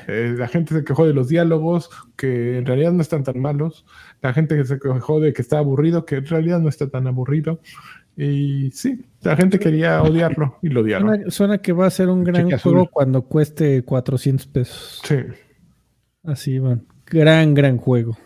Eh, 0.08 0.36
la 0.38 0.48
gente 0.48 0.74
se 0.74 0.84
quejó 0.84 1.06
de 1.06 1.14
los 1.14 1.28
diálogos, 1.28 1.90
que 2.16 2.58
en 2.58 2.66
realidad 2.66 2.94
no 2.94 3.02
están 3.02 3.24
tan 3.24 3.40
malos. 3.40 3.86
La 4.24 4.34
gente 4.34 4.56
que 4.56 4.64
se 4.64 4.80
quejó 4.80 5.20
de 5.20 5.34
que 5.34 5.42
está 5.42 5.60
aburrido, 5.60 6.06
que 6.06 6.16
en 6.16 6.26
realidad 6.26 6.60
no 6.60 6.70
está 6.70 6.90
tan 6.90 7.06
aburrido. 7.08 7.60
Y 8.16 8.72
sí, 8.72 9.02
la 9.22 9.36
gente 9.36 9.60
quería 9.60 10.02
odiarlo 10.02 10.58
y 10.62 10.70
lo 10.70 10.82
odiaron. 10.82 11.30
Suena, 11.30 11.58
que 11.58 11.74
va 11.74 11.88
a 11.88 11.90
ser 11.90 12.10
un 12.10 12.24
gran 12.24 12.50
juego 12.58 12.88
cuando 12.90 13.24
cueste 13.24 13.84
400 13.84 14.48
pesos. 14.48 15.02
Sí. 15.04 15.18
Así 16.24 16.58
van. 16.58 16.86
Gran, 17.06 17.54
gran 17.54 17.78
juego. 17.78 18.18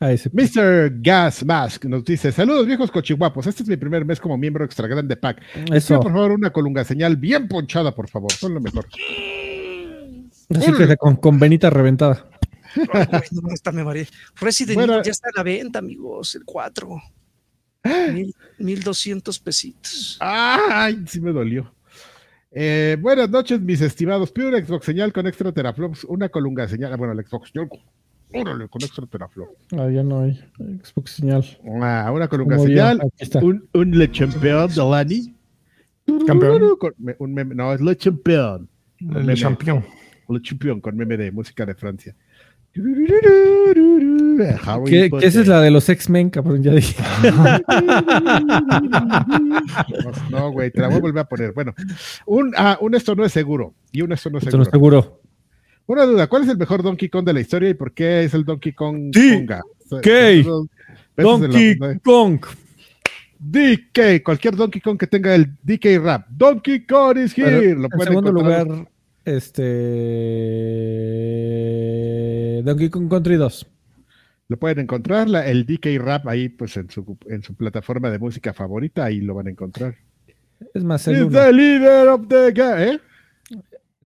A 0.00 0.10
ese 0.10 0.28
Mr. 0.32 1.00
Gas 1.00 1.44
Mask 1.44 1.84
nos 1.84 2.04
dice: 2.04 2.32
Saludos, 2.32 2.66
viejos 2.66 2.90
cochihuapos. 2.90 3.46
Este 3.46 3.62
es 3.62 3.68
mi 3.68 3.76
primer 3.76 4.04
mes 4.04 4.18
como 4.18 4.36
miembro 4.36 4.64
extra 4.64 4.88
grande 4.88 5.16
pack. 5.16 5.40
Eso. 5.72 6.00
por 6.00 6.12
favor, 6.12 6.32
una 6.32 6.50
colunga 6.50 6.82
señal 6.82 7.16
bien 7.16 7.46
ponchada, 7.46 7.94
por 7.94 8.08
favor. 8.08 8.32
Son 8.32 8.54
lo 8.54 8.60
mejor. 8.60 8.86
Así 10.50 10.72
que 10.72 10.96
con, 10.96 11.16
con 11.16 11.38
venita 11.38 11.70
reventada. 11.70 12.26
Resident 14.40 14.80
Evil 14.80 15.02
ya 15.04 15.10
está 15.10 15.28
a 15.28 15.32
la 15.36 15.42
venta, 15.42 15.78
amigos, 15.78 16.34
el 16.34 16.44
4. 16.44 17.02
Mil, 18.12 18.34
1200 18.58 19.38
pesitos. 19.40 20.16
Ay, 20.20 21.04
sí 21.06 21.20
me 21.20 21.32
dolió. 21.32 21.74
Eh, 22.50 22.96
buenas 23.00 23.28
noches, 23.28 23.60
mis 23.60 23.80
estimados. 23.80 24.30
Pido 24.30 24.48
una 24.48 24.64
Xbox 24.64 24.86
señal 24.86 25.12
con 25.12 25.26
extra 25.26 25.52
teraflops, 25.52 26.04
una 26.04 26.28
colunga 26.28 26.68
señal. 26.68 26.92
Ah, 26.92 26.96
bueno, 26.96 27.12
el 27.12 27.26
Xbox 27.26 27.50
señal. 27.50 27.68
Órale, 28.32 28.68
con 28.68 28.82
extra 28.82 29.06
teraflops. 29.06 29.52
Ah, 29.72 29.90
ya 29.90 30.02
no 30.02 30.20
hay 30.22 30.40
Xbox 30.82 31.10
señal. 31.10 31.44
Ah, 31.82 32.10
una 32.12 32.28
colunga 32.28 32.58
señal. 32.58 33.00
Un, 33.42 33.68
un 33.74 33.98
Le 33.98 34.10
Champion 34.10 34.68
de 34.68 34.76
Lani. 34.76 35.34
Campeón. 36.26 36.62
Un 37.18 37.34
meme, 37.34 37.54
no, 37.54 37.72
es 37.72 37.80
Le 37.80 37.96
Champion. 37.96 38.68
Le 39.00 39.34
Champion. 39.34 39.84
Le 40.28 40.40
Champion 40.40 40.80
con 40.80 40.96
meme 40.96 41.16
de 41.16 41.32
música 41.32 41.66
de 41.66 41.74
Francia. 41.74 42.14
¿Qué, 44.86 45.10
esa 45.22 45.40
es 45.40 45.46
la 45.46 45.60
de 45.60 45.70
los 45.70 45.88
X-Men, 45.88 46.30
cabrón? 46.30 46.60
Ya 46.60 46.72
dije. 46.72 47.00
no, 50.30 50.50
güey, 50.50 50.72
te 50.72 50.80
la 50.80 50.88
voy 50.88 50.96
a 50.96 51.00
volver 51.00 51.20
a 51.20 51.28
poner. 51.28 51.52
Bueno, 51.52 51.72
un, 52.26 52.52
ah, 52.56 52.76
un 52.80 52.96
esto 52.96 53.14
no 53.14 53.24
es 53.24 53.32
seguro. 53.32 53.74
Y 53.92 54.02
un 54.02 54.10
esto 54.10 54.28
no 54.28 54.38
es 54.38 54.44
seguro. 54.44 54.58
No 54.58 54.64
es 54.64 54.70
seguro. 54.70 55.20
Una 55.86 56.04
duda, 56.04 56.26
¿cuál 56.26 56.42
es 56.42 56.48
el 56.48 56.58
mejor 56.58 56.82
Donkey 56.82 57.08
Kong 57.08 57.24
de 57.24 57.34
la 57.34 57.40
historia 57.40 57.68
y 57.68 57.74
por 57.74 57.92
qué 57.92 58.24
es 58.24 58.34
el 58.34 58.44
Donkey 58.44 58.72
Kong 58.72 59.12
sí. 59.14 59.46
Donkey 61.16 61.78
Kong. 62.02 62.40
DK, 63.38 64.24
cualquier 64.24 64.56
Donkey 64.56 64.80
Kong 64.80 64.98
que 64.98 65.06
tenga 65.06 65.32
el 65.34 65.46
DK 65.62 66.02
rap. 66.02 66.26
Donkey 66.28 66.86
Kong 66.86 67.18
is 67.18 67.36
here. 67.36 67.74
Lo 67.74 67.88
en 67.92 68.00
segundo 68.00 68.32
lugar, 68.32 68.66
este. 69.24 69.62
Donkey 72.62 72.90
Kong 72.90 73.08
Country 73.08 73.36
2. 73.36 73.66
Lo 74.48 74.58
pueden 74.58 74.80
encontrar, 74.80 75.28
el 75.46 75.64
DK 75.64 75.98
Rap 75.98 76.28
ahí, 76.28 76.50
pues 76.50 76.76
en 76.76 76.90
su, 76.90 77.16
en 77.26 77.42
su 77.42 77.54
plataforma 77.54 78.10
de 78.10 78.18
música 78.18 78.52
favorita, 78.52 79.04
ahí 79.04 79.20
lo 79.20 79.34
van 79.34 79.46
a 79.46 79.50
encontrar. 79.50 79.96
Es 80.74 80.84
más, 80.84 81.08
el 81.08 81.30
the 81.30 81.52
leader 81.52 82.08
of 82.08 82.28
the 82.28 82.52
game, 82.52 82.84
¿eh? 82.84 83.00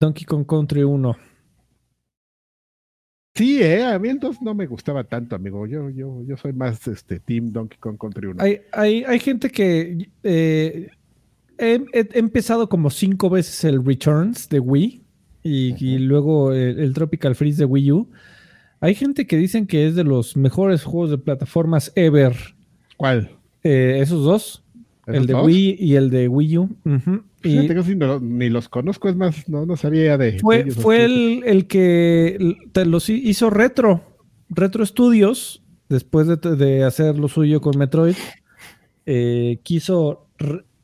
Donkey 0.01 0.25
Kong 0.25 0.47
Country 0.47 0.83
1. 0.83 1.17
Sí, 3.35 3.63
eh, 3.63 3.85
a 3.85 3.99
mí 3.99 4.11
entonces 4.11 4.43
no 4.43 4.55
me 4.55 4.67
gustaba 4.67 5.05
tanto, 5.05 5.37
amigo. 5.37 5.67
Yo, 5.67 5.89
yo, 5.89 6.23
yo 6.25 6.37
soy 6.37 6.53
más 6.53 6.87
este 6.87 7.19
Team 7.19 7.51
Donkey 7.51 7.79
Kong 7.79 7.97
Country 7.99 8.27
1. 8.27 8.43
Hay, 8.43 8.61
hay, 8.73 9.05
hay 9.05 9.19
gente 9.19 9.51
que 9.51 10.11
eh, 10.23 10.91
he, 11.57 11.81
empezado 12.15 12.69
como 12.69 12.91
cinco 12.91 13.31
veces 13.31 13.65
el 13.65 13.85
Returns 13.85 14.49
de 14.49 14.61
Wii 14.61 15.03
y, 15.45 15.99
luego 15.99 16.53
el, 16.53 16.93
Tropical 16.93 17.35
Freeze 17.35 17.59
de 17.59 17.65
Wii 17.65 17.93
U. 17.93 18.11
Hay 18.83 18.97
gente 18.97 19.29
que 19.29 19.37
dicen 19.37 19.69
que 19.69 19.87
es 19.87 19.95
de 19.95 20.03
los 20.03 20.37
mejores 20.37 20.83
juegos 20.83 21.11
de 21.11 21.19
plataformas 21.19 21.93
ever. 21.95 22.35
¿Cuál? 22.97 23.31
Eh, 23.63 24.01
esos 24.03 24.25
dos. 24.25 24.65
El 25.07 25.27
de 25.27 25.35
Wii 25.35 25.77
y 25.79 25.95
el 25.95 26.11
de 26.11 26.27
Wii 26.27 26.59
U. 26.59 26.77
ni 28.21 28.51
los 28.51 28.69
conozco, 28.69 29.09
es 29.09 29.15
más, 29.15 29.49
no, 29.49 29.67
no 29.67 29.77
sabía 29.77 30.19
de. 30.19 30.41
Fue, 30.41 30.71
fue 30.73 31.05
el, 31.05 31.43
el, 31.47 31.67
que 31.69 32.57
te 32.73 32.85
los 32.85 33.09
hizo 33.09 33.51
Retro, 33.51 34.03
Retro 34.49 34.85
Studios, 34.85 35.63
después 35.89 36.27
de, 36.27 36.85
hacer 36.85 37.19
lo 37.19 37.29
suyo 37.29 37.61
con 37.61 37.79
Metroid. 37.79 38.17
Eh, 39.07 39.61
quiso 39.63 40.27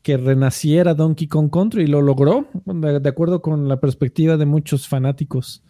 que 0.03 0.17
renaciera 0.17 0.95
Donkey 0.95 1.27
Kong 1.27 1.51
Country 1.51 1.83
y 1.83 1.87
lo 1.89 2.01
logró, 2.01 2.47
de, 2.65 3.09
acuerdo 3.09 3.43
con 3.43 3.69
la 3.69 3.81
perspectiva 3.81 4.37
de 4.37 4.47
muchos 4.47 4.87
fanáticos. 4.87 5.65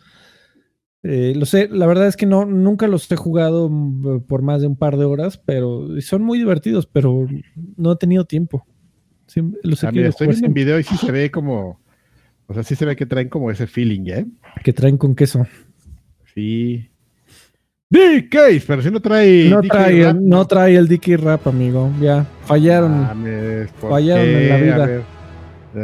Eh, 1.05 1.33
lo 1.37 1.47
sé, 1.47 1.69
la 1.71 1.87
verdad 1.87 2.09
es 2.09 2.17
que 2.17 2.27
no, 2.27 2.45
nunca 2.45 2.89
los 2.89 3.11
he 3.11 3.17
jugado 3.17 3.69
mm, 3.71 4.23
por 4.23 4.43
más 4.43 4.61
de 4.61 4.67
un 4.67 4.77
par 4.77 4.97
de 4.97 5.05
horas, 5.05 5.39
pero 5.39 5.89
son 6.01 6.23
muy 6.23 6.39
divertidos, 6.39 6.87
pero 6.87 7.27
no 7.77 7.93
he 7.93 7.97
tenido 7.97 8.25
tiempo. 8.25 8.67
los 9.63 9.85
he 9.85 10.07
estoy 10.07 10.29
viendo 10.29 10.47
en 10.47 10.55
video 10.55 10.79
y 10.81 10.83
sí 10.83 10.97
se 10.97 11.13
ve 11.13 11.31
como, 11.31 11.81
o 12.47 12.55
sea, 12.55 12.65
sí 12.65 12.75
se 12.75 12.85
ve 12.85 12.97
que 12.97 13.07
traen 13.07 13.29
como 13.29 13.51
ese 13.51 13.67
feeling, 13.67 14.07
¿eh? 14.09 14.27
Que 14.65 14.73
traen 14.73 14.97
con 14.97 15.15
queso. 15.15 15.47
Sí. 16.35 16.91
DK, 17.91 18.65
pero 18.67 18.83
si 18.83 18.91
no 18.91 19.01
trae. 19.01 19.49
No, 19.49 19.63
trae, 19.63 20.15
no 20.15 20.47
trae 20.47 20.77
el 20.77 20.89
DK 20.89 21.17
Rap, 21.23 21.47
amigo. 21.47 21.91
Ya, 22.01 22.27
fallaron. 22.45 23.07
fallaron 23.81 24.27
en 24.27 24.49
la 24.49 24.57
vida. 24.57 25.05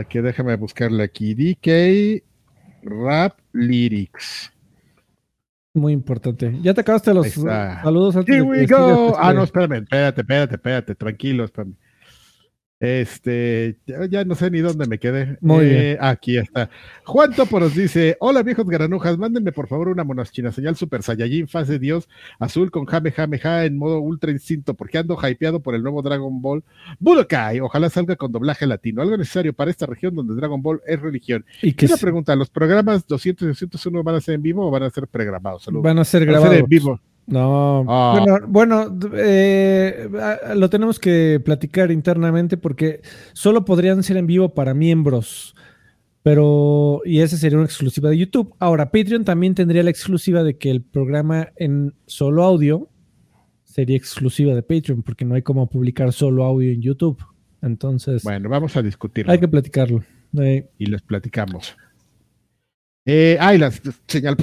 aquí 0.00 0.18
déjame 0.20 0.56
buscarle 0.56 1.04
aquí. 1.04 1.34
DK 1.34 2.22
Rap 2.82 3.38
Lyrics. 3.52 4.53
Muy 5.74 5.92
importante. 5.92 6.56
Ya 6.62 6.72
te 6.72 6.82
acabaste 6.82 7.12
los 7.12 7.26
saludos 7.32 8.14
antes 8.14 8.32
Here 8.32 8.42
we 8.42 8.64
go. 8.64 9.16
Ah, 9.18 9.34
no, 9.34 9.42
espérame, 9.42 9.82
espérate, 9.82 10.20
espérate, 10.20 10.54
espérate, 10.54 10.94
tranquilo, 10.94 11.44
espérame. 11.44 11.74
Este, 12.80 13.78
ya, 14.10 14.24
no 14.24 14.34
sé 14.34 14.50
ni 14.50 14.58
dónde 14.58 14.86
me 14.86 14.98
quedé. 14.98 15.38
Muy 15.40 15.66
bien. 15.66 15.80
Eh, 15.80 15.98
aquí 16.00 16.36
está. 16.36 16.68
Juan 17.04 17.32
Topo 17.32 17.60
nos 17.60 17.74
dice: 17.74 18.16
Hola 18.20 18.42
viejos 18.42 18.66
granujas, 18.66 19.16
mándenme 19.16 19.52
por 19.52 19.68
favor 19.68 19.88
una 19.88 20.04
monaschina 20.04 20.52
señal 20.52 20.76
Super 20.76 21.02
Saiyajin, 21.02 21.48
fase 21.48 21.78
Dios, 21.78 22.08
azul 22.38 22.70
con 22.70 22.84
Jame 22.84 23.12
Jame 23.12 23.38
Ja 23.38 23.64
en 23.64 23.78
modo 23.78 24.00
ultra 24.00 24.32
instinto, 24.32 24.74
porque 24.74 24.98
ando 24.98 25.16
hypeado 25.16 25.60
por 25.60 25.74
el 25.74 25.82
nuevo 25.82 26.02
Dragon 26.02 26.42
Ball 26.42 26.64
Budokai. 26.98 27.60
Ojalá 27.60 27.88
salga 27.90 28.16
con 28.16 28.32
doblaje 28.32 28.66
latino, 28.66 29.02
algo 29.02 29.16
necesario 29.16 29.52
para 29.52 29.70
esta 29.70 29.86
región 29.86 30.14
donde 30.14 30.34
Dragon 30.34 30.60
Ball 30.60 30.82
es 30.86 31.00
religión. 31.00 31.44
Y 31.62 31.72
que 31.72 31.86
una 31.86 31.96
pregunta: 31.96 32.34
¿los 32.34 32.50
programas 32.50 33.06
200 33.06 33.44
y 33.44 33.46
201 33.46 34.02
van 34.02 34.16
a 34.16 34.20
ser 34.20 34.34
en 34.34 34.42
vivo 34.42 34.66
o 34.66 34.70
van 34.70 34.82
a 34.82 34.90
ser 34.90 35.06
pregrabados? 35.06 35.64
Van 35.70 35.98
a 35.98 36.04
ser 36.04 36.26
grabados. 36.26 36.56
en 36.56 36.66
vivo. 36.66 37.00
No, 37.26 37.84
ah. 37.88 38.18
bueno, 38.18 38.46
bueno 38.46 38.98
eh, 39.14 40.08
lo 40.54 40.68
tenemos 40.68 40.98
que 40.98 41.40
platicar 41.42 41.90
internamente 41.90 42.56
porque 42.56 43.00
solo 43.32 43.64
podrían 43.64 44.02
ser 44.02 44.18
en 44.18 44.26
vivo 44.26 44.52
para 44.52 44.74
miembros, 44.74 45.54
pero 46.22 47.00
y 47.04 47.20
esa 47.20 47.36
sería 47.36 47.58
una 47.58 47.66
exclusiva 47.66 48.10
de 48.10 48.18
YouTube. 48.18 48.54
Ahora, 48.58 48.90
Patreon 48.90 49.24
también 49.24 49.54
tendría 49.54 49.82
la 49.82 49.90
exclusiva 49.90 50.42
de 50.42 50.58
que 50.58 50.70
el 50.70 50.82
programa 50.82 51.48
en 51.56 51.94
solo 52.06 52.44
audio 52.44 52.88
sería 53.64 53.96
exclusiva 53.96 54.54
de 54.54 54.62
Patreon 54.62 55.02
porque 55.02 55.24
no 55.24 55.34
hay 55.34 55.42
como 55.42 55.68
publicar 55.68 56.12
solo 56.12 56.44
audio 56.44 56.70
en 56.70 56.82
YouTube. 56.82 57.24
Entonces, 57.62 58.22
bueno, 58.22 58.48
vamos 58.50 58.76
a 58.76 58.82
discutirlo. 58.82 59.32
Hay 59.32 59.40
que 59.40 59.48
platicarlo. 59.48 60.04
Y 60.78 60.86
les 60.86 61.00
platicamos. 61.02 61.76
Eh, 63.06 63.36
ay, 63.40 63.58
la 63.58 63.72
señal. 64.06 64.36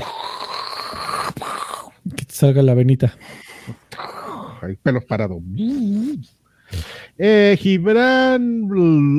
Que 2.15 2.25
te 2.25 2.33
salga 2.33 2.61
la 2.61 2.73
venita. 2.73 3.15
Hay 4.61 4.75
pelos 4.77 5.05
parados. 5.05 5.41
Eh, 7.17 7.57
Gibran 7.59 8.67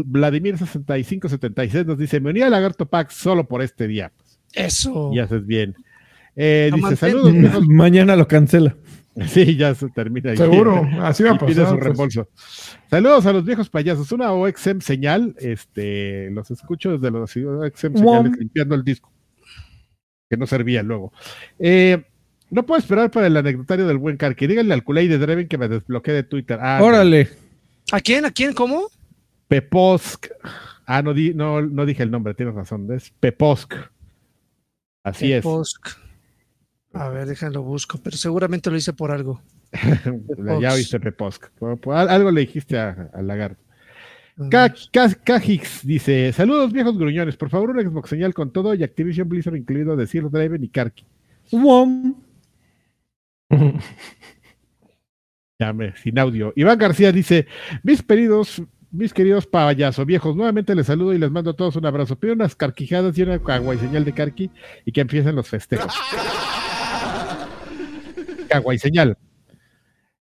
Vladimir 0.07 0.59
6576 0.59 1.87
nos 1.87 1.99
dice: 1.99 2.21
Me 2.21 2.31
uní 2.31 2.43
a 2.43 2.51
Lagarto 2.51 2.87
Pack 2.87 3.11
solo 3.11 3.47
por 3.47 3.63
este 3.63 3.87
día. 3.87 4.13
Eso. 4.53 5.11
Y 5.13 5.19
haces 5.19 5.47
bien. 5.47 5.75
Eh, 6.37 6.71
dice: 6.75 6.97
Saludos. 6.97 7.33
Mañana 7.69 8.17
lo 8.17 8.27
cancela. 8.27 8.77
Sí, 9.27 9.57
ya 9.57 9.75
se 9.75 9.89
termina. 9.91 10.35
Seguro, 10.35 10.89
así 11.03 11.23
va 11.23 11.33
a 11.33 11.39
pasar. 11.39 11.67
su 11.67 11.73
pues. 11.73 11.85
reembolso. 11.85 12.29
Saludos 12.89 13.27
a 13.27 13.33
los 13.33 13.45
viejos 13.45 13.69
payasos. 13.69 14.11
Una 14.13 14.33
OXM 14.33 14.81
señal. 14.81 15.35
Este, 15.39 16.31
los 16.31 16.51
escucho 16.51 16.93
desde 16.93 17.11
los 17.11 17.37
OXM 17.37 17.97
señales 17.97 18.39
limpiando 18.39 18.75
el 18.75 18.85
disco. 18.85 19.13
Que 20.31 20.37
no 20.39 20.47
servía 20.47 20.83
luego. 20.83 21.13
Eh, 21.59 22.03
no 22.53 22.67
puedo 22.67 22.79
esperar 22.79 23.11
para 23.11 23.27
el 23.27 23.37
anecdotario 23.37 23.87
del 23.87 23.97
buen 23.97 24.19
Karki. 24.19 24.47
Díganle 24.47 24.75
al 24.75 24.85
culé 24.85 25.09
de 25.09 25.17
Dreven 25.17 25.49
que 25.49 25.57
me 25.57 25.69
desbloquee 25.69 26.13
de 26.13 26.23
Twitter. 26.23 26.59
Ah, 26.61 26.81
Órale. 26.83 27.31
¿A 27.93 28.01
quién? 28.01 28.27
¿A 28.27 28.31
quién? 28.31 28.53
¿Cómo? 28.53 28.89
Peposk. 29.49 30.27
Ah, 30.85 31.01
no, 31.01 31.15
di, 31.15 31.33
no, 31.33 31.63
no 31.63 31.87
dije 31.87 32.03
el 32.03 32.11
nombre, 32.11 32.35
tienes 32.35 32.55
razón. 32.55 32.93
Es 32.93 33.11
Peposk. 33.21 33.75
Así 35.03 35.29
Peposk. 35.31 35.87
es. 35.87 35.97
A 36.93 37.09
ver, 37.09 37.27
déjalo 37.27 37.63
busco, 37.63 37.99
pero 38.05 38.19
seguramente 38.19 38.71
lo 38.71 38.77
hice 38.77 38.93
por 38.93 39.13
algo. 39.13 39.41
ya 40.61 40.75
oíste 40.75 41.01
Peposk. 41.01 41.47
algo 41.87 42.31
le 42.31 42.43
dijiste 42.43 42.79
al 42.79 43.27
lagarto. 43.27 43.63
Cajix 45.25 45.87
dice: 45.87 46.33
Saludos 46.35 46.71
viejos 46.71 46.99
gruñones. 46.99 47.37
Por 47.37 47.49
favor, 47.49 47.71
una 47.71 47.83
Xbox 47.83 48.11
señal 48.11 48.35
con 48.35 48.53
todo 48.53 48.75
y 48.75 48.83
Activision 48.83 49.27
Blizzard 49.29 49.57
incluido 49.57 49.97
de 49.97 50.07
Zero 50.07 50.29
Driven 50.29 50.63
y 50.63 50.69
Karki. 50.69 51.07
WOM. 51.51 52.15
Llame, 55.59 55.95
sin 55.97 56.19
audio. 56.19 56.53
Iván 56.57 56.79
García 56.79 57.13
dice: 57.13 57.47
Mis 57.83 58.03
queridos, 58.03 58.63
mis 58.91 59.13
queridos 59.13 59.47
payasos 59.47 60.07
viejos, 60.07 60.35
nuevamente 60.35 60.75
les 60.75 60.87
saludo 60.87 61.13
y 61.13 61.19
les 61.19 61.31
mando 61.31 61.51
a 61.51 61.57
todos 61.57 61.77
un 61.77 61.87
abrazo. 61.87 62.19
Pido 62.19 62.35
unas 62.35 62.57
carquijadas 62.57 63.17
y 63.17 63.23
una 63.23 63.39
y 63.75 63.79
señal 63.79 64.05
de 64.05 64.13
carqui 64.13 64.51
y 64.85 64.93
que 64.93 65.03
empiecen 65.03 65.37
los 65.37 65.49
festejos. 65.49 65.95
y 68.73 68.79
señal. 68.79 69.17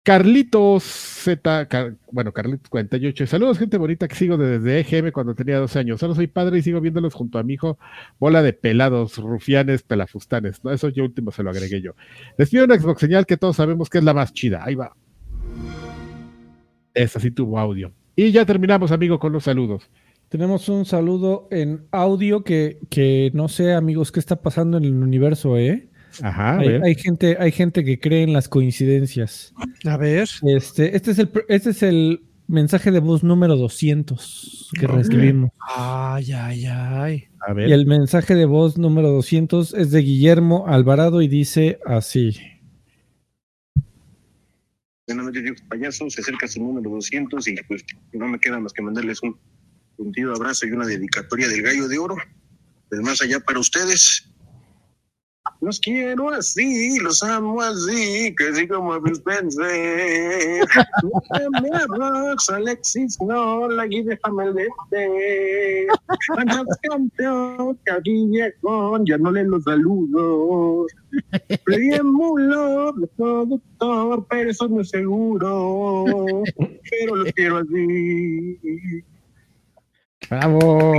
Carlitos 0.04 0.84
Z, 0.84 1.70
bueno, 2.12 2.34
Carlitos 2.34 2.70
48. 2.70 3.26
Saludos, 3.26 3.58
gente 3.58 3.78
bonita 3.78 4.06
que 4.10 4.16
sigo 4.16 4.36
desde 4.36 4.82
EGM 4.82 5.14
cuando 5.14 5.34
tenía 5.34 5.58
12 5.60 5.80
años. 5.80 6.02
Solo 6.02 6.14
soy 6.14 6.28
padre 6.28 6.58
y 6.58 6.62
sigo 6.62 6.82
viéndolos 6.82 7.14
junto 7.14 7.40
a 7.40 7.44
mi 7.44 7.54
hijo, 7.54 7.80
bola 8.20 8.42
de 8.42 8.52
pelados, 8.52 9.18
rufianes, 9.18 9.82
pelafustanes. 9.84 10.62
¿no? 10.62 10.72
Eso 10.72 10.90
yo 10.90 11.06
último 11.06 11.32
se 11.32 11.42
lo 11.42 11.52
agregué 11.52 11.82
yo. 11.82 11.94
Les 12.38 12.50
pido 12.50 12.66
una 12.66 12.78
Xbox 12.78 13.00
señal 13.00 13.26
que 13.26 13.38
todos 13.38 13.56
sabemos 13.56 13.90
que 13.90 14.00
es 14.00 14.04
la 14.04 14.14
más 14.14 14.34
chida. 14.34 14.62
Ahí 14.66 14.76
va. 14.76 14.94
Esa 16.94 17.22
sí 17.22 17.32
tuvo 17.32 17.58
audio. 17.58 17.94
Y 18.18 18.32
ya 18.32 18.46
terminamos, 18.46 18.92
amigo, 18.92 19.20
con 19.20 19.32
los 19.32 19.46
saludos. 19.46 19.90
Tenemos 20.28 20.68
un 20.68 20.84
saludo 20.84 21.48
en 21.50 21.86
audio 21.92 22.44
que, 22.44 22.80
que 22.90 23.32
no 23.34 23.48
sé, 23.48 23.74
amigos, 23.74 24.12
qué 24.12 24.20
está 24.20 24.42
pasando 24.42 24.78
en 24.78 24.84
el 24.84 24.96
universo, 24.96 25.58
¿eh? 25.58 25.88
Ajá, 26.22 26.60
hay, 26.60 26.96
gente, 26.96 27.38
hay 27.40 27.52
gente 27.52 27.84
que 27.84 28.00
cree 28.00 28.24
en 28.24 28.34
las 28.34 28.48
coincidencias. 28.48 29.54
A 29.86 29.98
ver. 29.98 30.28
Este, 30.44 30.96
este, 30.96 31.12
es, 31.12 31.20
el, 31.20 31.32
este 31.48 31.70
es 31.72 31.84
el 31.84 32.22
mensaje 32.48 32.92
de 32.92 33.00
voz 33.00 33.24
número 33.24 33.56
200 33.56 34.72
que 34.80 34.88
recibimos. 34.88 35.52
Ay, 35.76 36.32
ay, 36.34 36.66
ay. 36.66 37.28
A 37.48 37.54
ver. 37.54 37.70
Y 37.70 37.74
el 37.74 37.86
mensaje 37.86 38.36
de 38.36 38.46
voz 38.46 38.78
número 38.78 39.10
200 39.12 39.74
es 39.74 39.92
de 39.92 40.02
Guillermo 40.02 40.66
Alvarado 40.68 41.22
y 41.22 41.28
dice 41.28 41.80
así. 41.86 42.38
Buenas 45.08 45.26
noches, 45.26 45.62
payaso. 45.68 46.10
Se 46.10 46.22
acerca 46.22 46.48
su 46.48 46.62
número 46.62 46.90
200 46.90 47.48
y 47.48 47.56
pues 47.68 47.86
no 48.14 48.28
me 48.28 48.40
queda 48.40 48.60
más 48.60 48.72
que 48.72 48.82
mandarles 48.82 49.22
un 49.22 49.38
sentido 49.98 50.34
abrazo 50.34 50.66
y 50.66 50.72
una 50.72 50.86
dedicatoria 50.86 51.48
del 51.48 51.62
gallo 51.62 51.88
de 51.88 51.98
oro. 51.98 52.16
Del 52.90 53.02
más 53.02 53.22
allá 53.22 53.40
para 53.40 53.60
ustedes. 53.60 54.33
Los 55.60 55.80
quiero 55.80 56.30
así, 56.30 57.00
los 57.00 57.22
amo 57.24 57.62
así, 57.62 58.34
que 58.36 58.50
así 58.50 58.68
como 58.68 58.94
a 58.94 59.02
Spencer. 59.06 60.66
No 61.04 61.62
me 61.62 61.70
arrojes, 61.70 62.50
Alexis, 62.50 63.18
no, 63.22 63.70
la 63.70 63.86
guía 63.88 64.04
déjame 64.06 64.46
el 64.46 64.58
este. 64.60 65.88
Andas 66.38 66.66
campeón, 66.90 67.80
aquí 67.94 68.28
viejo, 68.28 68.98
ya 69.06 69.18
no 69.18 69.32
le 69.32 69.44
los 69.44 69.64
saludos. 69.64 70.92
Pedí 71.66 72.02
mulo, 72.02 72.94
de 72.94 73.08
productor, 73.08 74.26
pero 74.30 74.50
eso 74.50 74.68
no 74.68 74.82
es 74.82 74.90
seguro. 74.90 76.44
Pero 76.90 77.16
los 77.16 77.34
quiero 77.34 77.58
así. 77.58 78.60
Bravo. 80.30 80.94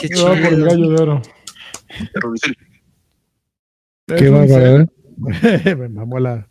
qué 0.00 0.08
chido. 0.08 0.28
por 0.28 0.64
gallo 0.64 0.90
de 0.90 1.02
oro. 1.02 1.22
Qué 4.06 4.28
bárbaro, 4.28 4.80
¿eh? 4.80 4.86
me 5.76 5.88
mamó 5.88 6.18
la, 6.18 6.48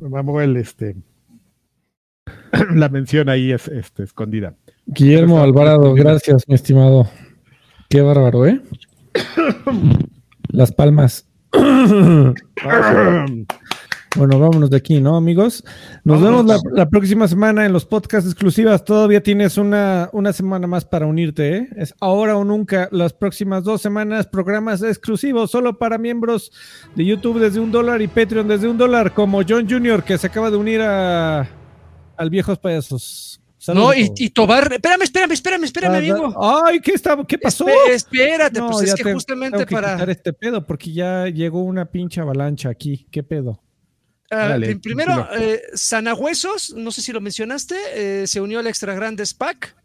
me 0.00 0.08
mamó 0.08 0.40
el 0.40 0.56
este 0.56 0.96
la 2.74 2.88
mención 2.88 3.28
ahí 3.28 3.52
es 3.52 3.68
este, 3.68 4.02
escondida. 4.02 4.54
Guillermo 4.86 5.42
Alvarado, 5.42 5.94
gracias, 5.94 6.48
mi 6.48 6.54
estimado. 6.54 7.08
Qué 7.88 8.00
bárbaro, 8.00 8.46
¿eh? 8.46 8.60
Las 10.48 10.72
palmas. 10.72 11.28
Bueno, 14.16 14.38
vámonos 14.38 14.70
de 14.70 14.78
aquí, 14.78 14.98
¿no, 14.98 15.14
amigos? 15.14 15.62
Nos 16.02 16.22
vemos 16.22 16.46
la, 16.72 16.88
próxima 16.88 17.28
semana 17.28 17.66
en 17.66 17.72
los 17.74 17.84
podcasts 17.84 18.30
exclusivas. 18.30 18.82
Todavía 18.82 19.22
tienes 19.22 19.58
una, 19.58 20.08
una 20.12 20.32
semana 20.32 20.66
más 20.66 20.86
para 20.86 21.04
unirte, 21.06 21.56
¿eh? 21.56 21.68
Es 21.76 21.94
ahora 22.00 22.38
o 22.38 22.44
nunca. 22.44 22.88
Las 22.92 23.12
próximas 23.12 23.62
dos 23.62 23.82
semanas, 23.82 24.26
programas 24.26 24.82
exclusivos 24.82 25.50
solo 25.50 25.76
para 25.76 25.98
miembros 25.98 26.50
de 26.94 27.04
YouTube 27.04 27.40
desde 27.40 27.60
un 27.60 27.70
dólar 27.70 28.00
y 28.00 28.08
Patreon 28.08 28.48
desde 28.48 28.68
un 28.68 28.78
dólar, 28.78 29.12
como 29.12 29.42
John 29.46 29.68
Jr., 29.68 30.02
que 30.02 30.16
se 30.16 30.28
acaba 30.28 30.50
de 30.50 30.56
unir 30.56 30.80
a, 30.80 31.46
al 32.16 32.30
Viejos 32.30 32.58
Payasos. 32.58 33.38
No, 33.68 33.92
y, 33.92 34.10
y, 34.16 34.30
Tobar, 34.30 34.72
espérame, 34.72 35.02
espérame, 35.02 35.32
espérame, 35.32 35.64
espérame, 35.64 35.94
ah, 35.94 35.98
amigo. 35.98 36.34
Ay, 36.64 36.80
¿qué, 36.80 36.92
está, 36.92 37.18
qué 37.26 37.36
pasó? 37.36 37.66
espérate, 37.90 38.60
pues 38.60 38.88
es 38.88 38.94
que 38.94 39.12
justamente 39.12 39.66
para. 39.66 40.02
este 40.04 40.32
pedo, 40.32 40.64
porque 40.64 40.90
ya 40.92 41.26
llegó 41.26 41.62
una 41.62 41.84
pinche 41.84 42.20
avalancha 42.20 42.70
aquí. 42.70 43.06
¿Qué 43.10 43.22
pedo? 43.22 43.60
Ah, 44.30 44.58
primero, 44.82 45.28
eh, 45.38 45.62
Sanahuesos, 45.74 46.74
no 46.74 46.90
sé 46.90 47.02
si 47.02 47.12
lo 47.12 47.20
mencionaste, 47.20 47.76
eh, 47.94 48.26
se 48.26 48.40
unió 48.40 48.58
al 48.58 48.66
Extra 48.66 48.94
Grande 48.94 49.24
SPAC. 49.24 49.76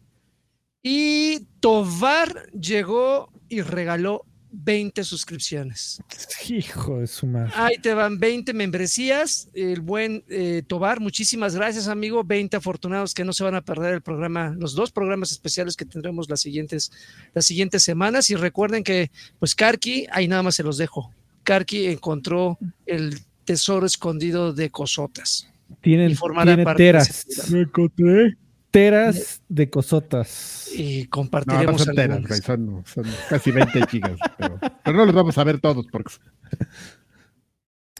Y 0.82 1.46
Tovar 1.60 2.50
llegó 2.52 3.32
y 3.48 3.60
regaló 3.62 4.24
20 4.52 5.02
suscripciones. 5.04 6.02
Hijo 6.48 6.98
de 6.98 7.06
su 7.06 7.26
madre. 7.26 7.52
Ahí 7.54 7.76
te 7.78 7.94
van 7.94 8.18
20 8.18 8.52
membresías. 8.52 9.48
El 9.54 9.80
buen 9.80 10.24
eh, 10.28 10.62
Tobar, 10.66 11.00
muchísimas 11.00 11.54
gracias, 11.54 11.88
amigo. 11.88 12.22
20 12.22 12.56
afortunados 12.56 13.14
que 13.14 13.24
no 13.24 13.32
se 13.32 13.44
van 13.44 13.54
a 13.54 13.62
perder 13.62 13.94
el 13.94 14.02
programa, 14.02 14.54
los 14.58 14.74
dos 14.74 14.92
programas 14.92 15.32
especiales 15.32 15.76
que 15.76 15.86
tendremos 15.86 16.28
las 16.28 16.40
siguientes, 16.40 16.92
las 17.32 17.46
siguientes 17.46 17.82
semanas. 17.82 18.28
Y 18.30 18.34
recuerden 18.34 18.84
que, 18.84 19.10
pues, 19.38 19.54
Karki, 19.54 20.06
ahí 20.10 20.28
nada 20.28 20.42
más 20.42 20.54
se 20.54 20.62
los 20.62 20.76
dejo. 20.76 21.12
Karki 21.44 21.86
encontró 21.86 22.58
el 22.86 23.20
tesoro 23.52 23.84
escondido 23.84 24.54
de 24.54 24.70
cosotas. 24.70 25.46
Tienen, 25.82 26.16
tiene 26.16 26.74
teras. 26.74 27.26
Me 27.50 27.60
encontré 27.60 28.38
teras 28.70 29.42
de 29.46 29.68
cosotas. 29.68 30.70
Y 30.74 31.06
compartiremos 31.08 31.80
no, 31.80 31.84
son, 31.84 31.94
teras, 31.94 32.42
son, 32.42 32.84
casi 33.28 33.50
20 33.50 33.86
gigas, 33.88 34.16
pero, 34.38 34.58
pero, 34.82 34.96
no 34.96 35.04
los 35.04 35.14
vamos 35.14 35.36
a 35.36 35.44
ver 35.44 35.60
todos 35.60 35.86
porque... 35.92 36.14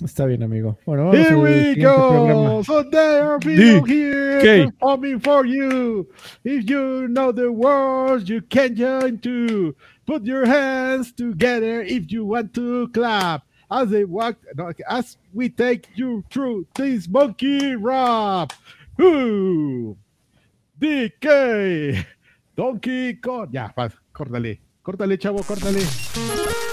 Está 0.03 0.24
bien, 0.24 0.43
amigo. 0.43 0.79
Bueno, 0.87 1.05
vamos 1.05 1.20
here 1.20 1.37
we 1.37 1.74
go. 1.77 2.09
Programa. 2.09 2.65
So 2.65 2.91
there 2.91 3.23
are 3.23 3.39
people 3.39 3.85
here 3.85 4.65
performing 4.65 5.20
for 5.20 5.47
you. 5.47 6.09
If 6.45 6.69
you 6.69 7.09
know 7.09 7.31
the 7.31 7.53
words, 7.53 8.29
you 8.29 8.41
can 8.49 8.74
join 8.74 9.19
too. 9.19 9.77
Put 10.07 10.24
your 10.24 10.47
hands 10.47 11.12
together 11.12 11.83
if 11.83 12.11
you 12.11 12.24
want 12.24 12.55
to 12.55 12.89
clap. 12.89 13.43
As 13.73 13.90
they 13.90 14.05
walk, 14.05 14.36
as 14.89 15.16
we 15.32 15.49
take 15.49 15.89
you 15.94 16.23
through 16.31 16.66
this 16.74 17.09
monkey 17.09 17.74
rap. 17.74 18.53
Ooh, 19.01 19.97
DK, 20.81 22.05
Donkey 22.55 23.15
Kong. 23.15 23.49
Ya, 23.51 23.70
córtale, 24.12 24.61
córtale, 24.85 25.16
chavo, 25.19 25.43
córtale. 25.43 26.72